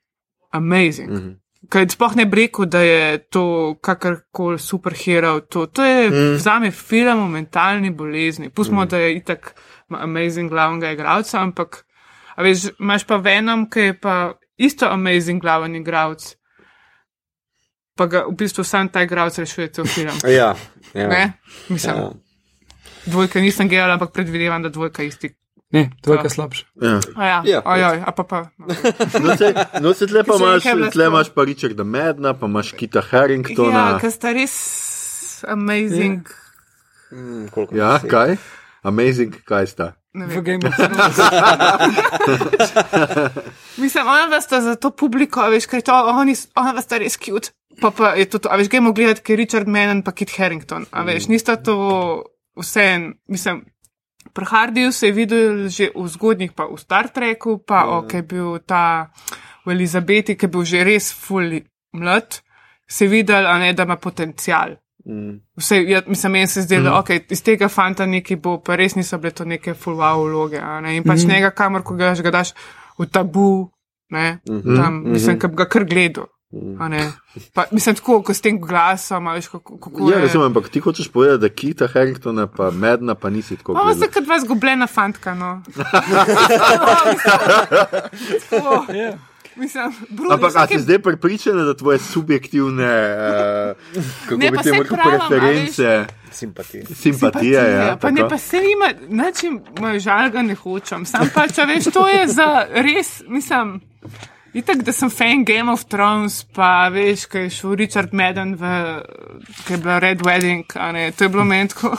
Amazing. 0.50 1.10
Mm 1.10 1.16
-hmm. 1.16 1.34
Kaj 1.68 1.88
sploh 1.88 2.16
ne 2.16 2.26
bi 2.26 2.36
rekel, 2.36 2.64
da 2.66 2.80
je 2.80 3.18
to 3.18 3.74
kakorkoli 3.80 4.58
superhero, 4.58 5.40
to, 5.40 5.66
to 5.66 5.84
je 5.84 6.10
mm. 6.10 6.38
za 6.38 6.58
me 6.58 6.70
film 6.70 7.18
o 7.18 7.28
mentalni 7.28 7.90
bolezni. 7.90 8.50
Pustimo, 8.50 8.84
mm. 8.84 8.88
da 8.88 8.96
je 8.96 9.16
itak 9.16 9.54
amazing 9.88 10.50
glavnega 10.50 10.90
igralca, 10.90 11.40
ampak, 11.40 11.84
a 12.36 12.42
veš, 12.42 12.58
imaš 12.80 13.04
pa 13.04 13.16
Venom, 13.16 13.70
ki 13.70 13.80
je 13.80 14.00
pa 14.00 14.32
isto 14.56 14.86
amazing 14.86 15.42
glavni 15.42 15.78
igralec. 15.78 16.36
Pa 17.96 18.06
ga 18.06 18.24
v 18.26 18.34
bistvu 18.34 18.64
sam 18.64 18.88
ta 18.88 19.02
igralec 19.02 19.38
rešuje 19.38 19.68
cel 19.72 19.86
film. 19.86 20.14
Ja, 20.24 20.54
ja. 20.94 21.08
Ne? 21.08 21.32
Mislim, 21.68 21.94
ja. 21.96 22.10
dvojka 23.06 23.40
nisem 23.40 23.68
gledala, 23.68 23.92
ampak 23.94 24.12
predvidevam, 24.12 24.62
da 24.62 24.68
dvojka 24.68 25.02
isti 25.02 25.34
Ne, 25.74 25.90
dvojka 26.02 26.28
slabša. 26.30 26.66
Ja. 26.82 27.00
A 27.16 27.26
ja, 27.26 27.42
Ja, 27.44 27.62
ojoj, 27.64 28.02
a 28.06 28.10
pa 28.12 28.22
pa. 28.24 28.46
no. 28.58 29.36
Se, 29.36 29.54
no, 29.80 29.94
se 29.94 30.06
tle 30.06 30.22
pa 30.24 30.36
imaš, 30.36 30.62
tle 30.92 31.06
imaš 31.06 31.30
pa 31.34 31.44
Richarda 31.44 31.84
Medna, 31.84 32.34
pa 32.34 32.46
imaš 32.46 32.72
Kita 32.72 32.98
Ja, 32.98 33.04
Harringtona. 33.10 33.98
ker 33.98 34.10
sta 34.10 34.30
res 34.32 34.54
amazing. 35.48 36.22
Mm, 37.10 37.48
koliko 37.50 37.74
Ja, 37.76 37.98
kaj? 37.98 38.36
Amazing, 38.82 39.34
kaj 39.44 39.66
sta? 39.66 39.92
V. 40.14 40.42
Game 40.42 40.62
of 40.62 40.74
Thrones. 40.78 41.18
Mislim, 43.76 44.06
ona 44.06 44.26
vas 44.26 44.44
sta 44.44 44.60
za 44.60 44.76
to 44.76 44.90
publiko, 44.90 45.42
veš, 45.50 45.66
kaj 45.66 45.80
to, 45.80 45.92
oni, 45.92 46.36
ona 46.54 46.72
vas 46.72 46.86
sta 46.86 46.98
res 47.02 47.18
cute. 47.18 47.50
Pa 47.80 47.90
pa 47.90 48.12
je 48.14 48.28
to, 48.30 48.38
to 48.38 48.52
a 48.52 48.56
veš, 48.56 48.70
gremo 48.70 48.92
gledati, 48.94 49.24
ker 49.26 49.34
je 49.34 49.42
Richard 49.42 49.68
Menon 49.68 50.04
pa 50.06 50.14
Kit 50.14 50.30
Harrington, 50.38 50.86
a 50.94 51.02
veš, 51.02 51.26
nista 51.28 51.56
to 51.58 51.74
vse 52.54 52.84
en, 52.94 53.08
mislim. 53.26 53.64
Pri 54.34 54.46
Hardiju 54.48 54.92
se 54.92 55.10
je 55.10 55.12
videl 55.12 55.68
že 55.68 55.90
v 55.94 56.06
zgodnjih, 56.08 56.54
pa 56.54 56.64
v 56.70 56.78
Star 56.78 57.10
Treku, 57.10 57.58
pa 57.58 57.84
o, 57.90 58.02
ki 58.06 58.22
je 58.22 58.22
bil 58.22 58.58
ta 58.66 59.10
v 59.66 59.74
Elizabeti, 59.74 60.38
ki 60.38 60.46
je 60.46 60.50
bil 60.54 60.64
že 60.64 60.84
res 60.86 61.10
fully 61.10 61.60
mlad, 61.92 62.38
se 62.86 63.04
je 63.04 63.10
videl, 63.10 63.46
a 63.46 63.58
ne, 63.58 63.74
da 63.74 63.82
ima 63.82 63.98
potencial. 63.98 64.78
Mm. 65.06 65.40
Vse, 65.56 65.84
ja, 65.88 66.02
mislim, 66.06 66.32
meni 66.32 66.46
se 66.46 66.62
zdi, 66.62 66.80
da 66.80 66.90
okay, 66.92 67.20
iz 67.30 67.42
tega 67.42 67.68
fanta 67.68 68.06
nekaj 68.06 68.36
bo, 68.36 68.60
pa 68.64 68.76
res 68.76 68.94
niso 68.94 69.18
bile 69.18 69.30
to 69.32 69.44
neke 69.44 69.74
full 69.74 69.96
wow 69.96 70.28
vloge. 70.28 70.58
a 70.58 70.80
Ne? 70.80 70.96
In 70.96 71.02
pač 71.04 71.18
mm 71.18 71.22
-hmm. 71.28 71.34
njega, 71.34 71.50
kamor 71.50 71.82
ko 71.82 71.94
ga, 71.94 72.14
ga 72.14 72.30
daš 72.30 72.52
v 72.98 73.06
tabu, 73.06 73.70
ne, 74.10 74.38
mm 74.48 74.60
-hmm. 74.60 74.82
tam, 74.82 75.02
mislim, 75.10 75.38
da 75.38 75.48
bi 75.48 75.54
ga 75.56 75.68
kar 75.68 75.84
gledal. 75.84 76.24
a 76.78 76.88
ne. 76.88 77.12
Pa, 77.54 77.64
mislim, 77.70 77.94
tako, 77.94 78.22
ko 78.22 78.34
s 78.34 78.40
tem 78.40 78.60
glasom, 78.60 79.26
veš, 79.26 79.48
kako, 79.48 79.78
kako 79.78 80.10
Ja, 80.10 80.16
je. 80.16 80.22
razumem, 80.22 80.46
ampak 80.46 80.68
ti 80.68 80.80
hočeš 80.80 81.08
povedati, 81.08 81.40
da 81.40 81.48
Kita 81.48 81.86
Harringtona 81.86 82.46
pa 82.46 82.70
Medna 82.70 83.14
pa 83.14 83.30
nisi 83.30 83.56
tako 83.56 83.72
Mama 83.72 83.92
se 83.92 83.98
gledal. 83.98 84.14
kot 84.14 84.26
vas 84.28 84.44
gobljena 84.48 84.86
fantka, 84.86 85.34
no. 85.34 85.62
Tako, 88.50 88.92
Ja. 88.92 89.18
Mislim, 89.56 89.92
Ampak 90.30 90.52
a 90.56 90.66
si 90.66 90.78
zdaj 90.78 90.98
prepričana, 90.98 91.62
da 91.62 91.74
tvoje 91.76 91.98
subjektivne, 91.98 93.16
uh, 93.94 94.02
kako 94.28 94.40
Ne, 94.40 94.50
bi 94.50 94.56
pravim, 94.58 95.20
preference, 95.28 96.06
Simpatije. 96.30 96.86
simpatije. 96.86 97.70
Ja, 97.70 97.96
pa 98.00 98.10
ne, 98.10 98.20
tako. 98.20 98.30
pa 98.30 98.38
se 98.38 98.56
nima, 98.56 98.92
način 99.08 99.60
moj 99.80 99.98
žal 99.98 100.30
ga 100.30 100.42
ne 100.42 100.54
hočem. 100.54 101.06
Sam 101.06 101.30
pa, 101.34 101.48
če 101.48 101.64
veš, 101.64 101.84
to 101.92 102.08
je 102.08 102.28
za 102.28 102.66
res, 102.74 103.22
mislim, 103.28 103.80
itak, 104.54 104.82
da 104.86 104.92
sem 104.92 105.10
fan 105.10 105.44
Game 105.44 105.72
of 105.72 105.84
Thrones, 105.90 106.42
pa 106.54 106.88
veš, 106.92 107.26
kaj 107.30 107.46
je 107.46 107.50
šel 107.56 107.74
Richard 107.80 108.14
Madden 108.14 108.54
v, 108.60 108.70
kaj 109.66 109.76
je 109.76 109.80
bila 109.82 109.98
Red 110.02 110.22
Wedding, 110.26 110.76
a 110.78 110.92
ne, 110.92 111.10
to 111.12 111.24
je 111.24 111.32
bilo 111.34 111.44
meni 111.44 111.68
tako, 111.68 111.90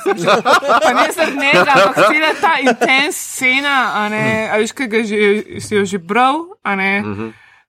pa 0.84 0.92
ne 0.92 1.08
zaradi 1.12 1.36
njega, 1.36 1.64
ampak 1.64 1.96
cela 1.96 2.34
ta 2.40 2.52
intens 2.62 3.16
scena, 3.16 3.78
a 3.94 4.08
ne, 4.12 4.26
a 4.52 4.60
veš, 4.60 4.76
kaj 4.76 4.92
ga 4.92 5.02
že, 5.08 5.20
si 5.60 5.74
jo 5.74 5.84
že 5.84 5.98
bral, 5.98 6.44
a 6.62 6.76
ne, 6.76 6.92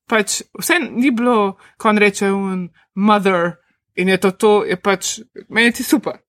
pač 0.07 0.41
vse 0.59 0.79
ni 0.87 1.11
bilo, 1.11 1.57
ko 1.77 1.89
on 1.91 2.03
reče, 2.03 2.31
un 2.31 2.67
mother. 2.95 3.57
In 3.97 4.09
je 4.09 4.17
to, 4.21 4.31
to 4.31 4.51
je 4.65 4.77
pač, 4.77 5.19
meni 5.49 5.71
ti 5.73 5.83
super. 5.83 6.19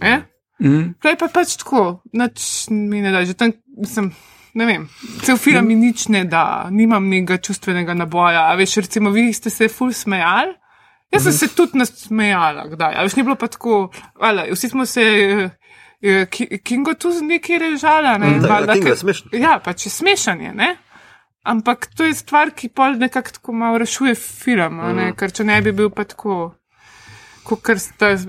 Eh? 0.00 0.22
Mm. 0.62 0.94
Kaj 1.02 1.16
pa 1.18 1.28
pač 1.28 1.56
tako, 1.60 2.00
nič 2.14 2.70
mi 2.70 3.02
ne 3.02 3.10
da, 3.12 3.24
že 3.26 3.34
tam 3.34 3.52
sem, 3.84 4.12
ne 4.56 4.66
vem, 4.66 4.86
cel 5.22 5.36
film 5.36 5.66
mi 5.68 5.74
nič 5.76 6.06
ne 6.08 6.24
da, 6.24 6.66
nimam 6.72 7.04
nekega 7.10 7.36
čustvenega 7.44 7.94
naboja. 7.94 8.46
A 8.50 8.54
veš, 8.56 8.76
recimo, 8.86 9.10
vi 9.12 9.28
ste 9.36 9.50
se 9.52 9.68
ful 9.68 9.92
smejali. 9.92 10.54
Jaz 11.12 11.22
sem 11.22 11.32
se 11.32 11.48
tudi 11.54 11.78
nasmejala, 11.78 12.64
kdaj. 12.72 12.96
A 12.98 13.04
veš, 13.06 13.14
ni 13.16 13.22
bilo 13.22 13.36
pa 13.38 13.46
tako, 13.46 13.90
vale, 14.18 14.48
vsi 14.50 14.68
smo 14.72 14.86
se, 14.86 15.04
eh, 16.02 16.26
Ki- 16.30 16.58
Kingo 16.64 16.94
tu 16.94 17.08
neki 17.24 17.58
režala, 17.58 18.16
ne? 18.18 18.38
Da, 18.40 18.48
valjda, 18.48 18.74
Kingo 18.74 18.88
je 18.88 18.96
smešen. 18.96 19.28
Ja, 19.40 19.58
pač 19.64 19.86
je 19.86 19.90
smešanje, 19.90 20.50
ne? 20.54 20.76
Ampak 21.46 21.86
to 21.96 22.04
je 22.04 22.14
stvar, 22.14 22.50
ki 22.50 22.68
pol 22.68 22.96
nekako 22.98 23.30
tako 23.38 23.52
malo 23.52 23.78
rešuje 23.78 24.14
film, 24.18 24.80
ne? 24.96 25.12
ker 25.16 25.30
če 25.30 25.44
ne 25.46 25.60
bi 25.62 25.72
bil 25.72 25.90
pa 25.94 26.04
tako. 26.04 26.56
Kot 27.46 27.62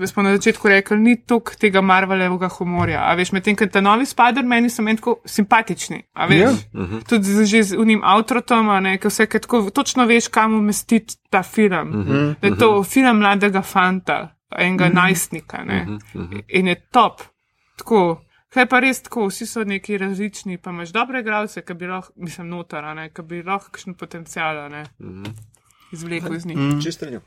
smo 0.06 0.22
na 0.22 0.36
začetku 0.36 0.68
rekli, 0.68 0.98
ni 0.98 1.16
toliko 1.26 1.56
tega 1.58 1.80
Marvelovega 1.82 2.48
humorja. 2.54 3.00
A 3.10 3.16
veš, 3.18 3.32
medtem 3.34 3.56
ko 3.58 3.66
ta 3.66 3.82
novi 3.82 4.06
Spider-Man 4.06 4.70
so 4.70 4.84
meni 4.86 5.00
tako 5.00 5.16
simpatični. 5.26 6.04
A 6.14 6.26
veš, 6.30 6.38
Ja. 6.38 6.52
yeah. 6.52 7.02
tudi 7.08 7.34
z, 7.34 7.46
že 7.46 7.62
z 7.62 7.78
unim 7.78 8.04
avtotom, 8.04 8.70
ki 9.00 9.10
vse 9.10 9.26
kaj 9.26 9.40
tako 9.40 9.62
točno 9.74 10.06
veš, 10.06 10.28
kam 10.28 10.54
umestiti 10.54 11.18
ta 11.30 11.42
film. 11.42 11.88
Mm 11.88 12.04
-hmm. 12.04 12.34
Da 12.40 12.46
je 12.48 12.58
to 12.58 12.84
film 12.84 13.18
mladega 13.18 13.62
fanta, 13.62 14.36
enega 14.58 14.84
mm 14.84 14.90
-hmm. 14.90 14.94
najstnika. 14.94 15.64
Ne? 15.64 15.84
Mm 15.84 15.98
-hmm. 16.14 16.42
In 16.48 16.68
je 16.68 16.74
top. 16.74 17.22
Tako. 17.78 18.22
Kaj 18.48 18.66
pa 18.66 18.80
res 18.80 19.02
tako, 19.02 19.26
vsi 19.28 19.46
so 19.46 19.64
neki 19.64 19.98
različni, 19.98 20.56
pa 20.58 20.70
imaš 20.70 20.88
dobre 20.88 21.20
igralce, 21.20 21.62
ki 21.62 21.74
bi 21.74 21.86
lahko, 21.86 22.12
mislim, 22.16 22.48
notara, 22.48 23.08
ki 23.08 23.22
bi 23.22 23.42
lahko 23.42 23.70
kakšen 23.70 23.94
potencial 23.94 24.70
ne, 24.70 24.84
izvlekel 25.92 26.34
iz 26.34 26.46
njih. 26.46 26.58
Mm. 26.58 26.80
Čistrenjo. 26.80 27.20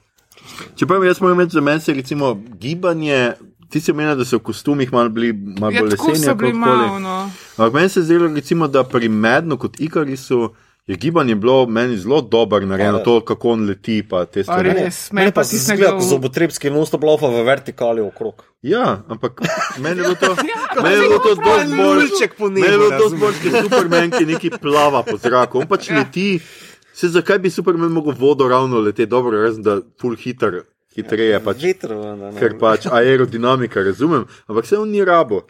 Čeprav 0.75 1.03
jaz 1.03 1.21
moram 1.21 1.39
reči, 1.39 1.51
za 1.51 1.61
meni 1.61 1.79
se 1.79 1.93
recimo 1.93 2.33
gibanje, 2.55 3.31
ti 3.69 3.81
si 3.81 3.91
omenil, 3.91 4.15
da 4.15 4.25
so 4.25 4.37
v 4.37 4.43
kostumih 4.43 4.93
malo 4.93 5.09
bili 5.09 5.29
malo 5.33 5.71
Ja, 5.71 5.81
bolj 5.81 5.91
leseni. 5.91 6.53
No. 6.99 7.29
Ampak 7.57 7.73
meni 7.73 7.89
se 7.89 7.99
je 7.99 8.03
zdelo, 8.03 8.27
recimo, 8.29 8.67
da 8.67 8.83
pri 8.83 9.09
Mednu 9.09 9.57
kot 9.57 9.79
Ikarisu 9.79 10.49
je 10.87 10.95
gibanje 10.97 11.35
bilo 11.35 11.65
meni 11.67 11.97
zelo 11.97 12.21
dobro 12.21 12.59
narejeno, 12.61 12.97
Ja. 12.97 13.03
to 13.03 13.21
kako 13.21 13.49
on 13.49 13.65
leti, 13.65 14.03
pa 14.03 14.25
te 14.25 14.39
A 14.39 14.43
stvari. 14.43 14.69
res, 14.71 15.11
Mene 15.11 15.25
me 15.25 15.31
pa 15.31 15.43
zgleda, 15.43 15.91
ko 15.91 15.97
v- 15.97 16.01
zobotrebski 16.03 16.69
non-stop 16.69 17.03
laufa 17.03 17.27
v 17.27 17.43
vertikali 17.43 18.01
okrog. 18.01 18.43
Ja, 18.61 19.03
ampak 19.07 19.41
meni 19.77 19.97
je 19.97 20.03
bilo 20.03 20.15
to, 20.15 20.25
Ja, 20.75 20.81
meni 20.81 20.95
je 20.95 21.01
bilo 21.01 21.19
to 21.19 21.35
dosti 21.35 21.75
bolj. 21.75 22.07
Meni 22.51 22.65
je 22.65 22.71
bilo 22.71 22.91
to 22.91 23.15
bolj, 23.15 23.33
ker 23.35 23.51
Superman, 23.61 24.11
ki 24.11 24.25
neki 24.25 24.49
plava 24.51 25.03
po 25.03 25.17
zraku, 25.17 25.59
on 25.59 25.67
pač 25.67 25.89
Ja. 25.89 25.95
leti. 25.97 26.39
Se 26.93 27.09
zakaj 27.09 27.39
bi 27.39 27.49
Superman 27.49 27.91
mogel 27.91 28.13
vodo 28.19 28.47
ravno 28.47 28.79
leteti, 28.79 29.09
dobro, 29.09 29.41
razen 29.41 29.63
da 29.63 29.79
full 30.01 30.15
hiter, 30.15 30.61
hitreje 30.95 31.39
pač. 31.43 31.63
Veter, 31.63 31.95
da 31.95 32.15
ne. 32.15 32.35
ker 32.39 32.57
pač 32.59 32.87
aerodinamika 32.91 33.83
razumem, 33.83 34.25
ampak 34.47 34.67
se 34.67 34.77
on 34.77 34.89
ni 34.91 35.05
rabo. 35.05 35.43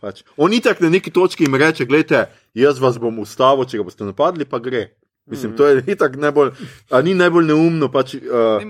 Pač. 0.00 0.22
On 0.36 0.52
itak 0.52 0.80
na 0.80 0.88
neki 0.88 1.12
točki 1.12 1.44
jim 1.44 1.54
reče: 1.54 1.84
Glejte, 1.86 2.24
jaz 2.56 2.80
vas 2.80 2.98
bom 2.98 3.18
ustavil, 3.20 3.68
če 3.68 3.80
ga 3.80 3.86
boste 3.86 4.08
napadli, 4.08 4.48
pa 4.48 4.58
gre. 4.58 4.88
Mislim, 5.30 5.52
to 5.56 5.66
je 5.68 5.82
itak 5.86 6.16
najbolj, 6.18 6.54
a 6.90 7.02
ni 7.06 7.12
najbolj 7.14 7.52
neumno, 7.52 7.90
pač 7.92 8.16
uh, 8.16 8.64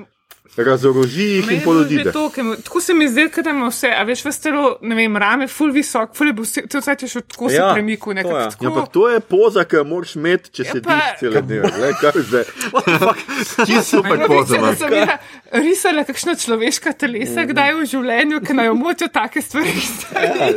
razoroži 0.56 1.22
jih 1.22 1.50
in 1.50 1.60
polodide. 1.62 2.12
to, 2.12 2.30
mu- 2.38 2.56
Tako 2.56 2.80
se 2.80 2.94
mi 2.94 3.08
zdi, 3.08 3.30
da 3.36 3.50
ima 3.50 3.68
vse, 3.68 3.88
a 3.90 4.02
veš, 4.02 4.24
v 4.24 4.32
stelo, 4.32 4.78
ne 4.82 4.94
vem, 4.94 5.16
rame, 5.16 5.48
full 5.48 5.72
visok, 5.72 6.14
full 6.14 6.28
je 6.28 6.32
bil 6.32 6.44
vse, 6.44 6.62
vse 6.66 6.96
je 6.98 7.08
še 7.08 7.20
tako 7.22 7.48
se 7.48 7.56
Ja, 7.56 7.72
premikal, 7.72 8.04
to 8.04 8.10
je. 8.10 8.14
nekako 8.14 8.36
Ja, 8.36 8.50
tako. 8.50 8.66
ampak 8.66 8.88
to 8.90 9.08
je 9.08 9.20
poza, 9.22 9.64
ki 9.64 9.76
jo 9.76 9.84
moraš 9.84 10.16
imeti, 10.16 10.50
če 10.50 10.62
Ja, 10.62 10.72
sediš 10.72 10.86
pa- 10.86 11.16
cel 11.16 11.32
dan. 11.32 12.44
Čisto 13.60 13.82
super 13.82 14.10
Meni 14.12 14.26
poza. 14.26 14.54
je 14.54 14.58
imam. 14.58 14.70
da 14.70 14.76
sem 14.76 14.92
jaz 14.92 15.08
risala 15.54 16.04
kakšna 16.04 16.34
človeška 16.34 16.92
telesa, 16.94 17.44
kdaj 17.44 17.74
v 17.74 17.84
življenju, 17.86 18.40
ki 18.40 18.52
naj 18.52 18.70
motijo 18.72 19.08
take 19.08 19.42
stvari. 19.42 19.72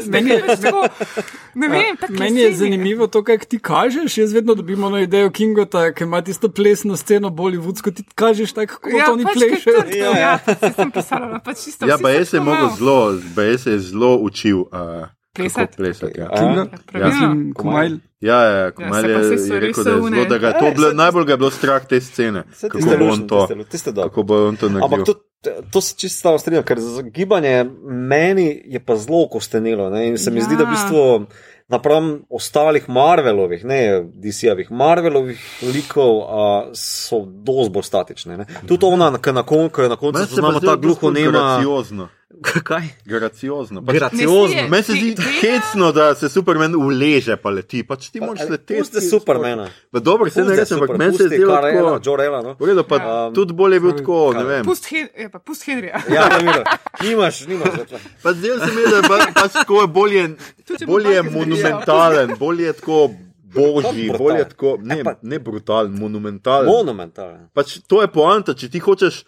Meni 0.08 0.30
je 0.32 0.40
pač 0.42 0.60
tako, 0.60 0.88
ne 1.56 1.68
vem, 1.68 1.98
tako 1.98 2.14
Meni 2.14 2.42
je 2.42 2.54
zanimivo 2.56 3.08
to, 3.08 3.24
kako 3.24 3.46
ti 3.46 3.60
kažeš. 3.60 4.18
Jaz 4.18 4.34
vedno 4.34 4.54
dobim 4.54 4.84
ono 4.84 5.00
idejo 5.00 5.30
Kingota, 5.32 5.92
ki 5.92 6.04
ima 6.04 6.22
tisto 6.22 6.50
plesno 6.50 6.96
sceno 6.96 7.30
Bollywoodsko, 7.30 7.94
ti 7.94 8.04
kažeš 8.16 8.54
tako, 8.54 8.80
kot 8.80 8.94
Ja, 8.94 9.12
oni 9.12 9.24
pač, 9.24 9.34
plešejo. 9.36 9.83
Trdo, 9.86 10.12
ja, 10.20 10.40
pač 10.46 10.76
sem 10.76 10.92
pisala, 10.92 11.26
no, 11.28 11.40
pač 11.46 11.64
čisto. 11.66 11.88
Ja, 11.88 11.98
pa 12.02 12.10
jaz 12.10 12.30
se 12.30 12.38
je 12.38 12.42
tako 12.42 12.50
mogel 12.52 12.70
zelo, 12.78 12.98
pa 13.36 13.42
jaz 13.44 13.62
se 13.64 13.72
je 13.72 13.80
zelo 13.80 14.16
učil. 14.18 14.60
Uh, 14.60 15.08
Plesati? 15.34 15.78
plesati 15.78 16.20
ja. 16.20 16.30
Kinga? 16.30 16.66
Pravilno. 16.86 17.34
Mislim. 17.36 18.02
Ja, 18.22 18.42
ja, 18.44 18.72
Kumal 18.72 19.02
se 19.02 19.10
je, 19.10 19.16
pa 19.16 19.22
vsi 19.22 19.34
je 19.34 19.38
so 19.48 19.60
rekel, 19.60 19.84
da 19.84 19.90
je 19.90 19.96
zelo, 19.96 20.26
da 20.30 20.38
ga 20.38 20.48
je 20.48 20.60
to 20.60 20.72
bilo, 20.76 20.94
najbolj 20.94 21.26
ga 21.26 21.34
je 21.34 21.38
bilo 21.38 21.52
strah 21.52 21.86
te 21.86 22.02
scene. 22.02 22.44
Kako 22.62 22.78
bo 23.00 23.06
on 23.06 23.28
to, 23.28 23.48
kako 24.04 24.24
bo 24.24 24.48
on 24.48 24.56
to 24.56 24.66
Ampak 24.66 24.90
naredil. 24.90 25.06
to, 25.06 25.52
to 25.72 25.82
se 25.82 25.96
čisto 25.98 26.38
strinjam, 26.38 26.64
ker 26.64 26.80
za 26.80 27.02
gibanje 27.02 27.66
meni 27.84 28.62
je 28.66 28.80
pa 28.80 28.96
zelo 28.96 29.28
kostenilo. 29.28 29.90
Ne? 29.90 30.08
In 30.08 30.18
se 30.18 30.32
mi 30.32 30.40
ja. 30.40 30.46
zdi, 30.46 30.56
da 30.56 30.64
v 30.64 30.68
Ja. 30.68 30.72
bistvu 30.72 31.26
napram 31.74 32.10
ostalih 32.30 32.90
Marvelovih, 32.90 33.66
ne 33.66 33.82
DC-ovih, 34.24 34.72
Marvelovih 34.72 35.42
likov 35.74 36.22
a, 36.24 36.48
so 36.78 37.24
dosti 37.26 37.74
bolj 37.74 37.88
statične. 37.90 38.38
Ne? 38.44 38.46
Tudi 38.70 38.86
ona, 38.86 39.12
ki 39.18 39.34
na 39.36 39.44
koncu, 39.44 39.90
na 39.90 39.98
koncu 39.98 40.20
Meni 40.20 40.30
se 40.30 40.42
pa 40.42 40.52
znamo 40.52 40.60
ta 40.60 40.76
gluho 40.76 41.12
nema. 41.12 41.32
Graciozno. 41.32 42.10
Kaj? 42.64 42.84
Graciozno. 43.06 43.82
Pač, 43.82 43.96
Graciozno. 43.96 44.68
Meni 44.68 44.84
se 44.84 44.94
zdi 44.94 45.10
hecno, 45.38 45.92
da 45.92 46.16
se 46.16 46.30
Superman 46.30 46.76
uleže 46.76 47.36
pa 47.36 47.50
leti. 47.50 47.84
Pač 47.84 48.10
ti 48.10 48.20
moraš 48.20 48.50
leteti. 48.50 48.80
Pusti 48.80 49.02
Supermana. 49.04 49.68
Pa 49.92 50.00
dobro, 50.00 50.30
se 50.30 50.42
ne 50.42 50.56
rečem, 50.56 50.78
ampak 50.78 50.98
meni 50.98 51.18
se 51.18 51.24
je 51.26 51.40
Karela, 51.40 51.92
tako. 51.92 52.02
Jorela, 52.04 52.42
no. 52.42 52.56
V 52.56 52.66
redu, 52.66 52.84
pa 52.84 52.96
Ja. 52.98 53.32
tudi 53.32 53.54
bolje 53.54 53.76
je 53.76 53.80
bil 53.80 53.92
tako, 53.94 54.34
ne 54.34 54.44
vem. 54.44 54.66
Pust, 54.66 54.86
Hen, 54.86 55.08
ja, 55.16 55.30
pa 55.30 55.40
pust 55.40 55.64
Henrija. 55.64 56.02
Ja, 56.10 56.28
ne 56.28 56.38
vidim. 56.40 56.64
Nimaš. 57.02 57.44
Pa 58.24 58.34
zdaj 58.34 58.58
se 58.60 58.72
mi 58.72 58.82
je, 58.82 58.88
da 58.88 58.96
je 58.96 59.04
pa- 59.04 59.32
pač 59.36 59.52
tako 59.54 59.82
je 59.82 59.88
bolje, 59.90 60.24
bolje 60.86 61.10
je 61.12 61.24
monumentalen, 61.24 62.36
bolje 62.40 62.64
je 62.64 62.74
tako 62.74 63.12
božji, 63.46 64.12
bolje 64.18 64.38
je 64.38 64.50
tako, 64.50 64.78
ne, 64.82 65.00
E 65.00 65.04
pa- 65.04 65.16
ne 65.22 65.40
brutalen, 65.40 65.92
monumentalen. 65.94 66.66
Monumentalen. 66.68 67.50
Pač 67.54 67.78
to 67.88 68.02
je 68.02 68.08
poanta, 68.10 68.54
če 68.54 68.70
ti 68.70 68.80
hočeš. 68.80 69.24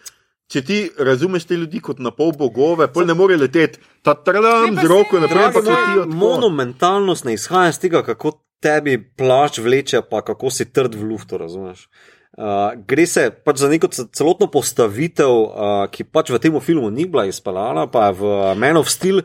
Če 0.46 0.62
ti 0.62 0.78
razumeš 0.98 1.48
te 1.50 1.56
ljudi 1.58 1.80
kot 1.82 1.98
na 1.98 2.12
pol 2.14 2.30
bogove, 2.38 2.86
pol 2.94 3.08
ne 3.08 3.14
more 3.18 3.34
leteti, 3.36 3.80
ta 4.06 4.14
trdam 4.14 4.76
pa 4.76 4.82
z 4.84 4.90
roko 4.90 5.18
naprej, 5.18 5.48
saj. 5.52 5.62
letijo. 5.66 6.04
Monumentalnost 6.06 7.26
ne 7.26 7.34
izhaja 7.34 7.72
iz 7.74 7.80
tega, 7.82 8.04
kako 8.06 8.36
tebi 8.62 8.94
plač 9.18 9.58
vleče, 9.58 10.04
pa 10.10 10.22
kako 10.22 10.50
si 10.54 10.68
trd 10.70 10.94
v 10.94 11.08
luftu, 11.10 11.38
razumeš. 11.38 11.88
Uh, 12.36 12.76
gre 12.86 13.06
se 13.08 13.30
pač 13.30 13.58
za 13.64 13.68
neko 13.72 13.88
ce- 13.88 14.06
celotno 14.12 14.46
postavitev, 14.52 15.32
uh, 15.32 15.86
ki 15.90 16.04
pač 16.04 16.30
v 16.30 16.38
tem 16.38 16.60
filmu 16.60 16.90
ni 16.92 17.06
bila 17.08 17.24
izpeljana, 17.26 17.86
pa 17.90 18.10
je 18.10 18.18
v 18.20 18.54
Men 18.60 18.76
of 18.76 18.90
Steel 18.92 19.22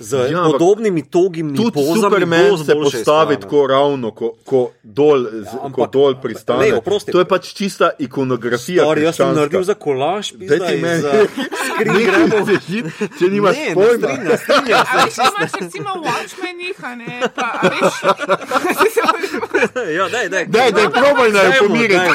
z 0.00 0.12
Ja, 0.14 0.26
ja, 0.32 0.44
podobnimi 0.46 1.02
togimi 1.04 1.52
Tudi 1.52 1.72
pozami 1.72 2.00
Superman 2.02 2.56
se 2.58 2.72
postavi 2.74 3.36
tako 3.36 3.66
ravno, 3.66 4.10
ko, 4.10 4.32
ko 4.42 4.72
dol, 4.82 5.20
z, 5.22 5.44
Ja, 5.46 5.60
ampak- 5.60 5.74
ko 5.74 5.86
dol 5.88 6.14
pristane. 6.16 6.60
Lej, 6.60 6.72
oprosti. 6.74 7.12
to 7.12 7.18
je 7.18 7.26
pač 7.26 7.52
čista 7.52 7.90
ikonografija. 7.98 8.82
Stari, 8.82 9.02
jaz 9.02 9.16
sem 9.16 9.28
naredil 9.30 9.62
za 9.62 9.74
kolaž, 9.76 10.32
Nekaj 10.40 10.76
gremo. 12.00 12.38
se 12.42 12.56
žit, 12.64 12.84
Če 13.12 13.26
nimaš 13.26 13.56
Ne, 13.56 13.62
ne 13.62 13.74
pojma. 13.74 14.08
strinjam, 14.08 14.38
strinjam 14.38 14.80
A 14.82 14.96
veš, 14.96 15.14
imaš 15.18 15.52
recimo 15.60 15.90
Watchmenih, 16.00 16.76
a 16.80 16.94
ne, 16.94 17.12
pa, 17.30 17.46
a 17.54 17.64
veš. 17.68 17.94
Ja, 19.90 20.08
daj, 20.08 20.28
daj. 20.28 20.44
Daj, 20.46 20.72
daj, 20.72 20.88
probaj 20.90 21.30
naj 21.30 21.58
pomiriti. 21.58 22.10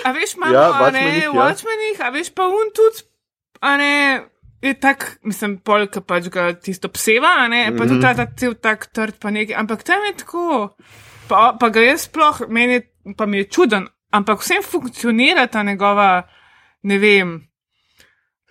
a 0.00 0.10
veš, 0.10 0.34
imamo, 0.34 0.52
Ja, 0.52 0.64
a 0.72 0.90
ne, 0.90 1.00
Watchmenih, 1.00 1.22
ja. 1.24 1.32
Watchmenih, 1.32 1.96
a 1.98 2.10
veš, 2.10 2.30
pa 2.30 2.44
un 2.44 2.70
tudi, 2.70 3.02
a 3.60 3.76
ne, 3.76 3.94
je 4.64 4.74
tak, 4.80 5.06
mislim, 5.22 5.58
polka 5.60 6.00
pač 6.00 6.28
ga 6.32 6.48
tisto 6.56 6.88
pseva, 6.92 7.48
ne, 7.52 7.66
pa 7.76 7.86
tudi 7.88 8.00
ta, 8.02 8.14
ta 8.16 8.26
cel 8.36 8.56
tak 8.56 8.86
trd, 8.88 9.18
pa 9.20 9.32
nekaj, 9.34 9.56
ampak 9.60 9.84
tam 9.86 10.04
je 10.08 10.14
tako, 10.24 10.44
pa, 11.28 11.52
pa 11.60 11.68
ga 11.74 11.84
jaz 11.84 12.06
sploh, 12.08 12.44
meni, 12.48 12.80
pa 13.18 13.28
mi 13.28 13.42
je 13.42 13.50
čuden, 13.52 13.88
ampak 14.14 14.40
vsem 14.40 14.64
funkcionira 14.64 15.46
ta 15.52 15.62
njegova, 15.66 16.24
ne 16.88 16.98
vem, 16.98 17.34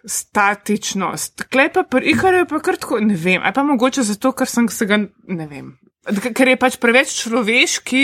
statičnost. 0.03 1.47
Klej 1.47 1.71
pa 1.73 1.85
pri 1.87 2.11
Ikarju 2.11 2.45
pa 2.49 2.59
kar 2.59 2.77
tako, 2.77 2.99
ne 2.99 3.15
vem, 3.15 3.41
ali 3.41 3.55
pa 3.55 3.63
mogoče 3.63 4.03
zato, 4.03 4.33
ker 4.37 4.49
sem 4.49 4.67
se 4.69 4.85
ga, 4.85 4.99
ne 5.27 5.47
vem, 5.47 5.73
ker 6.05 6.53
je 6.53 6.59
pač 6.59 6.77
preveč 6.81 7.15
človeški, 7.23 8.03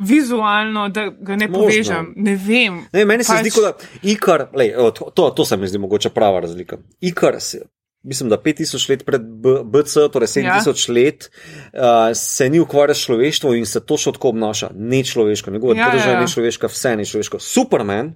vizualno, 0.00 0.88
da 0.88 1.08
ga 1.20 1.36
ne 1.36 1.48
Možno. 1.48 1.62
povežem, 1.62 2.12
ne 2.16 2.36
vem. 2.36 2.80
Ne, 2.92 3.04
meni 3.04 3.24
se 3.24 3.32
Pač- 3.32 3.40
zdi, 3.40 3.60
da 3.60 3.72
Ikar, 4.02 4.46
lej, 4.54 4.72
to, 4.94 5.10
to, 5.14 5.30
to 5.30 5.44
se 5.44 5.56
mi 5.56 5.68
zdi 5.68 5.78
mogoče 5.78 6.10
prava 6.10 6.40
razlika. 6.40 6.78
Ikar, 7.00 7.36
se, 7.40 7.60
mislim, 8.02 8.30
da 8.30 8.38
5000 8.38 8.90
let 8.90 9.04
pred 9.06 9.22
BC, 9.64 10.08
torej 10.12 10.28
7000 10.28 10.88
ja. 10.88 10.94
let, 10.94 11.30
uh, 11.72 11.80
se 12.14 12.48
ni 12.48 12.60
ukvarjal 12.60 12.94
s 12.94 13.04
človeštvom 13.04 13.54
in 13.56 13.66
se 13.66 13.84
točno 13.86 14.12
tako 14.12 14.28
obnaša. 14.28 14.70
Ne 14.74 15.04
človeško, 15.04 15.50
njegova 15.50 15.76
Ja, 15.76 15.86
ja, 15.86 15.92
država 15.92 16.12
ja, 16.12 16.20
ne 16.20 16.28
človeška, 16.28 16.66
vse 16.66 16.96
ne 16.96 17.04
človeško. 17.04 17.38
Superman 17.38 18.14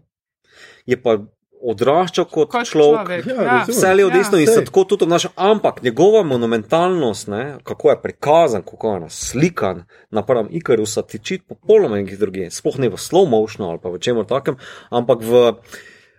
je 0.87 1.03
pa 1.03 1.19
odraščal 1.65 2.25
kot, 2.25 2.51
Kot 2.51 2.67
človek. 2.67 3.25
človek. 3.25 3.27
Ja, 3.27 3.43
Ja. 3.45 3.65
Vse 3.69 3.87
je 3.89 4.11
desno 4.11 4.39
in 4.39 4.47
se 4.47 4.65
tako 4.65 4.85
tudi 4.85 5.05
obnaša, 5.05 5.29
ampak 5.37 5.83
njegova 5.83 6.23
monumentalnost, 6.23 7.29
ne, 7.29 7.57
kako 7.65 7.91
je 7.91 8.03
prikazan, 8.03 8.63
kako 8.63 8.95
je 8.95 9.01
naslikan, 9.01 9.83
napram 10.11 10.49
Ikarusa, 10.51 11.03
tiči 11.03 11.39
popolnoma 11.39 11.97
nekih 11.97 12.19
drugih, 12.19 12.53
sploh 12.53 12.79
ne 12.79 12.89
v 12.89 12.97
slow 12.97 13.27
motionu 13.27 13.71
ali 13.71 13.79
pa 13.79 13.89
v 13.89 13.99
čemer 13.99 14.25
takem, 14.25 14.57
ampak 14.91 15.19
v 15.21 15.53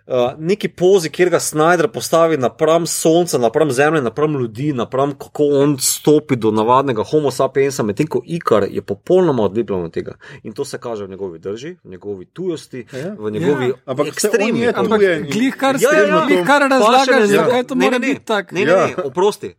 uh, 0.08 0.14
neki 0.38 0.68
pozi, 0.70 1.10
kjer 1.10 1.30
ga 1.30 1.38
Snyder 1.38 1.88
postavi 1.88 2.36
napram 2.36 2.86
sonca, 2.86 3.38
napram 3.38 3.70
zemlje, 3.70 4.02
napram 4.02 4.32
ljudi, 4.32 4.72
napram 4.72 5.12
kako 5.12 5.44
on 5.44 5.76
stopi 5.78 6.36
do 6.36 6.50
navadnega 6.50 7.02
homo 7.02 7.30
sapiensa, 7.30 7.82
medtem 7.82 8.06
ko 8.06 8.22
Ikar 8.26 8.66
je 8.70 8.82
popolnoma 8.82 9.42
odlepljen 9.42 9.82
od 9.82 9.92
tega. 9.92 10.14
In 10.42 10.52
to 10.52 10.64
se 10.64 10.78
kaže 10.78 11.04
v 11.04 11.10
njegovi 11.10 11.38
drži, 11.38 11.76
v 11.76 11.90
njegovi 11.90 12.26
tujosti, 12.26 12.86
Ja. 12.94 13.14
v 13.18 13.30
njegovi 13.30 13.72
Ampak 13.86 13.96
saj 14.14 14.30
on 14.30 14.34
ekstremni. 14.34 14.60
je 14.60 14.72
Ampak 14.76 14.98
tujen. 15.00 15.22
glih 15.24 15.56
kar, 15.56 15.76
Ja, 15.76 15.92
ja, 15.92 16.06
ja. 16.08 16.24
glih 16.26 16.38
kar 16.40 16.60
Paše 16.60 16.68
na 16.68 16.78
razlagaš, 16.78 17.06
njegov- 17.06 17.36
zakaj 17.36 17.64
to 17.64 17.74
ne, 17.74 17.84
mora 17.84 17.98
ne, 17.98 18.06
ne. 18.06 18.06
biti 18.08 18.24
tako. 18.24 18.54
Ne, 18.54 18.60
ne, 18.62 18.72
Ja. 18.72 18.86
ne, 18.86 18.94
oprosti. 19.04 19.54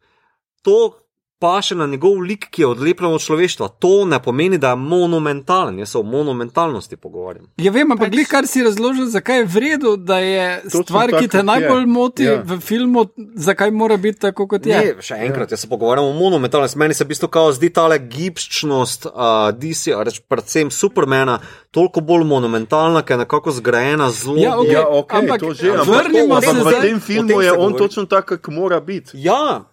To 0.62 1.00
paše 1.40 1.76
na 1.76 1.86
njegov 1.86 2.20
lik, 2.20 2.48
ki 2.50 2.62
je 2.62 2.68
odlepljen 2.68 3.14
od 3.14 3.22
človeštva. 3.22 3.68
To 3.70 4.06
ne 4.06 4.20
pomeni, 4.20 4.58
da 4.58 4.70
je 4.70 4.76
monumentalen. 4.78 5.80
Jaz 5.80 5.90
se 5.90 5.98
o 5.98 6.04
monumentalnosti 6.04 6.96
pogovarjam. 6.98 7.46
Ja, 7.58 7.72
vem, 7.72 7.92
ampak 7.92 8.08
Pač- 8.08 8.12
glih 8.12 8.28
kar 8.28 8.48
si 8.48 8.64
razložil, 8.64 9.06
zakaj 9.06 9.38
je 9.38 9.46
vredno, 9.46 9.96
da 9.96 10.20
je 10.20 10.62
Točno 10.64 10.84
stvar, 10.84 11.10
tako, 11.10 11.20
ki 11.20 11.28
te 11.28 11.38
kot 11.38 11.46
najbolj 11.46 11.80
je. 11.80 11.86
moti 11.88 12.24
Ja. 12.24 12.42
v 12.42 12.60
filmu, 12.60 13.06
zakaj 13.36 13.72
mora 13.72 13.98
biti 13.98 14.20
tako, 14.20 14.48
kot 14.48 14.66
je. 14.66 14.78
Ne, 14.78 15.02
še 15.02 15.14
enkrat, 15.16 15.52
jaz 15.52 15.60
se 15.60 15.68
pogovarjam 15.68 16.06
o 16.06 16.14
monumentalnosti. 16.14 16.78
Meni 16.78 16.94
se 16.94 17.04
v 17.04 17.08
bistvu 17.08 17.28
kao 17.28 17.52
zdi 17.52 17.70
ta 17.70 17.98
gibčnost 17.98 19.06
uh, 19.06 19.12
DC, 19.52 19.88
reč 20.00 20.20
predvsem 20.22 20.72
Supermana, 20.72 21.40
toliko 21.72 22.02
bolj 22.02 22.24
monumentalna, 22.24 23.02
ker 23.02 23.14
je 23.14 23.18
nekako 23.20 23.52
zgrajena 23.52 24.12
zelo. 24.12 24.38
Ja, 24.38 24.58
okej. 24.60 24.74
Ja, 24.74 24.88
ok, 24.88 25.14
Ampak 25.14 25.40
to 25.40 25.54
že. 25.54 25.72
Ampak, 25.72 25.88
vrnimo 25.88 26.36
ampak 26.36 26.44
se 26.46 26.64
v 26.64 26.82
tem 26.82 27.00
filmu 27.00 27.42
je 27.42 27.52
on 27.52 27.74
točno 27.74 28.06
tak, 28.06 28.26
kak 28.26 28.48
mora 28.48 28.80
biti. 28.80 29.12
Ja, 29.14 29.64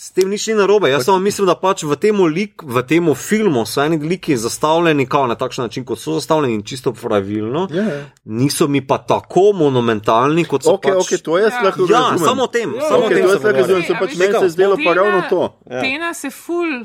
s 0.00 0.12
tem 0.12 0.30
nič 0.30 0.46
ni 0.48 0.54
narobe. 0.54 0.88
Jaz 0.88 1.04
samo 1.04 1.18
mislim, 1.18 1.44
da 1.44 1.54
pač 1.54 1.82
v 1.84 1.92
tem, 1.96 2.16
lik, 2.24 2.62
v 2.64 2.80
tem 2.82 3.04
filmu 3.14 3.66
so 3.66 3.82
eni 3.84 3.98
liki 3.98 4.32
zastavljeni 4.36 5.04
na 5.28 5.34
takšen 5.34 5.64
način, 5.64 5.84
kot 5.84 5.98
so 5.98 6.14
zastavljeni 6.14 6.54
in 6.54 6.62
čisto 6.62 6.92
pravilno. 6.92 7.68
Ja, 7.70 7.82
ja. 7.84 8.00
Niso 8.24 8.68
mi 8.68 8.80
pa 8.80 8.98
tako 8.98 9.52
monumentalni, 9.52 10.44
kot 10.44 10.62
so 10.62 10.72
Ok, 10.72 10.82
pač. 10.82 10.94
ok, 10.94 11.22
to 11.22 11.38
jaz 11.38 11.52
Ja. 11.52 11.62
lahko 11.62 11.82
Ja, 11.82 11.98
razumem. 11.98 12.18
samo 12.18 12.42
o 12.42 12.46
tem, 12.46 12.74
Ja, 12.74 12.80
samo 12.80 12.96
o 12.96 13.06
Ok, 13.06 13.08
tem 13.08 13.22
to 13.22 13.28
jaz 13.28 13.44
lahko 13.44 13.58
razumem, 13.58 13.82
se 13.82 13.92
a 13.92 13.98
pač 14.00 14.16
meni 14.16 14.32
se 14.32 14.44
je 14.44 14.50
zdelo 14.50 14.76
pa 14.76 14.94
ravno 14.94 15.22
to. 15.30 15.42
Ja. 15.70 15.80
Tena 15.80 16.14
se 16.14 16.30
ful. 16.30 16.84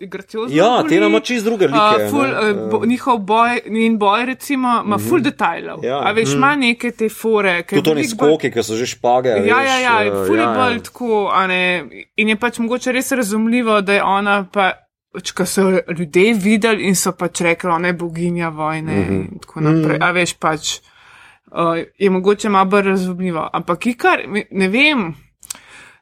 Graciozno 0.00 0.56
Ja, 0.56 0.68
boli. 0.78 0.88
Tena 0.88 1.06
ima 1.06 1.20
čisto 1.20 1.50
druge 1.50 1.66
like, 1.66 2.04
Uh, 2.04 2.10
ful, 2.10 2.20
uh, 2.20 2.70
bo, 2.70 2.86
njihov 2.86 3.18
boj, 3.18 3.60
njen 3.66 3.98
boj, 3.98 4.26
recimo, 4.26 4.82
ima 4.86 4.98
ful 4.98 5.20
detajlov. 5.20 5.84
Ja. 5.84 6.00
A 6.04 6.12
veš, 6.12 6.34
ima 6.34 6.56
neke 6.56 6.90
te 6.90 7.08
fore. 7.08 7.50
je 7.50 7.64
Tudi 7.64 7.90
oni 7.90 8.08
skoki, 8.08 8.50
ki 8.50 8.62
so 8.62 8.76
že 8.76 8.86
špage. 8.86 9.28
Ja, 9.28 9.40
veš, 9.42 9.50
ja, 9.66 9.78
ja, 9.78 9.98
eh, 10.04 10.26
ful 10.26 10.36
je 10.36 10.42
ja, 10.42 10.50
ja. 10.50 10.54
bolj 10.58 10.80
tako, 10.82 11.28
a 11.32 11.46
ne. 11.46 11.60
In 12.16 12.28
je 12.28 12.36
pač 12.36 12.58
mogoče 12.58 12.92
res 12.92 13.12
razumljivo, 13.12 13.80
da 13.80 14.00
je 14.00 14.02
ona 14.02 14.44
pa. 14.52 14.72
Ko 15.14 15.44
so 15.46 15.62
ljudje 15.70 16.32
videli 16.34 16.88
in 16.88 16.96
so 16.98 17.12
pač 17.14 17.44
rekli, 17.46 17.70
ona 17.70 17.92
je 17.92 17.94
boginja 17.94 18.48
vojne 18.48 18.94
mm 18.94 19.04
-hmm. 19.04 19.34
in 19.34 19.38
tako 19.38 19.60
naprej. 19.60 19.98
A 20.00 20.10
veš 20.10 20.32
pač, 20.34 20.80
uh, 21.52 21.78
je 21.98 22.10
mogoče 22.10 22.48
malo 22.48 22.64
bolj 22.64 22.82
razumljivo. 22.82 23.50
Ampak 23.52 23.86
ikar, 23.86 24.24
ne 24.50 24.68
vem, 24.68 25.14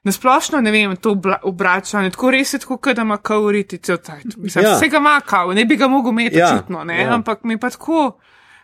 nasplošno 0.05 0.61
ne 0.61 0.71
vem, 0.71 0.97
to 0.97 1.15
obračanje, 1.43 2.11
tako 2.11 2.31
res 2.31 2.53
je 2.53 2.59
tako, 2.59 2.93
da 2.93 3.03
ima 3.03 3.17
kauriti 3.19 3.79
cel 3.79 3.97
cajt. 3.99 4.37
Mislim, 4.37 4.65
Ja. 4.65 4.77
Vsega 4.77 4.97
ima 4.97 5.21
kav, 5.23 5.51
ne 5.51 5.65
bi 5.65 5.77
ga 5.77 5.89
mogel 5.89 6.13
imeti 6.13 6.37
Ja, 6.37 6.51
očitno, 6.51 6.85
ne, 6.85 7.01
ja. 7.01 7.15
ampak 7.15 7.45
mi 7.45 7.59
pa 7.59 7.71
tako. 7.71 8.19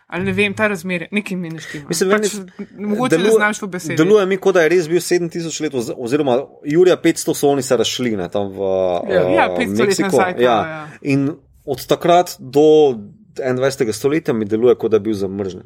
Ali 0.07 0.23
ne 0.23 0.31
vem, 0.33 0.53
ta 0.53 0.67
razmer, 0.67 1.07
nekaj 1.11 1.37
mi 1.37 1.49
ne 1.49 1.59
štima. 1.59 1.85
Mislim, 1.87 2.09
pač, 2.11 2.31
mogoče 2.71 3.17
ne 3.17 3.19
deluje- 3.19 3.35
znaš 3.35 3.61
v 3.61 3.67
besedi. 3.67 3.95
Deluje 3.95 4.25
mi, 4.25 4.37
kot 4.37 4.55
da 4.55 4.61
je 4.61 4.69
res 4.69 4.87
bil 4.87 4.97
7000 4.99 5.61
let, 5.61 5.73
oz- 5.73 5.93
oziroma 5.95 6.33
Jurija 6.65 6.97
500 6.97 7.35
so 7.35 7.47
oni 7.47 7.61
se 7.61 7.77
razšli 7.77 8.15
ne, 8.17 8.29
tam 8.29 8.47
v 8.47 8.57
Ja. 8.57 9.21
uh, 9.21 9.33
Ja, 9.33 9.49
500 9.51 9.79
let 9.79 9.87
Meksiku. 9.87 10.05
nazaj, 10.07 10.33
Ja. 10.39 10.51
ja. 10.51 10.87
In 11.03 11.29
od 11.65 11.85
takrat 11.85 12.35
do 12.39 12.95
21. 13.35 13.93
stoletja 13.93 14.33
mi 14.33 14.45
deluje, 14.45 14.75
kot 14.75 14.91
da 14.91 14.95
je 14.95 15.01
bil 15.01 15.13
zamrznjen. 15.13 15.63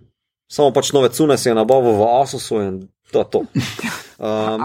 Samo 0.47 0.71
pač 0.71 0.91
nove 0.91 1.09
cune 1.09 1.37
si 1.37 1.49
je 1.49 1.55
nabavil 1.55 1.91
v 1.93 2.03
Asusu 2.21 2.61
in 2.61 2.81
to 3.13 3.19
je 3.19 3.25
to. 3.29 3.41
Um, 4.23 4.29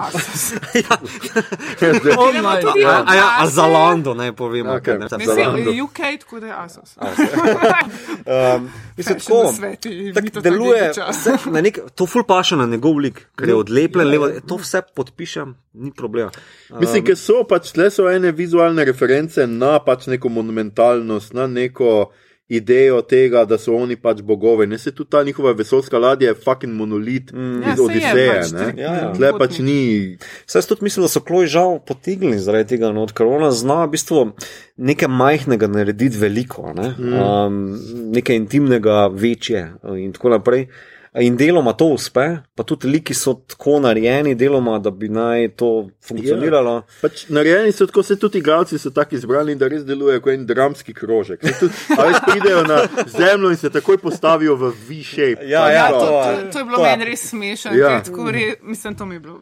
ja, 0.74 0.96
Online. 2.18 2.60
tudi 2.60 2.84
a, 2.84 3.04
a, 3.06 3.14
ja, 3.14 3.36
a 3.40 3.46
za 3.46 3.66
Lando, 3.66 4.14
ne 4.14 4.32
povemo. 4.32 4.74
Ok, 4.74 4.82
Okay, 4.82 5.08
za 5.08 5.16
Ne, 5.16 5.24
za 5.26 5.34
se, 5.34 5.40
Zalando. 5.40 5.70
UK, 5.84 5.98
tako 6.20 6.40
da 6.40 6.46
je 6.46 6.54
Asos. 6.56 6.96
Um, 6.96 8.70
mislim, 8.96 9.18
tako, 9.18 9.42
nasveti, 9.42 10.12
tak 10.14 10.24
Vito 10.24 10.40
deluje, 10.40 10.92
vse, 11.10 11.32
na 11.50 11.60
nek, 11.60 11.78
to 11.94 12.06
ful 12.06 12.22
paše 12.22 12.56
na 12.56 12.66
njegov 12.66 12.98
lik, 12.98 13.24
ker 13.36 13.48
je 13.48 13.54
odlepljen, 13.54 14.08
levo, 14.08 14.28
to 14.46 14.60
vse 14.62 14.82
podpišem, 14.94 15.56
ni 15.72 15.90
problema. 15.90 16.30
Um, 16.70 16.78
Mislim, 16.80 17.02
ker 17.04 17.18
so 17.18 17.42
pač 17.48 17.72
tle 17.74 17.90
so 17.90 18.06
ene 18.12 18.30
vizualne 18.32 18.84
reference 18.84 19.46
na 19.46 19.78
pač 19.82 20.06
neko 20.06 20.28
monumentalnost, 20.28 21.34
na 21.34 21.46
neko 21.50 22.12
idejo 22.48 23.02
tega, 23.02 23.44
da 23.44 23.58
so 23.60 23.74
oni 23.76 23.96
pač 23.96 24.22
bogovi. 24.24 24.66
Ne 24.66 24.78
se 24.78 24.92
tudi 24.94 25.10
ta 25.10 25.22
njihova 25.22 25.52
vesoljska 25.52 25.98
ladja 25.98 26.28
je 26.28 26.34
fucking 26.34 26.72
monolit 26.72 27.32
mm. 27.32 27.62
Ja, 27.62 27.72
iz 27.72 27.78
je 27.78 27.84
Odiseje. 27.84 28.32
pač 28.32 28.52
ne. 28.52 28.82
Ja, 28.82 28.94
ja. 28.94 29.12
Tle 29.12 29.32
potnik. 29.32 29.38
pač 29.38 29.58
ni. 29.58 30.18
Saj 30.46 30.58
jaz 30.58 30.66
tudi 30.66 30.84
mislim, 30.84 31.04
da 31.04 31.08
so 31.08 31.20
kloji 31.20 31.52
žal 31.52 31.78
potegnili 31.86 32.38
zaradi 32.40 32.68
tega, 32.74 32.92
no, 32.92 33.06
ker 33.06 33.28
ona 33.28 33.50
zna 33.52 33.82
v 33.84 33.92
bistvu 33.96 34.24
nekaj 34.76 35.08
majhnega 35.12 35.68
narediti 35.68 36.18
veliko, 36.18 36.72
ne? 36.76 36.94
um, 36.96 37.58
nekaj 38.16 38.36
intimnega, 38.36 39.08
večje 39.12 39.66
uh, 39.82 39.98
in 40.00 40.12
tako 40.16 40.38
naprej. 40.38 40.68
In 41.18 41.36
deloma 41.36 41.72
to 41.72 41.86
uspe, 41.86 42.24
pa 42.54 42.62
tudi 42.62 42.86
liki 42.86 43.12
so 43.12 43.34
tako 43.44 43.80
narejeni, 43.80 44.34
deloma, 44.34 44.78
da 44.78 44.90
bi 44.90 45.08
naj 45.08 45.48
to 45.50 45.68
funkcioniralo. 46.00 46.82
Pač 47.00 47.24
narejeni 47.28 47.72
so 47.72 47.86
tako, 47.86 48.02
se 48.02 48.16
tudi 48.16 48.38
igralci 48.38 48.78
so 48.78 48.90
tako 48.90 49.14
izbrani, 49.14 49.54
da 49.54 49.66
res 49.66 49.82
delujejo 49.82 50.20
kot 50.20 50.32
en 50.32 50.46
dramski 50.46 50.94
krožek. 50.94 51.42
Se 51.42 51.54
Tudi, 51.58 51.72
a 51.90 52.04
res 52.04 52.20
pridejo 52.22 52.62
na 52.62 52.78
zemljo 53.08 53.50
in 53.50 53.56
se 53.56 53.70
takoj 53.70 53.98
postavijo 53.98 54.54
v 54.56 54.70
V-shape. 54.80 55.42
Ja, 55.44 55.64
ja, 55.68 55.88
to. 55.88 55.98
to 55.98 56.06
To, 56.08 56.30
je- 56.30 56.50
to 56.50 56.58
je 56.58 56.64
bilo 56.64 56.76
to 56.76 56.82
meni 56.84 57.04
res 57.04 57.22
smešno. 57.24 57.72
Ja. 57.72 57.90
Ja. 57.90 58.02
Re, 58.30 58.44
mislim, 58.62 58.94
to 58.94 59.06
mi 59.06 59.14
je 59.14 59.20
bilo. 59.20 59.40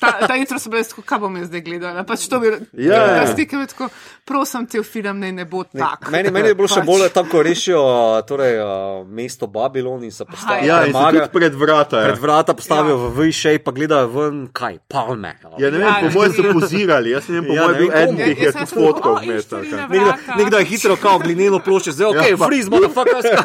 Ta, 0.00 0.26
ta 0.26 0.36
intro 0.36 0.58
so 0.58 0.68
bile 0.68 0.84
tako, 0.84 1.02
kaj 1.02 1.18
bom 1.18 1.36
jaz 1.36 1.48
zdaj 1.48 1.60
gledala. 1.62 2.04
Pač 2.04 2.28
to 2.28 2.38
bi, 2.38 2.52
Ja, 2.74 3.02
ja. 3.16 3.26
stike 3.26 3.56
mi 3.56 3.66
tako, 3.66 3.88
prosim, 4.24 4.66
cel 4.66 4.82
film 4.84 5.18
naj 5.18 5.32
ne 5.32 5.44
bo 5.44 5.64
tak. 5.66 6.10
Meni, 6.10 6.30
meni 6.30 6.48
je 6.48 6.54
bilo 6.54 6.68
še 6.68 6.74
Pač. 6.76 6.86
bolj 6.86 7.08
tam, 7.10 7.26
ko 7.26 7.42
rešijo 7.42 7.82
torej, 8.22 8.58
uh, 8.58 8.68
mesto 9.08 9.46
Babilon 9.48 10.04
in 10.04 10.12
se 10.12 10.24
postavijo. 10.24 10.66
Ja, 10.66 10.84
zmaga. 10.86 11.15
Tudi 11.18 11.32
pred 11.32 11.54
vrata. 11.54 11.96
Ja. 11.96 12.04
Pred 12.06 12.18
vrata 12.18 12.52
postavijo 12.52 12.96
v 12.98 13.10
V-shape, 13.18 13.58
pa 13.60 13.70
gledajo 13.70 14.06
ven, 14.08 14.48
kaj, 14.52 14.78
palme. 14.86 15.32
Ja, 15.56 15.70
ne 15.70 15.78
vem, 15.78 15.82
Ja, 15.82 15.94
po 16.00 16.10
mojem 16.12 16.32
so 16.32 16.42
ja. 16.42 16.52
pozirali, 16.52 17.10
jaz 17.10 17.28
ne 17.28 17.34
vem, 17.34 17.44
po 17.44 17.52
Ja, 17.52 17.62
mojem 17.64 17.76
ne 17.80 18.06
komu. 18.06 18.18
teh, 18.18 18.28
Ja, 18.28 18.34
je 18.36 18.44
jaz 18.44 18.54
tudi 18.54 18.66
sem 18.66 18.78
fotkal 18.78 19.02
samo, 19.04 19.16
"O, 19.16 19.22
vmes. 19.22 19.42
iščurine 19.42 19.76
ali 19.78 19.88
kaj." 19.90 20.04
vrata." 20.04 20.36
Nekdo, 20.36 20.56
je 20.56 20.64
hitro 20.66 20.96
kao 20.98 21.16
glineno 21.18 21.58
plošče, 21.60 21.90
zdaj 21.92 22.06
ok, 22.08 22.14
Ja, 22.24 22.36
freeze, 22.38 22.68
motherfuckers. 22.68 23.26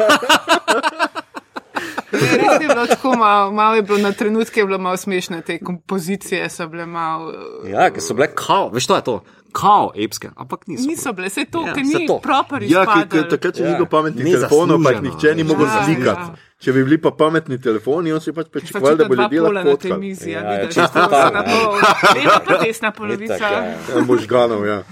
Res 2.11 2.53
je 2.53 2.67
bilo 2.67 2.85
tako 2.85 3.15
malo, 3.15 3.51
malo 3.51 3.75
je 3.75 3.81
bilo 3.81 3.97
na 3.99 4.11
trenutke 4.11 4.59
je 4.59 4.65
bilo 4.65 4.77
malo 4.77 4.97
smešne, 4.97 5.41
te 5.41 5.59
kompozicije 5.59 6.49
so 6.49 6.67
bile 6.67 6.85
malo. 6.85 7.31
Ja, 7.65 7.89
ker 7.89 8.01
so 8.01 8.13
bile 8.13 8.27
kao, 8.27 8.69
veš, 8.69 8.85
to 8.85 8.95
je 8.95 9.03
to, 9.03 9.15
kao 9.51 9.91
epske, 9.95 10.29
ampak 10.35 10.67
niso. 10.67 10.87
Niso 10.87 11.13
bile, 11.13 11.29
se 11.29 11.45
to, 11.45 11.61
Ja, 11.61 11.73
ker 11.73 11.83
ni 11.83 12.07
proper 12.23 12.63
Ja, 12.63 12.85
ker- 12.85 13.29
takrat 13.29 13.55
še 13.55 13.63
ni 13.63 13.69
Ja. 13.69 13.75
bilo 13.75 13.85
pametnih 13.87 14.25
Ni 14.25 14.31
telefonov, 14.31 14.83
pa 14.83 14.91
jih 14.91 15.01
nihče 15.01 15.35
ni 15.35 15.43
mogel 15.43 15.65
Ja, 15.65 15.83
slikati. 15.85 16.21
ja. 16.21 16.35
Če 16.57 16.71
bi 16.71 16.83
bili 16.83 16.97
pa 16.97 17.11
pametni 17.11 17.57
telefoni, 17.57 18.13
on 18.13 18.21
si 18.21 18.31
pač 18.31 18.47
pričakoval, 18.47 18.95
da 18.95 19.05
bo 19.05 19.15
ljudje 19.15 19.41
lahko 19.41 19.53
na 19.53 19.63
tej 19.63 19.71
fotkali. 19.73 19.99
mizi, 19.99 20.29
ja, 20.29 20.39
Ja, 20.41 20.59
vidiš, 20.59 20.75
čisto 20.75 20.99
ja. 20.99 21.07
pol. 21.07 21.73
Leva 22.15 22.39
pa 22.39 22.57
desna 22.57 22.91
polovica. 22.91 23.35
Itak, 23.35 23.41
ja, 23.43 23.63
ja. 23.63 23.75
Ja, 23.89 24.01
možganov, 24.03 24.61
ja. 24.63 24.83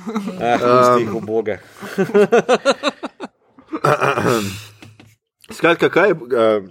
Jih 0.97 1.09
v 1.09 1.21
boge. 1.21 1.57
Skratka, 5.51 5.89
kaj 5.89 6.07
je, 6.07 6.13
uh, 6.13 6.63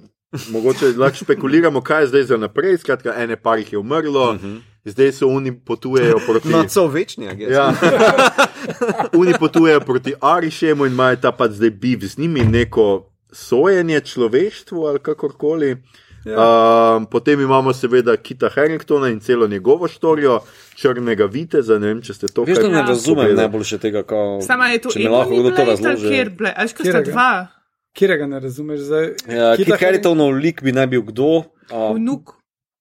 mogoče 0.50 0.86
lahko 0.96 1.16
špekuliramo, 1.16 1.80
kaj 1.80 2.02
je 2.02 2.06
zdaj 2.08 2.22
za 2.24 2.36
naprej. 2.38 2.78
Skratka, 2.78 3.14
ene 3.14 3.36
par 3.36 3.58
jih 3.58 3.72
je 3.72 3.78
umrlo, 3.78 4.30
uh 4.30 4.36
-huh. 4.36 4.60
Zdaj 4.90 5.12
so 5.12 5.28
oni 5.28 5.52
potujejo 5.58 6.20
proti. 6.26 6.48
No, 6.48 6.64
so 6.68 6.86
večni, 6.86 7.28
a 7.28 7.34
gess. 7.34 7.52
Ja. 7.52 7.72
Oni 9.20 9.32
potujejo 9.40 9.80
proti 9.80 10.14
Arišemu 10.20 10.86
in 10.86 10.92
imajo 10.92 11.16
ta 11.16 11.32
pač 11.32 11.56
zdaj 11.58 11.70
biv 11.70 12.04
z 12.04 12.18
njimi, 12.18 12.44
neko 12.44 13.10
sojenje 13.32 14.00
človeštvu 14.00 14.86
ali 14.86 14.98
kakorkoli. 14.98 15.76
Ja. 16.24 16.96
Um, 16.96 17.06
potem 17.06 17.40
imamo 17.40 17.72
seveda 17.72 18.16
Kita 18.16 18.48
Harringtona 18.54 19.08
in 19.08 19.20
celo 19.20 19.46
njegovo 19.46 19.88
štorijo, 19.88 20.40
črnega 20.74 21.24
viteza. 21.24 21.78
Ne 21.78 21.86
vem, 21.86 22.02
če 22.02 22.14
ste 22.14 22.28
to 22.28 22.44
Veš, 22.44 22.58
da 22.58 22.68
ne 22.68 22.82
razumem 22.82 23.36
najboljše 23.36 23.78
tega, 23.78 24.02
kako. 24.02 24.40
Sama 24.46 24.68
je 24.68 24.82
to 24.82 24.90
Če 24.90 24.98
mi 24.98 25.08
lahko 25.08 25.38
kdo 25.40 25.54
to 25.56 25.64
razloži. 25.64 26.08
Kjer, 26.08 26.34
ble, 26.36 26.52
až 26.56 26.74
ko 26.74 26.84
sta 26.84 27.02
dva, 27.06 27.30
Kjer 27.98 28.14
ga 28.18 28.26
ne 28.30 28.40
razumeš 28.40 28.80
zdaj? 28.86 29.06
Ja, 29.26 29.52
Kita 29.56 29.74
Kit 29.74 29.82
Haringtonov 29.82 30.36
lik 30.38 30.62
bi 30.62 30.74
naj 30.74 30.86
bil 30.92 31.02
kdo? 31.08 31.48
A, 31.70 31.92
vnuk. 31.96 32.37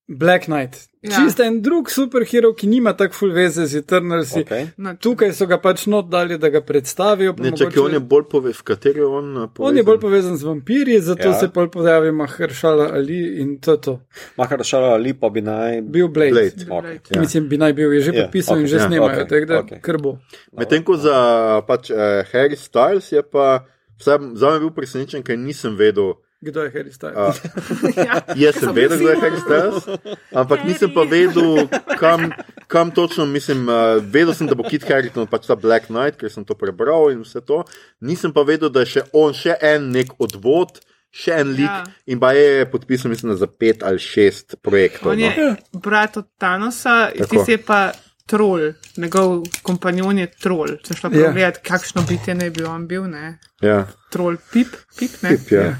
Black 0.10 0.46
Knight. 0.46 0.76
Ja. 1.02 1.10
Ja. 1.10 1.18
Čist 1.18 1.40
en 1.40 1.62
drug 1.62 1.88
superhero, 1.88 2.54
ki 2.54 2.68
nima 2.68 2.94
tako 2.94 3.14
full 3.14 3.32
veze 3.32 3.66
z 3.66 3.76
Eternalsi. 3.76 4.40
okay. 4.40 4.68
No, 4.78 4.96
Tukaj 4.96 5.34
so 5.34 5.46
ga 5.46 5.58
pač 5.58 5.86
not 5.86 6.10
dali, 6.10 6.38
da 6.38 6.50
ga 6.50 6.62
predstavijo. 6.62 7.34
pa 7.34 7.44
Ne, 7.44 7.52
mogoče- 7.52 7.64
čakaj, 7.66 7.80
on 7.80 7.94
je 7.94 8.00
bolj 8.02 8.24
pove, 8.24 8.54
v 8.54 8.64
kateri 8.64 9.00
je 9.00 9.06
on. 9.06 9.38
on 9.38 9.50
povezan? 9.50 9.78
je 9.78 9.84
bolj 9.84 10.00
povezan 10.00 10.38
z 10.38 10.44
vampirji, 10.44 11.00
zato 11.02 11.22
Ja. 11.22 11.28
ja. 11.28 11.34
se 11.34 11.48
bolj 11.48 11.70
pojavi 11.70 12.12
Mahershala 12.12 12.90
Ali 12.94 13.40
in 13.40 13.58
to. 13.58 13.78
to. 13.78 14.00
Mahar 14.38 14.64
Šala 14.64 14.88
ali 14.90 15.14
pa 15.14 15.30
bi 15.30 15.42
naj. 15.42 15.82
Bil 15.82 16.08
Blade. 16.08 16.32
Blade. 16.32 16.56
Okay. 16.58 16.82
Blade. 16.82 17.00
Ja. 17.10 17.22
Mislim, 17.22 17.50
bi 17.50 17.58
naj 17.58 17.74
bil, 17.74 17.94
je 17.94 18.02
že 18.02 18.12
Ja, 18.12 18.24
podpisan 18.24 18.58
in 18.58 18.64
okej, 18.64 18.70
že 18.70 18.76
ja, 18.76 18.88
snemajo, 18.88 19.12
okej, 19.14 19.28
tako 19.28 19.46
da 19.46 19.60
okej. 19.60 19.80
krbo. 19.82 20.18
Medtem 20.54 20.84
ko 20.84 20.98
za 20.98 21.18
pač, 21.62 21.90
uh, 21.90 21.98
Harry 22.32 22.56
Styles 22.58 23.12
je 23.12 23.22
pa, 23.24 23.64
vsaj 23.98 24.18
za 24.34 24.50
me 24.50 24.60
bil 24.60 24.72
presenečen, 24.72 25.24
ker 25.24 25.38
nisem 25.38 25.76
vedel. 25.76 26.14
Kdo 26.42 26.62
je 26.64 26.70
Harry 26.70 26.94
Styles? 26.94 27.18
Uh, 27.18 27.98
ja. 28.06 28.22
jaz 28.36 28.60
sem 28.62 28.70
vedel, 28.76 28.98
kdo 29.00 29.10
je 29.10 29.18
Harry 29.18 29.40
Styles, 29.42 29.88
ampak 30.30 30.66
nisem 30.70 30.92
pa 30.94 31.02
vedel, 31.02 31.66
kam, 31.98 32.30
kam 32.70 32.92
točno 32.94 33.26
mislim. 33.26 33.66
Uh, 33.66 33.98
vedel 34.06 34.34
sem, 34.38 34.46
da 34.46 34.54
bo 34.54 34.62
Kit 34.64 34.86
Harington 34.86 35.26
pač 35.26 35.48
ta 35.50 35.58
Black 35.58 35.90
Knight, 35.90 36.20
ker 36.22 36.30
sem 36.30 36.46
to 36.46 36.54
prebral 36.54 37.10
in 37.10 37.26
vse 37.26 37.42
to. 37.42 37.64
Nisem 38.06 38.30
pa 38.30 38.46
vedel, 38.46 38.70
da 38.70 38.86
je 38.86 38.92
še 39.00 39.04
on, 39.18 39.34
še 39.34 39.58
en 39.62 39.90
nek 39.92 40.14
odvod. 40.22 40.78
Še 41.18 41.34
en 41.40 41.54
lik 41.56 41.72
ja. 41.72 41.84
In 42.14 42.20
pa 42.22 42.34
je 42.36 42.68
podpisal, 42.70 43.10
mislim, 43.10 43.32
za 43.40 43.48
pet 43.50 43.82
ali 43.82 43.98
šest 43.98 44.60
projektov. 44.62 45.16
On 45.16 45.18
No. 45.18 45.26
je 45.26 45.56
brat 45.74 46.18
od 46.20 46.28
Thanosa, 46.38 47.10
Tako. 47.16 47.30
tisti 47.32 47.56
je 47.56 47.62
pa 47.64 47.80
trol, 48.28 48.68
njegov 48.98 49.32
kompanjon 49.64 50.20
je 50.20 50.28
trol. 50.44 50.76
Če 50.84 50.94
šlo 51.00 51.10
Ja. 51.14 51.30
pogledati, 51.30 51.64
kakšno 51.64 52.04
bitje 52.10 52.36
naj 52.36 52.50
bi 52.52 52.64
on 52.68 52.86
bil, 52.88 53.08
ne? 53.10 53.38
Ja, 53.64 53.86
Trol, 54.12 54.38
pip, 54.52 54.76
pip, 55.00 55.12
ne. 55.24 55.38
tip, 55.38 55.52
ja. 55.52 55.74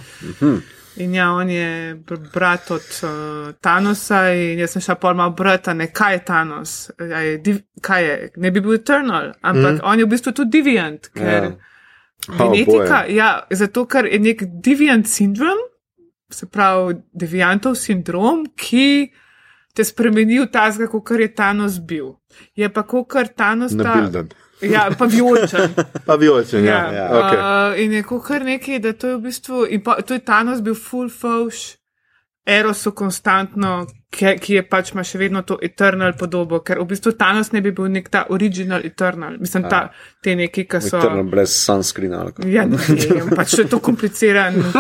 In 0.98 1.14
ja, 1.14 1.28
on 1.32 1.50
je 1.50 1.96
br- 1.96 2.24
brat 2.34 2.72
od 2.74 2.88
uh, 3.06 3.52
Thanosa 3.62 4.24
in 4.34 4.60
jaz 4.64 4.72
sem 4.74 4.82
šla 4.82 4.96
pol 4.98 5.14
malo 5.14 5.36
brata, 5.38 5.74
ne 5.78 5.92
kaj 5.94 6.14
je 6.16 6.24
Thanos, 6.26 6.72
A 6.98 7.20
je, 7.22 7.58
kaj 7.86 8.04
je, 8.04 8.16
ne 8.42 8.52
bi 8.52 8.64
bil 8.66 8.74
Eternal, 8.80 9.34
ampak 9.42 9.78
mm. 9.78 9.84
on 9.84 10.00
je 10.00 10.06
v 10.06 10.10
bistvu 10.10 10.34
tudi 10.34 10.58
Deviant, 10.58 11.12
ker 11.14 11.44
Ja. 11.44 11.52
Oh, 12.28 12.38
genetika, 12.52 13.04
boje. 13.06 13.14
ja, 13.16 13.30
zato 13.52 13.86
ker 13.86 14.08
je 14.10 14.18
nek 14.20 14.42
Deviant 14.66 15.06
sindrom, 15.08 15.60
se 16.34 16.48
pravi 16.50 16.98
Deviantov 17.14 17.76
sindrom, 17.78 18.48
ki 18.58 19.12
te 19.78 19.86
spremeni 19.86 20.40
v 20.42 20.50
tazga, 20.50 20.88
kot 20.90 21.12
je 21.20 21.30
Thanos 21.30 21.78
bil. 21.80 22.16
Je 22.58 22.70
pa 22.74 22.84
kot 22.84 23.14
Thanos 23.38 23.78
ta. 23.78 23.84
Nabilden. 23.84 24.34
Ja, 24.62 24.88
pa 24.98 25.06
vijoličen. 25.06 25.74
Pa 26.08 26.16
vijoličen, 26.16 26.66
ja. 26.66 26.72
Ja, 26.72 26.94
ja. 26.94 27.06
uh, 27.12 27.18
Okay. 27.18 27.84
in 27.84 27.92
je 27.94 28.04
kot 28.04 28.24
kar 28.26 28.42
nekaj, 28.42 28.80
da 28.80 28.94
to 28.94 29.08
je 29.08 29.18
v 29.18 29.22
bistvu, 29.22 29.66
in 29.70 29.84
pa, 29.84 30.00
to 30.02 30.18
je 30.18 30.24
Thanos 30.26 30.64
bil 30.66 30.74
full 30.74 31.12
fauš, 31.14 31.78
Erosu 32.46 32.92
konstantno, 32.92 33.86
ki, 34.12 34.36
ki 34.40 34.54
je 34.56 34.62
pač 34.70 34.92
ima 34.94 35.04
še 35.04 35.20
vedno 35.20 35.42
to 35.48 35.58
eternal 35.62 36.14
podobo, 36.18 36.60
ker 36.66 36.80
v 36.80 36.86
bistvu 36.90 37.12
Thanos 37.20 37.52
ne 37.52 37.62
bi 37.62 37.72
bil 37.76 37.90
nek 37.92 38.08
ta 38.10 38.26
original 38.34 38.86
eternal, 38.88 39.36
mislim, 39.40 39.68
ta, 39.70 39.82
te 40.24 40.36
neki, 40.36 40.64
ki 40.70 40.82
so. 40.82 40.98
Eternal 40.98 41.28
brez 41.30 41.54
sunscreena. 41.54 42.24
Ja, 42.48 42.66
ne 42.66 42.78
pač 43.36 43.56
to 43.58 43.62
je 43.66 43.70
to 43.72 43.80
komplicirano. 43.84 44.72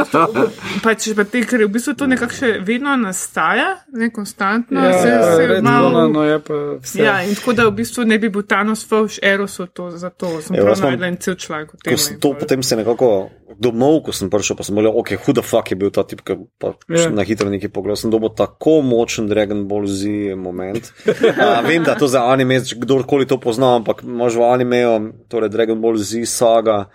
Pač, 0.83 1.09
pa 1.17 1.25
te, 1.27 1.43
ker 1.47 1.65
v 1.65 1.71
bistvu 1.75 1.95
to 1.99 2.07
nekako 2.09 2.37
še 2.39 2.51
vedno 2.65 2.95
nastaja, 3.01 3.67
ne 3.93 4.09
konstantno. 4.15 4.79
Ja, 4.87 4.93
se, 5.01 5.11
se 5.35 5.47
Red 5.53 5.63
malo, 5.65 5.91
Luna, 5.91 6.07
no 6.13 6.23
je 6.27 6.39
pa 6.47 6.61
vse. 6.81 7.03
ja, 7.03 7.17
in 7.27 7.35
tako 7.35 7.53
da 7.57 7.67
v 7.67 7.75
bistvu 7.81 8.07
ne 8.07 8.19
bi 8.21 8.31
bil 8.33 8.47
Thanos 8.47 8.85
fauš, 8.87 9.19
Erosu 9.23 9.67
to 9.67 9.89
za 9.91 10.09
to. 10.09 10.37
Sem 10.41 10.55
prav 10.55 10.79
najdel 10.87 11.09
en 11.11 11.19
cel 11.21 11.35
članek 11.35 11.73
o 11.73 11.77
Ko 11.77 11.83
tem. 11.83 12.19
to 12.19 12.33
potem 12.39 12.63
se 12.63 12.75
nekako 12.79 13.29
domov, 13.55 14.01
ko 14.07 14.11
sem 14.15 14.29
prišel, 14.31 14.57
pa 14.59 14.65
sem 14.67 14.75
rekel, 14.75 14.91
ok, 14.99 15.13
huda 15.23 15.43
fuck 15.45 15.71
je 15.71 15.77
bil 15.79 15.91
ta 15.93 16.03
tip, 16.03 16.23
ki 16.25 16.35
pa 16.59 16.73
Ja. 16.89 17.07
yeah. 17.07 17.13
na 17.13 17.23
hitro 17.23 17.49
nekaj 17.49 17.71
pogledal. 17.71 17.99
Sem 17.99 18.11
dobil 18.11 18.33
tako 18.35 18.81
močen 18.83 19.27
Dragon 19.27 19.67
Ball 19.67 19.87
Z 19.87 20.35
moment. 20.35 20.91
Uh, 21.07 21.61
vem, 21.67 21.83
da 21.83 21.95
to 21.95 22.07
za 22.07 22.25
anime, 22.27 22.59
kdorkoli 22.59 23.27
to 23.27 23.39
pozna, 23.39 23.77
ampak 23.79 24.03
imaš 24.03 24.35
v 24.35 24.47
animeju, 24.47 24.95
torej 25.31 25.53
Dragon 25.53 25.79
Ball 25.81 25.97
Z 25.97 26.25
saga. 26.25 26.87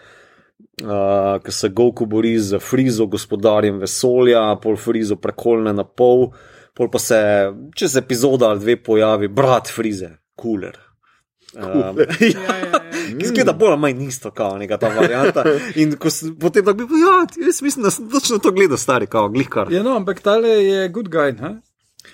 Uh, 0.82 1.36
ki 1.44 1.52
se 1.52 1.68
Goku 1.68 2.06
bori 2.06 2.38
z 2.40 2.58
Frizo, 2.58 3.06
gospodarjem 3.06 3.78
vesolja, 3.82 4.40
pol 4.62 4.76
Frizo 4.80 5.18
prekolne 5.20 5.72
na 5.76 5.84
pol, 5.84 6.30
pol 6.74 6.88
pa 6.90 6.98
se 6.98 7.18
čez 7.76 7.96
epizodo 8.00 8.48
ali 8.48 8.60
dve 8.60 8.76
pojavi 8.82 9.28
brat 9.28 9.68
Frize, 9.68 10.16
cooler. 10.34 10.78
Um, 11.54 11.98
Ja, 12.20 12.40
ja, 12.40 12.56
ja. 12.72 12.91
Ki 13.18 13.32
zgleda 13.32 13.52
bolj 13.52 13.74
ali 13.74 13.82
manj 13.86 14.06
isto, 14.06 14.30
kot 14.30 14.58
neka 14.60 14.78
ta 14.82 14.92
varianta. 14.94 15.44
In 15.80 15.96
ko 16.00 16.10
sem 16.10 16.36
potem 16.40 16.64
tako 16.64 16.86
bil, 16.86 17.02
ja, 17.02 17.18
jaz 17.46 17.62
mislim, 17.62 17.86
da 17.86 17.90
sem 17.94 18.08
točno 18.10 18.38
to 18.42 18.54
gledal, 18.54 18.80
stari, 18.80 19.10
kot 19.10 19.32
glihkar. 19.34 19.72
Ja, 19.72 19.82
no, 19.82 19.96
ampak 19.98 20.22
tale 20.24 20.56
je 20.62 20.88
good 20.88 21.12
guy. 21.12 21.36
Ha? 21.40 21.56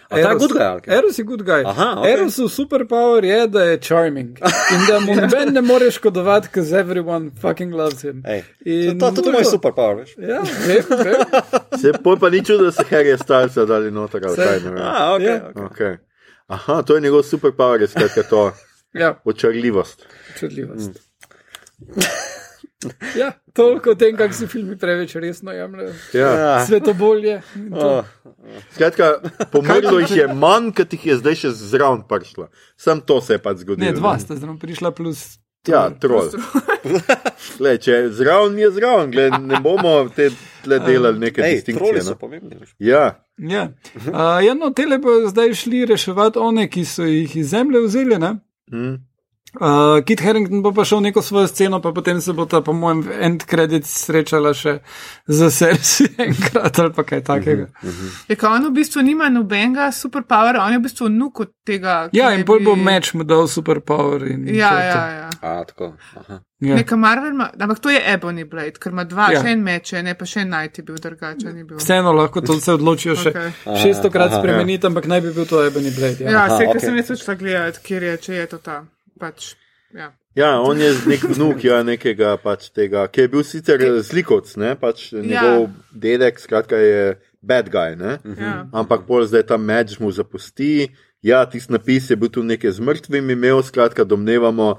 A 0.09 0.17
ta 0.23 0.31
je 0.31 0.39
good 0.39 0.53
guy, 0.53 0.81
kaj? 0.85 0.99
Eros 0.99 1.19
je 1.19 1.25
good 1.25 1.43
guy. 1.43 1.65
Aha, 1.67 1.95
okej. 1.99 2.13
Erosov 2.13 2.49
superpower 2.49 3.25
je, 3.25 3.47
da 3.49 3.63
je 3.63 3.79
charming. 3.81 4.39
In 4.73 4.85
da 4.89 5.01
mu 5.01 5.15
noben 5.17 5.53
ne 5.53 5.63
more 5.63 5.91
škodovati, 5.91 6.49
ker 6.53 6.65
everyone 6.81 7.31
fucking 7.41 7.75
loves 7.75 8.03
him. 8.03 8.23
In 8.65 8.99
to, 8.99 9.11
to, 9.11 9.23
to 9.23 9.31
je 9.31 9.33
moj 9.33 9.49
superpower, 9.49 10.03
veš. 10.03 10.15
Ja, 10.19 10.43
vem, 10.67 10.85
vem. 11.05 11.81
Se 11.81 11.93
pol 12.05 12.21
pa 12.21 12.31
ni 12.31 12.45
čudo, 12.45 12.69
da 12.69 12.73
se 12.73 12.85
Harry 12.91 13.17
Stylesa 13.17 13.65
dali 13.69 13.91
noter 13.91 14.21
kaj 14.21 14.37
ne 14.37 14.71
vem. 14.71 14.83
A, 14.83 15.15
ok. 15.15 15.25
Ja. 15.25 15.41
okay. 15.55 15.69
Okay. 15.71 15.97
Aha, 16.49 16.83
to 16.83 16.95
je 16.97 17.01
njegov 17.01 17.23
superpower, 17.23 17.81
je 17.81 17.89
skratka 17.89 18.23
to 18.23 18.53
Ja, 18.95 19.21
očarljivost. 19.25 20.07
čudljivost. 20.39 21.01
Ja, 23.17 23.33
toliko 23.53 23.91
o 23.91 23.95
tem, 23.95 24.17
kako 24.17 24.35
se 24.35 24.47
filmi 24.47 24.79
preveč 24.79 25.15
resno 25.15 25.53
jemljajo. 25.53 25.93
Ja. 26.15 26.29
Ja. 26.33 26.67
Svetobolje. 26.67 27.43
Oh, 27.73 28.05
Skratka, 28.73 29.15
pomrlo 29.53 29.99
jih 29.99 30.17
je 30.17 30.29
manj, 30.35 30.71
kot 30.77 30.93
jih 30.93 31.07
je 31.07 31.17
zdaj 31.19 31.35
še 31.35 31.51
zraven 31.51 32.05
prišlo. 32.09 32.49
Sam 32.77 33.01
to 33.01 33.21
se 33.21 33.35
je 33.35 33.43
pač 33.43 33.65
zgodilo. 33.65 33.87
Ne, 33.87 33.93
dva 33.99 34.15
sta 34.19 34.37
zraven 34.39 34.59
prišla 34.63 34.95
plus. 34.95 35.39
Ja, 35.67 35.89
trol. 35.91 36.31
Gle, 37.59 37.75
če 37.83 37.93
je 37.93 38.11
zraven, 38.15 38.55
je 38.59 38.71
zraven, 38.71 39.11
Gle, 39.11 39.27
ne 39.43 39.59
bomo 39.61 39.97
te 40.15 40.31
tle 40.63 40.79
delali 40.87 41.19
neke 41.19 41.43
Ej, 41.45 41.59
distinkcije. 41.59 42.05
No? 42.07 42.15
pomembni. 42.17 42.63
Ja, 42.79 43.19
Ja, 43.39 43.69
uh, 43.95 44.39
ja 44.43 44.55
no, 44.55 44.73
tele 44.75 44.97
bo 44.99 45.13
zdaj 45.31 45.53
šli 45.55 45.85
reševati 45.87 46.41
one, 46.43 46.65
ki 46.71 46.83
so 46.85 47.05
jih 47.07 47.37
iz 47.37 47.51
zemlje 47.51 47.85
vzeli. 47.85 48.17
Ne? 48.19 48.33
Mm. 48.71 49.08
Uh, 49.51 49.65
Kit 50.05 50.21
Harrington 50.21 50.63
bo 50.63 50.73
pa 50.73 50.85
šel 50.85 51.01
neko 51.01 51.23
svojo 51.23 51.47
sceno, 51.47 51.81
pa 51.81 51.93
potem 51.93 52.21
se 52.21 52.33
bo 52.33 52.45
ta, 52.45 52.61
po 52.61 52.73
mojem, 52.73 53.01
end 53.21 53.45
credit 53.45 53.87
srečala 53.87 54.53
še 54.53 54.75
za 55.27 55.49
servis 55.51 55.95
enkrat 56.19 56.79
ali 56.79 56.93
pa 56.93 57.03
kaj 57.03 57.23
takega. 57.23 57.67
Mhm, 57.75 57.89
mhm. 57.89 58.09
Je 58.29 58.37
kao 58.37 58.53
on 58.53 58.67
v 58.67 58.73
bistvu 58.73 59.03
nima 59.03 59.29
nobenega 59.29 59.89
superpower, 59.91 60.59
on 60.59 60.73
je 60.73 60.79
v 60.79 60.83
bistvu 60.83 61.09
nuk 61.09 61.41
od 61.41 61.53
tega. 61.65 62.09
ki 62.11 62.19
Ja, 62.19 62.33
in 62.33 62.45
pol 62.45 62.61
bo 62.61 62.75
bi- 62.75 62.83
meč 62.83 63.15
mu 63.15 63.25
dal 63.25 63.49
superpower. 63.49 64.27
In 64.27 64.45
Ja, 64.49 64.73
ja, 64.75 64.93
to. 64.93 64.99
ja. 65.15 65.31
A, 65.43 65.65
tako. 65.65 65.95
Aha. 66.17 66.41
ja. 66.61 66.75
Neka 66.75 66.97
Marvel, 66.97 67.31
ima, 67.31 67.49
ampak 67.55 67.79
to 67.79 67.91
je 67.91 68.03
Ebony 68.07 68.45
Blade, 68.45 68.73
ker 68.75 68.93
ima 68.93 69.05
dva, 69.05 69.29
Ja. 69.29 69.33
ja. 69.33 69.43
še 69.43 69.49
en 69.49 69.63
meč, 69.63 69.93
ne 69.95 70.15
pa 70.15 70.25
še 70.27 70.41
en 70.41 70.51
Night 70.51 70.77
je 70.77 70.85
bil 70.85 70.97
drugačen. 70.99 71.57
Vseeno 71.73 72.13
lahko 72.13 72.41
to 72.43 72.61
se 72.61 72.73
odločijo 72.73 73.17
še 73.17 73.31
Okay. 73.31 73.51
Šestokrat 73.79 74.33
spremeniti, 74.35 74.87
ampak 74.87 75.07
naj 75.07 75.21
bi 75.21 75.33
bil 75.33 75.47
to 75.47 75.65
Ebony 75.65 75.91
Blade. 75.91 76.21
Ja. 76.21 76.31
Ja, 76.31 76.39
Aha, 76.41 76.47
vse, 76.51 76.63
okej. 76.63 76.73
kar 76.73 76.81
sem 76.83 76.97
jaz 76.97 77.11
odšla 77.11 77.35
gledati, 77.37 77.79
kjer 77.83 78.03
je, 78.03 78.17
če 78.19 78.35
je 78.35 78.47
to 78.47 78.59
ta. 78.61 78.79
Pač, 79.19 79.55
ja. 79.95 80.13
Ja, 80.39 80.53
on 80.63 80.79
je 80.79 80.93
nek 81.11 81.25
vnuk 81.27 81.65
ja, 81.67 81.81
nekega 81.83 82.37
pač 82.39 82.69
tega, 82.71 83.09
ki 83.11 83.25
je 83.25 83.31
bil 83.33 83.43
sicer 83.47 83.83
slikovc, 84.07 84.53
ne, 84.61 84.77
pač 84.79 85.09
njegov 85.11 85.67
dedek, 85.91 86.39
skratka 86.39 86.79
je 86.79 87.01
bad 87.43 87.71
guy, 87.73 87.97
ne. 87.99 88.19
Ja. 88.39 88.55
Ampak 88.77 89.03
pol 89.09 89.27
zdaj 89.27 89.49
ta 89.51 89.59
meč 89.59 89.97
mu 89.99 90.13
zapusti. 90.15 90.93
Ja, 91.27 91.43
tisti 91.51 91.75
napis 91.75 92.07
je 92.13 92.17
bil 92.21 92.31
tu 92.31 92.45
nekaj 92.47 92.77
z 92.77 92.85
mrtvimi 92.87 93.35
imel, 93.35 93.65
skratka 93.67 94.07
domnevamo, 94.07 94.77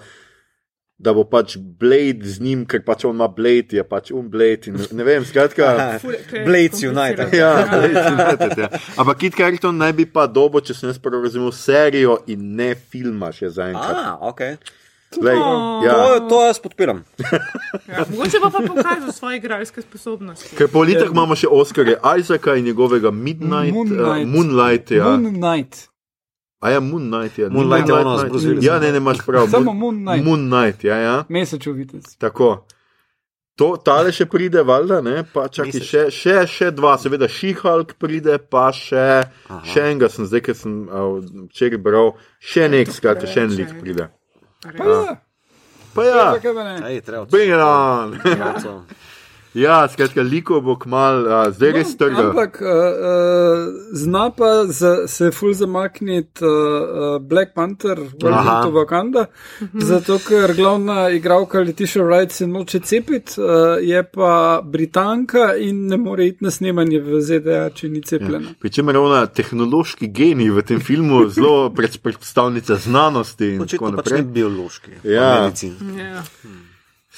da 0.99 1.13
bo 1.15 1.23
pač 1.23 1.55
Blade 1.57 2.27
z 2.27 2.43
njim, 2.43 2.65
ker 2.67 2.81
pač 2.84 3.05
on 3.07 3.15
ima 3.15 3.30
Blade, 3.31 3.77
je 3.77 3.84
pač 3.88 4.11
um 4.11 4.26
Blade 4.30 4.67
in 4.67 4.76
ne 4.91 5.05
vem, 5.07 5.23
skratka. 5.26 5.69
Komplicirano. 6.03 6.99
United. 6.99 7.34
Ja, 7.34 7.53
Blade 7.71 8.03
United, 8.11 8.57
ja. 8.59 8.69
Ampak 8.99 9.21
Kit 9.23 9.38
Carrington 9.39 9.80
naj 9.80 9.93
bi 9.95 10.05
pa 10.05 10.27
dobo, 10.27 10.59
če 10.59 10.76
sem 10.76 10.91
jaz 10.91 10.99
prav 10.99 11.23
razumel, 11.23 11.53
serijo 11.55 12.19
in 12.27 12.43
ne 12.59 12.73
filma 12.76 13.31
še 13.35 13.47
zaenkrat. 13.55 13.95
A, 13.95 14.17
ok. 14.27 14.43
Lej, 15.23 15.39
ja. 15.88 15.93
To, 15.95 16.19
to 16.30 16.39
jaz 16.45 16.59
podpiram. 16.61 16.99
Ja, 17.88 18.03
mogoče 18.11 18.43
pa 18.43 18.51
pa 18.53 18.59
pokažel 18.67 19.09
svoje 19.15 19.39
igralske 19.39 19.81
sposobnosti. 19.81 20.51
Ker 20.59 20.67
po 20.69 20.84
letih 20.85 21.09
imamo 21.09 21.34
še 21.39 21.49
Oscarja 21.49 21.95
Isaaca 22.19 22.53
in 22.59 22.67
njegovega 22.69 23.09
Midnight, 23.11 23.73
Moonlight. 23.73 24.27
uh, 24.27 24.34
Moonlight 24.35 24.91
ja. 24.91 25.15
Moon 25.15 25.39
Knight. 25.39 25.88
A 26.60 26.69
ja, 26.69 26.80
Moonlight 26.80 27.38
je. 27.38 27.49
Moonlight 27.49 27.88
je 27.88 27.94
ono 27.94 28.18
z 28.18 28.23
Bruce 28.30 28.48
Willisom. 28.48 28.65
Ja, 28.65 28.80
ne, 28.80 28.91
ne, 28.91 28.98
imaš 28.98 29.18
prav. 29.26 29.48
Samo 29.48 29.73
Moon 29.73 29.95
Knight. 29.95 30.26
Moon 30.26 30.49
Knight, 30.49 30.84
ja, 30.84 30.95
ja. 30.95 31.15
Mesečev 31.30 31.73
vitez. 31.73 32.18
Tako. 32.18 32.65
To, 33.60 33.73
tale 33.84 34.11
še 34.15 34.23
pride, 34.31 34.64
valjda, 34.64 35.02
ne, 35.03 35.23
pa 35.34 35.48
čakaj, 35.52 35.72
Mesec. 35.73 35.88
še, 35.88 36.03
še, 36.15 36.36
še 36.48 36.69
dva, 36.72 36.94
seveda 36.99 37.27
She-Hulk 37.27 37.98
pride, 37.99 38.38
pa 38.40 38.69
še, 38.76 39.07
še 39.68 39.88
enega 39.91 40.07
sem 40.11 40.27
zdaj, 40.27 40.44
ker 40.45 40.56
sem 40.56 40.77
a, 40.88 41.02
včeraj 41.49 41.81
bral, 41.84 42.14
še 42.40 42.69
nek, 42.72 42.91
skratka, 42.95 43.27
še 43.27 43.44
en 43.48 43.57
lik 43.60 43.73
pride. 43.81 44.07
Pa 44.64 44.88
ja, 44.88 45.18
Pa 45.94 46.06
ja? 46.06 46.26
Ej, 46.88 47.02
treba 47.02 47.26
bring 47.26 47.52
it 47.52 47.60
on. 47.60 48.86
ja, 49.53 49.88
skratka, 49.89 50.21
liko 50.21 50.61
bo 50.61 50.76
kmal, 50.80 51.27
a, 51.27 51.51
zdaj 51.51 51.71
res 51.71 51.97
trga. 51.97 52.30
Ampak 52.30 52.61
uh, 52.61 52.67
uh, 52.67 53.73
zna 53.93 54.30
pa 54.30 54.65
za, 54.67 55.07
se 55.07 55.31
ful 55.31 55.53
zamakniti 55.53 56.45
uh, 56.45 56.49
uh, 56.49 57.21
Black 57.21 57.53
Panther. 57.55 57.99
Welcome 57.99 58.63
to 58.63 58.71
Wakanda, 58.71 59.26
zato 59.73 60.19
ker 60.27 60.53
glavna 60.55 61.09
igralka 61.09 61.59
Letitia 61.59 62.03
Wright 62.03 62.31
se 62.31 62.47
noče 62.47 62.80
cepiti, 62.80 63.41
uh, 63.41 63.77
je 63.81 64.03
pa 64.03 64.61
Britanka 64.63 65.55
in 65.57 65.88
ne 65.88 65.97
more 65.97 66.27
iti 66.27 66.43
na 66.43 66.51
snemanje 66.51 66.99
v 66.99 67.21
ZDA, 67.21 67.69
če 67.69 67.89
ni 67.89 68.01
cepljena. 68.01 68.55
Pričemer 68.59 68.95
je 68.95 68.99
ona 68.99 69.26
tehnološki 69.26 70.07
genij 70.07 70.51
v 70.51 70.61
tem 70.61 70.80
filmu, 70.80 71.27
zelo 71.30 71.69
pred- 71.69 71.97
predstavnica 72.03 72.76
znanosti 72.76 73.53
in 73.55 73.59
tako 73.59 73.85
Očitno 73.85 73.97
pač 73.97 74.11
ne 74.11 74.23
biološki. 74.23 74.91
Ja. 75.03 75.30
pa 75.35 75.43
medicin. 75.43 75.76
Ja. 75.97 76.23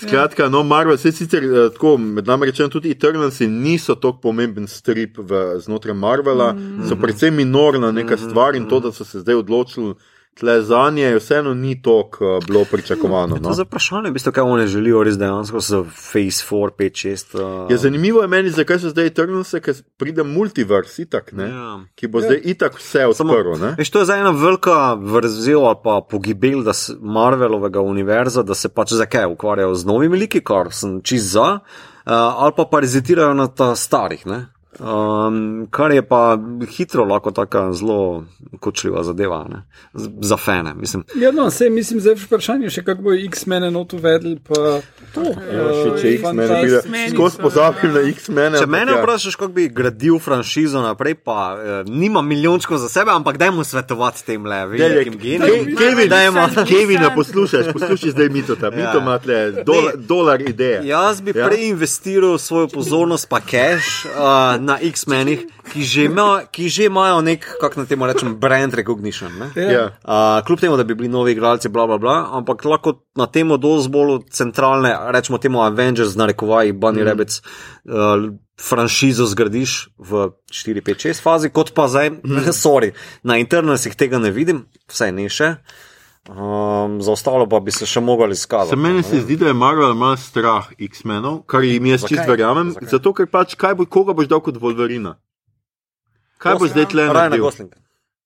Skratka, 0.01 0.49
no, 0.49 0.63
Marvel, 0.63 0.97
se 0.97 1.11
sicer 1.11 1.43
eh, 1.43 1.69
tako, 1.73 1.97
med 1.97 2.27
nami 2.27 2.45
rečeno, 2.49 2.69
tudi 2.69 2.91
Eternalsi 2.91 3.47
niso 3.47 3.95
tako 3.95 4.17
pomemben 4.21 4.67
strip 4.67 5.17
v, 5.17 5.41
znotraj 5.61 5.93
Marvela, 5.93 6.53
mm. 6.53 6.87
so 6.89 6.97
precej 6.97 7.31
minorna 7.31 7.91
neka 7.91 8.17
stvar 8.17 8.55
in 8.55 8.65
to, 8.69 8.79
da 8.79 8.91
so 8.91 9.05
se 9.05 9.19
zdaj 9.19 9.35
odločili 9.35 9.93
tle 10.41 10.61
za 10.63 10.89
nje, 10.89 11.15
vseeno 11.15 11.53
ni 11.53 11.75
tako 11.77 12.01
uh, 12.27 12.43
bilo 12.43 12.65
pričakovano. 12.65 13.35
To 13.35 13.41
No. 13.41 13.49
je 13.49 13.55
za 13.55 13.63
vprašanje, 13.63 14.09
v 14.09 14.13
bistvu, 14.13 14.31
kaj 14.31 14.43
oni 14.45 14.67
želijo 14.67 15.03
res 15.03 15.15
dejansko 15.15 15.59
z 15.61 15.69
Phase 15.85 16.41
4, 16.45 16.69
5, 16.73 16.97
6. 17.05 17.35
Uh, 17.35 17.71
Ja, 17.71 17.77
zanimivo 17.77 18.21
je 18.21 18.27
meni, 18.27 18.49
zakaj 18.51 18.79
so 18.79 18.89
zdaj 18.89 19.05
Eternalsi, 19.05 19.59
ker 19.59 19.75
pride 19.97 20.23
multivers, 20.25 20.97
itak, 20.99 21.31
ne, 21.31 21.45
Ja. 21.45 21.79
ki 21.95 22.07
bo 22.07 22.21
zdaj 22.21 22.41
itak 22.45 22.75
vse 22.75 23.05
odprl. 23.05 23.53
ne. 23.55 23.75
Veš, 23.77 23.89
to 23.89 23.99
je 23.99 24.05
za 24.05 24.15
ena 24.15 24.31
velika 24.31 24.79
vrzel 24.95 25.61
ali 25.61 25.77
pa 25.83 26.01
pogibel 26.03 26.63
Marvelovega 27.01 27.79
univerza, 27.81 28.43
da 28.43 28.53
se 28.53 28.69
pač 28.69 28.93
zakaj 28.93 29.25
ukvarjajo 29.27 29.75
z 29.75 29.85
novimi 29.85 30.17
liki, 30.17 30.41
kar 30.41 30.71
sem 30.71 31.01
čist 31.01 31.27
za, 31.27 31.59
uh, 31.59 31.61
ali 32.37 32.51
pa 32.57 32.65
parazitirajo 32.65 33.33
na 33.33 33.47
ta 33.47 33.75
starih. 33.75 34.25
Ne? 34.25 34.47
Um, 34.73 35.35
kar 35.67 35.91
je 35.91 36.01
pa 36.01 36.37
hitro 36.69 37.03
lahko 37.03 37.31
tako 37.31 37.73
zelo 37.73 38.23
kočljiva 38.59 39.03
zadeva 39.03 39.45
ne? 39.45 39.63
Za 40.21 40.37
fene. 40.37 40.73
Mislim, 40.73 41.03
Ja, 41.15 41.31
no, 41.31 41.51
sej 41.51 41.69
mislim, 41.69 41.99
zdaj 41.99 42.13
je 42.13 42.17
vprašanje 42.17 42.69
še, 42.69 42.83
kako 42.83 43.01
bo 43.01 43.13
X-mene 43.15 43.67
not 43.67 43.93
uvedli, 43.93 44.39
pa 44.39 44.79
to. 45.13 45.21
Ja, 45.21 45.65
še 45.73 46.01
če 46.01 46.13
X-mene 46.13 46.61
X-meni 46.71 47.09
skozi 47.09 47.37
pozabim 47.37 47.93
na 47.93 47.99
X-mene. 48.07 48.57
če 48.57 48.65
mene 48.67 48.91
ja. 48.91 49.01
vprašaš, 49.01 49.35
kako 49.35 49.51
bi 49.51 49.67
gradil 49.69 50.19
franšizo 50.19 50.81
naprej, 50.81 51.15
pa 51.15 51.37
eh, 51.53 51.83
nima 51.85 52.21
milijončkov 52.21 52.77
za 52.77 52.89
sebe, 52.89 53.11
ampak 53.11 53.37
dajmo 53.37 53.63
svetovati 53.63 54.25
tem 54.25 54.45
le, 54.45 54.61
velikim 54.67 55.17
genijem. 55.17 55.65
Ke- 55.67 55.75
Kevin, 55.77 56.09
Dajmo. 56.09 56.47
Kevin, 56.65 56.99
poslušaj, 57.15 57.73
poslušaj 57.73 58.09
zdaj 58.11 58.29
mito, 58.29 58.55
ta 58.55 58.69
mito 58.69 58.81
Ja. 58.89 58.97
ima 58.97 59.19
tle 59.19 59.51
dolar, 59.63 59.93
dolar 59.97 60.41
ideje. 60.41 60.81
Jaz 60.85 61.21
bi 61.21 61.31
Ja. 61.31 61.39
ja. 61.39 61.47
prej 61.47 61.67
investiral 61.67 62.37
svojo 62.37 62.67
pozornost 62.69 63.29
pa 63.29 63.39
cash 63.41 64.05
uh, 64.07 64.60
na 64.61 64.77
X-menih, 64.81 65.45
ki 65.71 65.83
že, 65.83 66.05
ima, 66.05 66.43
ki 66.51 66.69
že 66.69 66.85
imajo 66.89 67.21
nek, 67.25 67.45
kako 67.61 67.81
na 67.81 67.85
temu 67.89 68.07
rečem, 68.09 68.35
brand 68.39 68.73
recognition. 68.77 69.33
Ne? 69.39 69.49
Ja. 69.57 69.83
Uh, 70.05 70.45
kljub 70.45 70.61
temu, 70.61 70.77
da 70.77 70.85
bi 70.87 70.95
bili 70.95 71.09
novi 71.09 71.33
igralci, 71.35 71.69
bla, 71.69 71.87
bla, 71.87 71.97
bla, 71.97 72.15
ampak 72.37 72.65
lahko 72.65 73.01
na 73.17 73.25
temo 73.25 73.57
dosti 73.57 73.91
bolj 73.91 74.21
centralne, 74.31 74.93
rečemo 75.11 75.41
temu 75.41 75.63
Avengers, 75.65 76.15
narekovaj, 76.15 76.73
Bunny 76.73 77.01
mm. 77.01 77.07
Rabbits, 77.09 77.41
uh, 77.41 78.29
franšizo 78.61 79.25
zgradiš 79.25 79.89
v 79.97 80.29
4, 80.51 80.85
5, 80.85 81.07
6 81.09 81.23
fazi, 81.23 81.49
kot 81.49 81.73
pa 81.73 81.87
zdaj, 81.89 82.13
mm. 82.21 82.51
sorry, 82.63 82.93
na 83.23 83.41
internasih 83.41 83.95
tega 83.97 84.21
ne 84.21 84.31
vidim, 84.31 84.65
vsaj 84.91 85.15
ne 85.17 85.29
še. 85.29 85.55
Um, 86.29 87.01
za 87.01 87.11
ostalo 87.11 87.47
pa 87.49 87.59
bi 87.59 87.73
se 87.73 87.85
še 87.89 87.99
mogli 87.99 88.35
izkazati. 88.37 88.69
Se 88.69 88.75
meni 88.75 89.03
se 89.03 89.23
zdi, 89.23 89.39
da 89.41 89.47
je 89.49 89.53
Marvel 89.57 89.95
malo 89.97 90.17
strah 90.21 90.67
X-menov, 90.77 91.41
kar 91.49 91.65
jim 91.65 91.85
jaz 91.89 92.05
čist 92.05 92.27
verjamem. 92.29 92.75
Zakaj? 92.75 92.89
Zato, 92.93 93.13
ker 93.17 93.27
pač, 93.27 93.55
kaj 93.57 93.73
bo, 93.79 93.87
koga 93.89 94.13
boš 94.13 94.29
dal 94.29 94.43
kot 94.45 94.59
Wolverina? 94.61 95.15
Kaj 96.41 96.59
bo 96.61 96.69
zdaj 96.69 96.91
tle 96.93 97.07
naredil? 97.09 97.47
Gosling. 97.47 97.73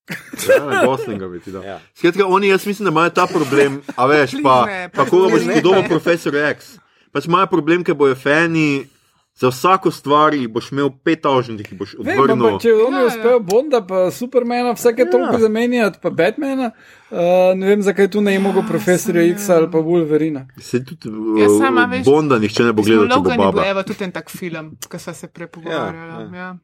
Ryan 0.06 0.86
Goslinga 0.86 1.28
bi 1.32 1.40
ti 1.40 1.52
dal. 1.56 1.64
Ja. 1.64 1.78
Skratka, 1.96 2.28
oni, 2.28 2.52
jaz 2.52 2.68
mislim, 2.68 2.86
da 2.86 2.92
imajo 2.92 3.10
ta 3.16 3.26
problem, 3.32 3.80
a 3.96 4.06
veš, 4.12 4.36
pa, 4.44 4.58
pa 4.94 5.06
koga 5.10 5.32
boš 5.32 5.48
ne. 5.48 5.56
podoben 5.62 5.88
profesor 5.90 6.36
X. 6.52 6.76
Pač 7.16 7.30
imajo 7.32 7.48
problem, 7.48 7.88
ker 7.88 7.96
bojo 7.96 8.16
fani. 8.20 8.86
Za 9.36 9.50
vsako 9.50 9.92
stvar 9.92 10.32
boš 10.50 10.72
imel 10.72 10.90
pet 11.04 11.22
tožnih, 11.22 11.68
ki 11.68 11.76
boš 11.76 11.96
Vem, 12.00 12.20
odvrnil. 12.20 12.46
ampak 12.46 12.62
če 12.62 12.74
oni 12.74 12.96
Ja, 12.96 13.02
ja. 13.02 13.08
uspejo 13.08 13.40
Bonda, 13.40 13.82
pa 13.82 14.12
Supermana, 14.12 14.72
vsake 14.72 15.06
toliko 15.12 15.38
zamenjati, 15.38 16.00
pa 16.02 16.10
Batmana, 16.10 16.70
uh, 17.12 17.18
ne 17.54 17.68
vem, 17.68 17.82
zakaj 17.82 18.08
tu 18.08 18.22
ne 18.22 18.34
je 18.34 18.40
mogel 18.40 18.64
profesorja 18.64 19.26
X 19.26 19.50
ali 19.50 19.68
pa 19.72 19.78
Wolverina. 19.80 20.46
Se 20.58 20.80
tudi 20.80 21.10
Ja, 21.36 21.50
uh, 21.50 21.60
sama, 21.60 21.84
veš, 21.86 22.06
Bonda 22.06 22.40
nihče 22.40 22.64
ne 22.64 22.74
bo 22.74 22.82
gledal, 22.82 23.08
bo 23.08 23.16
Logan 23.16 23.40
je 23.40 23.52
bil 23.52 23.64
evo 23.66 23.84
tudi 23.84 24.04
en 24.04 24.12
tak 24.12 24.32
film, 24.32 24.78
ki 24.82 25.00
smo 25.00 25.14
se 25.14 25.28
prepogovarjali. 25.28 26.32
Ja, 26.32 26.38
ja. 26.38 26.56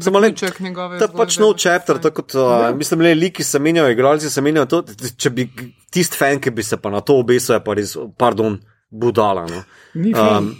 Samo 0.00 0.18
le- 0.18 0.28
Zaključek 0.28 0.60
njegove 0.60 0.98
To 0.98 1.04
je 1.04 1.08
pač 1.12 1.36
nov 1.38 1.54
chapter, 1.56 1.98
tako 1.98 2.22
kot 2.22 2.34
uh, 2.34 2.76
mislim, 2.76 3.00
le 3.00 3.14
liki 3.14 3.44
se 3.44 3.58
menjajo, 3.58 3.90
igralci 3.90 4.30
se 4.30 4.40
menjajo. 4.40 4.66
To, 4.66 4.82
če 5.16 5.30
bi 5.30 5.44
tisti 5.90 6.16
fan, 6.16 6.40
ki 6.40 6.50
bi 6.50 6.62
se 6.62 6.76
pa 6.76 6.88
na 6.90 7.00
to 7.00 7.18
obesil, 7.18 7.54
je 7.54 7.64
pa 7.64 7.74
res, 7.74 7.92
pardon, 8.16 8.56
budala. 8.90 9.44
No. 9.44 9.60
Ni 9.94 10.14
um, 10.14 10.54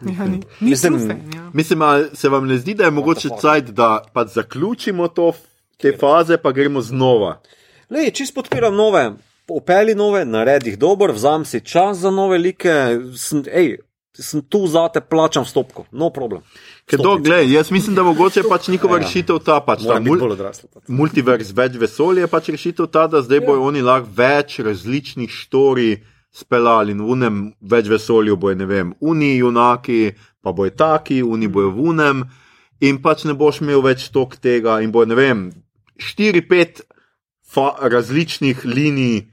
Ja, 0.00 0.26
ni, 0.26 0.36
ni 0.60 0.70
Mislim- 0.70 0.92
true 0.94 1.08
fan, 1.08 1.20
ja. 1.34 1.50
Mislim, 1.52 1.78
se 2.12 2.28
vam 2.28 2.46
ne 2.46 2.58
zdi, 2.58 2.74
da 2.74 2.84
je 2.84 2.90
mogoče 2.90 3.28
cajt, 3.40 3.64
da 3.66 4.02
pač 4.12 4.28
zaključimo 4.28 5.08
to, 5.08 5.32
te 5.76 5.92
faze, 5.92 6.36
pa 6.36 6.52
gremo 6.52 6.80
znova. 6.80 7.40
Le, 7.90 8.10
čist 8.10 8.34
podpiram 8.34 8.74
nove, 8.74 9.12
opeli 9.48 9.94
nove, 9.94 10.24
naredi 10.24 10.70
jih 10.70 10.78
dober, 10.78 11.10
vzam 11.10 11.44
si 11.44 11.60
čas 11.60 11.96
za 11.96 12.10
nove 12.10 12.38
like, 12.38 12.72
sem, 13.16 13.42
ej, 13.48 13.76
sem 14.14 14.42
tu 14.42 14.66
za 14.66 14.88
te, 14.88 15.00
plačam 15.00 15.44
stopko, 15.44 15.84
no 15.92 16.10
problem. 16.10 16.42
Ker 16.86 16.98
to, 16.98 17.16
gled, 17.18 17.50
jaz 17.50 17.70
mislim, 17.70 17.94
da 17.94 18.02
mogoče 18.02 18.42
pač 18.42 18.68
njihova 18.68 18.96
Ja. 18.96 19.02
rešitev 19.02 19.38
ta, 19.38 19.60
pač 19.60 19.78
ta 19.78 19.84
Moram 19.84 20.04
biti 20.04 20.16
mul, 20.16 20.32
odrasla. 20.32 20.68
multivers, 20.88 21.50
več 21.52 21.72
vesolja 21.74 22.20
je 22.20 22.26
pač 22.26 22.48
rešitev 22.48 22.86
ta, 22.86 23.06
da 23.06 23.22
zdaj 23.22 23.40
bojo 23.40 23.62
oni 23.62 23.82
lahko 23.82 24.08
več 24.16 24.58
različnih 24.58 25.30
štori 25.30 26.02
speljali 26.38 26.94
in 26.94 27.02
v 27.02 27.14
unem 27.14 27.40
več 27.60 27.88
vesolju 27.90 28.36
bojo, 28.36 28.58
ne 28.58 28.66
vem, 28.68 28.92
uni 29.00 29.36
junaki, 29.36 30.12
pa 30.42 30.52
bojo 30.54 30.74
taki, 30.78 31.22
uni 31.22 31.48
bojo 31.48 31.72
v 31.74 31.88
unem 31.92 32.22
in 32.80 33.00
pač 33.02 33.24
ne 33.26 33.34
boš 33.34 33.62
imel 33.64 33.82
več 33.82 34.08
tok 34.14 34.38
tega 34.38 34.78
in 34.84 34.92
bojo, 34.94 35.10
ne 35.10 35.18
vem, 35.18 35.48
štiri, 35.98 36.44
pet 36.46 36.84
različnih 37.90 38.64
linij 38.64 39.26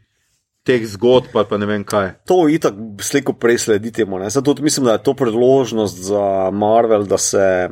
teh 0.66 0.86
zgodb, 0.90 1.30
pa, 1.34 1.44
pa 1.46 1.60
ne 1.62 1.68
vem 1.70 1.84
kaj. 1.86 2.16
To 2.26 2.48
itak 2.50 2.74
slejko 3.06 3.36
prej 3.38 3.60
sledi 3.68 3.92
temu. 3.94 4.18
Zato 4.30 4.56
mislim, 4.60 4.88
da 4.90 4.96
je 4.98 5.04
to 5.06 5.14
priložnost 5.14 6.00
za 6.08 6.50
Marvel, 6.52 7.06
da 7.06 7.18
se 7.22 7.70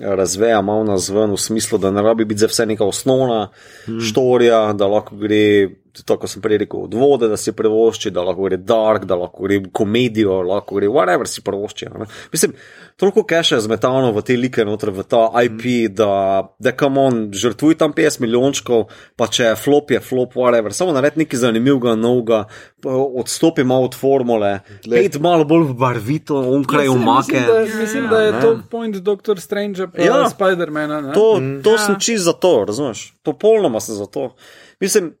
razveja 0.00 0.60
malo 0.62 0.84
na 0.84 0.98
zven, 0.98 1.32
v 1.32 1.40
smislu, 1.40 1.78
da 1.78 1.90
ne 1.90 2.02
rabi 2.02 2.24
biti 2.24 2.44
za 2.44 2.46
vse 2.46 2.66
neka 2.66 2.84
osnovna 2.84 3.48
hmm. 3.86 4.00
štorija, 4.00 4.72
da 4.72 4.86
lahko 4.86 5.16
gre, 5.16 5.68
tako 6.02 6.20
kot 6.20 6.30
sem 6.30 6.42
prej 6.42 6.58
rekel, 6.58 6.80
od 6.80 6.94
vode, 6.94 7.28
da 7.28 7.36
si 7.36 7.52
prevošči, 7.52 8.10
da 8.10 8.22
lahko 8.22 8.42
gre 8.42 8.56
dark, 8.58 9.04
da 9.04 9.14
lahko 9.14 9.42
gre 9.42 9.62
komedijo, 9.72 10.42
lahko 10.42 10.74
gre 10.74 10.88
whatever 10.88 11.26
si 11.26 11.40
prevošči. 11.40 11.86
a 11.86 11.98
ne. 11.98 12.06
Mislim, 12.32 12.52
toliko 12.96 13.22
keša 13.24 13.54
je 13.54 13.60
zmetano 13.60 14.12
v 14.12 14.22
te 14.22 14.34
like 14.34 14.64
noter, 14.64 14.90
v 14.90 15.02
ta 15.04 15.22
IP, 15.38 15.62
Mhm. 15.84 15.94
da, 15.94 16.10
da 16.58 16.72
kam 16.72 16.98
on 16.98 17.30
žrtvuj 17.32 17.74
tam 17.74 17.92
50 17.92 18.20
milijončkov, 18.20 18.84
pa 19.16 19.26
če 19.26 19.44
je 19.44 19.56
flop, 19.56 19.90
je 19.90 20.00
flop, 20.00 20.34
whatever. 20.34 20.72
Samo 20.72 20.92
naredi 20.92 21.18
nekaj 21.18 21.38
zanimivega, 21.38 21.94
novega, 21.94 22.44
pa 22.78 22.90
odstopi 22.90 23.64
malo 23.64 23.84
od 23.84 23.94
formule, 23.94 24.60
pet 24.84 25.18
malo 25.18 25.44
bolj 25.44 25.72
barvito, 25.74 26.36
onkraj 26.50 26.84
Ja, 26.84 26.90
umake. 26.90 27.32
Mislim, 27.32 27.46
da, 27.46 27.80
mislim, 27.80 28.08
da 28.08 28.18
je 28.18 28.32
ne. 28.32 28.40
to 28.40 28.60
point 28.70 28.96
Doctor 28.98 29.40
Strange 29.40 29.86
pa 29.88 30.02
Ja. 30.02 30.16
ja. 30.16 30.28
Spider-mana. 30.28 31.00
ne? 31.00 31.12
To, 31.12 31.26
to 31.62 31.70
Ja. 31.70 31.78
sem 31.78 31.96
čist 31.96 32.24
za 32.24 32.32
to, 32.32 32.64
razumeš? 32.64 33.14
Popolnoma 33.22 33.80
sem 33.80 33.94
za 33.94 34.06
to. 34.06 34.34
Mislim, 34.80 35.14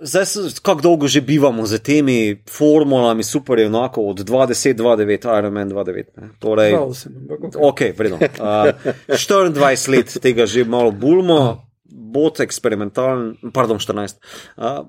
zdaj 0.00 0.24
kako 0.62 0.80
dolgo 0.80 1.08
že 1.08 1.20
bivamo 1.20 1.66
z 1.66 1.78
temi 1.78 2.42
formulami, 2.50 3.24
super 3.24 3.58
je 3.58 3.66
enako 3.66 4.02
od 4.02 4.20
20, 4.20 4.74
29, 4.74 5.38
Iron 5.38 5.52
Man 5.52 5.70
29. 5.70 6.04
Ne? 6.16 6.28
Torej, 6.38 6.72
Prav 6.72 6.94
sem, 6.94 7.12
ok, 7.60 7.80
vredno. 7.96 8.16
Uh, 8.16 8.74
24 9.08 9.90
let 9.90 10.18
tega 10.22 10.46
že 10.46 10.64
malo 10.64 10.90
bulmo. 10.90 11.62
Bot 11.86 12.40
eksperimentalen, 12.40 13.36
pardon, 13.52 13.78
14. 13.78 14.18
Uh, 14.56 14.86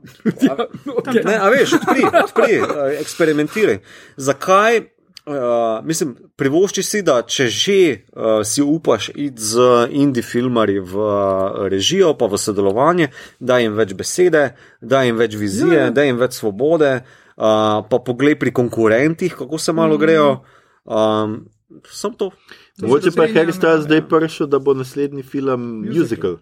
Okej. 0.97 1.23
Ne, 1.25 1.35
a 1.37 1.49
veš, 1.49 1.73
odpri, 1.79 2.03
odpri, 2.23 2.59
eksperimentiraj. 3.01 3.79
Zakaj? 4.17 4.96
Uh, 5.27 5.83
mislim, 5.83 6.15
privošči 6.39 6.83
si, 6.83 7.01
da 7.03 7.17
če 7.27 7.49
že 7.51 7.79
uh, 8.15 8.45
si 8.47 8.63
upaš 8.63 9.09
iti 9.11 9.43
z 9.43 9.59
indie 9.91 10.23
filmarji 10.23 10.79
v 10.79 10.95
uh, 10.95 11.67
režijo, 11.67 12.13
pa 12.15 12.29
v 12.31 12.39
sodelovanje, 12.39 13.09
da 13.39 13.57
jim 13.59 13.75
več 13.75 13.91
besede, 13.91 14.55
da 14.79 15.03
jim 15.03 15.19
več 15.19 15.35
vizije, 15.35 15.89
Ja. 15.89 15.91
da 15.91 16.07
jim 16.07 16.15
več 16.15 16.39
svobode, 16.39 17.03
uh, 17.03 17.83
pa 17.83 17.99
poglej 17.99 18.39
pri 18.39 18.55
konkurentih, 18.55 19.35
kako 19.35 19.59
se 19.59 19.75
malo 19.75 19.97
grejo. 19.99 20.45
Um, 20.85 21.49
Sam 21.91 22.15
to. 22.15 22.31
Mogoče 22.79 23.11
pa 23.11 23.27
je 23.27 23.33
Harry 23.35 23.51
Styles 23.51 23.83
zdaj 23.83 23.99
ja. 23.99 24.07
prišel, 24.07 24.47
da 24.47 24.59
bo 24.63 24.73
naslednji 24.73 25.27
film 25.27 25.83
musical. 25.91 26.39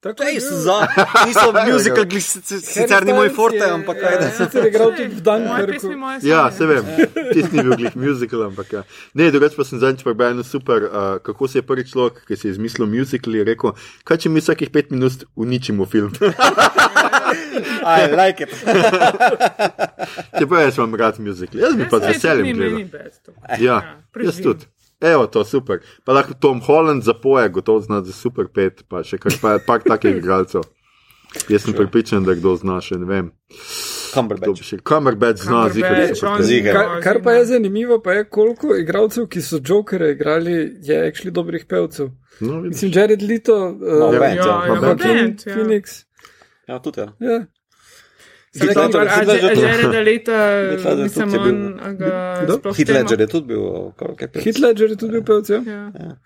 Tako 0.04 0.22
je 0.22 0.32
bil. 0.32 0.40
za, 0.64 0.76
nisem 1.26 1.72
musical, 1.72 2.04
glih, 2.04 2.24
sicer 2.24 3.04
ni 3.04 3.12
moj 3.12 3.28
forte, 3.36 3.60
ampak 3.68 3.96
ja, 4.02 4.08
ajde. 4.08 4.30
Sicer 4.38 4.64
je 4.64 4.70
igral 4.70 4.94
tudi 4.96 5.08
v 5.08 5.20
Moje 5.20 5.20
Dunkirku. 5.22 5.72
pesmi, 5.72 5.96
moje 5.96 6.18
Ja, 6.22 6.50
se 6.52 6.66
vem, 6.66 6.84
tisti 7.32 7.56
ni 7.56 7.62
bil 7.62 7.76
glih 7.76 7.96
musical, 7.96 8.46
ampak 8.48 8.72
ja. 8.72 8.82
Ne, 9.14 9.28
drugače 9.30 9.56
pa 9.60 9.64
sem 9.64 9.78
zadnjič 9.78 10.04
prebral 10.06 10.32
eno 10.32 10.42
super, 10.42 10.88
uh, 10.88 11.20
kako 11.22 11.48
se 11.48 11.58
je 11.58 11.62
prvi 11.62 11.84
človek, 11.84 12.24
ki 12.24 12.36
si 12.36 12.48
je 12.48 12.56
izmislil 12.56 12.88
musical, 12.88 13.34
je 13.36 13.44
rekel, 13.44 13.76
kaj 14.04 14.24
če 14.24 14.32
mi 14.32 14.40
vsakih 14.40 14.72
pet 14.72 14.90
minut 14.90 15.24
uničimo 15.36 15.84
film. 15.86 16.16
I 17.84 18.08
like 18.08 18.40
it. 18.40 18.56
Čeprav 20.38 20.62
jaz 20.62 20.78
imam 20.80 20.94
rad 20.94 21.20
musical, 21.20 21.60
jaz 21.60 21.76
bi 21.76 21.84
pa 21.90 22.00
z 22.00 22.14
veseljem 22.14 22.56
gledal. 22.56 22.80
Ja, 23.60 23.60
Ja, 23.60 23.80
jaz 24.24 24.40
tudi. 24.40 24.64
Evo, 25.00 25.26
to 25.26 25.40
je 25.40 25.44
super. 25.44 25.80
Pa 26.04 26.12
lahko 26.12 26.34
Tom 26.34 26.60
Holland 26.60 27.02
zapoje, 27.02 27.48
gotovo 27.48 27.80
zna 27.80 28.02
za 28.04 28.12
super 28.12 28.48
pet, 28.54 28.84
pa 28.88 29.04
še 29.04 29.18
kar 29.18 29.32
pa 29.40 29.56
par 29.66 29.80
takih 29.86 30.20
igralcev. 30.20 30.66
Jaz 31.48 31.62
sem 31.62 31.74
pripričan, 31.74 32.24
da 32.26 32.34
kdo 32.34 32.56
zna 32.58 32.80
še, 32.82 32.98
ne 32.98 33.06
vem. 33.06 33.30
Cumberbatch. 34.10 34.74
Cumberbatch 34.82 35.44
zna. 35.46 35.68
Ziger. 35.70 36.74
Kar, 36.74 36.96
kar 37.04 37.20
pa 37.22 37.36
je 37.38 37.44
zanimivo, 37.52 38.00
pa 38.02 38.18
je 38.18 38.24
koliko 38.28 38.74
igralcev, 38.76 39.28
ki 39.30 39.42
so 39.42 39.60
Jokere 39.62 40.10
igrali, 40.16 40.56
je 40.82 40.98
actually 41.06 41.30
dobrih 41.30 41.64
pevcev. 41.70 42.10
No, 42.40 42.60
vidiš. 42.60 42.74
Mislim, 42.74 42.92
Jared 42.94 43.22
Leto, 43.22 43.58
Ma 43.78 44.06
uh, 44.06 44.18
band, 44.18 44.22
Ja, 44.22 44.44
ja. 44.44 44.58
ja. 44.66 44.80
Joaquin 44.82 45.36
ja. 45.46 45.54
Phoenix. 45.54 46.02
Ja, 46.68 46.78
tudi 46.82 47.00
ja. 47.00 47.12
Ja. 47.20 47.40
Mislim, 48.54 48.90
tudi 48.90 48.98
je 52.92 53.16
je 53.18 53.26
tudi 53.26 53.46
bil, 53.46 53.62
kako 53.96 54.16
kaj 54.16 54.28
pevec. 54.28 54.44
Hit 54.44 54.58
Ledger 54.58 54.90
je 54.90 54.96
tudi 54.96 55.12
bil 55.12 55.22
pevec, 55.24 55.48
ja. 55.48 55.62
Ja. 55.66 56.16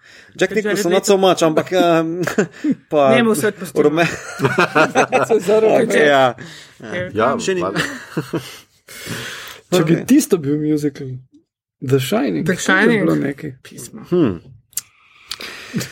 Jack 0.40 0.54
Nicholson, 0.54 0.92
not 0.92 1.06
so 1.06 1.16
much, 1.16 1.42
ampak 1.42 1.72
um, 2.00 2.22
pa. 2.90 3.14
Njemu 3.16 3.34
svet 3.34 3.54
pustil. 3.60 3.82
Rome. 3.82 4.06
Se 5.28 5.38
zaradi 5.40 5.86
Okay, 5.86 6.08
ja. 6.08 6.34
Ja, 7.12 7.36
Še 7.38 7.54
ni-. 7.54 7.64
Če 9.74 9.84
bi 9.84 10.00
tisto 10.08 10.40
bil 10.40 10.56
musical, 10.62 11.06
The 11.84 12.00
Shining, 12.00 12.48
The 12.48 12.56
Shining. 12.56 13.04
bilo 13.04 13.20
nekaj. 13.20 13.56
Pismo. 13.62 14.08
Hmm. 14.08 14.40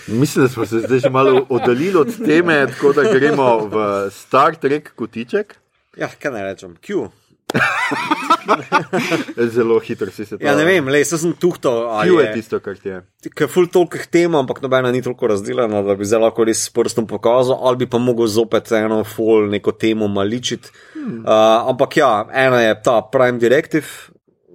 Mislim, 0.07 0.45
da 0.45 0.49
smo 0.49 0.67
se 0.67 0.81
zdaj 0.81 0.99
že 0.99 1.11
malo 1.11 1.47
oddaljili 1.49 1.97
od 1.97 2.25
teme, 2.25 2.67
tako 2.67 2.93
da 2.93 3.03
gremo 3.13 3.67
v 3.67 4.11
Star 4.11 4.57
Trek 4.57 4.95
kotiček. 4.95 5.62
Ja, 5.99 6.09
kaj 6.09 6.33
naj 6.33 6.49
rečem? 6.53 6.77
Q. 6.81 7.11
Zelo 9.55 9.79
hitro 9.79 10.11
si 10.11 10.25
se 10.25 10.39
to. 10.39 10.45
Ja, 10.45 10.55
ne 10.57 10.65
vem, 10.65 10.89
le, 10.89 11.03
sem 11.05 11.35
tuhto. 11.37 11.73
Q 12.05 12.21
je 12.21 12.33
tisto, 12.33 12.61
kar 12.65 12.79
ti 12.81 12.89
je. 12.89 13.01
Ker 13.29 13.47
je 13.47 13.51
ful 13.53 13.69
tolikih 13.73 14.07
tem, 14.13 14.35
ampak 14.39 14.63
nobena 14.65 14.93
ni 14.93 15.03
toliko 15.05 15.29
razdeljena, 15.35 15.83
da 15.85 15.97
bi 15.99 16.09
zdaj 16.09 16.25
lahko 16.25 16.47
res 16.49 16.65
s 16.67 16.73
prstom 16.73 17.07
pokazal, 17.11 17.61
ali 17.61 17.85
bi 17.85 17.91
pa 17.91 18.01
mogel 18.01 18.31
zopet 18.31 18.73
eno 18.79 19.03
ful 19.05 19.51
neko 19.53 19.77
temo 19.77 20.09
maličiti. 20.09 20.73
Hmm. 20.95 21.21
Uh, 21.27 21.69
ampak 21.75 21.99
ja, 22.01 22.13
ena 22.45 22.63
je 22.65 22.79
ta 22.85 22.97
Prime 23.13 23.43
Directive, 23.43 23.89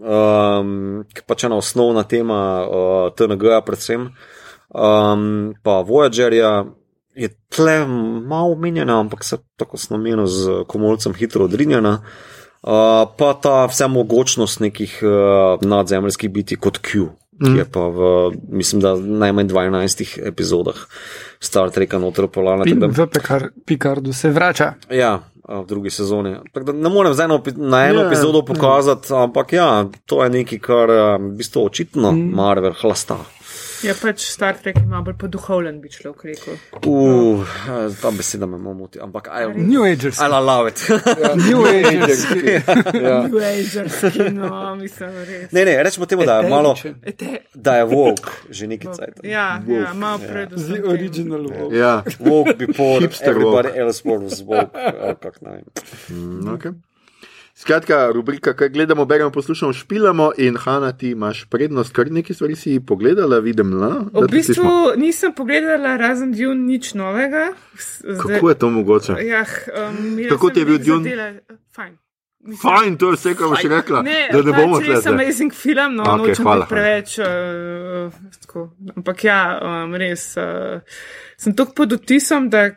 um, 0.01 1.05
ki 1.13 1.27
pač 1.27 1.45
ena 1.45 1.61
osnovna 1.61 2.07
tema 2.09 2.41
uh, 2.65 3.13
TNG-ja 3.13 3.61
predvsem, 3.67 4.09
um, 4.73 5.29
pa 5.61 5.81
Voyagerja. 5.85 6.57
Je 7.17 7.31
tle 7.49 7.79
malo 7.87 8.53
omenjena, 8.53 8.99
ampak 9.01 9.23
se 9.25 9.39
tako 9.57 9.79
sem 9.81 9.97
omenil 9.97 10.27
z 10.29 10.63
komolcem 10.69 11.15
hitro 11.17 11.47
odrinjena. 11.49 11.97
Uh, 12.61 13.05
pa 13.17 13.31
ta 13.41 13.65
vse 13.69 13.87
mogočnost 13.87 14.59
nekih 14.59 14.99
uh, 15.01 15.61
nadzemljskih 15.61 16.29
biti 16.33 16.57
kot 16.61 16.77
Q, 16.81 17.07
ki 17.37 17.53
je 17.57 17.65
pa 17.69 17.85
v, 17.93 18.09
mislim, 18.49 18.81
da 18.81 18.95
najmanj 18.97 19.47
12 19.47 20.03
epizodah 20.27 20.75
Star 21.39 21.69
Treka 21.71 22.01
notropolarna. 22.01 22.65
In 22.67 22.81
v 22.81 23.07
Pekar, 23.13 23.49
Picardu 23.65 24.13
se 24.13 24.33
vrača. 24.33 24.73
Ja, 24.89 25.19
v 25.47 25.65
drugi 25.67 25.89
sezoni. 25.89 26.35
Tako 26.53 26.71
da 26.71 26.73
Ne 26.73 26.89
morem 26.89 27.13
zdaj 27.13 27.27
na, 27.27 27.85
eno 27.87 28.01
Ja, 28.01 28.07
epizodo 28.07 28.41
pokazati, 28.45 29.13
ampak 29.13 29.53
ja, 29.53 29.85
to 30.05 30.23
je 30.23 30.29
nekaj, 30.29 30.59
kar 30.59 30.91
a, 30.91 31.17
v 31.17 31.37
bistvu 31.39 31.65
očitno 31.65 32.11
Marvel 32.11 32.73
hlasta. 32.81 33.17
Je 33.83 33.93
pač 33.93 34.21
Star 34.25 34.55
Trek 34.57 34.77
ima 34.81 35.01
bolj 35.05 35.13
poduhovljen, 35.21 35.81
bi 35.81 35.89
človek 35.89 36.23
rekel. 36.25 36.55
Uh, 36.85 37.45
ta 38.01 38.11
beseda 38.11 38.45
me 38.49 38.57
moti, 38.57 38.99
ampak 38.99 39.27
I, 39.29 39.45
New 39.53 39.83
Agers. 39.85 40.17
I 40.19 40.27
love 40.27 40.69
it. 40.71 40.81
New 41.49 41.61
Agers. 41.65 42.25
ja. 42.93 43.21
New 43.27 43.37
Agerski, 43.37 44.29
no, 44.39 44.75
mislim, 44.75 45.09
res. 45.27 45.51
Ne, 45.51 45.65
ne, 45.65 45.83
rečemo 45.83 46.05
temu, 46.05 46.25
da 46.25 46.39
je 46.39 46.49
malo, 46.49 46.75
da 47.53 47.75
je 47.77 47.85
woke 47.85 48.31
že 48.49 48.67
nekaj 48.67 48.93
cajt. 48.93 49.19
ja, 49.23 49.61
ja, 49.67 49.93
malo 49.93 50.19
predvsem. 50.19 50.67
The 50.73 50.81
tem. 50.81 50.91
original 50.91 51.43
Wolf. 51.47 51.73
Ja, 51.73 52.03
Woke 52.19 52.57
before 52.57 53.05
everybody 53.21 53.69
woke. 53.69 53.77
else 53.77 54.01
was 54.05 54.41
woke. 54.41 54.73
ali 54.73 55.15
kak 55.21 55.37
vem. 55.41 55.63
mm, 56.09 56.47
okay. 56.53 56.71
Skratka, 57.57 58.11
rubrika, 58.13 58.53
kaj 58.53 58.69
gledamo, 58.69 59.05
beremo, 59.05 59.31
poslušamo, 59.31 59.73
špilamo 59.73 60.31
in 60.37 60.55
Hanna, 60.55 60.91
ti 60.91 61.09
imaš 61.09 61.45
prednost, 61.45 61.93
kar 61.93 62.11
nekaj 62.11 62.35
stvari 62.35 62.55
si 62.55 62.79
pogledala, 62.79 63.39
vidim. 63.39 63.73
La, 63.73 64.05
V 64.13 64.27
bistvu 64.27 64.71
nisem 64.97 65.33
pogledala 65.33 65.97
razen 65.97 66.31
Dune 66.31 66.55
nič 66.55 66.93
novega. 66.93 67.47
Zdaj- 67.99 68.17
Kako 68.19 68.49
je 68.49 68.55
to 68.55 68.69
mogoče? 68.69 69.13
Jah, 69.21 69.49
um, 69.89 70.17
Kako 70.29 70.49
ti 70.49 70.59
je 70.59 70.65
bil 70.65 70.77
Dune? 70.77 71.03
zadela- 71.03 71.33
Fajn. 71.75 71.97
Mislim- 72.39 72.73
Fajn, 72.73 72.97
to 72.97 73.09
je 73.09 73.15
vse, 73.15 73.35
kar 73.35 73.47
boš 73.47 73.63
rekla. 73.63 74.01
Ne, 74.01 74.29
da 74.31 74.37
ne 74.37 74.53
bomo 74.53 74.77
pač 74.77 74.87
res 74.87 75.05
amazing 75.05 75.53
film, 75.53 75.95
no, 75.95 76.03
okay, 76.03 76.27
nočem 76.27 76.45
hvala, 76.45 76.65
preveč. 76.65 77.17
Uh, 77.19 78.13
tako. 78.41 78.69
Ampak 78.95 79.23
ja, 79.23 79.59
um, 79.61 79.95
res. 79.95 80.37
Uh, 80.37 80.79
sem 81.37 81.55
tako 81.55 81.73
pod 81.73 81.91
vtisom, 81.91 82.49
da 82.49 82.69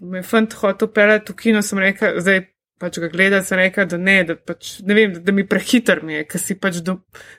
me 0.00 0.22
fant 0.22 0.52
hotel 0.52 0.88
pelati 0.88 1.32
v 1.32 1.36
kino, 1.36 1.62
sem 1.62 1.78
rekel, 1.78 2.20
zdaj 2.20 2.44
pač 2.78 3.00
ga 3.02 3.08
gledal, 3.12 3.42
sem 3.46 3.60
rekel, 3.60 3.88
da 3.90 3.98
ne, 4.00 4.20
da, 4.28 4.36
pač, 4.36 4.78
ne 4.86 4.96
vem, 4.96 5.16
da, 5.16 5.24
da 5.24 5.34
mi 5.36 5.46
prehiter 5.48 6.02
mi 6.04 6.18
je, 6.18 6.28
ker 6.30 6.42
si 6.42 6.58
pač, 6.60 6.82
do, 6.84 6.98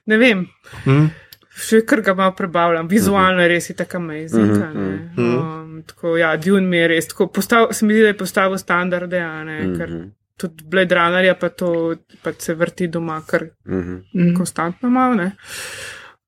ne 0.10 0.20
vem. 0.22 0.44
Hm? 0.86 1.08
Še 1.58 1.82
kar 1.90 2.04
ga 2.06 2.14
malo 2.18 2.36
prebavljam, 2.38 2.90
vizualno 2.90 3.42
je 3.42 3.50
res 3.50 3.72
je 3.72 3.76
tako 3.80 3.98
amazing. 3.98 4.52
Mhm, 4.52 4.62
a 4.62 4.70
ne. 4.78 4.98
Um, 5.18 5.80
tako, 5.90 6.14
ja, 6.20 6.36
Dune 6.38 6.70
mi 6.70 6.78
je 6.78 6.92
res 6.94 7.10
tako, 7.10 7.32
postav, 7.34 7.72
se 7.74 7.86
mi 7.86 7.98
zdi, 7.98 8.04
da 8.06 8.14
je 8.14 8.20
postavil 8.20 8.62
standarde, 8.62 9.22
a 9.26 9.42
ne, 9.48 9.58
ker 9.74 9.90
Mhm, 9.90 10.06
tudi 10.38 10.64
Blade 10.70 10.96
Runnerja 10.96 11.34
pa 11.36 11.50
to 11.50 11.96
pa 12.24 12.34
se 12.38 12.54
vrti 12.54 12.88
doma, 12.88 13.22
kar 13.28 13.48
mhm. 13.66 13.96
Mhm. 14.14 14.36
konstantno 14.38 14.90
malo. 14.90 15.16
Ne? 15.16 15.32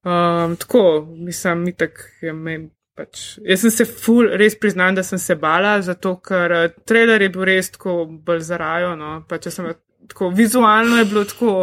Um, 0.03 0.56
tako, 0.56 1.07
mislim, 1.18 1.64
mi 1.64 1.73
tak 1.73 1.91
je 2.22 2.34
me 2.34 2.69
pač, 2.99 3.38
jaz 3.47 3.63
sem 3.63 3.71
se 3.71 3.88
ful, 3.88 4.27
res 4.39 4.57
priznam, 4.59 4.97
da 4.97 5.05
sem 5.07 5.21
se 5.21 5.38
bala, 5.39 5.77
zato 5.85 6.17
ker 6.26 6.55
uh, 6.57 6.65
trailer 6.88 7.23
je 7.23 7.31
bil 7.31 7.47
res 7.47 7.71
tako 7.76 8.03
bolj 8.09 8.43
zarajo. 8.51 8.95
No? 8.99 9.13
Pa, 9.30 9.39
če 9.39 9.53
sem 9.55 9.71
tako 10.09 10.30
vizualno 10.35 10.97
je 10.97 11.05
bilo 11.05 11.23
tako, 11.30 11.55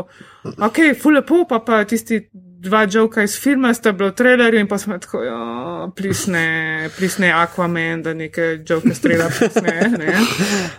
ok, 0.44 0.82
ful 1.02 1.18
lepo, 1.18 1.44
pa 1.50 1.60
pa 1.66 1.82
tisti 1.88 2.22
dva 2.66 2.86
joka 2.90 3.22
iz 3.22 3.36
filma 3.40 3.74
sta 3.74 3.92
bila 3.92 4.10
v 4.10 4.16
trailerju 4.16 4.60
in 4.60 4.68
pa 4.68 4.78
smo 4.78 4.98
tako, 4.98 5.22
ja, 5.22 5.88
plisne, 5.96 6.88
plisne 6.96 7.32
Aquaman, 7.34 8.02
da 8.02 8.14
neke 8.14 8.48
joka 8.68 8.94
strela 8.94 9.28
plisne. 9.38 9.74
Ne? 9.98 10.14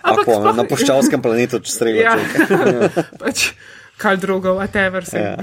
Ampak 0.01 0.23
Aquaman, 0.27 0.53
spoh... 0.53 0.55
na 0.57 0.67
poščavskem 0.67 1.23
planetu, 1.23 1.61
če 1.63 1.71
strela. 1.71 2.17
Ja, 2.17 2.89
pač, 3.21 3.51
kaj 4.01 4.19
drugo, 4.23 4.57
whatever. 4.57 5.05
Sem. 5.07 5.21
Ja. 5.23 5.35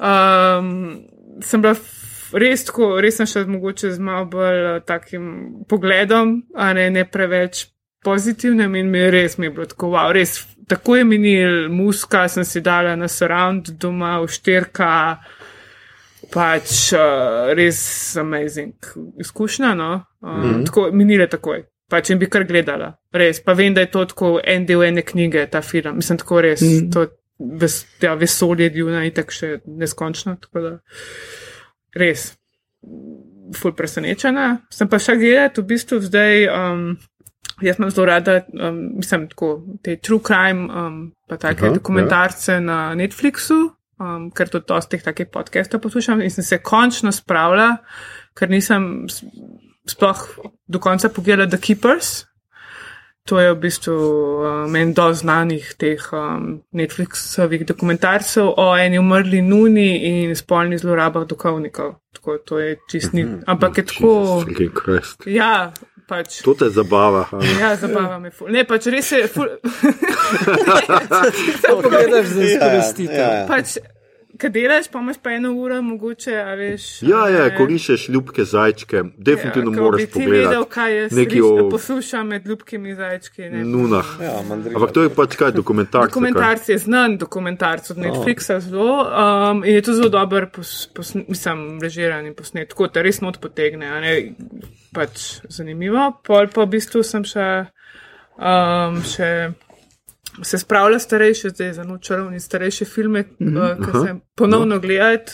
um, 0.60 1.00
sem 1.44 1.64
bila 1.64 1.74
res 2.32 2.64
tako, 2.68 2.92
res 3.00 3.16
sem 3.20 3.26
še 3.26 3.44
mogoče 3.48 3.92
z 3.94 4.02
malo 4.02 4.28
bolj 4.30 4.62
uh, 4.76 4.78
takim 4.86 5.26
pogledom, 5.68 6.40
a 6.54 6.72
ne, 6.76 6.88
ne 6.90 7.04
preveč 7.04 7.66
pozitivnem 8.04 8.74
in 8.80 8.90
mi 8.90 8.98
je 8.98 9.10
res 9.10 9.36
mi 9.38 9.46
je 9.46 9.54
bilo 9.56 9.66
tako, 9.68 9.92
wow, 9.94 10.12
res 10.12 10.38
tako 10.70 10.96
je 10.96 11.04
minil, 11.04 11.68
muska 11.68 12.28
sem 12.28 12.44
si 12.44 12.62
dala 12.62 12.94
na 12.96 13.08
surround 13.08 13.72
doma, 13.80 14.20
v 14.22 14.30
štirka, 14.30 14.92
pač 16.30 16.92
uh, 16.94 17.50
res 17.58 17.82
amazing 18.20 18.94
izkušnja, 19.20 19.74
no, 19.74 19.92
um, 20.22 20.30
mm 20.30 20.42
-hmm. 20.42 20.66
tako 20.66 20.88
minile 20.92 21.26
takoj. 21.26 21.64
Pač 21.90 22.10
in 22.10 22.18
bi 22.18 22.28
kar 22.30 22.44
gledala, 22.46 22.92
res. 23.12 23.40
Pa 23.42 23.52
vem, 23.52 23.74
da 23.74 23.80
je 23.80 23.90
to 23.90 24.04
tako 24.04 24.40
en 24.44 24.66
del 24.66 24.82
ene 24.86 25.02
knjige, 25.02 25.46
ta 25.50 25.60
film. 25.60 25.96
Mislim, 25.96 26.18
tako 26.18 26.40
res. 26.40 26.60
Mm. 26.62 26.90
To 26.94 27.06
ves, 27.60 27.86
ja, 28.00 28.14
vesolje 28.14 28.68
Djuna 28.70 29.04
in 29.04 29.14
tako 29.16 29.32
še 29.32 29.48
neskončno. 29.66 30.36
Tako 30.40 30.60
da, 30.60 30.72
res, 31.96 32.34
ful 33.56 33.74
presenečena. 33.76 34.60
Sem 34.72 34.90
pa 34.90 35.00
še 35.02 35.16
gledala, 35.20 35.52
v 35.56 35.68
bistvu 35.74 36.02
zdaj. 36.08 36.46
Um, 36.50 36.84
Jaz 37.60 37.76
imam 37.76 37.90
zelo 37.92 38.06
rada, 38.08 38.38
um, 38.56 38.76
mislim, 38.96 39.26
tako 39.28 39.50
te 39.84 39.98
true 40.00 40.22
crime, 40.24 40.64
um, 40.72 40.94
pa 41.28 41.36
take 41.36 41.66
Aha, 41.66 41.74
dokumentarce 41.76 42.54
ja. 42.54 42.60
na 42.64 42.78
Netflixu, 42.96 43.58
um, 44.00 44.30
ker 44.32 44.48
tudi 44.48 44.64
dosti 44.70 44.96
teh 44.96 45.04
takih 45.04 45.28
podcastov 45.28 45.82
poslušam 45.84 46.22
in 46.24 46.32
sem 46.32 46.46
se 46.46 46.56
končno 46.64 47.12
spravila, 47.12 47.82
ker 48.32 48.48
nisem 48.48 49.04
sploh 49.84 50.24
do 50.72 50.80
konca 50.80 51.12
pogledala 51.12 51.50
The 51.52 51.60
Keepers. 51.60 52.29
To 53.30 53.38
je 53.38 53.52
v 53.52 53.58
bistvu 53.62 53.94
um, 53.94 54.76
en 54.76 54.90
do 54.94 55.04
znanih 55.14 55.74
teh 55.78 56.02
um, 56.12 56.62
Netflixovih 56.74 57.62
dokumentarcev 57.62 58.48
o 58.58 58.64
eni 58.74 58.98
umrli 58.98 59.38
nuni 59.42 60.02
in 60.08 60.34
spolni 60.34 60.78
zlorabah 60.78 61.28
duhovnikov. 61.30 61.94
Tako 62.10 62.38
to 62.38 62.58
je 62.58 62.76
čistni. 62.90 63.24
Mm 63.24 63.30
-hmm. 63.30 63.42
Ampak 63.46 63.78
je 63.78 63.86
tako. 63.86 64.44
Ja, 65.26 65.72
Pač. 66.10 66.42
To 66.42 66.54
te 66.54 66.66
zabava. 66.74 67.28
Ja, 67.60 67.76
zabava 67.76 68.18
me. 68.18 68.30
Ful. 68.34 68.50
Ne, 68.50 68.64
pač 68.66 68.86
res 68.90 69.12
je. 69.12 69.28
Samo 69.30 69.46
pogledaš 71.84 72.26
za 72.26 72.42
izkoristitev. 72.42 73.14
Ja, 73.14 73.34
ja. 73.34 73.46
Pač, 73.46 73.76
Kaj 74.40 74.50
delaš, 74.50 74.88
pa 74.88 74.98
imaš 74.98 75.18
pa 75.22 75.34
eno 75.36 75.52
uro, 75.52 75.82
mogoče, 75.82 76.34
a 76.40 76.54
veš. 76.56 77.02
Ja, 77.02 77.26
ja, 77.28 77.44
ko 77.56 77.66
rišeš 77.68 78.08
ljubke 78.08 78.44
zajčke, 78.44 79.02
definitivno 79.16 79.72
ja, 79.72 79.82
moraš 79.82 80.06
pogledati. 80.12 80.42
Ti 80.42 80.46
vedel, 80.46 80.64
kaj 80.64 80.96
je 80.96 81.08
nekaj 81.18 81.40
o... 81.40 81.68
poslušam 81.70 82.32
med 82.32 82.46
ljubkimi 82.46 82.94
zajčki. 82.94 83.50
Nunah. 83.50 84.14
Ja, 84.22 84.38
Ampak 84.74 84.92
to 84.96 85.04
je 85.04 85.12
pač 85.14 85.36
kaj 85.36 85.52
dokumentarc. 85.52 86.08
Dokumentarc 86.08 86.68
je 86.68 86.78
znan, 86.80 87.18
dokumentarc 87.20 87.90
od 87.90 88.00
Netflixa 88.00 88.56
oh. 88.56 88.64
zelo 88.64 88.98
um, 89.04 89.64
in 89.64 89.74
je 89.74 89.82
to 89.82 89.94
zelo 90.00 90.08
dober, 90.08 90.48
pos, 90.54 90.88
pos, 90.94 91.14
mislim, 91.14 91.80
režiran 91.82 92.26
in 92.26 92.34
posnet, 92.34 92.72
tako 92.72 92.88
da 92.88 93.04
res 93.04 93.20
not 93.20 93.40
potegne, 93.44 93.92
a 93.92 94.00
ne 94.00 94.14
pač 94.96 95.42
zanimivo. 95.48 96.12
Pol 96.24 96.48
pa 96.54 96.64
v 96.64 96.78
bistvu 96.78 97.04
sem 97.04 97.28
še. 97.28 97.50
Um, 98.40 99.02
še 99.04 99.50
se 100.42 100.58
spravlja 100.58 100.98
starejše, 100.98 101.50
zdaj 101.50 101.72
za 101.72 101.84
nočarovni 101.84 102.40
starejše 102.40 102.84
filme, 102.84 103.20
mm 103.20 103.46
-hmm. 103.46 103.78
uh, 103.78 103.86
ki 103.86 103.92
se 104.06 104.14
ponovno 104.34 104.74
no. 104.74 104.80
gledati. 104.80 105.32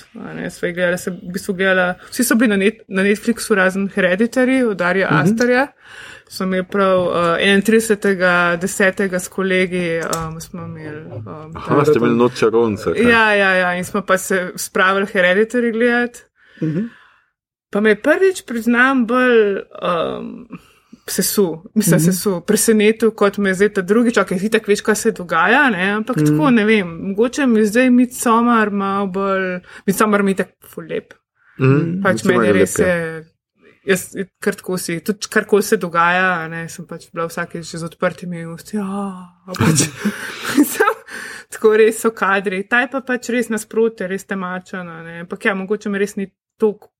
Gledala, 0.74 0.96
se, 0.96 1.10
v 1.10 1.32
bistvu 1.32 1.54
gledala, 1.54 1.94
vsi 2.10 2.24
so 2.24 2.34
bili 2.34 2.48
na, 2.48 2.56
net, 2.56 2.74
na 2.88 3.02
Netflixu, 3.02 3.54
razen 3.54 3.88
Hereditary, 3.88 4.70
od 4.70 4.76
Darja 4.76 5.08
mm 5.10 5.16
-hmm. 5.16 5.22
Astarja. 5.22 5.66
Sem 6.28 6.54
je 6.54 6.64
prav 6.64 7.02
uh, 7.02 7.12
31.10. 7.12 9.18
s 9.18 9.28
kolegi, 9.28 10.00
um, 10.28 10.40
smo 10.40 10.64
imeli. 10.64 11.06
Um, 11.06 11.52
Aha, 11.54 11.84
ste 11.84 11.92
imeli 11.96 12.16
nočarovnice. 12.16 12.90
Ja, 12.96 13.34
ja, 13.34 13.50
ja, 13.50 13.74
in 13.74 13.84
smo 13.84 14.02
pa 14.02 14.18
se 14.18 14.52
spravili 14.56 15.06
Hereditary 15.06 15.72
gledati. 15.72 16.20
Mm 16.60 16.68
-hmm. 16.68 16.88
Pa 17.70 17.80
me 17.80 18.02
prvič 18.02 18.42
priznam 18.46 19.06
bolj. 19.06 19.56
Um, 19.56 20.48
sesu, 21.08 21.62
mislim, 21.74 21.96
mm 21.96 22.02
-hmm. 22.02 22.04
sesu, 22.04 22.40
presenetil, 22.46 23.10
kot 23.10 23.38
me 23.38 23.54
zdaj 23.54 23.72
ta 23.72 23.82
drugi 23.82 24.12
čak, 24.14 24.28
ki 24.28 24.50
tako 24.50 24.70
veš, 24.70 24.80
kaj 24.80 24.94
se 24.94 25.12
dogaja, 25.12 25.70
ne? 25.70 25.90
ampak 25.90 26.16
mm 26.16 26.22
-hmm. 26.22 26.36
tako 26.36 26.50
ne 26.50 26.64
vem, 26.64 26.88
mogoče 26.88 27.46
mi 27.46 27.66
zdaj 27.66 27.90
mi 27.90 28.10
somar 28.10 28.70
malo 28.70 29.06
bolj, 29.06 29.60
mi 29.86 29.92
somar 29.92 30.22
mi 30.22 30.34
tako 30.34 30.52
fulep. 30.66 31.14
Mm 31.58 31.66
-hmm. 31.66 32.02
Pač 32.02 32.24
meni 32.24 32.52
res 32.52 32.78
je, 32.78 33.24
jaz 33.84 34.14
kar 34.40 34.54
tako 34.54 34.78
si, 34.78 35.00
tudi 35.00 35.26
kar 35.30 35.44
koli 35.44 35.62
se 35.62 35.76
dogaja, 35.76 36.48
ne, 36.48 36.68
sem 36.68 36.86
pač 36.86 37.06
bila 37.12 37.26
vsake 37.26 37.62
že 37.62 37.78
z 37.78 37.84
odprtimi 37.84 38.46
usti, 38.46 38.76
ja, 38.76 39.12
pač, 39.58 39.88
tako 41.52 41.76
res 41.76 42.00
so 42.00 42.10
kadri, 42.10 42.68
taj 42.68 42.90
pa 42.90 43.00
pač 43.00 43.28
res 43.28 43.48
nasprotje, 43.48 44.08
res 44.08 44.24
temačana, 44.24 45.02
ne, 45.02 45.20
ampak 45.20 45.44
ja, 45.44 45.54
mogoče 45.54 45.88
mi 45.88 45.98
res 45.98 46.16
ni 46.16 46.26
toliko 46.58 46.90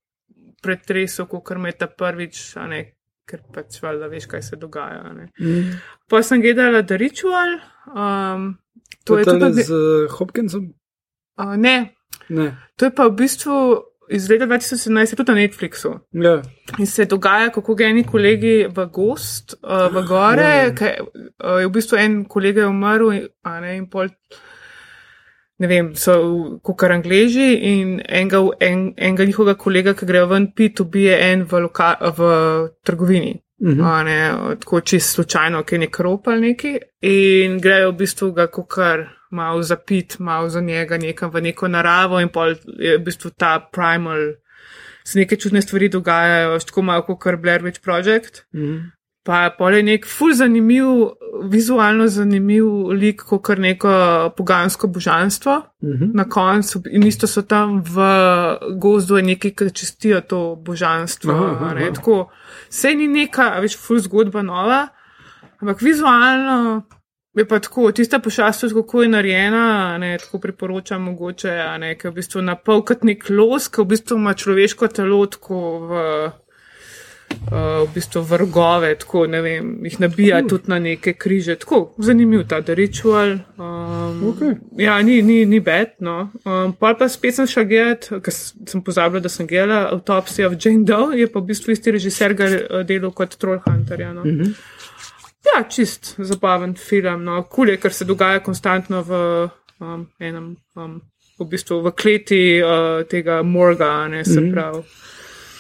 pretresel, 0.63 1.27
kot 1.27 1.59
me 1.59 1.69
je 1.69 1.79
ta 1.79 1.87
prvič, 1.87 2.55
ne, 2.69 2.96
ker 3.27 3.43
pač 3.55 3.81
valjda 3.83 4.09
veš, 4.13 4.29
kaj 4.31 4.45
se 4.47 4.59
dogaja. 4.61 5.03
Mm. 5.41 5.75
Pa 6.11 6.23
sem 6.23 6.43
gledala 6.45 6.85
The 6.87 6.99
Ritual. 7.01 7.59
Um, 7.91 8.55
to, 9.05 9.17
to 9.17 9.19
je 9.19 9.27
tudi 9.27 9.67
z 9.67 9.75
uh, 9.75 10.15
Hopkinsom? 10.19 10.71
Uh, 11.37 11.57
ne. 11.61 11.77
ne. 12.29 12.49
To 12.79 12.89
je 12.89 12.95
pa 12.95 13.09
v 13.11 13.17
bistvu 13.19 13.59
iz 14.09 14.29
leta 14.31 14.47
2017, 14.47 15.17
tudi 15.19 15.33
na 15.33 15.41
Netflixu. 15.41 15.93
Ja. 16.15 16.39
In 16.79 16.87
se 16.87 17.09
dogaja, 17.11 17.51
kako 17.55 17.75
geni 17.75 18.05
kolegi 18.07 18.67
v 18.71 18.87
gost, 18.93 19.57
uh, 19.63 19.89
v 19.91 20.07
gore, 20.07 20.51
ja. 20.71 20.75
kaj 20.75 21.01
uh, 21.03 21.59
je 21.61 21.67
v 21.67 21.73
bistvu 21.75 21.99
en 21.99 22.21
kolega 22.31 22.69
umrl, 22.71 23.11
a 23.43 23.59
ne 23.61 23.77
in 23.81 23.89
pol 23.91 24.13
ne 25.59 25.69
vem, 25.71 25.91
so 25.97 26.15
kot 26.65 26.77
kar 26.81 26.93
angliži 26.97 27.49
in 27.71 27.97
enega, 28.05 28.43
en, 28.61 28.87
enega 28.97 29.27
njihovega 29.29 29.59
kolega, 29.61 29.95
ki 29.97 30.09
grejo 30.09 30.29
ven 30.33 30.51
pit, 30.57 30.81
ubije 30.85 31.17
en 31.31 31.45
v, 31.49 31.63
loka, 31.67 31.95
v 32.19 32.31
trgovini. 32.85 33.37
Uh 33.59 33.69
mhm. 33.69 33.81
-huh. 33.81 34.05
ne, 34.05 34.57
tako 34.61 34.81
čisto 34.81 35.15
slučajno, 35.15 35.63
ki 35.63 35.75
je 35.75 35.79
nek 35.79 35.99
rop 35.99 36.29
ali 36.29 36.41
neki, 36.41 36.79
in 37.01 37.61
grejo 37.61 37.91
v 37.91 37.97
bistvu 37.97 38.33
ga 38.33 38.47
kot 38.47 38.67
kar 38.69 39.07
malo 39.31 39.63
za 39.63 39.77
pit, 39.77 40.19
malo 40.19 40.49
za 40.49 40.61
njega, 40.61 40.99
nekam 40.99 41.31
v 41.31 41.41
neko 41.41 41.69
naravo, 41.69 42.21
in 42.21 42.29
pol 42.29 42.55
je 42.79 42.99
v 42.99 43.05
bistvu 43.05 43.31
ta 43.31 43.69
primal, 43.73 44.19
se 45.05 45.19
neke 45.19 45.37
čudne 45.37 45.63
stvari 45.63 45.89
dogajajo, 45.89 46.59
tako 46.59 46.83
malo 46.83 47.03
kot 47.03 47.41
Blair 47.41 47.63
Witch 47.63 47.83
Project. 47.83 48.45
Uh 48.53 48.61
mhm. 48.61 48.77
-huh. 48.77 48.96
Pa 49.27 49.71
je 49.75 49.83
nek 49.83 50.07
ful 50.07 50.31
zanimiv, 50.39 50.87
vizualno 51.51 52.07
zanimiv 52.07 52.67
lik, 52.95 53.25
kot 53.27 53.43
kar 53.43 53.59
neko 53.59 53.91
pogansko 54.37 54.87
božanstvo 54.87 55.53
uh 55.57 55.89
mhm. 55.89 56.05
-huh. 56.05 56.15
na 56.15 56.29
koncu. 56.29 56.83
In 56.91 57.07
isto 57.07 57.27
so 57.27 57.43
tam 57.43 57.83
v 57.83 57.97
gozdu 58.79 59.23
neki, 59.23 59.51
ki 59.51 59.71
čestijo 59.71 60.21
to 60.21 60.57
božanstvo. 60.57 61.33
Aha, 61.33 61.67
aha. 61.67 61.93
Tako, 61.95 62.31
vse 62.69 62.95
ni 62.95 63.09
neka, 63.09 63.61
več 63.61 63.77
ful 63.79 63.99
zgodba 63.99 64.43
nova, 64.43 64.89
ampak 65.61 65.83
vizualno 65.83 66.83
je 67.37 67.49
pa 67.49 67.59
tako, 67.59 67.93
tista 67.93 68.19
pošast, 68.19 68.65
kako 68.75 69.03
je 69.03 69.09
narejena, 69.09 69.99
ne, 69.99 70.19
tako 70.19 70.39
priporočam 70.39 71.03
mogoče, 71.03 71.51
ne, 71.79 71.95
ker 71.99 72.11
v 72.11 72.15
bistvu 72.15 72.43
na 72.43 72.55
pol 72.57 72.81
kot 72.85 73.05
nek 73.05 73.29
los, 73.31 73.69
ki 73.69 73.83
v 73.83 73.87
bistvu 73.87 74.17
ima 74.17 74.33
človeško 74.35 74.89
telo 74.89 75.27
tako 75.27 75.59
v. 75.91 76.05
Uh, 77.47 77.87
v 77.87 77.95
bistvu 77.95 78.21
vrgove, 78.27 78.89
tako 78.99 79.21
ne 79.31 79.39
vem, 79.43 79.69
jih 79.87 80.01
nabija 80.03 80.41
uh. 80.43 80.49
tudi 80.51 80.71
na 80.71 80.79
neke 80.83 81.13
križe. 81.15 81.55
Tako 81.63 81.95
zanimiv 81.99 82.43
ta 82.51 82.59
ritual. 82.67 83.37
Um, 83.55 84.25
okay. 84.33 84.57
Ja, 84.83 85.03
ni, 85.03 85.23
ni, 85.23 85.45
ni 85.47 85.61
bed. 85.61 85.95
No. 86.01 86.33
Um, 86.43 86.73
pa 86.75 86.95
pa 86.99 87.07
spet 87.09 87.39
sem 87.39 87.47
šel 87.47 87.69
gledati, 87.71 88.19
ker 88.19 88.35
sem 88.35 88.83
pozabila, 88.83 89.23
da 89.23 89.31
sem 89.31 89.47
gledala 89.47 89.93
Autopsy 89.95 90.43
of 90.47 90.59
Jane 90.59 90.83
Doe, 90.85 91.15
je 91.21 91.31
pa 91.31 91.39
v 91.39 91.53
bistvu 91.53 91.77
isti 91.77 91.95
režiser 91.95 92.35
ga 92.35 92.51
uh, 92.51 92.83
delal 92.89 93.15
kot 93.15 93.39
Trollhunter. 93.39 94.01
Ja, 94.01 94.13
no. 94.13 94.25
mhm. 94.25 94.43
-huh. 94.43 94.55
ja, 95.47 95.63
čist 95.71 96.17
zabaven 96.19 96.75
film. 96.75 97.25
No. 97.25 97.43
Kul 97.43 97.69
je, 97.69 97.77
ker 97.77 97.93
se 97.93 98.05
dogaja 98.05 98.43
konstantno 98.43 99.03
v 99.03 99.13
um, 99.79 100.07
enem, 100.19 100.57
um, 100.75 101.01
v 101.39 101.45
bistvu 101.45 101.81
v 101.83 101.93
kleti 101.93 102.63
uh, 102.63 103.07
tega 103.07 103.43
morga, 103.43 104.09
ne 104.09 104.25
se 104.25 104.41
mhm. 104.41 104.53
pravi. 104.53 104.83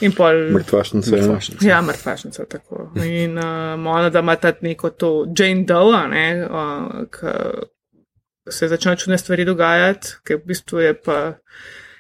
In 0.01 0.13
pol. 0.13 0.51
Mrtvašnice. 0.53 1.19
Ja, 1.65 1.81
mrtvašnice, 1.83 2.45
tako. 2.51 2.91
In 3.05 3.39
uh, 3.39 3.45
ona, 3.87 4.11
da 4.11 4.19
ima 4.19 4.37
ta 4.37 4.53
neko 4.61 4.91
to 4.91 5.27
Jane 5.39 5.65
Doe, 5.65 6.03
ne, 6.09 6.27
uh, 6.45 7.07
ki 7.13 8.53
se 8.53 8.69
začne 8.69 8.97
čudne 8.97 9.19
stvari 9.19 9.45
dogajati, 9.45 10.09
ki 10.27 10.35
v 10.35 10.45
bistvu 10.47 10.83
je 10.85 10.95
pa 11.03 11.19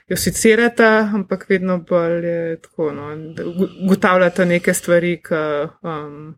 jo 0.06 0.16
sicirata, 0.16 1.10
ampak 1.14 1.48
vedno 1.48 1.78
bolj 1.78 2.26
je 2.26 2.60
tako, 2.62 2.92
no, 2.92 3.08
da 3.34 3.46
ugotavljata 3.84 4.44
neke 4.44 4.74
stvari, 4.74 5.16
ki, 5.22 5.40
um, 5.82 6.36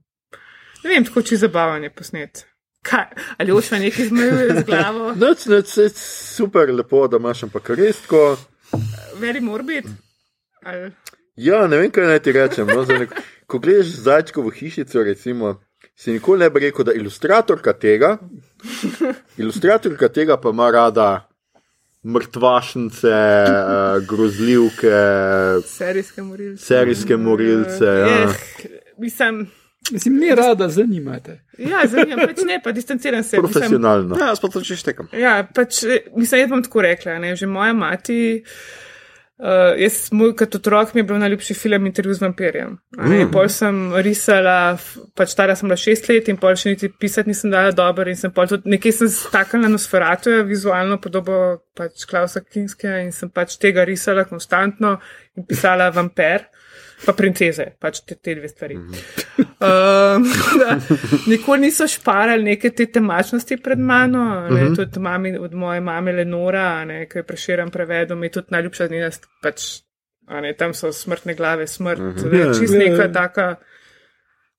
ne 0.85 0.91
vem, 0.91 1.05
tako 1.05 1.23
či 1.23 1.37
zabavanje 1.37 1.91
posnet. 1.91 2.47
Kaj, 2.83 3.05
ali 3.39 3.53
oša 3.53 3.79
nekaj 3.83 4.07
zmajuje 4.09 4.55
z 4.61 4.65
glavo? 4.65 5.13
Noč, 5.19 5.47
noč, 5.51 5.77
je 5.77 5.89
super 5.99 6.71
lepo, 6.75 7.09
da 7.09 7.19
imaš 7.19 7.43
ampak 7.49 7.75
res 7.77 8.01
tako. 8.07 8.39
Very 9.21 9.43
morbid. 9.43 9.91
Ali... 10.63 10.93
Ja, 11.39 11.67
ne 11.71 11.79
vem, 11.79 11.91
kaj 11.95 12.09
naj 12.11 12.19
ti 12.27 12.33
rečem. 12.35 12.67
No, 12.67 12.83
nek, 12.83 13.15
ko 13.47 13.61
greš 13.63 13.95
zajčkovo 14.03 14.51
hišico, 14.51 15.03
recimo, 15.07 15.55
si 15.95 16.13
nikoli 16.13 16.43
ne 16.43 16.51
bi 16.51 16.65
rekel, 16.67 16.87
da 16.89 16.95
ilustratorka 16.99 17.77
tega, 17.79 18.17
ilustratorka 19.43 20.09
tega 20.11 20.37
pa 20.43 20.51
ima 20.51 20.71
rada 20.75 21.09
mrtvašnice, 22.03 23.13
uh, 23.13 24.07
grozljivke, 24.09 24.99
serijske 25.67 26.23
morilce. 26.23 26.65
Serijske 26.65 27.17
morilce 27.17 27.85
ja. 27.85 28.09
Eh, 28.09 28.43
mislim, 28.99 29.47
Mislim, 29.91 30.19
ne 30.21 30.35
rada 30.35 30.67
zanimate. 30.69 31.39
Ja, 31.59 31.87
zanima, 31.89 32.27
pač 32.27 32.43
ne, 32.45 32.59
pa 32.65 32.73
distanciram 32.77 33.23
se. 33.25 33.39
Profesionalno. 33.41 34.19
Ja, 34.21 34.35
sploh 34.37 34.53
to 34.53 34.61
češ 34.61 34.83
tekam. 34.85 35.09
Ja, 35.17 35.47
pač, 35.55 35.79
mislim, 36.17 36.43
jaz 36.43 36.51
bom 36.51 36.65
tako 36.67 36.83
rekla, 36.85 37.15
ne, 37.23 37.31
že 37.39 37.47
moja 37.49 37.73
mati. 37.73 38.19
Uh, 38.43 38.88
jaz, 39.39 39.99
moj 40.13 40.33
kot 40.39 40.57
otrok, 40.59 40.95
mi 40.95 41.01
je 41.01 41.07
bil 41.07 41.19
najljubši 41.23 41.55
film 41.55 41.87
Intervju 41.87 42.15
z 42.15 42.25
vampirjem. 42.25 42.77
Mm. 42.99 43.31
Pol 43.33 43.49
sem 43.53 43.79
risala, 44.03 44.77
pač 45.19 45.35
stara 45.35 45.55
sem 45.57 45.69
bila 45.69 45.79
šest 45.79 46.11
let 46.11 46.29
in 46.29 46.41
pol 46.43 46.59
še 46.59 46.75
niti 46.75 46.91
pisati 46.91 47.31
nisem 47.31 47.55
dala 47.55 47.71
dobro 47.71 48.11
in 48.11 48.19
sem 48.19 48.35
pol 48.35 48.51
tudi 48.51 48.75
nekaj 48.75 48.97
sem 48.99 49.13
stakala 49.15 49.71
na 49.71 49.79
Sferatu, 49.79 50.35
vizualno 50.49 50.99
podobo 51.03 51.39
pač 51.79 52.07
Klausa 52.11 52.43
Kinskega 52.43 52.99
in 53.05 53.15
sem 53.15 53.31
pač 53.31 53.57
tega 53.63 53.87
risala 53.87 54.27
konstantno 54.27 54.97
in 55.39 55.47
pisala 55.47 55.93
vampir 55.95 56.49
pa 57.07 57.13
princeze, 57.13 57.73
pač 57.81 58.01
te, 58.07 58.17
te 58.17 58.35
dve 58.35 58.49
stvari. 58.49 58.79
Mm 59.59 60.23
-hmm. 60.23 60.27
uh, 60.71 61.27
nikoli 61.27 61.61
niso 61.61 61.87
šparali 61.87 62.43
neke 62.43 62.71
te 62.71 62.87
temačnosti 62.87 63.57
pred 63.57 63.79
mano, 63.79 64.47
mm 64.51 64.57
-hmm. 64.57 64.77
tudi 64.77 65.01
mami, 65.01 65.39
od 65.39 65.55
moje 65.55 65.81
mame 65.81 66.13
Lenora, 66.13 66.87
ki 67.11 67.19
je 67.19 67.23
preširen 67.23 67.71
prevedel, 67.71 68.17
mi 68.17 68.27
je 68.27 68.31
tudi 68.31 68.47
najljubša 68.51 68.87
njega, 68.87 69.11
pač, 69.43 69.63
ne, 70.29 70.53
tam 70.53 70.75
so 70.75 70.93
smrtne 70.93 71.35
glave, 71.35 71.67
smrt, 71.67 71.99
mm 71.99 72.15
-hmm. 72.17 72.61
čist 72.61 72.75
neka 72.75 73.13
taka. 73.13 73.55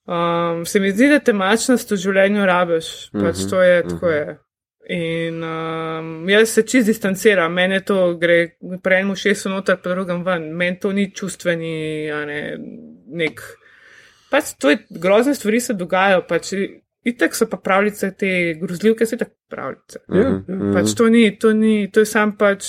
Um, 0.05 0.65
se 0.65 0.79
mi 0.79 0.91
zdi, 0.91 1.09
da 1.09 1.19
temačnost 1.19 1.91
v 1.91 1.95
življenju 1.95 2.45
rabiš, 2.45 3.09
pač 3.11 3.21
mm 3.21 3.27
-hmm. 3.27 3.49
to 3.49 3.61
je, 3.61 3.83
tako 3.83 4.09
je. 4.09 4.37
In 4.89 5.43
um, 5.43 6.29
jaz 6.29 6.49
se 6.49 6.63
čist 6.65 6.87
distanciram, 6.89 7.53
meni 7.53 7.77
to 7.85 8.15
gre, 8.17 8.55
prej 8.81 9.03
mu 9.05 9.13
šest 9.15 9.45
noter, 9.51 9.77
pa 9.83 9.91
drugam 9.93 10.23
ven, 10.25 10.47
meni 10.57 10.79
to 10.81 10.89
ni 10.97 11.11
čustveni, 11.13 11.73
ne, 12.25 12.39
nek. 13.21 13.43
Pač 14.31 14.55
to 14.57 14.71
je 14.73 14.79
grozne 14.89 15.35
stvari 15.37 15.59
se 15.61 15.75
dogajajo, 15.77 16.23
pač 16.29 16.55
itek 17.05 17.37
so 17.37 17.45
pa 17.51 17.61
pravljice, 17.61 18.11
te 18.17 18.33
grozljivke 18.57 19.05
so 19.05 19.15
itek 19.19 19.35
pravljice. 19.49 20.01
Mm 20.09 20.43
-hmm. 20.47 20.73
Pač 20.73 20.97
to 20.97 21.09
ni, 21.09 21.37
to 21.37 21.53
ni, 21.53 21.91
to 21.91 21.99
je 21.99 22.05
sam 22.05 22.37
pač 22.37 22.65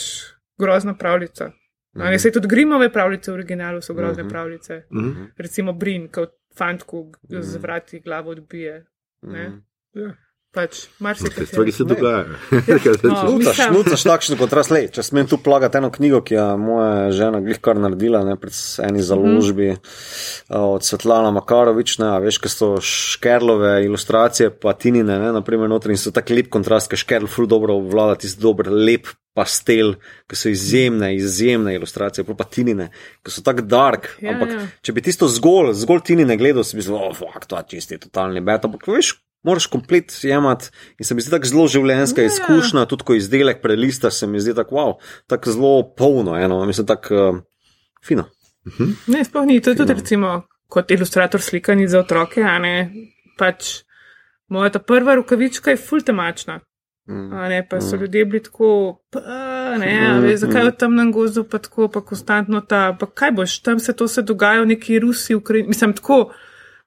grozna 0.58 0.94
pravljica. 0.94 1.46
Mm 1.48 2.02
-hmm. 2.02 2.18
Se 2.18 2.32
tudi 2.32 2.48
Grimove 2.48 2.92
pravljice 2.92 3.30
v 3.30 3.34
originalu 3.34 3.80
so 3.80 3.94
grozne 3.94 4.22
mm 4.22 4.28
-hmm. 4.28 4.32
pravljice. 4.32 4.82
Mm 4.90 5.04
-hmm. 5.04 5.26
Recimo 5.36 5.72
Brin, 5.72 6.08
kot 6.08 6.36
fantku 6.56 7.04
mm 7.04 7.36
-hmm. 7.36 7.42
z 7.42 7.56
vrati 7.56 8.00
glavo 8.00 8.30
odbije. 8.30 8.84
Mm 9.22 9.32
-hmm. 9.32 9.60
yeah. 9.94 10.29
Pač, 10.50 10.88
Te 11.36 11.44
stvari 11.46 11.70
se 11.70 11.84
dogajajo. 11.86 12.34
Šnucaš 13.54 14.02
takšen 14.02 14.34
kot 14.34 14.50
razlej. 14.58 14.88
Če 14.96 15.04
smem 15.06 15.28
tu 15.30 15.36
plagati 15.38 15.78
eno 15.78 15.92
knjigo, 15.94 16.18
ki 16.26 16.34
je 16.34 16.46
moja 16.58 17.12
žena 17.14 17.38
glihkar 17.44 17.78
naredila, 17.78 18.24
ne 18.26 18.34
pred 18.34 18.56
eni 18.82 19.04
založbi 19.06 19.68
mm 19.70 19.76
-hmm. 19.76 20.72
od 20.74 20.82
Svetlana 20.82 21.30
Makarovič, 21.30 21.98
ne, 22.02 22.10
veš, 22.26 22.40
kaj 22.42 22.50
so 22.50 22.72
škerlove 22.82 23.84
ilustracije, 23.84 24.50
pa 24.50 24.72
tinine, 24.72 25.18
ne, 25.18 25.30
naprimer, 25.32 25.70
notri 25.70 25.94
in 25.94 26.02
so 26.02 26.10
tak 26.10 26.30
lep 26.30 26.50
kontrast, 26.50 26.90
ker 26.90 26.98
škerl 26.98 27.30
ful 27.30 27.46
dobro 27.46 27.78
obvlada 27.78 28.18
tisti 28.18 28.42
dober, 28.42 28.66
lep 28.66 29.06
pastel, 29.34 29.94
ki 30.26 30.36
so 30.36 30.48
izjemne, 30.48 31.14
izjemne 31.14 31.74
ilustracije, 31.74 32.24
pa 32.24 32.44
tinine, 32.44 32.90
ki 33.22 33.30
so 33.30 33.42
tako 33.42 33.62
dark. 33.62 34.16
Ja, 34.20 34.34
ampak, 34.34 34.50
ja. 34.50 34.66
če 34.82 34.92
bi 34.92 35.02
tisto 35.02 35.28
zgolj, 35.28 35.74
zgolj 35.74 36.02
tinine 36.04 36.36
gledal, 36.36 36.64
si 36.64 36.76
bi 36.76 36.82
zelo, 36.82 36.98
oh, 36.98 37.14
fuck, 37.16 37.46
to 37.46 37.56
je 37.56 37.64
čisti 37.68 37.98
totalni 37.98 38.40
bet. 38.40 38.64
Ampak, 38.64 38.88
veš, 38.90 39.14
moraš 39.42 39.66
komplet 39.66 40.12
jemati. 40.22 40.70
In 40.98 41.04
se 41.04 41.14
mi 41.14 41.24
zdi 41.24 41.32
tako 41.34 41.50
zelo 41.52 41.66
življenjska. 41.68 42.24
Ja. 42.24 42.32
izkušnja, 42.32 42.86
tudi 42.90 43.06
ko 43.06 43.16
izdelek 43.16 43.62
prelista, 43.62 44.10
se 44.10 44.26
mi 44.26 44.40
zdi 44.40 44.54
tako 44.54 44.76
wow, 44.76 44.94
tako 45.30 45.54
zelo 45.56 45.74
polno, 45.96 46.36
eno, 46.36 46.62
mislim, 46.66 46.86
tako 46.86 47.20
uh, 47.20 47.42
fino. 48.06 48.28
Mhm. 48.68 48.96
Ne, 49.06 49.24
sploh 49.24 49.46
ni. 49.48 49.60
To 49.60 49.72
je 49.72 49.80
tudi 49.80 49.96
recimo 49.96 50.42
kot 50.70 50.90
ilustrator 50.90 51.42
slikani 51.42 51.88
za 51.88 52.00
otroke, 52.00 52.42
a 52.42 52.58
ne 52.58 52.74
pač 53.38 53.80
moja 54.50 54.70
ta 54.76 54.82
prva 54.82 55.16
rokavička 55.18 55.72
je 55.72 55.80
full 55.80 56.04
temačna. 56.04 56.60
Mm. 57.10 57.32
A 57.32 57.48
ne, 57.48 57.62
pa 57.66 57.80
so 57.80 57.96
mm. 57.96 58.00
ljudje 58.00 58.24
bili 58.24 58.42
tako, 58.42 59.00
pa, 59.10 59.20
ne, 59.80 59.94
mm. 59.98 60.20
veš, 60.22 60.40
zakaj 60.44 60.68
v 60.68 60.74
temnem 60.78 61.12
gozdu 61.12 61.42
pa 61.48 61.58
tako, 61.58 61.88
pa 61.88 62.04
konstantno 62.06 62.60
ta, 62.60 62.92
pa 63.00 63.06
kaj 63.06 63.32
boš, 63.34 63.56
tam 63.66 63.80
se 63.80 63.96
to 63.96 64.08
se 64.08 64.22
dogaja 64.22 64.62
v 64.62 64.70
neki 64.74 64.98
Rusi, 65.02 65.34
Ukrajini, 65.34 65.68
mislim 65.68 65.96
tako 65.96 66.20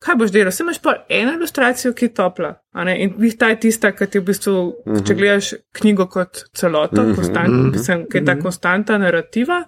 kaj 0.03 0.15
boš 0.19 0.31
delal? 0.31 0.51
Sem 0.51 0.67
imaš 0.67 0.81
pa 0.83 0.95
eno 1.09 1.33
ilustracijo, 1.37 1.93
ki 1.93 2.05
je 2.05 2.13
topla. 2.13 2.53
In 2.97 3.15
ta 3.39 3.49
je 3.53 3.59
tista, 3.67 3.91
ki 3.91 4.07
ti 4.07 4.19
v 4.19 4.25
bistvu, 4.25 4.53
uh 4.53 4.73
-huh. 4.85 5.07
če 5.07 5.13
mhm. 5.13 5.19
gledaš 5.21 5.53
knjigo 5.79 6.07
kot 6.07 6.43
celoto, 6.53 7.01
uh 7.01 7.07
mhm. 7.07 7.11
-huh. 7.11 7.15
konstant, 7.15 7.49
uh 7.49 7.55
-huh. 7.55 7.71
mislim, 7.71 8.05
ki 8.09 8.17
je 8.17 8.25
ta 8.25 8.33
mhm. 8.33 8.41
konstanta 8.41 8.97
narativa. 8.97 9.63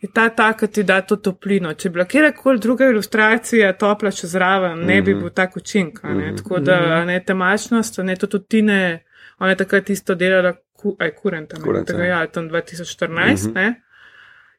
Je 0.00 0.08
ta 0.14 0.28
ta, 0.28 0.52
ki 0.52 0.66
ti 0.66 0.82
da 0.82 1.00
to 1.00 1.16
toplino. 1.16 1.74
Če 1.74 1.88
bi 1.88 1.92
bila 1.92 2.04
kjerkoli 2.04 2.58
druga 2.58 2.86
ilustracija 2.90 3.72
topla 3.72 4.10
še 4.10 4.26
zraven, 4.26 4.78
ne 4.78 4.84
mm 4.84 4.88
-hmm. 4.88 5.04
bi 5.04 5.14
bil 5.14 5.30
tak 5.30 5.56
učinek. 5.56 6.02
Mm 6.02 6.08
-hmm. 6.08 6.36
Tako 6.36 6.58
da 6.58 7.04
ne 7.04 7.24
temačnost, 7.26 7.98
ne 7.98 8.16
to 8.16 8.26
tudi 8.26 8.62
ne, 8.62 9.04
ona 9.38 9.50
je 9.50 9.56
takrat 9.56 9.90
isto 9.90 10.14
delala, 10.14 10.52
ku, 10.72 10.96
aj 10.98 11.10
kurenta, 11.14 11.56
ne, 11.58 11.84
tega 11.84 12.04
ja, 12.04 12.26
tam 12.26 12.48
2014, 12.48 13.08
mm 13.08 13.52
-hmm. 13.52 13.54
ne. 13.54 13.82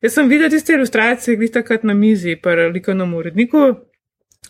Jaz 0.02 0.14
sem 0.14 0.30
videla 0.30 0.50
tiste 0.50 0.74
ilustracije, 0.74 1.38
ki 1.38 1.44
jih 1.44 1.52
takrat 1.52 1.84
na 1.84 1.94
mizi, 1.94 2.36
pa 2.36 2.50
likovnem 2.50 3.14
uredniku, 3.14 3.76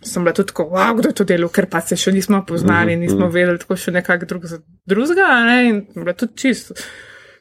sem 0.01 0.23
bila 0.23 0.33
tudi 0.33 0.47
tako, 0.47 0.63
wow, 0.63 0.97
kdo 0.97 1.09
je 1.09 1.15
to 1.21 1.23
delal, 1.23 1.49
ker 1.53 1.69
pa 1.71 1.81
se 1.81 1.97
še 1.99 2.11
nismo 2.11 2.43
poznali, 2.47 2.95
mhm, 2.95 3.05
nismo 3.05 3.25
mhm. 3.27 3.33
vedeli 3.33 3.63
tako 3.63 3.79
še 3.79 3.95
nekako 3.95 4.29
drug 4.29 4.45
za 4.51 4.61
drugega, 4.89 5.31
ne, 5.47 5.57
in 5.69 5.81
bila 5.95 6.15
tudi 6.17 6.39
čisto. 6.45 6.77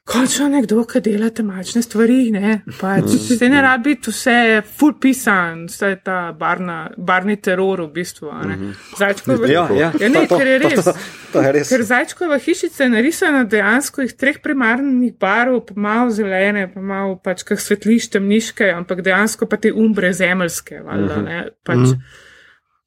Končno 0.03 0.49
nekdo, 0.51 0.81
ki 0.91 0.99
dela 0.99 1.29
temačne 1.31 1.79
stvari, 1.85 2.33
ne, 2.35 2.57
pač 2.81 3.05
mhm. 3.07 3.37
se 3.39 3.49
ne 3.49 3.61
rabi, 3.63 3.95
tu 4.03 4.11
vse 4.11 4.33
je 4.35 4.63
full 4.67 4.97
pisan, 4.99 5.69
vse 5.71 5.93
je 5.93 5.99
ta 6.03 6.17
barna, 6.39 6.89
barni 6.99 7.37
teror 7.39 7.85
v 7.85 7.93
bistvu, 8.01 8.33
ne. 8.51 8.73
Zajčkova, 8.99 9.47
ja, 9.47 9.63
ja, 9.71 9.93
ja 10.03 10.11
ne, 10.11 10.25
to, 10.27 10.41
ker 10.41 10.51
je 10.51 10.57
res. 10.65 10.75
To, 10.81 10.91
to, 10.91 10.97
to 11.37 11.45
je 11.47 11.53
res. 11.55 11.71
Ker 11.71 11.87
Zajčkova 11.87 12.41
hišica 12.43 12.83
je 12.83 12.91
narisana 12.97 13.45
dejansko 13.47 14.03
iz 14.03 14.17
treh 14.19 14.43
primarnih 14.43 15.15
barov, 15.23 15.63
pa 15.71 15.79
malo 15.87 16.11
zelene, 16.11 16.67
pa 16.75 16.83
malo 16.83 17.15
pač 17.23 17.47
kak 17.47 17.63
svetlišče, 17.63 18.17
temniške, 18.19 18.75
ampak 18.75 19.07
dejansko 19.07 19.47
pa 19.47 19.63
te 19.63 19.71
umbre 19.71 20.11
zemeljske, 20.19 20.83
valjda, 20.83 21.23
ne, 21.23 21.41
pač. 21.63 21.79
Mm 21.79 21.95
-hmm. 21.95 22.29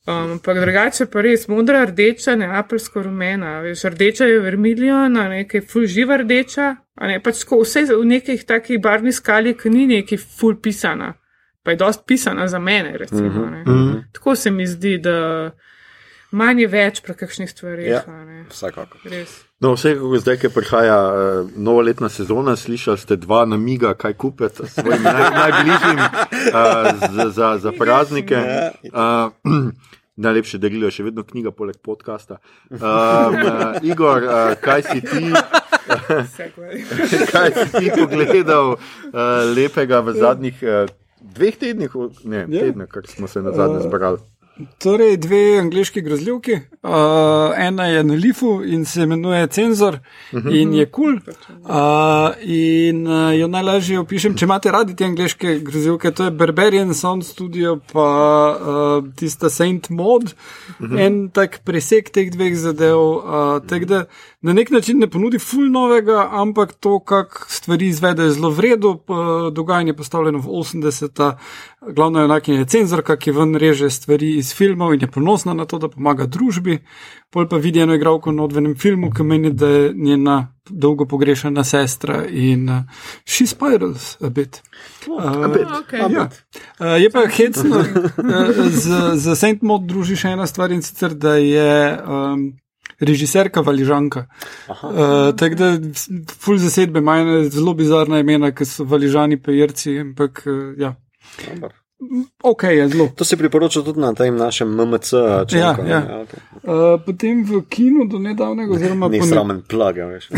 Um, 0.08 0.32
ampak 0.32 0.60
drugače 0.62 1.08
pa 1.10 1.22
res 1.26 1.48
modra, 1.50 1.80
rdeča, 1.90 2.36
ne 2.38 2.46
apelsko 2.60 3.02
rumena, 3.08 3.56
veš, 3.66 3.88
rdeča 3.90 4.28
je 4.30 4.40
vermilijon, 4.44 5.18
nekaj 5.32 5.64
ful 5.66 5.88
živa 5.90 6.20
rdeča, 6.22 6.68
a 6.94 7.08
ne 7.10 7.16
pač 7.26 7.42
tako 7.42 7.64
vse 7.64 7.88
v 7.90 8.04
nekih 8.12 8.44
takih 8.46 8.78
barvnih 8.82 9.16
skali, 9.18 9.56
ki 9.58 9.72
ni 9.74 9.88
neki 9.90 10.20
ful 10.22 10.60
pisana, 10.62 11.16
pa 11.66 11.74
je 11.74 11.82
dost 11.82 12.06
pisana 12.06 12.46
za 12.48 12.60
mene, 12.60 12.98
recimo. 12.98 13.30
Mm 13.30 13.34
-hmm. 13.34 13.66
mm 13.66 13.94
-hmm. 13.94 14.04
Tako 14.14 14.36
se 14.36 14.52
mi 14.52 14.68
zdi, 14.68 14.98
da 14.98 15.52
manj 16.32 16.62
je 16.62 16.68
več 16.68 17.02
pri 17.02 17.14
kakšnih 17.14 17.50
stvarih. 17.50 17.88
Ja, 17.88 18.04
vsekako. 18.50 18.98
No, 19.60 19.74
vse, 19.74 19.94
kako 19.96 20.18
zdaj, 20.18 20.38
ki 20.38 20.50
prihaja 20.50 21.00
uh, 21.08 21.50
novoletna 21.56 22.10
sezona, 22.10 22.56
slišali 22.56 22.98
ste 22.98 23.16
dva 23.16 23.46
namiga, 23.46 23.94
kaj 23.94 24.14
kupiti 24.14 24.68
svojim 24.68 25.04
naj, 25.04 25.30
najbližjim 25.42 26.00
uh, 26.00 27.32
za, 27.32 27.58
za 27.58 27.72
praznike. 27.72 28.36
Uh, 28.94 29.32
Najlepše 30.16 30.58
darilo 30.64 30.88
je 30.88 30.96
še 30.96 31.04
vedno 31.10 31.26
knjiga, 31.28 31.52
poleg 31.52 31.76
podcasta. 31.84 32.38
Um, 32.72 32.80
uh, 32.80 33.84
Igor, 33.84 34.24
uh, 34.24 34.54
kaj 34.64 34.86
si 34.88 35.02
ti? 35.04 35.28
kaj 37.34 37.52
si 37.52 37.66
ti 37.74 37.92
pogledal 37.92 38.78
uh, 38.78 38.80
lepega 39.52 40.00
v 40.00 40.16
zadnjih 40.16 40.64
uh, 40.64 40.88
dveh 41.20 41.60
tednih, 41.60 41.92
ne, 42.24 42.46
yeah. 42.46 42.48
Ja. 42.48 42.64
tednih, 42.64 42.88
kar 42.88 43.12
smo 43.12 43.28
se 43.28 43.44
na 43.44 43.52
zadnje 43.52 43.84
zbrali? 43.90 44.24
Torej, 44.56 45.18
dve 45.18 45.60
angliški 45.60 46.02
grozljivki. 46.02 46.54
uh, 46.86 46.92
ena 47.58 47.86
je 47.86 48.04
na 48.04 48.14
Lifu 48.14 48.64
in 48.64 48.86
se 48.86 49.04
imenuje 49.04 49.48
Cenzor 49.48 49.98
in 50.52 50.74
je 50.74 50.86
kul. 50.86 51.20
Cool. 51.20 51.56
Uh, 51.66 52.34
in 52.42 53.08
uh, 53.08 53.40
jo 53.40 53.48
najlažje 53.48 54.00
opišem, 54.00 54.38
če 54.38 54.46
imate 54.46 54.72
radi 54.72 54.96
te 54.96 55.06
angliške 55.06 55.58
grozilke, 55.66 56.12
to 56.12 56.30
je 56.30 56.32
Barbarian 56.32 56.94
Sound 56.94 57.26
Studio, 57.26 57.80
pa 57.92 58.08
uh, 58.54 59.10
tista 59.16 59.50
Saint 59.50 59.90
Mod, 59.90 60.32
en 60.80 61.28
tak 61.34 61.60
presek 61.66 62.14
teh 62.16 62.32
dveh 62.32 62.56
zadev. 62.56 63.02
Uh, 63.02 63.60
tak 63.68 63.86
da 63.90 64.06
na 64.46 64.54
nek 64.54 64.70
način 64.72 65.00
ne 65.02 65.10
ponudi 65.10 65.40
ful 65.42 65.68
novega, 65.72 66.30
ampak 66.32 66.76
to, 66.80 67.00
kak 67.00 67.46
stvari 67.50 67.90
izvede, 67.90 68.30
je 68.30 68.38
zelo 68.38 68.54
vredno. 68.54 69.00
Dogajanje 69.52 69.90
je 69.90 69.98
postavljeno 69.98 70.40
v 70.40 70.60
80-ta, 70.62 71.32
glavno 71.94 72.20
je 72.20 72.26
enak 72.26 72.48
je 72.48 72.66
cenzorka, 72.66 73.18
ki 73.18 73.32
ven 73.32 73.56
reže 73.56 73.90
stvari 73.90 74.36
iz 74.38 74.54
filmov 74.56 74.94
in 74.94 75.02
je 75.02 75.12
ponosna 75.12 75.54
na 75.54 75.66
to, 75.66 75.80
da 75.80 75.90
pomaga 75.90 76.26
družbi. 76.26 76.80
Pol 77.30 77.48
pa 77.50 77.58
vidi 77.58 77.80
eno 77.80 77.96
igralko 77.96 78.32
na 78.32 78.44
odvenem 78.44 78.76
filmu, 78.76 79.12
ki 79.12 79.24
meni, 79.24 79.52
da 79.54 79.68
je 79.68 79.94
njena 79.94 80.38
dolgo 80.70 81.06
pogrešana 81.06 81.64
sestra 81.64 82.26
in 82.26 82.70
uh, 82.70 82.84
she 83.26 83.48
spirals 83.48 84.18
a 84.22 84.30
bit. 84.30 84.62
Uh, 85.08 85.46
a 85.46 85.48
bit. 85.48 85.68
Okay. 85.68 86.14
Ja. 86.14 86.30
Uh, 86.80 87.02
je 87.02 87.10
pa 87.12 87.28
hecno, 87.28 87.80
uh, 87.80 87.86
z, 88.70 89.16
z 89.16 89.36
Saint 89.36 89.62
Maud 89.62 89.86
druži 89.86 90.18
še 90.18 90.34
ena 90.34 90.48
stvar 90.48 90.72
in 90.72 90.82
sicer, 90.82 91.14
da 91.14 91.38
je. 91.38 91.98
Um, 92.08 92.54
Režiserka 93.00 93.60
Valižanka. 93.60 94.22
Uh, 94.70 95.36
Tako 95.36 95.56
da, 95.60 95.72
ful 96.40 96.56
zasedbe 96.58 97.02
imajo 97.04 97.42
zelo 97.52 97.74
bizarna 97.76 98.22
imena, 98.24 98.54
ki 98.56 98.66
so 98.66 98.86
Valižani, 98.88 99.36
pejerci, 99.44 99.98
ampak 100.00 100.46
uh, 100.48 100.80
ja. 100.80 100.94
Dobar. 101.44 101.74
Ok, 102.44 102.64
je 102.64 102.88
zelo. 102.90 103.08
To 103.16 103.24
se 103.24 103.38
priporoča 103.38 103.82
tudi 103.82 104.00
na 104.00 104.14
tem 104.14 104.36
našem 104.38 104.68
MMC. 104.68 105.10
Članku, 105.48 105.56
Ja, 105.56 105.84
ne? 105.84 105.90
ja. 105.92 106.26
okay. 106.26 106.40
Uh, 106.64 107.00
potem 107.06 107.44
v 107.46 107.62
kinu 107.70 108.06
do 108.12 108.20
nedavnega, 108.20 108.74
oziroma 108.74 109.08
Ni 109.08 109.20
po, 109.20 109.26
ne, 109.26 109.32
sramen 109.32 109.62
plug, 109.64 109.98
ja, 109.98 110.06
veš. 110.12 110.28
uh, 110.32 110.38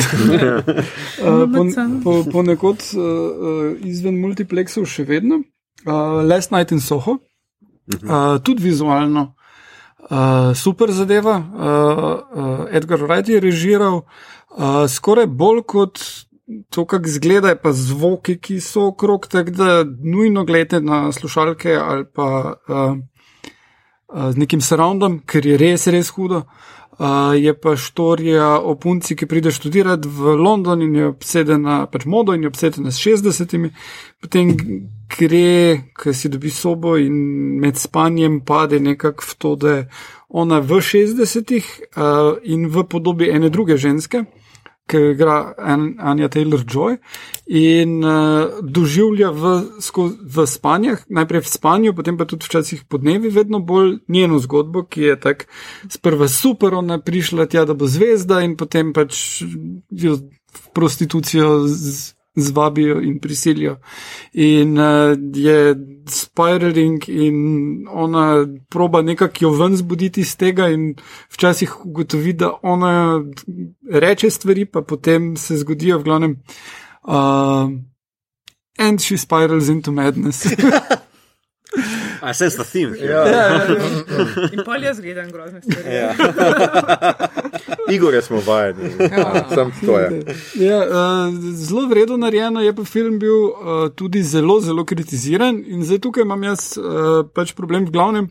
po, 1.54 1.64
po, 2.04 2.14
ponekod 2.32 2.78
uh, 2.94 3.74
izven 3.82 4.22
multiplexov 4.22 4.86
še 4.86 5.08
vedno. 5.10 5.42
Uh, 5.82 6.22
Last 6.26 6.54
Night 6.54 6.72
in 6.72 6.80
Soho, 6.80 7.18
uh, 7.18 8.38
tudi 8.44 8.64
vizualno. 8.64 9.34
Uh, 10.08 10.54
super 10.56 10.94
zadeva, 10.94 11.36
uh, 11.42 12.06
uh, 12.38 12.66
Edgar 12.72 13.02
Wright 13.02 13.28
je 13.28 13.42
režiral, 13.44 14.04
uh, 14.54 14.86
skoraj 14.88 15.26
bolj 15.28 15.66
kot 15.68 16.00
to, 16.70 16.86
kako 16.86 17.06
izgleda, 17.06 17.50
je 17.50 17.62
pa 17.62 17.72
zvoki, 17.74 18.38
ki 18.38 18.60
so 18.62 18.88
okrog, 18.88 19.28
tako 19.28 19.52
da 19.52 19.84
nujno 19.84 20.46
gledate 20.46 20.82
na 20.82 21.12
slušalke 21.12 21.76
ali 21.76 22.06
pa 22.14 22.54
uh, 22.70 22.98
uh, 24.14 24.32
z 24.32 24.38
nekim 24.38 24.62
surroundom, 24.62 25.20
ker 25.26 25.46
je 25.46 25.58
res, 25.58 25.88
res 25.88 26.10
hudo. 26.10 26.44
Uh, 26.98 27.36
je 27.38 27.54
pa 27.54 27.76
štorija 27.78 28.56
o 28.60 28.74
punci, 28.76 29.16
ki 29.16 29.28
pride 29.30 29.52
študirati 29.54 30.10
v 30.10 30.34
London 30.34 30.82
in 30.82 30.96
je 30.96 31.10
obsedena 31.12 31.86
pač 31.86 32.08
modo 32.10 32.34
in 32.34 32.42
je 32.42 32.50
obsedena 32.50 32.92
s 32.92 32.98
60-imi, 32.98 33.70
potem 34.22 34.56
gre, 35.18 35.84
ker 35.94 36.16
si 36.18 36.32
dobi 36.34 36.50
sobo 36.50 36.96
in 36.98 37.14
med 37.62 37.78
spanjem 37.78 38.40
pade 38.42 38.80
nekako 38.80 39.30
v 39.30 39.38
to, 39.38 39.54
da 39.56 39.76
je 39.76 39.84
ona 40.30 40.58
v 40.60 40.82
60-ih 40.82 41.70
uh, 41.70 42.42
in 42.44 42.66
v 42.66 42.88
podobi 42.90 43.30
ene 43.30 43.54
druge 43.54 43.78
ženske, 43.78 44.26
ki 44.88 45.02
igra 45.12 45.54
An 45.58 45.96
Anja 46.00 46.30
Taylor 46.32 46.64
Joy 46.64 46.98
in 47.48 48.00
uh, 48.04 48.60
doživlja 48.64 49.32
v, 49.32 49.54
sko, 49.84 50.08
v 50.24 50.48
spanjah, 50.48 51.04
najprej 51.10 51.44
v 51.44 51.52
spanju, 51.52 51.96
potem 51.96 52.18
pa 52.18 52.26
tudi 52.26 52.48
včasih 52.48 52.86
po 52.88 52.98
dnevi, 52.98 53.30
vedno 53.30 53.60
bolj 53.60 54.00
njeno 54.08 54.40
zgodbo, 54.40 54.86
ki 54.88 55.02
je 55.02 55.20
tako 55.20 55.46
sprva 55.92 56.28
super, 56.28 56.74
ona 56.74 57.00
prišla 57.00 57.46
tja, 57.46 57.66
da 57.68 57.76
bo 57.76 57.88
zvezda 57.88 58.42
in 58.48 58.58
potem 58.58 58.94
pač 58.96 59.44
jo 59.92 60.18
v 60.58 60.70
prostitucijo 60.74 61.68
z, 61.68 62.17
zvabijo 62.38 63.02
in 63.02 63.20
prisilijo. 63.20 63.78
In 64.34 64.78
uh, 64.80 65.18
je 65.34 65.76
spiraling 66.10 67.10
in 67.10 67.38
ona 67.90 68.48
proba 68.70 69.02
nekako 69.02 69.38
jo 69.42 69.52
ven 69.52 69.78
zbuditi 69.78 70.22
iz 70.22 70.38
tega 70.38 70.70
in 70.70 70.96
včasih 71.30 71.86
ugotovi, 71.86 72.34
da 72.34 72.52
ona 72.62 73.24
reče 73.92 74.30
stvari, 74.30 74.66
pa 74.66 74.82
potem 74.82 75.38
se 75.38 75.58
zgodijo 75.58 76.00
v 76.00 76.04
glavnem. 76.04 76.38
Uh, 77.04 77.70
and 78.80 79.02
she 79.02 79.18
spirals 79.18 79.70
into 79.70 79.92
madness. 79.92 80.46
I 82.22 82.34
sense 82.34 82.56
the 82.58 82.64
theme. 82.64 82.98
ja, 82.98 83.28
ja, 83.28 83.28
ja. 83.28 83.66
In 84.52 84.64
pol 84.66 84.84
jaz 84.84 85.00
gledam 85.02 85.32
grozne 85.32 85.62
stvari. 85.62 85.96
Ja. 85.96 86.14
Igore 87.90 88.22
smo 88.22 88.42
vajeni, 88.46 88.90
sam 89.56 89.72
to 89.86 90.00
je. 90.00 90.36
Ja, 90.56 90.78
uh, 90.78 91.34
zelo 91.56 91.88
vredno 91.88 92.18
narejeno 92.18 92.62
je 92.62 92.76
pa 92.76 92.84
film 92.84 93.20
bil 93.20 93.44
uh, 93.44 93.54
tudi 93.96 94.24
zelo, 94.24 94.60
zelo 94.60 94.86
kritiziran 94.86 95.64
in 95.68 95.84
zdaj 95.84 96.00
tukaj 96.00 96.22
imam 96.22 96.44
jaz 96.44 96.78
uh, 96.78 97.26
pač 97.34 97.54
problem 97.54 97.86
v 97.86 97.92
glavnem. 97.92 98.30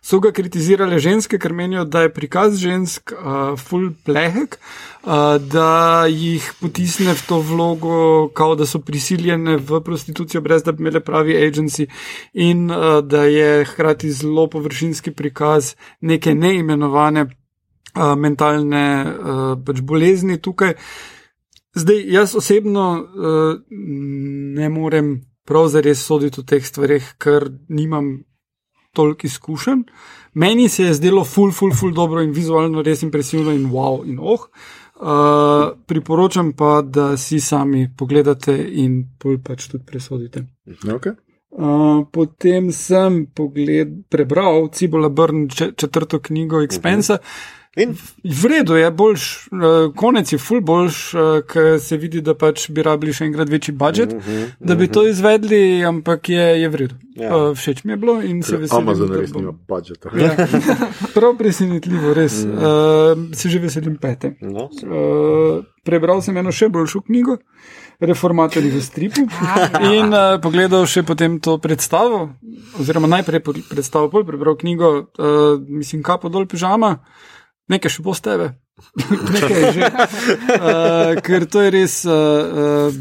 So 0.00 0.16
ga 0.20 0.30
kritizirale 0.32 0.96
ženske, 0.98 1.36
ker 1.36 1.52
menijo, 1.52 1.84
da 1.84 2.06
je 2.06 2.12
prikaz 2.12 2.56
žensk 2.56 3.12
uh, 3.12 3.52
full 3.60 3.90
plehek, 4.04 4.56
uh, 4.56 5.36
da 5.36 6.06
jih 6.08 6.46
potisne 6.60 7.12
v 7.12 7.26
to 7.28 7.40
vlogo, 7.44 8.30
kao 8.32 8.54
da 8.56 8.64
so 8.66 8.80
prisiljene 8.80 9.58
v 9.60 9.82
prostitucijo, 9.84 10.40
brez 10.40 10.64
da 10.64 10.72
bi 10.72 10.86
imele 10.86 11.04
pravi 11.04 11.36
agency, 11.36 11.84
in 12.32 12.70
uh, 12.70 13.02
da 13.04 13.26
je 13.28 13.66
hkrati 13.68 14.12
zelo 14.12 14.46
površinski 14.48 15.12
prikaz 15.12 15.74
neke 16.00 16.34
neimenovane 16.34 17.26
uh, 17.94 18.14
mentalne 18.16 18.84
uh, 19.04 19.64
pač 19.66 19.80
bolezni 19.80 20.40
tukaj. 20.42 20.74
Zdaj, 21.74 22.00
jaz 22.10 22.34
osebno 22.34 22.86
uh, 22.98 23.60
ne 24.56 24.68
morem 24.68 25.20
prav 25.46 25.68
zares 25.68 26.02
soditi 26.06 26.40
o 26.40 26.46
teh 26.46 26.64
stvarih, 26.66 27.14
ker 27.18 27.48
nimam 27.68 28.18
toliko 28.94 29.26
izkušenj. 29.26 29.82
Meni 30.34 30.68
se 30.68 30.84
je 30.84 30.94
zdelo 30.94 31.24
ful, 31.24 31.50
ful, 31.52 31.72
ful 31.74 31.94
dobro 31.94 32.22
in 32.22 32.34
vizualno 32.34 32.82
res 32.82 33.02
impresivno 33.02 33.54
in 33.54 33.70
wow 33.70 34.04
in 34.06 34.18
oh. 34.20 34.46
Uh, 35.00 35.72
priporočam 35.86 36.52
pa, 36.52 36.82
da 36.82 37.16
si 37.16 37.40
sami 37.40 37.86
pogledate 37.96 38.52
in 38.52 39.06
pač 39.44 39.70
tudi 39.70 39.84
presodite. 39.86 40.44
Okay. 40.84 41.14
Uh, 41.50 42.04
potem 42.12 42.68
sem 42.72 43.24
pogled, 43.34 44.04
prebral 44.12 44.68
Cibola 44.76 45.08
Brn 45.08 45.48
če, 45.48 45.72
četrto 45.72 46.20
knjigo 46.20 46.60
Expensa. 46.62 47.14
Uh 47.14 47.20
-huh. 47.20 47.59
In 47.76 47.94
V 48.24 48.44
redu 48.50 48.74
je, 48.74 48.90
boljš, 48.90 49.48
uh, 49.52 49.94
konec 49.94 50.32
je 50.32 50.38
ful 50.38 50.58
boljš, 50.60 51.14
uh, 51.14 51.20
ker 51.46 51.78
se 51.80 51.96
vidi, 51.96 52.18
da 52.20 52.34
pač 52.34 52.64
bi 52.74 52.82
rabili 52.82 53.14
še 53.14 53.28
enkrat 53.28 53.46
večji 53.46 53.74
budžet, 53.78 54.14
uh 54.16 54.26
-huh, 54.26 54.48
da 54.58 54.74
bi 54.74 54.88
to 54.90 55.04
izvedli, 55.06 55.84
ampak 55.86 56.28
je, 56.28 56.46
je 56.62 56.68
v 56.68 56.74
redu. 56.74 56.94
Ja. 57.14 57.36
Uh, 57.36 57.54
všeč 57.54 57.84
mi 57.84 57.92
je 57.92 57.96
bilo 57.96 58.22
in 58.22 58.42
se 58.42 58.56
veselim. 58.56 58.88
Amazon 58.88 59.08
da 59.08 59.20
res 59.20 59.34
nima 59.34 59.52
budžeta. 59.68 60.10
Ja, 60.18 60.34
prav 61.14 61.36
presenetljivo, 61.38 62.14
res. 62.14 62.42
Uh, 62.42 63.30
se 63.32 63.48
že 63.48 63.58
veselim 63.58 63.96
pete. 63.96 64.34
no, 64.40 64.68
Uh, 64.82 65.64
prebral 65.84 66.22
sem 66.22 66.36
eno 66.36 66.52
še 66.52 66.68
boljšo 66.68 67.00
knjigo, 67.00 67.38
Reformatorji 68.00 68.70
v 68.70 68.82
stripu, 68.82 69.20
in 69.94 70.10
uh, 70.10 70.40
pogledal 70.42 70.86
še 70.86 71.02
potem 71.02 71.38
to 71.40 71.58
predstavo, 71.58 72.30
oziroma 72.80 73.06
najprej 73.06 73.40
predstavo, 73.68 74.10
pol 74.10 74.24
prebral 74.24 74.56
knjigo, 74.56 75.06
uh, 75.18 75.60
mislim, 75.68 76.02
kapo 76.02 76.28
dol 76.28 76.46
pižama, 76.46 76.98
nekaj 77.70 77.96
še 77.96 78.04
bo 78.04 78.14
s 78.16 78.24
tebe. 78.24 78.50
nekaj 79.34 79.56
je 79.56 79.72
že. 79.76 79.88
Uh, 79.90 81.20
ker 81.24 81.46
to 81.50 81.64
je 81.66 81.72
res 81.74 81.96
uh, 82.08 82.12
uh, 82.14 83.00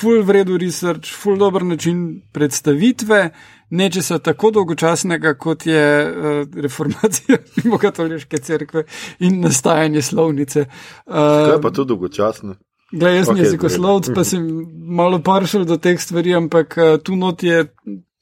full 0.00 0.24
vredu 0.26 0.58
research, 0.60 1.12
full 1.14 1.40
dober 1.40 1.66
način 1.66 2.22
predstavitve. 2.32 3.30
Nečesa 3.70 4.18
tako 4.18 4.50
dolgočasnega, 4.50 5.36
kot 5.38 5.66
je 5.66 5.84
uh, 6.06 6.40
reformacija 6.62 7.38
Rimokatoliške 7.62 8.40
cerkve 8.42 8.82
in 9.22 9.38
nastajanje 9.44 10.02
slovnice. 10.02 10.66
To 11.06 11.46
je 11.46 11.54
Uh, 11.54 11.62
pa 11.62 11.70
tudi 11.70 11.94
dolgočasno. 11.94 12.56
Glej, 12.90 13.20
jaz 13.20 13.28
sem 13.28 13.36
Ok, 13.36 13.40
jezikoslovec, 13.44 14.08
pa 14.14 14.24
sem 14.26 14.46
malo 14.90 15.20
paršal 15.22 15.62
do 15.62 15.76
teh 15.78 16.00
stvari, 16.02 16.34
ampak 16.34 16.74
uh, 16.74 16.96
tu 16.98 17.14
not 17.14 17.42
je 17.42 17.68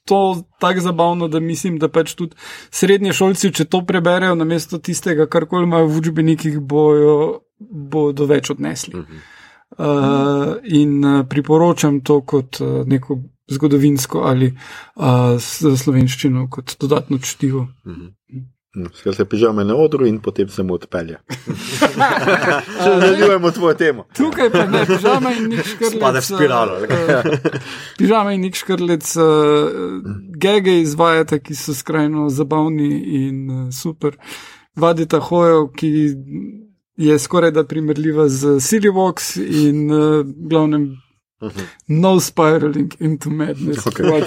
to 0.09 0.21
tako 0.63 0.85
zabavno, 0.85 1.29
da 1.29 1.41
mislim, 1.41 1.79
da 1.79 1.91
pač 1.93 2.15
tudi 2.19 2.37
srednje 2.71 3.13
šolci, 3.13 3.53
če 3.55 3.69
to 3.69 3.83
preberejo, 3.87 4.39
namesto 4.39 4.81
tistega, 4.81 5.29
kar 5.31 5.47
koli 5.51 5.69
imajo 5.69 5.91
v 5.91 6.03
učbenikih, 6.03 6.61
bojo, 6.61 7.19
bodo 7.59 8.29
več 8.31 8.51
odnesli. 8.55 9.05
Uh, 9.79 10.57
in 10.65 11.03
uh, 11.05 11.25
priporočam 11.29 12.01
to 12.01 12.23
kot 12.25 12.61
uh, 12.65 12.81
neko 12.89 13.19
zgodovinsko 13.53 14.23
ali 14.25 14.49
uh, 14.49 15.37
slovenščino 15.77 16.47
kot 16.51 16.77
dodatno 16.81 17.21
čtivo. 17.21 17.67
Skaj 18.95 19.15
se 19.15 19.25
pižame 19.25 19.65
na 19.65 19.77
odru 19.77 20.07
in 20.07 20.21
potem 20.21 20.49
se 20.49 20.63
mu 20.63 20.75
odpelje. 20.75 21.19
Če 22.83 22.91
nadaljujemo 22.91 23.51
tvojo 23.51 23.75
temo. 23.75 24.05
Tukaj 24.17 24.51
pa 24.51 24.67
ne, 24.67 24.85
pižama 24.87 25.33
in 25.33 25.49
nič 25.55 25.73
škrlec. 25.75 25.97
Spade 25.97 26.21
v 26.21 26.25
spiralo. 26.25 26.79
uh, 26.83 27.59
Pižama 27.99 28.37
in 28.37 28.47
nik 28.47 28.57
škrlec, 28.59 29.17
uh, 29.17 29.27
gege 30.39 30.81
izvajate, 30.83 31.41
ki 31.43 31.57
so 31.59 31.75
skrajno 31.75 32.29
zabavni 32.29 32.93
in 33.25 33.73
super. 33.73 34.17
vadita 34.79 35.19
hojo, 35.21 35.69
ki 35.75 35.91
je 36.97 37.19
skoraj 37.19 37.51
da 37.51 37.65
primerljiva 37.65 38.29
z 38.29 38.61
Silivox 38.61 39.37
in 39.37 39.91
uh, 39.91 40.27
glavnem. 40.51 40.97
Uh 41.41 41.51
-huh. 41.51 41.67
No 41.87 42.21
spiraling 42.21 42.95
into 43.01 43.31
madness. 43.31 43.87
Okay. 43.87 44.27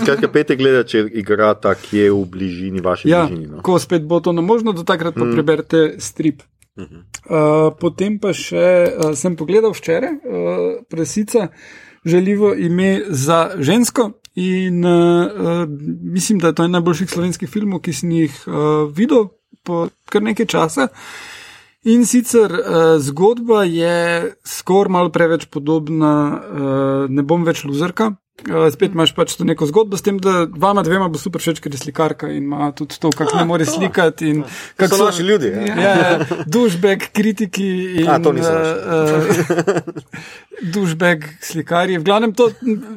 Skratka, 0.00 0.28
pete 0.28 0.56
gleda, 0.56 0.84
če 0.84 1.08
igra 1.12 1.54
ta, 1.54 1.74
ki 1.74 1.98
je 1.98 2.10
v 2.12 2.24
bližini 2.28 2.80
vaše 2.80 3.08
ja, 3.08 3.26
bližini. 3.26 3.46
No? 3.46 3.62
Ko 3.62 3.78
spet 3.78 4.04
bo 4.04 4.20
to 4.20 4.32
možno, 4.32 4.72
do 4.72 4.82
takrat 4.82 5.14
pa 5.14 5.24
mm. 5.24 5.32
preberete 5.32 5.94
strip. 5.98 6.42
Uh 6.76 6.84
-huh. 6.84 6.98
uh, 6.98 7.76
potem 7.80 8.18
pa 8.18 8.32
še 8.32 8.92
uh, 8.96 9.14
sem 9.14 9.36
pogledal 9.36 9.72
včeraj, 9.72 10.12
uh, 10.12 10.84
presica, 10.88 11.48
želivo 12.04 12.54
ime 12.54 13.02
za 13.08 13.50
žensko. 13.58 14.12
In 14.34 14.84
uh, 14.84 15.26
uh, 15.26 15.68
mislim, 16.02 16.38
da 16.38 16.46
je 16.46 16.54
to 16.54 16.64
en 16.64 16.70
najboljših 16.70 17.10
slovenskih 17.10 17.48
filmov, 17.48 17.80
ki 17.80 17.92
sem 17.92 18.10
jih 18.10 18.44
uh, 18.46 18.92
videl 18.96 19.28
po 19.62 19.88
kar 20.08 20.22
nekaj 20.22 20.46
časa. 20.46 20.88
In 21.82 22.04
sicer 22.06 22.52
uh, 22.52 23.00
zgodba 23.02 23.64
je 23.66 23.94
skoraj 24.46 24.92
malo 24.92 25.10
preveč 25.10 25.48
podobna, 25.50 26.12
uh, 26.30 27.10
ne 27.10 27.24
bom 27.26 27.42
več 27.42 27.64
luzerka, 27.66 28.12
Uh, 28.42 28.72
spet 28.72 28.94
imaš 28.96 29.12
pač 29.14 29.36
to 29.38 29.44
neko 29.46 29.68
zgodbo 29.68 29.94
s 29.94 30.02
tem, 30.02 30.16
da 30.18 30.48
vama 30.50 30.82
dvema 30.82 31.06
bo 31.12 31.18
super 31.20 31.38
všeč, 31.38 31.60
ker 31.62 31.70
je 31.76 31.78
slikarka 31.78 32.26
in 32.32 32.48
ima 32.48 32.72
tudi 32.74 32.96
to, 32.98 33.12
kako 33.14 33.36
ne 33.38 33.44
more 33.46 33.66
slikati. 33.68 34.32
Kako 34.80 34.96
so 34.96 35.04
naši 35.04 35.22
ljudje? 35.22 35.50
Ja, 35.68 35.76
ja 35.76 36.40
dušbek, 36.46 37.12
kritiki 37.14 37.68
in. 38.02 38.08
A, 38.10 38.16
to 38.24 38.32
nisem. 38.32 38.56
Uh, 38.56 39.28
dušbek, 40.74 41.28
slikarji. 41.44 42.00
V 42.00 42.08
glavnem, 42.08 42.32
to, 42.34 42.48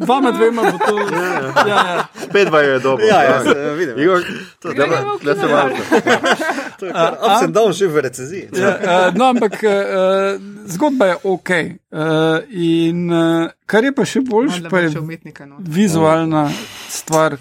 vama 0.07 0.31
dvema 0.31 0.71
bo 0.71 0.77
to. 0.81 0.97
Ja, 1.03 1.21
ja. 1.21 1.53
ja, 1.67 1.83
ja. 1.93 2.07
Spet 2.23 2.49
dva 2.49 2.63
je 2.65 2.79
dobro. 2.79 3.05
Ja, 3.05 3.21
ja, 3.23 3.37
ja 3.43 3.73
vidim. 3.77 3.99
Igor, 4.01 4.25
to 4.59 4.73
je 4.73 4.75
dobro, 4.75 5.19
da 5.23 5.35
se 5.35 5.47
vam. 5.51 5.69
Up 7.21 7.43
and 7.43 7.53
down 7.53 7.75
že 7.75 7.87
v 7.87 8.01
recenziji. 8.01 8.49
Ja, 8.55 8.79
uh, 8.81 9.17
no, 9.17 9.29
ampak 9.35 9.61
uh, 9.61 10.41
zgodba 10.65 11.05
je 11.05 11.15
ok. 11.23 11.49
Uh, 11.95 12.43
in 12.51 13.07
uh, 13.07 13.47
kar 13.65 13.85
je 13.87 13.91
pa 13.95 14.03
še 14.03 14.19
boljše, 14.27 14.65
pa 14.67 14.81
je 14.83 14.89
umetnika, 14.99 15.45
no. 15.47 15.61
vizualna 15.63 16.49
stvar. 16.91 17.37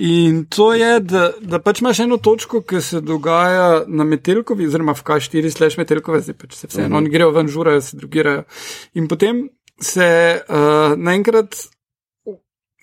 In 0.00 0.46
to 0.48 0.70
je, 0.72 0.94
da, 1.04 1.26
da 1.44 1.60
pač 1.60 1.82
imaš 1.82 2.00
eno 2.06 2.16
točko, 2.16 2.62
ki 2.64 2.80
se 2.80 3.02
dogaja 3.04 3.82
na 3.84 4.06
Metelkovi, 4.08 4.70
oziroma 4.70 4.94
v 4.96 5.04
K4, 5.04 5.52
slash 5.52 5.76
Metelkove, 5.76 6.22
zdaj 6.24 6.38
pač 6.40 6.56
se 6.56 6.70
vseeno, 6.70 6.86
uh 6.86 6.94
-huh. 6.94 7.02
oni 7.02 7.12
grejo 7.12 7.34
ven, 7.36 7.52
žurajo, 7.52 7.82
se 7.84 8.00
drugirajo. 8.00 8.46
In 8.94 9.08
potem 9.08 9.50
se 9.76 10.08
uh, 10.48 10.96
naenkrat 10.96 11.60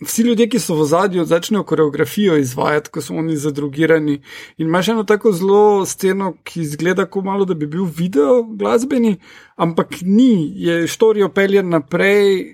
vsi 0.02 0.22
ljudje, 0.22 0.50
ki 0.50 0.60
so 0.60 0.76
v 0.76 0.86
zadju, 0.86 1.26
začnejo 1.26 1.64
koreografijo 1.64 2.38
izvajati, 2.38 2.90
ko 2.90 3.02
so 3.02 3.16
oni 3.16 3.38
zadrugirani. 3.38 4.22
In 4.58 4.68
imaš 4.68 4.88
eno 4.94 5.04
tako 5.04 5.32
zelo 5.32 5.86
sceno, 5.86 6.34
ki 6.44 6.62
izgleda 6.62 7.06
kot 7.06 7.26
malo, 7.26 7.46
da 7.46 7.54
bi 7.54 7.68
bil 7.68 7.86
video 7.86 8.44
glasbeni, 8.44 9.18
ampak 9.56 10.02
ni, 10.02 10.52
je 10.56 10.88
štorijo 10.88 11.30
peljen 11.30 11.70
naprej. 11.70 12.54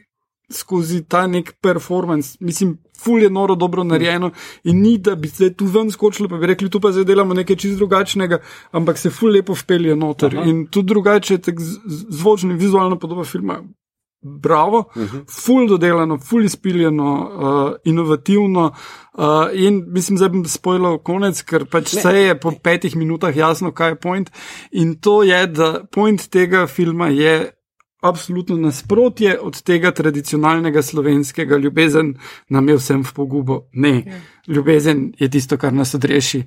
Skozi 0.54 1.00
ta 1.10 1.24
nek 1.28 1.54
performance, 1.62 2.38
mislim, 2.40 2.76
ful 3.00 3.24
je 3.24 3.30
noro 3.30 3.56
dobro 3.56 3.84
narejeno 3.84 4.32
in 4.64 4.82
ni, 4.82 4.98
da 4.98 5.16
bi 5.16 5.28
se 5.28 5.54
tu 5.54 5.66
ven 5.66 5.92
skočili, 5.92 6.30
pa 6.30 6.38
bi 6.38 6.48
rekli, 6.48 6.70
tu 6.70 6.80
pa 6.80 6.92
zdaj 6.92 7.08
delamo 7.10 7.34
nekaj 7.34 7.56
čist 7.56 7.78
drugačnega, 7.80 8.38
ampak 8.72 8.98
se 8.98 9.10
ful 9.10 9.32
lepo 9.32 9.56
vpelje 9.58 9.96
noter 9.96 10.36
Aha. 10.38 10.50
in 10.50 10.68
tudi 10.68 10.88
drugače, 10.88 11.38
tako 11.38 11.64
zvočno 12.10 12.52
in 12.52 12.58
vizualno 12.58 13.00
podoba 13.00 13.24
filma, 13.24 13.62
bravo, 14.24 14.90
uh 14.96 15.02
mhm. 15.02 15.18
-huh. 15.18 15.46
ful 15.46 15.68
dodelano, 15.68 16.18
ful 16.18 16.46
izpiljeno, 16.46 17.32
uh, 17.34 17.76
inovativno. 17.84 18.74
Uh, 19.14 19.24
in 19.54 19.84
mislim, 19.88 20.18
da 20.18 20.30
bom 20.30 20.46
spojil 20.46 20.98
konec, 20.98 21.42
ker 21.42 21.66
pač 21.66 21.94
vse 21.94 22.18
je 22.18 22.40
po 22.40 22.52
petih 22.64 22.96
minutah 22.96 23.38
jasno, 23.38 23.72
kaj 23.72 23.90
je 23.90 23.96
point. 23.96 24.32
In 24.72 24.96
to 25.00 25.24
je, 25.24 25.48
da 25.48 25.84
point 25.92 26.30
tega 26.30 26.68
filma 26.68 27.08
je 27.08 27.52
absolutno 28.04 28.58
nasprotje 28.58 29.40
od 29.40 29.62
tega 29.62 29.92
tradicionalnega 29.92 30.82
slovenskega 30.82 31.58
ljubezen, 31.58 32.14
nam 32.50 32.70
je 32.70 32.76
vsem 32.76 33.04
v 33.04 33.14
pogubo. 33.14 33.60
Ne, 33.74 33.94
ja. 34.06 34.20
ljubezen 34.48 35.14
je 35.20 35.30
tisto, 35.30 35.58
kar 35.58 35.74
nas 35.74 35.96
odreši. 35.96 36.44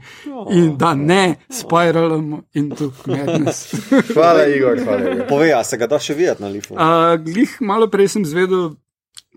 In 0.52 0.76
da 0.76 0.94
ne 0.94 1.34
spiralamo 1.50 2.42
in 2.54 2.70
tu 2.70 2.92
madness. 3.06 3.74
hvala, 4.14 4.46
Igor. 4.46 4.80
Hvala, 4.84 5.12
Igor. 5.12 5.26
Povej, 5.28 5.54
a 5.54 5.64
se 5.64 5.76
ga 5.80 5.86
da 5.86 5.98
še 5.98 6.14
videti 6.14 6.44
na 6.44 6.52
lifu? 6.52 6.74
Uh, 6.74 7.16
glih 7.24 7.56
malo 7.60 7.88
prej 7.88 8.12
sem 8.16 8.24
zvedel 8.28 8.74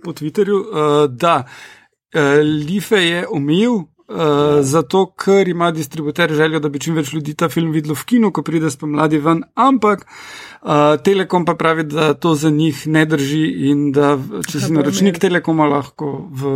po 0.04 0.12
Twitterju, 0.14 0.60
uh, 0.60 1.06
da 1.08 1.44
uh, 1.44 2.22
life 2.44 3.00
je 3.00 3.24
omejil. 3.32 3.86
Uh, 4.10 4.64
zato, 4.66 5.04
ker 5.14 5.48
ima 5.48 5.72
distributer 5.72 6.32
željo, 6.34 6.60
da 6.60 6.70
bi 6.70 6.80
čim 6.82 6.96
več 6.98 7.12
ljudi 7.14 7.36
ta 7.38 7.46
film 7.50 7.70
videl 7.72 7.94
v 7.94 8.06
kinu, 8.10 8.32
ko 8.34 8.42
pride 8.42 8.72
spomladi 8.74 9.20
ven, 9.22 9.44
ampak 9.54 10.02
uh, 10.06 10.98
Telekom 11.06 11.46
pa 11.46 11.54
pravi, 11.54 11.86
da 11.92 12.14
to 12.18 12.34
za 12.36 12.50
njih 12.50 12.88
ne 12.88 13.06
drži 13.06 13.44
in 13.70 13.92
da 13.94 14.16
če 14.50 14.64
si 14.64 14.74
naročnik 14.74 15.22
Telekoma, 15.22 15.70
lahko 15.70 16.10
v 16.42 16.56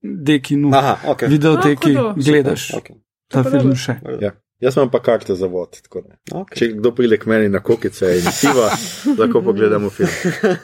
dekinu, 0.00 0.72
okay. 0.72 1.28
videoteki, 1.28 1.92
no, 1.98 2.08
gledaš 2.16 2.70
okay. 2.80 2.96
ta 3.28 3.44
film 3.44 3.76
še. 3.76 4.00
Ja. 4.24 4.32
Jaz 4.60 4.76
imam 4.76 4.88
pa 4.90 5.02
karte 5.04 5.34
za 5.36 5.46
vod. 5.52 5.76
Okay. 5.92 6.56
Če 6.56 6.70
kdo 6.78 6.94
pride 6.96 7.18
k 7.20 7.28
meni 7.28 7.52
na 7.52 7.60
kokice 7.60 8.14
in 8.16 8.30
siva, 8.32 8.70
lahko 9.20 9.42
pogledamo 9.44 9.90
film. 9.92 10.08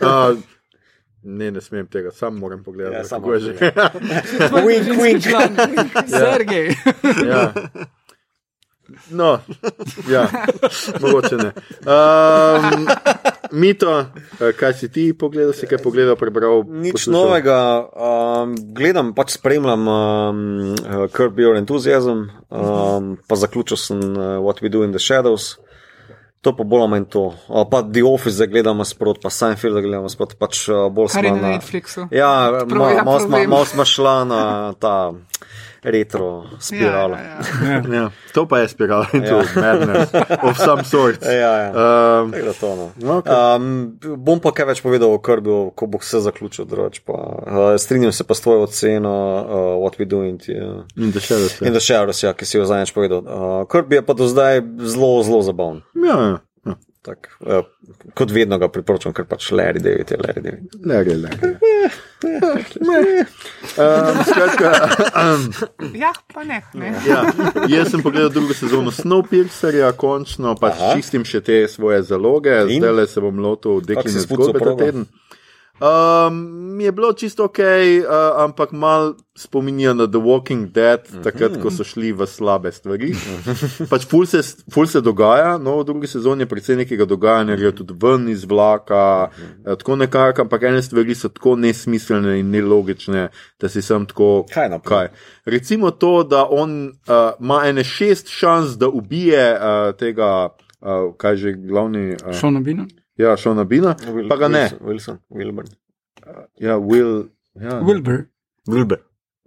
Uh, 0.00 0.40
Ne, 1.22 1.50
ne 1.50 1.60
smem 1.60 1.86
tega, 1.86 2.10
sam 2.10 2.38
moram 2.38 2.64
pogledati. 2.64 2.96
Ja, 2.96 3.04
samo 3.04 3.38
že. 3.38 3.54
Wink, 4.66 4.88
wink, 5.02 5.22
Sergej. 6.08 6.74
Ja. 7.26 7.52
No, 9.10 9.38
ja, 10.10 10.28
mogoče 11.00 11.36
ne. 11.36 11.52
Um, 11.86 12.86
mito, 13.52 14.06
eh, 14.40 14.52
kaj 14.52 14.74
si 14.74 14.92
ti 14.92 15.12
pogledal, 15.18 15.52
si 15.52 15.66
kaj 15.66 15.78
pogledal, 15.78 16.16
prebral? 16.16 16.64
Nič 16.68 16.92
poslušal? 16.92 17.12
novega. 17.12 17.58
Um, 17.96 18.54
gledam, 18.74 19.14
pač 19.16 19.38
spremljam 19.38 19.88
um, 19.88 20.74
Curb 21.12 21.40
Your 21.40 21.56
Enthusiasm, 21.56 22.28
um, 22.50 23.16
pa 23.28 23.36
zaključil 23.36 23.80
sem 23.80 24.00
uh, 24.12 24.42
What 24.44 24.60
We 24.60 24.68
Do 24.68 24.84
in 24.84 24.92
the 24.92 25.00
Shadows. 25.00 25.56
To 26.42 26.50
pa 26.58 26.64
bolj 26.66 26.88
manj 26.90 27.04
to. 27.14 27.20
Pa 27.70 27.82
The 27.86 28.02
Office, 28.02 28.38
da 28.38 28.46
gledamo 28.50 28.84
sprot, 28.84 29.20
pa 29.22 29.30
Seinfeld, 29.30 29.78
da 29.78 29.80
gledamo 29.84 30.08
sprot, 30.10 30.34
pač 30.38 30.64
bolj 30.90 31.12
smo 31.14 31.22
na 31.22 31.52
Netflixu. 31.54 32.08
Ja, 32.10 32.50
malo 33.46 33.64
smo 33.64 33.84
šla 33.86 34.24
na 34.26 34.40
ta 34.74 35.12
retro 35.82 36.44
spiralo. 36.58 37.16
Ja, 37.16 37.22
ja, 37.22 37.82
ja. 37.88 37.94
ja, 37.94 38.10
to 38.34 38.46
pa 38.46 38.58
je 38.58 38.68
spiralo 38.68 39.06
in 39.12 39.22
to 39.22 39.40
je 39.40 39.46
ja. 39.56 39.62
madness 39.62 40.14
of 40.42 40.56
some 40.58 40.84
sort. 40.84 41.22
Ja, 41.22 41.52
ja. 41.58 41.68
Um, 42.22 42.32
to, 42.60 42.92
no. 43.00 43.18
okay. 43.18 43.56
um, 43.56 43.98
bom 44.16 44.40
pa 44.40 44.54
kaj 44.54 44.68
več 44.70 44.82
povedal 44.84 45.10
o 45.10 45.18
krbu, 45.18 45.72
ko 45.74 45.90
bo 45.90 45.98
vse 46.02 46.22
zaključil. 46.22 46.68
Druč, 46.70 47.02
pa, 47.06 47.18
uh, 47.42 47.74
strinjam 47.82 48.14
se 48.14 48.24
pa 48.24 48.34
s 48.38 48.44
tvojo 48.44 48.68
oceno, 48.68 49.12
uh, 49.42 49.74
what 49.82 49.98
we 49.98 50.06
do 50.06 50.22
in 50.22 50.38
the 50.38 51.20
shadows. 51.20 51.58
In 51.60 51.74
the 51.74 51.82
shadows, 51.82 52.22
ja, 52.22 52.32
ki 52.32 52.46
si 52.46 52.56
jo 52.56 52.68
zadnjič 52.68 52.94
povedal. 52.94 53.26
Uh, 53.26 53.58
krb 53.66 53.92
je 53.98 54.06
pa 54.06 54.14
do 54.14 54.30
zdaj 54.30 54.62
zelo, 54.86 55.18
zelo 55.26 55.42
zabaven. 55.42 55.82
Ja, 55.98 56.18
ja. 56.30 56.76
Tak, 57.02 57.34
uh, 57.42 57.66
kot 58.14 58.30
vedno 58.30 58.58
ga 58.58 58.68
priporočam, 58.68 59.12
ker 59.16 59.24
pač 59.28 59.50
Larry 59.50 59.82
David 59.82 60.10
je 60.10 60.18
Larry 60.20 60.42
David. 60.42 60.76
Larry, 60.86 61.16
Larry. 61.22 61.48
um, 63.82 64.20
skratka, 64.28 64.70
um, 65.22 65.48
ja, 65.94 66.12
pa 66.34 66.44
ne. 66.44 66.62
ne. 66.74 66.92
ja, 67.08 67.24
jaz 67.68 67.90
sem 67.90 68.02
pogledal 68.02 68.30
drugo 68.30 68.54
sezono 68.54 68.94
Snowpiercerja, 68.94 69.92
končno 69.98 70.54
pač 70.60 70.78
čistim 70.94 71.26
še 71.26 71.42
te 71.42 71.58
svoje 71.68 72.02
zaloge, 72.06 72.54
zdaj 72.70 72.94
le 72.94 73.08
se 73.10 73.24
bom 73.24 73.42
lotil 73.42 73.82
deklinske 73.82 74.28
zgodbe 74.28 74.62
ta 74.62 74.76
teden. 74.78 75.08
Um, 75.82 76.76
mi 76.76 76.84
je 76.84 76.92
bilo 76.92 77.12
čisto 77.12 77.44
ok, 77.44 77.58
uh, 77.58 77.64
ampak 78.36 78.72
mal 78.72 79.14
spominja 79.34 79.94
na 79.94 80.06
The 80.06 80.18
Walking 80.18 80.72
Dead, 80.72 81.00
mm 81.10 81.18
-hmm. 81.18 81.22
takrat, 81.22 81.62
ko 81.62 81.70
so 81.70 81.84
šli 81.84 82.12
v 82.12 82.26
slabe 82.26 82.72
stvari. 82.72 83.14
pač 83.90 84.06
ful 84.06 84.26
se, 84.26 84.42
ful 84.70 84.86
se 84.86 85.00
dogaja, 85.00 85.58
no, 85.58 85.78
v 85.78 85.84
drugi 85.84 86.06
sezoni 86.06 86.42
je 86.42 86.46
predvsem 86.46 86.78
nekega 86.78 87.04
dogajanja, 87.04 87.56
gre 87.56 87.72
tudi 87.72 87.94
ven 88.02 88.28
iz 88.28 88.44
vlaka, 88.44 89.28
mm 89.28 89.42
-hmm. 89.42 89.76
tako 89.76 89.96
nekako, 89.96 90.42
ampak 90.42 90.62
ene 90.62 90.82
stvari 90.82 91.14
so 91.14 91.28
tako 91.28 91.56
nesmiselne 91.56 92.38
in 92.38 92.50
nelogične, 92.50 93.28
da 93.60 93.68
si 93.68 93.82
sem 93.82 94.06
tako. 94.06 94.46
Kaj 94.54 94.68
naprej? 94.68 95.08
Recimo 95.44 95.90
to, 95.90 96.22
da 96.22 96.46
on 96.50 96.86
uh, 96.86 96.92
ima 97.40 97.62
ene 97.66 97.84
šest 97.84 98.28
šans, 98.28 98.78
da 98.78 98.88
ubije 98.88 99.54
uh, 99.54 99.96
tega, 99.98 100.48
uh, 100.80 101.16
kaj 101.16 101.36
že 101.36 101.52
glavni. 101.52 102.16
Uh, 102.26 102.34
Šonobina. 102.40 102.86
Ja, 103.22 103.36
šel 103.36 103.54
na 103.58 103.64
Bina, 103.64 103.94
Will, 104.08 104.28
pa 104.28 104.36
ga 104.40 104.50
ne. 104.50 104.66
Wilson, 104.80 105.22
Wilbur. 105.30 105.70
Ja, 106.58 106.76
Will. 106.76 107.24
Ja, 107.54 107.80
Wilbur. 107.80 108.26
Wilbur. 108.66 109.00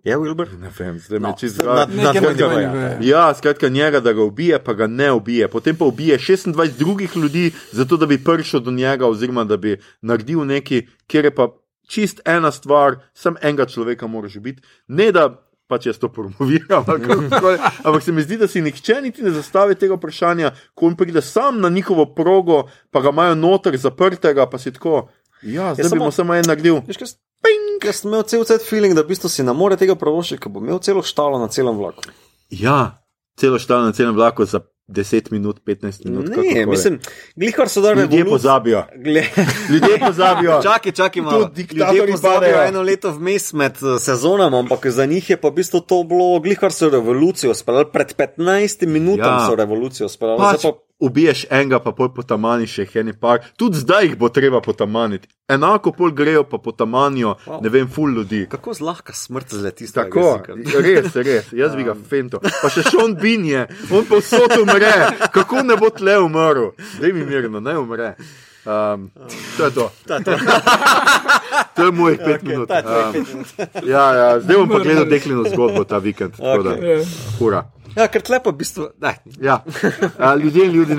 Je 0.05 0.17
Wilbur? 0.17 0.47
Ne 0.61 0.69
vem, 0.79 0.99
zdaj 0.99 1.19
me 1.19 1.27
no, 1.27 1.35
čisto 1.39 1.63
zgodi. 1.63 3.07
Ja, 3.07 3.33
skratka, 3.33 3.69
njega, 3.69 3.99
da 3.99 4.13
ga 4.13 4.23
ubije, 4.23 4.59
pa 4.63 4.73
ga 4.73 4.87
ne 4.87 5.11
ubije. 5.11 5.47
Potem 5.47 5.75
pa 5.75 5.85
ubije 5.85 6.17
26 6.17 6.77
drugih 6.77 7.17
ljudi, 7.17 7.51
zato 7.71 7.97
da 7.97 8.05
bi 8.05 8.23
prišel 8.23 8.59
do 8.59 8.71
njega, 8.71 9.07
oziroma 9.07 9.43
da 9.43 9.57
bi 9.57 9.79
naredil 10.01 10.45
nekaj, 10.45 10.85
kjer 11.07 11.25
je 11.25 11.35
pa 11.35 11.47
čist 11.89 12.21
ena 12.25 12.51
stvar, 12.51 12.95
sem 13.13 13.35
enega 13.41 13.65
človeka 13.65 14.07
moraš 14.07 14.37
biti. 14.37 14.61
Ne 14.87 15.11
da 15.11 15.44
pač 15.67 15.85
jaz 15.85 15.97
to 15.97 16.09
promoviram. 16.09 16.85
kakorkoli. 16.87 17.57
Ampak 17.83 18.03
se 18.03 18.11
mi 18.11 18.21
zdi, 18.21 18.37
da 18.37 18.47
si 18.47 18.61
nihče 18.61 19.01
niti 19.01 19.23
ne 19.23 19.31
zastavi 19.31 19.75
tega 19.75 19.95
vprašanja, 19.95 20.51
ko 20.73 20.85
on 20.85 20.95
pride 20.95 21.21
sam 21.21 21.61
na 21.61 21.69
njihovo 21.69 22.05
progo, 22.05 22.63
pa 22.91 23.01
ga 23.01 23.09
imajo 23.09 23.35
noter 23.35 23.77
zaprtega, 23.77 24.45
pa 24.45 24.57
si 24.57 24.71
tako. 24.71 25.07
Ja, 25.41 25.73
zdaj 25.73 25.89
samo- 25.89 25.99
bomo 25.99 26.11
samo 26.11 26.35
en 26.35 26.45
naredil. 26.47 26.81
Jaz 27.83 28.01
sem 28.01 28.09
imel 28.09 28.23
cel 28.23 28.43
cel 28.43 28.57
feeling, 28.59 28.95
da 28.95 29.01
v 29.01 29.07
bistvu 29.07 29.29
si 29.29 29.43
ne 29.43 29.53
more 29.53 29.77
tega 29.77 29.95
pravošiti, 29.95 30.41
ker 30.41 30.49
bo 30.49 30.59
imel 30.59 30.79
celo 30.79 31.03
štalo 31.03 31.37
na 31.37 31.47
celem 31.47 31.77
vlaku. 31.77 32.01
Ja, 32.49 32.97
celo 33.37 33.59
štalo 33.59 33.85
na 33.85 33.91
celem 33.91 34.15
vlaku 34.15 34.45
za 34.45 34.59
10 34.87 35.31
minut, 35.31 35.59
15 35.65 36.05
minut. 36.05 36.25
Ne, 36.27 36.65
mislim, 36.65 36.99
glihar 37.35 37.69
so 37.69 37.81
dali 37.81 38.01
ljudje 38.01 38.25
pozabijo. 38.25 38.83
Ljudje 39.69 39.99
pozabijo. 40.07 40.61
Čakaj, 40.63 40.91
čakaj, 40.91 41.21
malo. 41.21 41.51
Ljudje 41.57 42.11
pozabijo 42.11 42.39
padejo. 42.39 42.63
eno 42.63 42.81
leto 42.81 43.11
vmes 43.11 43.53
med 43.53 43.71
eh, 43.73 43.99
sezonama, 43.99 44.59
ampak 44.59 44.87
za 44.87 45.05
njih 45.05 45.29
je 45.29 45.37
pa 45.37 45.47
v 45.47 45.53
bistvu 45.53 45.79
to 45.79 46.03
bilo, 46.03 46.39
glihar 46.39 46.71
so 46.71 46.89
revolucijo 46.89 47.53
speljali, 47.53 47.85
pred 47.93 48.15
15 48.15 48.85
minutami 48.87 49.29
Ja. 49.33 49.47
so 49.49 49.55
revolucijo 49.55 50.09
speljali. 50.09 50.39
Pač, 50.39 50.65
ubiješ 50.99 51.45
enega, 51.49 51.79
pa 51.79 51.91
pol 51.91 52.09
potamani 52.13 52.67
še 52.67 52.85
eni 52.95 53.13
par. 53.13 53.41
Tudi 53.59 53.77
zdaj 53.77 54.05
jih 54.05 54.15
bo 54.17 54.29
treba 54.29 54.61
potamaniti. 54.61 55.27
Enako 55.47 55.91
pol 55.91 56.11
grejo, 56.11 56.43
pa 56.43 56.57
potamanijo, 56.57 57.35
Wow. 57.45 57.59
ne 57.63 57.69
vem, 57.69 57.87
ful 57.87 58.09
ljudi. 58.09 58.45
Kako 58.49 58.73
zlahka 58.73 59.13
smrt 59.13 59.53
zleti 59.53 59.85
tega 59.91 60.09
Tako, 60.09 60.55
res, 60.85 61.15
res, 61.15 61.51
jaz 61.53 61.75
bi 61.75 61.83
ga 61.83 61.93
fento. 62.09 62.39
Pa 62.39 62.69
še 62.69 62.83
Sean 62.87 63.13
Bean 63.15 63.45
je, 63.45 63.67
on 63.91 64.05
povsod 64.05 64.55
umre, 64.61 64.93
kako 65.31 65.61
ne 65.63 65.75
bo 65.77 65.89
tle 65.89 66.17
umrl. 66.19 66.71
Dej 67.01 67.13
mi 67.13 67.25
mirno, 67.25 67.59
ne 67.59 67.77
umre. 67.77 68.15
Um, 68.65 69.11
to 69.57 69.65
je 69.65 69.71
to. 69.71 69.91
to 71.75 71.85
je 71.85 71.91
mojih 71.91 72.17
pet 72.17 72.41
okay, 72.41 72.47
minut. 72.49 72.67
ta 72.69 73.11
Um, 73.13 73.45
ja, 73.85 74.05
ja, 74.15 74.39
zdaj 74.39 74.57
bom 74.57 74.69
pa 74.69 74.79
gledal 74.79 75.05
deklino 75.05 75.43
zgodbo 75.45 75.83
ta 75.83 75.97
vikend. 75.97 76.33
tako 76.37 76.63
da, 76.63 76.73
Ja. 76.81 77.03
Hura. 77.39 77.63
Ja, 77.95 78.09
ker 78.11 78.19
tle 78.19 78.41
pa 78.43 78.51
v 78.51 78.59
bistvu, 78.59 78.89
ne, 78.99 79.15
Ja. 79.39 79.63
A, 80.19 80.35
Ljudje 80.35 80.65
in 80.65 80.71
ljudje, 80.71 80.95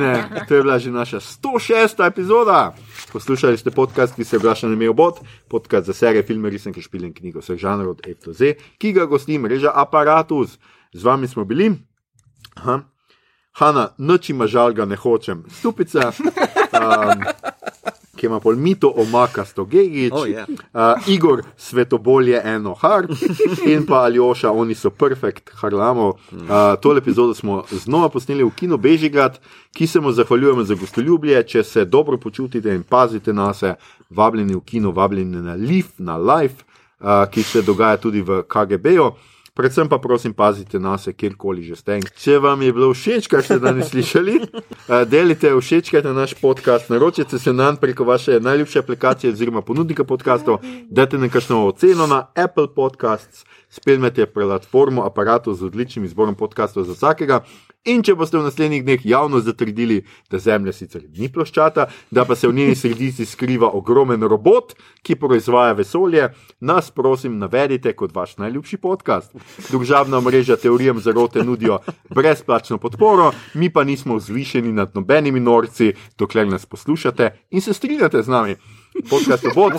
to 0.48 0.54
je 0.54 0.62
bila 0.62 0.78
že 0.78 0.90
naša 0.90 1.20
106. 1.20 2.06
epizoda. 2.06 2.74
Poslušali 3.12 3.58
ste 3.58 3.70
podcast, 3.70 4.16
ki 4.16 4.24
se 4.24 4.36
oglaša 4.36 4.66
na 4.68 4.72
ime 4.72 4.88
Obot, 4.90 5.20
podcast 5.48 5.86
za 5.86 5.92
serije, 5.92 6.22
filme, 6.22 6.50
risanke, 6.50 6.80
špile 6.80 7.06
in 7.06 7.14
knjigo 7.14 7.40
vseh 7.40 7.58
žanrov 7.58 7.90
od 7.90 8.00
A 8.08 8.16
do 8.24 8.32
Z, 8.32 8.56
ki 8.78 8.92
ga 8.92 9.04
gosti 9.04 9.38
mreža 9.38 9.72
Apparatus. 9.74 10.58
Z 10.92 11.04
vami 11.04 11.28
smo 11.28 11.44
bili. 11.44 11.74
Aha. 12.54 12.80
Hanna, 13.52 13.88
noč 13.98 14.30
ima 14.30 14.46
žal, 14.46 14.72
ga 14.72 14.84
ne 14.84 14.96
hočem. 14.96 15.44
Stupica, 15.48 16.12
um, 16.80 17.24
ki 18.16 18.26
ima 18.26 18.40
pol 18.40 18.56
mito 18.56 18.88
omakasto 18.96 19.64
gegič, 19.64 20.12
Oh, 20.12 20.24
yeah. 20.26 20.46
uh, 20.74 21.08
Igor 21.08 21.42
svetobolje 21.56 22.40
eno 22.44 22.74
har 22.74 23.06
in 23.66 23.86
pa 23.86 23.94
Aljoša, 24.04 24.50
oni 24.52 24.74
so 24.74 24.90
perfekt 24.90 25.50
harlamo. 25.54 26.08
Uh, 26.32 26.48
tole 26.80 26.98
epizodo 26.98 27.34
smo 27.34 27.64
znova 27.70 28.08
posneli 28.08 28.44
v 28.44 28.50
Kino 28.56 28.76
Bežigrad, 28.76 29.38
ki 29.72 29.86
se 29.86 30.00
mu 30.00 30.12
zahvaljujemo 30.12 30.64
za 30.64 30.74
gostoljubje. 30.74 31.42
Če 31.46 31.62
se 31.62 31.84
dobro 31.84 32.18
počutite 32.18 32.74
in 32.74 32.82
pazite 32.82 33.32
na 33.32 33.54
se, 33.54 33.74
vabljeni 34.10 34.54
v 34.54 34.60
kino, 34.60 34.90
vabljeni 34.90 35.42
na 35.42 35.54
Live, 35.54 35.88
na 35.98 36.16
Live, 36.16 36.54
uh, 37.00 37.28
ki 37.30 37.42
se 37.42 37.62
dogaja 37.62 37.96
tudi 37.96 38.22
v 38.22 38.42
KGB-ju. 38.48 39.10
Predvsem 39.56 39.88
pa 39.88 39.96
prosim, 39.98 40.34
pazite 40.36 40.78
na 40.78 40.98
se, 40.98 41.12
kjerkoli 41.12 41.62
že 41.64 41.78
ste. 41.80 42.00
Če 42.20 42.36
vam 42.44 42.60
je 42.60 42.72
bilo 42.76 42.90
všeč, 42.92 43.24
kar 43.32 43.40
ste 43.40 43.56
danes 43.56 43.88
slišali, 43.88 44.34
eh, 44.44 45.04
delite, 45.08 45.48
všečkajte 45.48 46.12
naš 46.12 46.34
podcast, 46.36 46.90
naročite 46.92 47.38
se 47.40 47.52
nam 47.56 47.80
preko 47.80 48.04
vaše 48.04 48.36
najljubše 48.40 48.84
aplikacije 48.84 49.32
oziroma 49.32 49.62
ponudnika 49.64 50.04
podcastov, 50.04 50.60
dajte 50.92 51.16
nekakšno 51.18 51.62
oceno 51.72 52.06
na 52.06 52.26
Apple 52.36 52.68
Podcasts, 52.74 53.46
spremljate 53.72 54.26
platformo 54.26 55.02
aparatu 55.08 55.54
z 55.54 55.64
odličnim 55.64 56.04
izborom 56.04 56.34
podcastov 56.34 56.84
za 56.84 56.92
vsakega. 56.92 57.40
In 57.86 58.00
če 58.02 58.16
boste 58.18 58.34
v 58.34 58.42
naslednjih 58.42 58.82
dneh 58.82 59.04
javno 59.06 59.38
zatrdili, 59.46 60.00
da 60.30 60.40
Zemlja 60.42 60.72
sicer 60.74 61.04
ni 61.14 61.28
ploščata, 61.30 61.84
da 62.10 62.24
pa 62.26 62.34
se 62.34 62.48
v 62.50 62.56
njeni 62.56 62.74
sredici 62.74 63.22
skriva 63.26 63.68
ogromen 63.78 64.26
robot, 64.26 64.74
ki 65.06 65.14
proizvaja 65.14 65.76
vesolje, 65.78 66.32
nas 66.58 66.90
prosim 66.90 67.36
navedite 67.38 67.92
kot 67.94 68.14
vaš 68.16 68.36
najljubši 68.42 68.80
podcast. 68.82 69.30
Družabna 69.70 70.18
mreža 70.20 70.56
teorijam 70.58 70.98
zarote 70.98 71.44
nudijo 71.46 71.78
brezplačno 72.10 72.80
podporo, 72.82 73.30
mi 73.54 73.70
pa 73.70 73.84
nismo 73.84 74.18
vzvišeni 74.18 74.72
nad 74.72 74.90
nobenimi 74.98 75.40
norci, 75.40 75.92
dokler 76.18 76.50
nas 76.50 76.66
poslušate 76.66 77.30
in 77.50 77.62
se 77.62 77.72
strinjate 77.72 78.22
z 78.22 78.34
nami. 78.34 78.56
Podcast 79.10 79.44
Obod, 79.46 79.72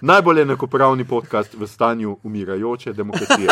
najbolj 0.00 0.40
enakopravni 0.42 1.04
podcast 1.04 1.54
v 1.54 1.66
stanju 1.66 2.16
umirajoče 2.22 2.92
demokracije. 2.92 3.48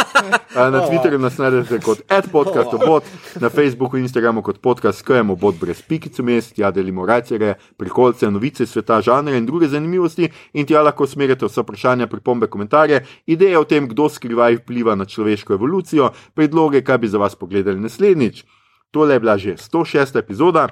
Na 0.54 0.80
Twitterju 0.86 1.18
nas 1.18 1.38
najdete 1.38 1.80
kot 1.80 2.00
adpodcastobot, 2.08 3.04
na 3.40 3.48
Facebooku 3.48 3.96
in 3.96 4.02
Instagramu 4.02 4.42
kot 4.42 4.58
podcast 4.58 4.98
skajemo 4.98 5.36
bot 5.36 5.54
brez 5.60 5.82
pikic 5.82 6.18
mest, 6.18 6.58
ja 6.58 6.70
delimo 6.70 7.06
rajcere, 7.06 7.54
prikolce, 7.76 8.30
novice 8.30 8.66
sveta, 8.66 9.00
žanre 9.00 9.38
in 9.38 9.46
druge 9.46 9.68
zanimivosti 9.68 10.30
in 10.52 10.66
tja 10.66 10.82
lahko 10.82 11.06
smerite 11.06 11.46
vse 11.46 11.62
vprašanja, 11.62 12.06
pripombe, 12.06 12.46
komentarje, 12.46 13.04
ideje 13.26 13.58
o 13.58 13.64
tem, 13.64 13.88
kdo 13.88 14.08
skrivaj 14.08 14.62
vpliva 14.64 14.94
na 14.94 15.04
človeško 15.04 15.54
evolucijo, 15.54 16.10
predloge, 16.34 16.82
kaj 16.82 16.98
bi 16.98 17.08
za 17.08 17.18
vas 17.18 17.34
pogledali 17.34 17.80
naslednjič. 17.80 18.44
Tole 18.90 19.14
je 19.14 19.20
bila 19.20 19.38
že 19.38 19.56
106. 19.56 20.18
epizoda. 20.18 20.68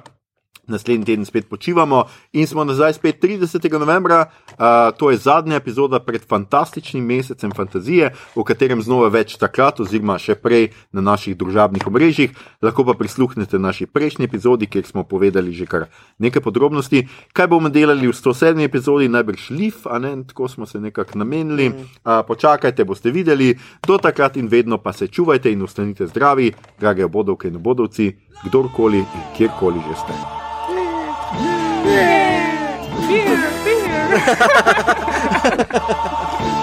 Naslednji 0.68 1.04
teden 1.04 1.24
spet 1.24 1.48
počivamo 1.48 2.04
in 2.32 2.46
smo 2.46 2.64
nazaj 2.64 2.92
spet 2.92 3.22
30. 3.24 3.78
novembra. 3.78 4.30
Uh, 4.48 4.56
to 4.96 5.10
je 5.10 5.16
zadnja 5.16 5.56
epizoda 5.56 6.00
pred 6.00 6.22
fantastičnim 6.28 7.04
mesecem 7.04 7.52
fantazije, 7.56 8.12
o 8.34 8.44
katerem 8.44 8.82
znova 8.82 9.08
več 9.08 9.36
takrat, 9.40 9.80
oziroma 9.80 10.18
še 10.18 10.34
prej 10.34 10.68
na 10.92 11.00
naših 11.00 11.36
družabnih 11.40 11.86
omrežjih. 11.86 12.34
Lahko 12.62 12.84
pa 12.84 12.92
prisluhnete 12.98 13.58
naši 13.58 13.86
prejšnji 13.86 14.28
epizodi, 14.28 14.66
kjer 14.66 14.84
smo 14.86 15.04
povedali 15.08 15.52
že 15.56 15.66
kar 15.66 15.86
nekaj 16.18 16.44
podrobnosti. 16.44 17.06
Kaj 17.32 17.48
bomo 17.48 17.72
delali 17.72 18.04
v 18.04 18.12
107. 18.12 18.60
epizodi, 18.64 19.08
najbrž 19.08 19.48
liv, 19.50 19.80
a 19.88 19.98
ne 19.98 20.12
tako 20.28 20.48
smo 20.48 20.66
se 20.66 20.80
nekako 20.80 21.18
namenili. 21.18 21.70
Uh, 21.72 22.20
počakajte, 22.28 22.84
boste 22.84 23.10
videli. 23.10 23.54
Do 23.86 23.96
takrat 23.96 24.36
in 24.36 24.52
vedno 24.52 24.76
pa 24.78 24.92
se 24.92 25.08
čuvajte 25.08 25.52
in 25.52 25.62
ostanite 25.62 26.06
zdravi, 26.06 26.52
drage 26.80 27.08
obodovke 27.08 27.48
in 27.48 27.56
obodovci, 27.56 28.12
kdorkoli 28.44 29.00
in 29.00 29.24
kjerkoli 29.36 29.80
že 29.88 29.96
ste. 29.96 30.47
Beer! 31.84 32.58
Beer! 33.08 33.38
Beer! 33.64 34.08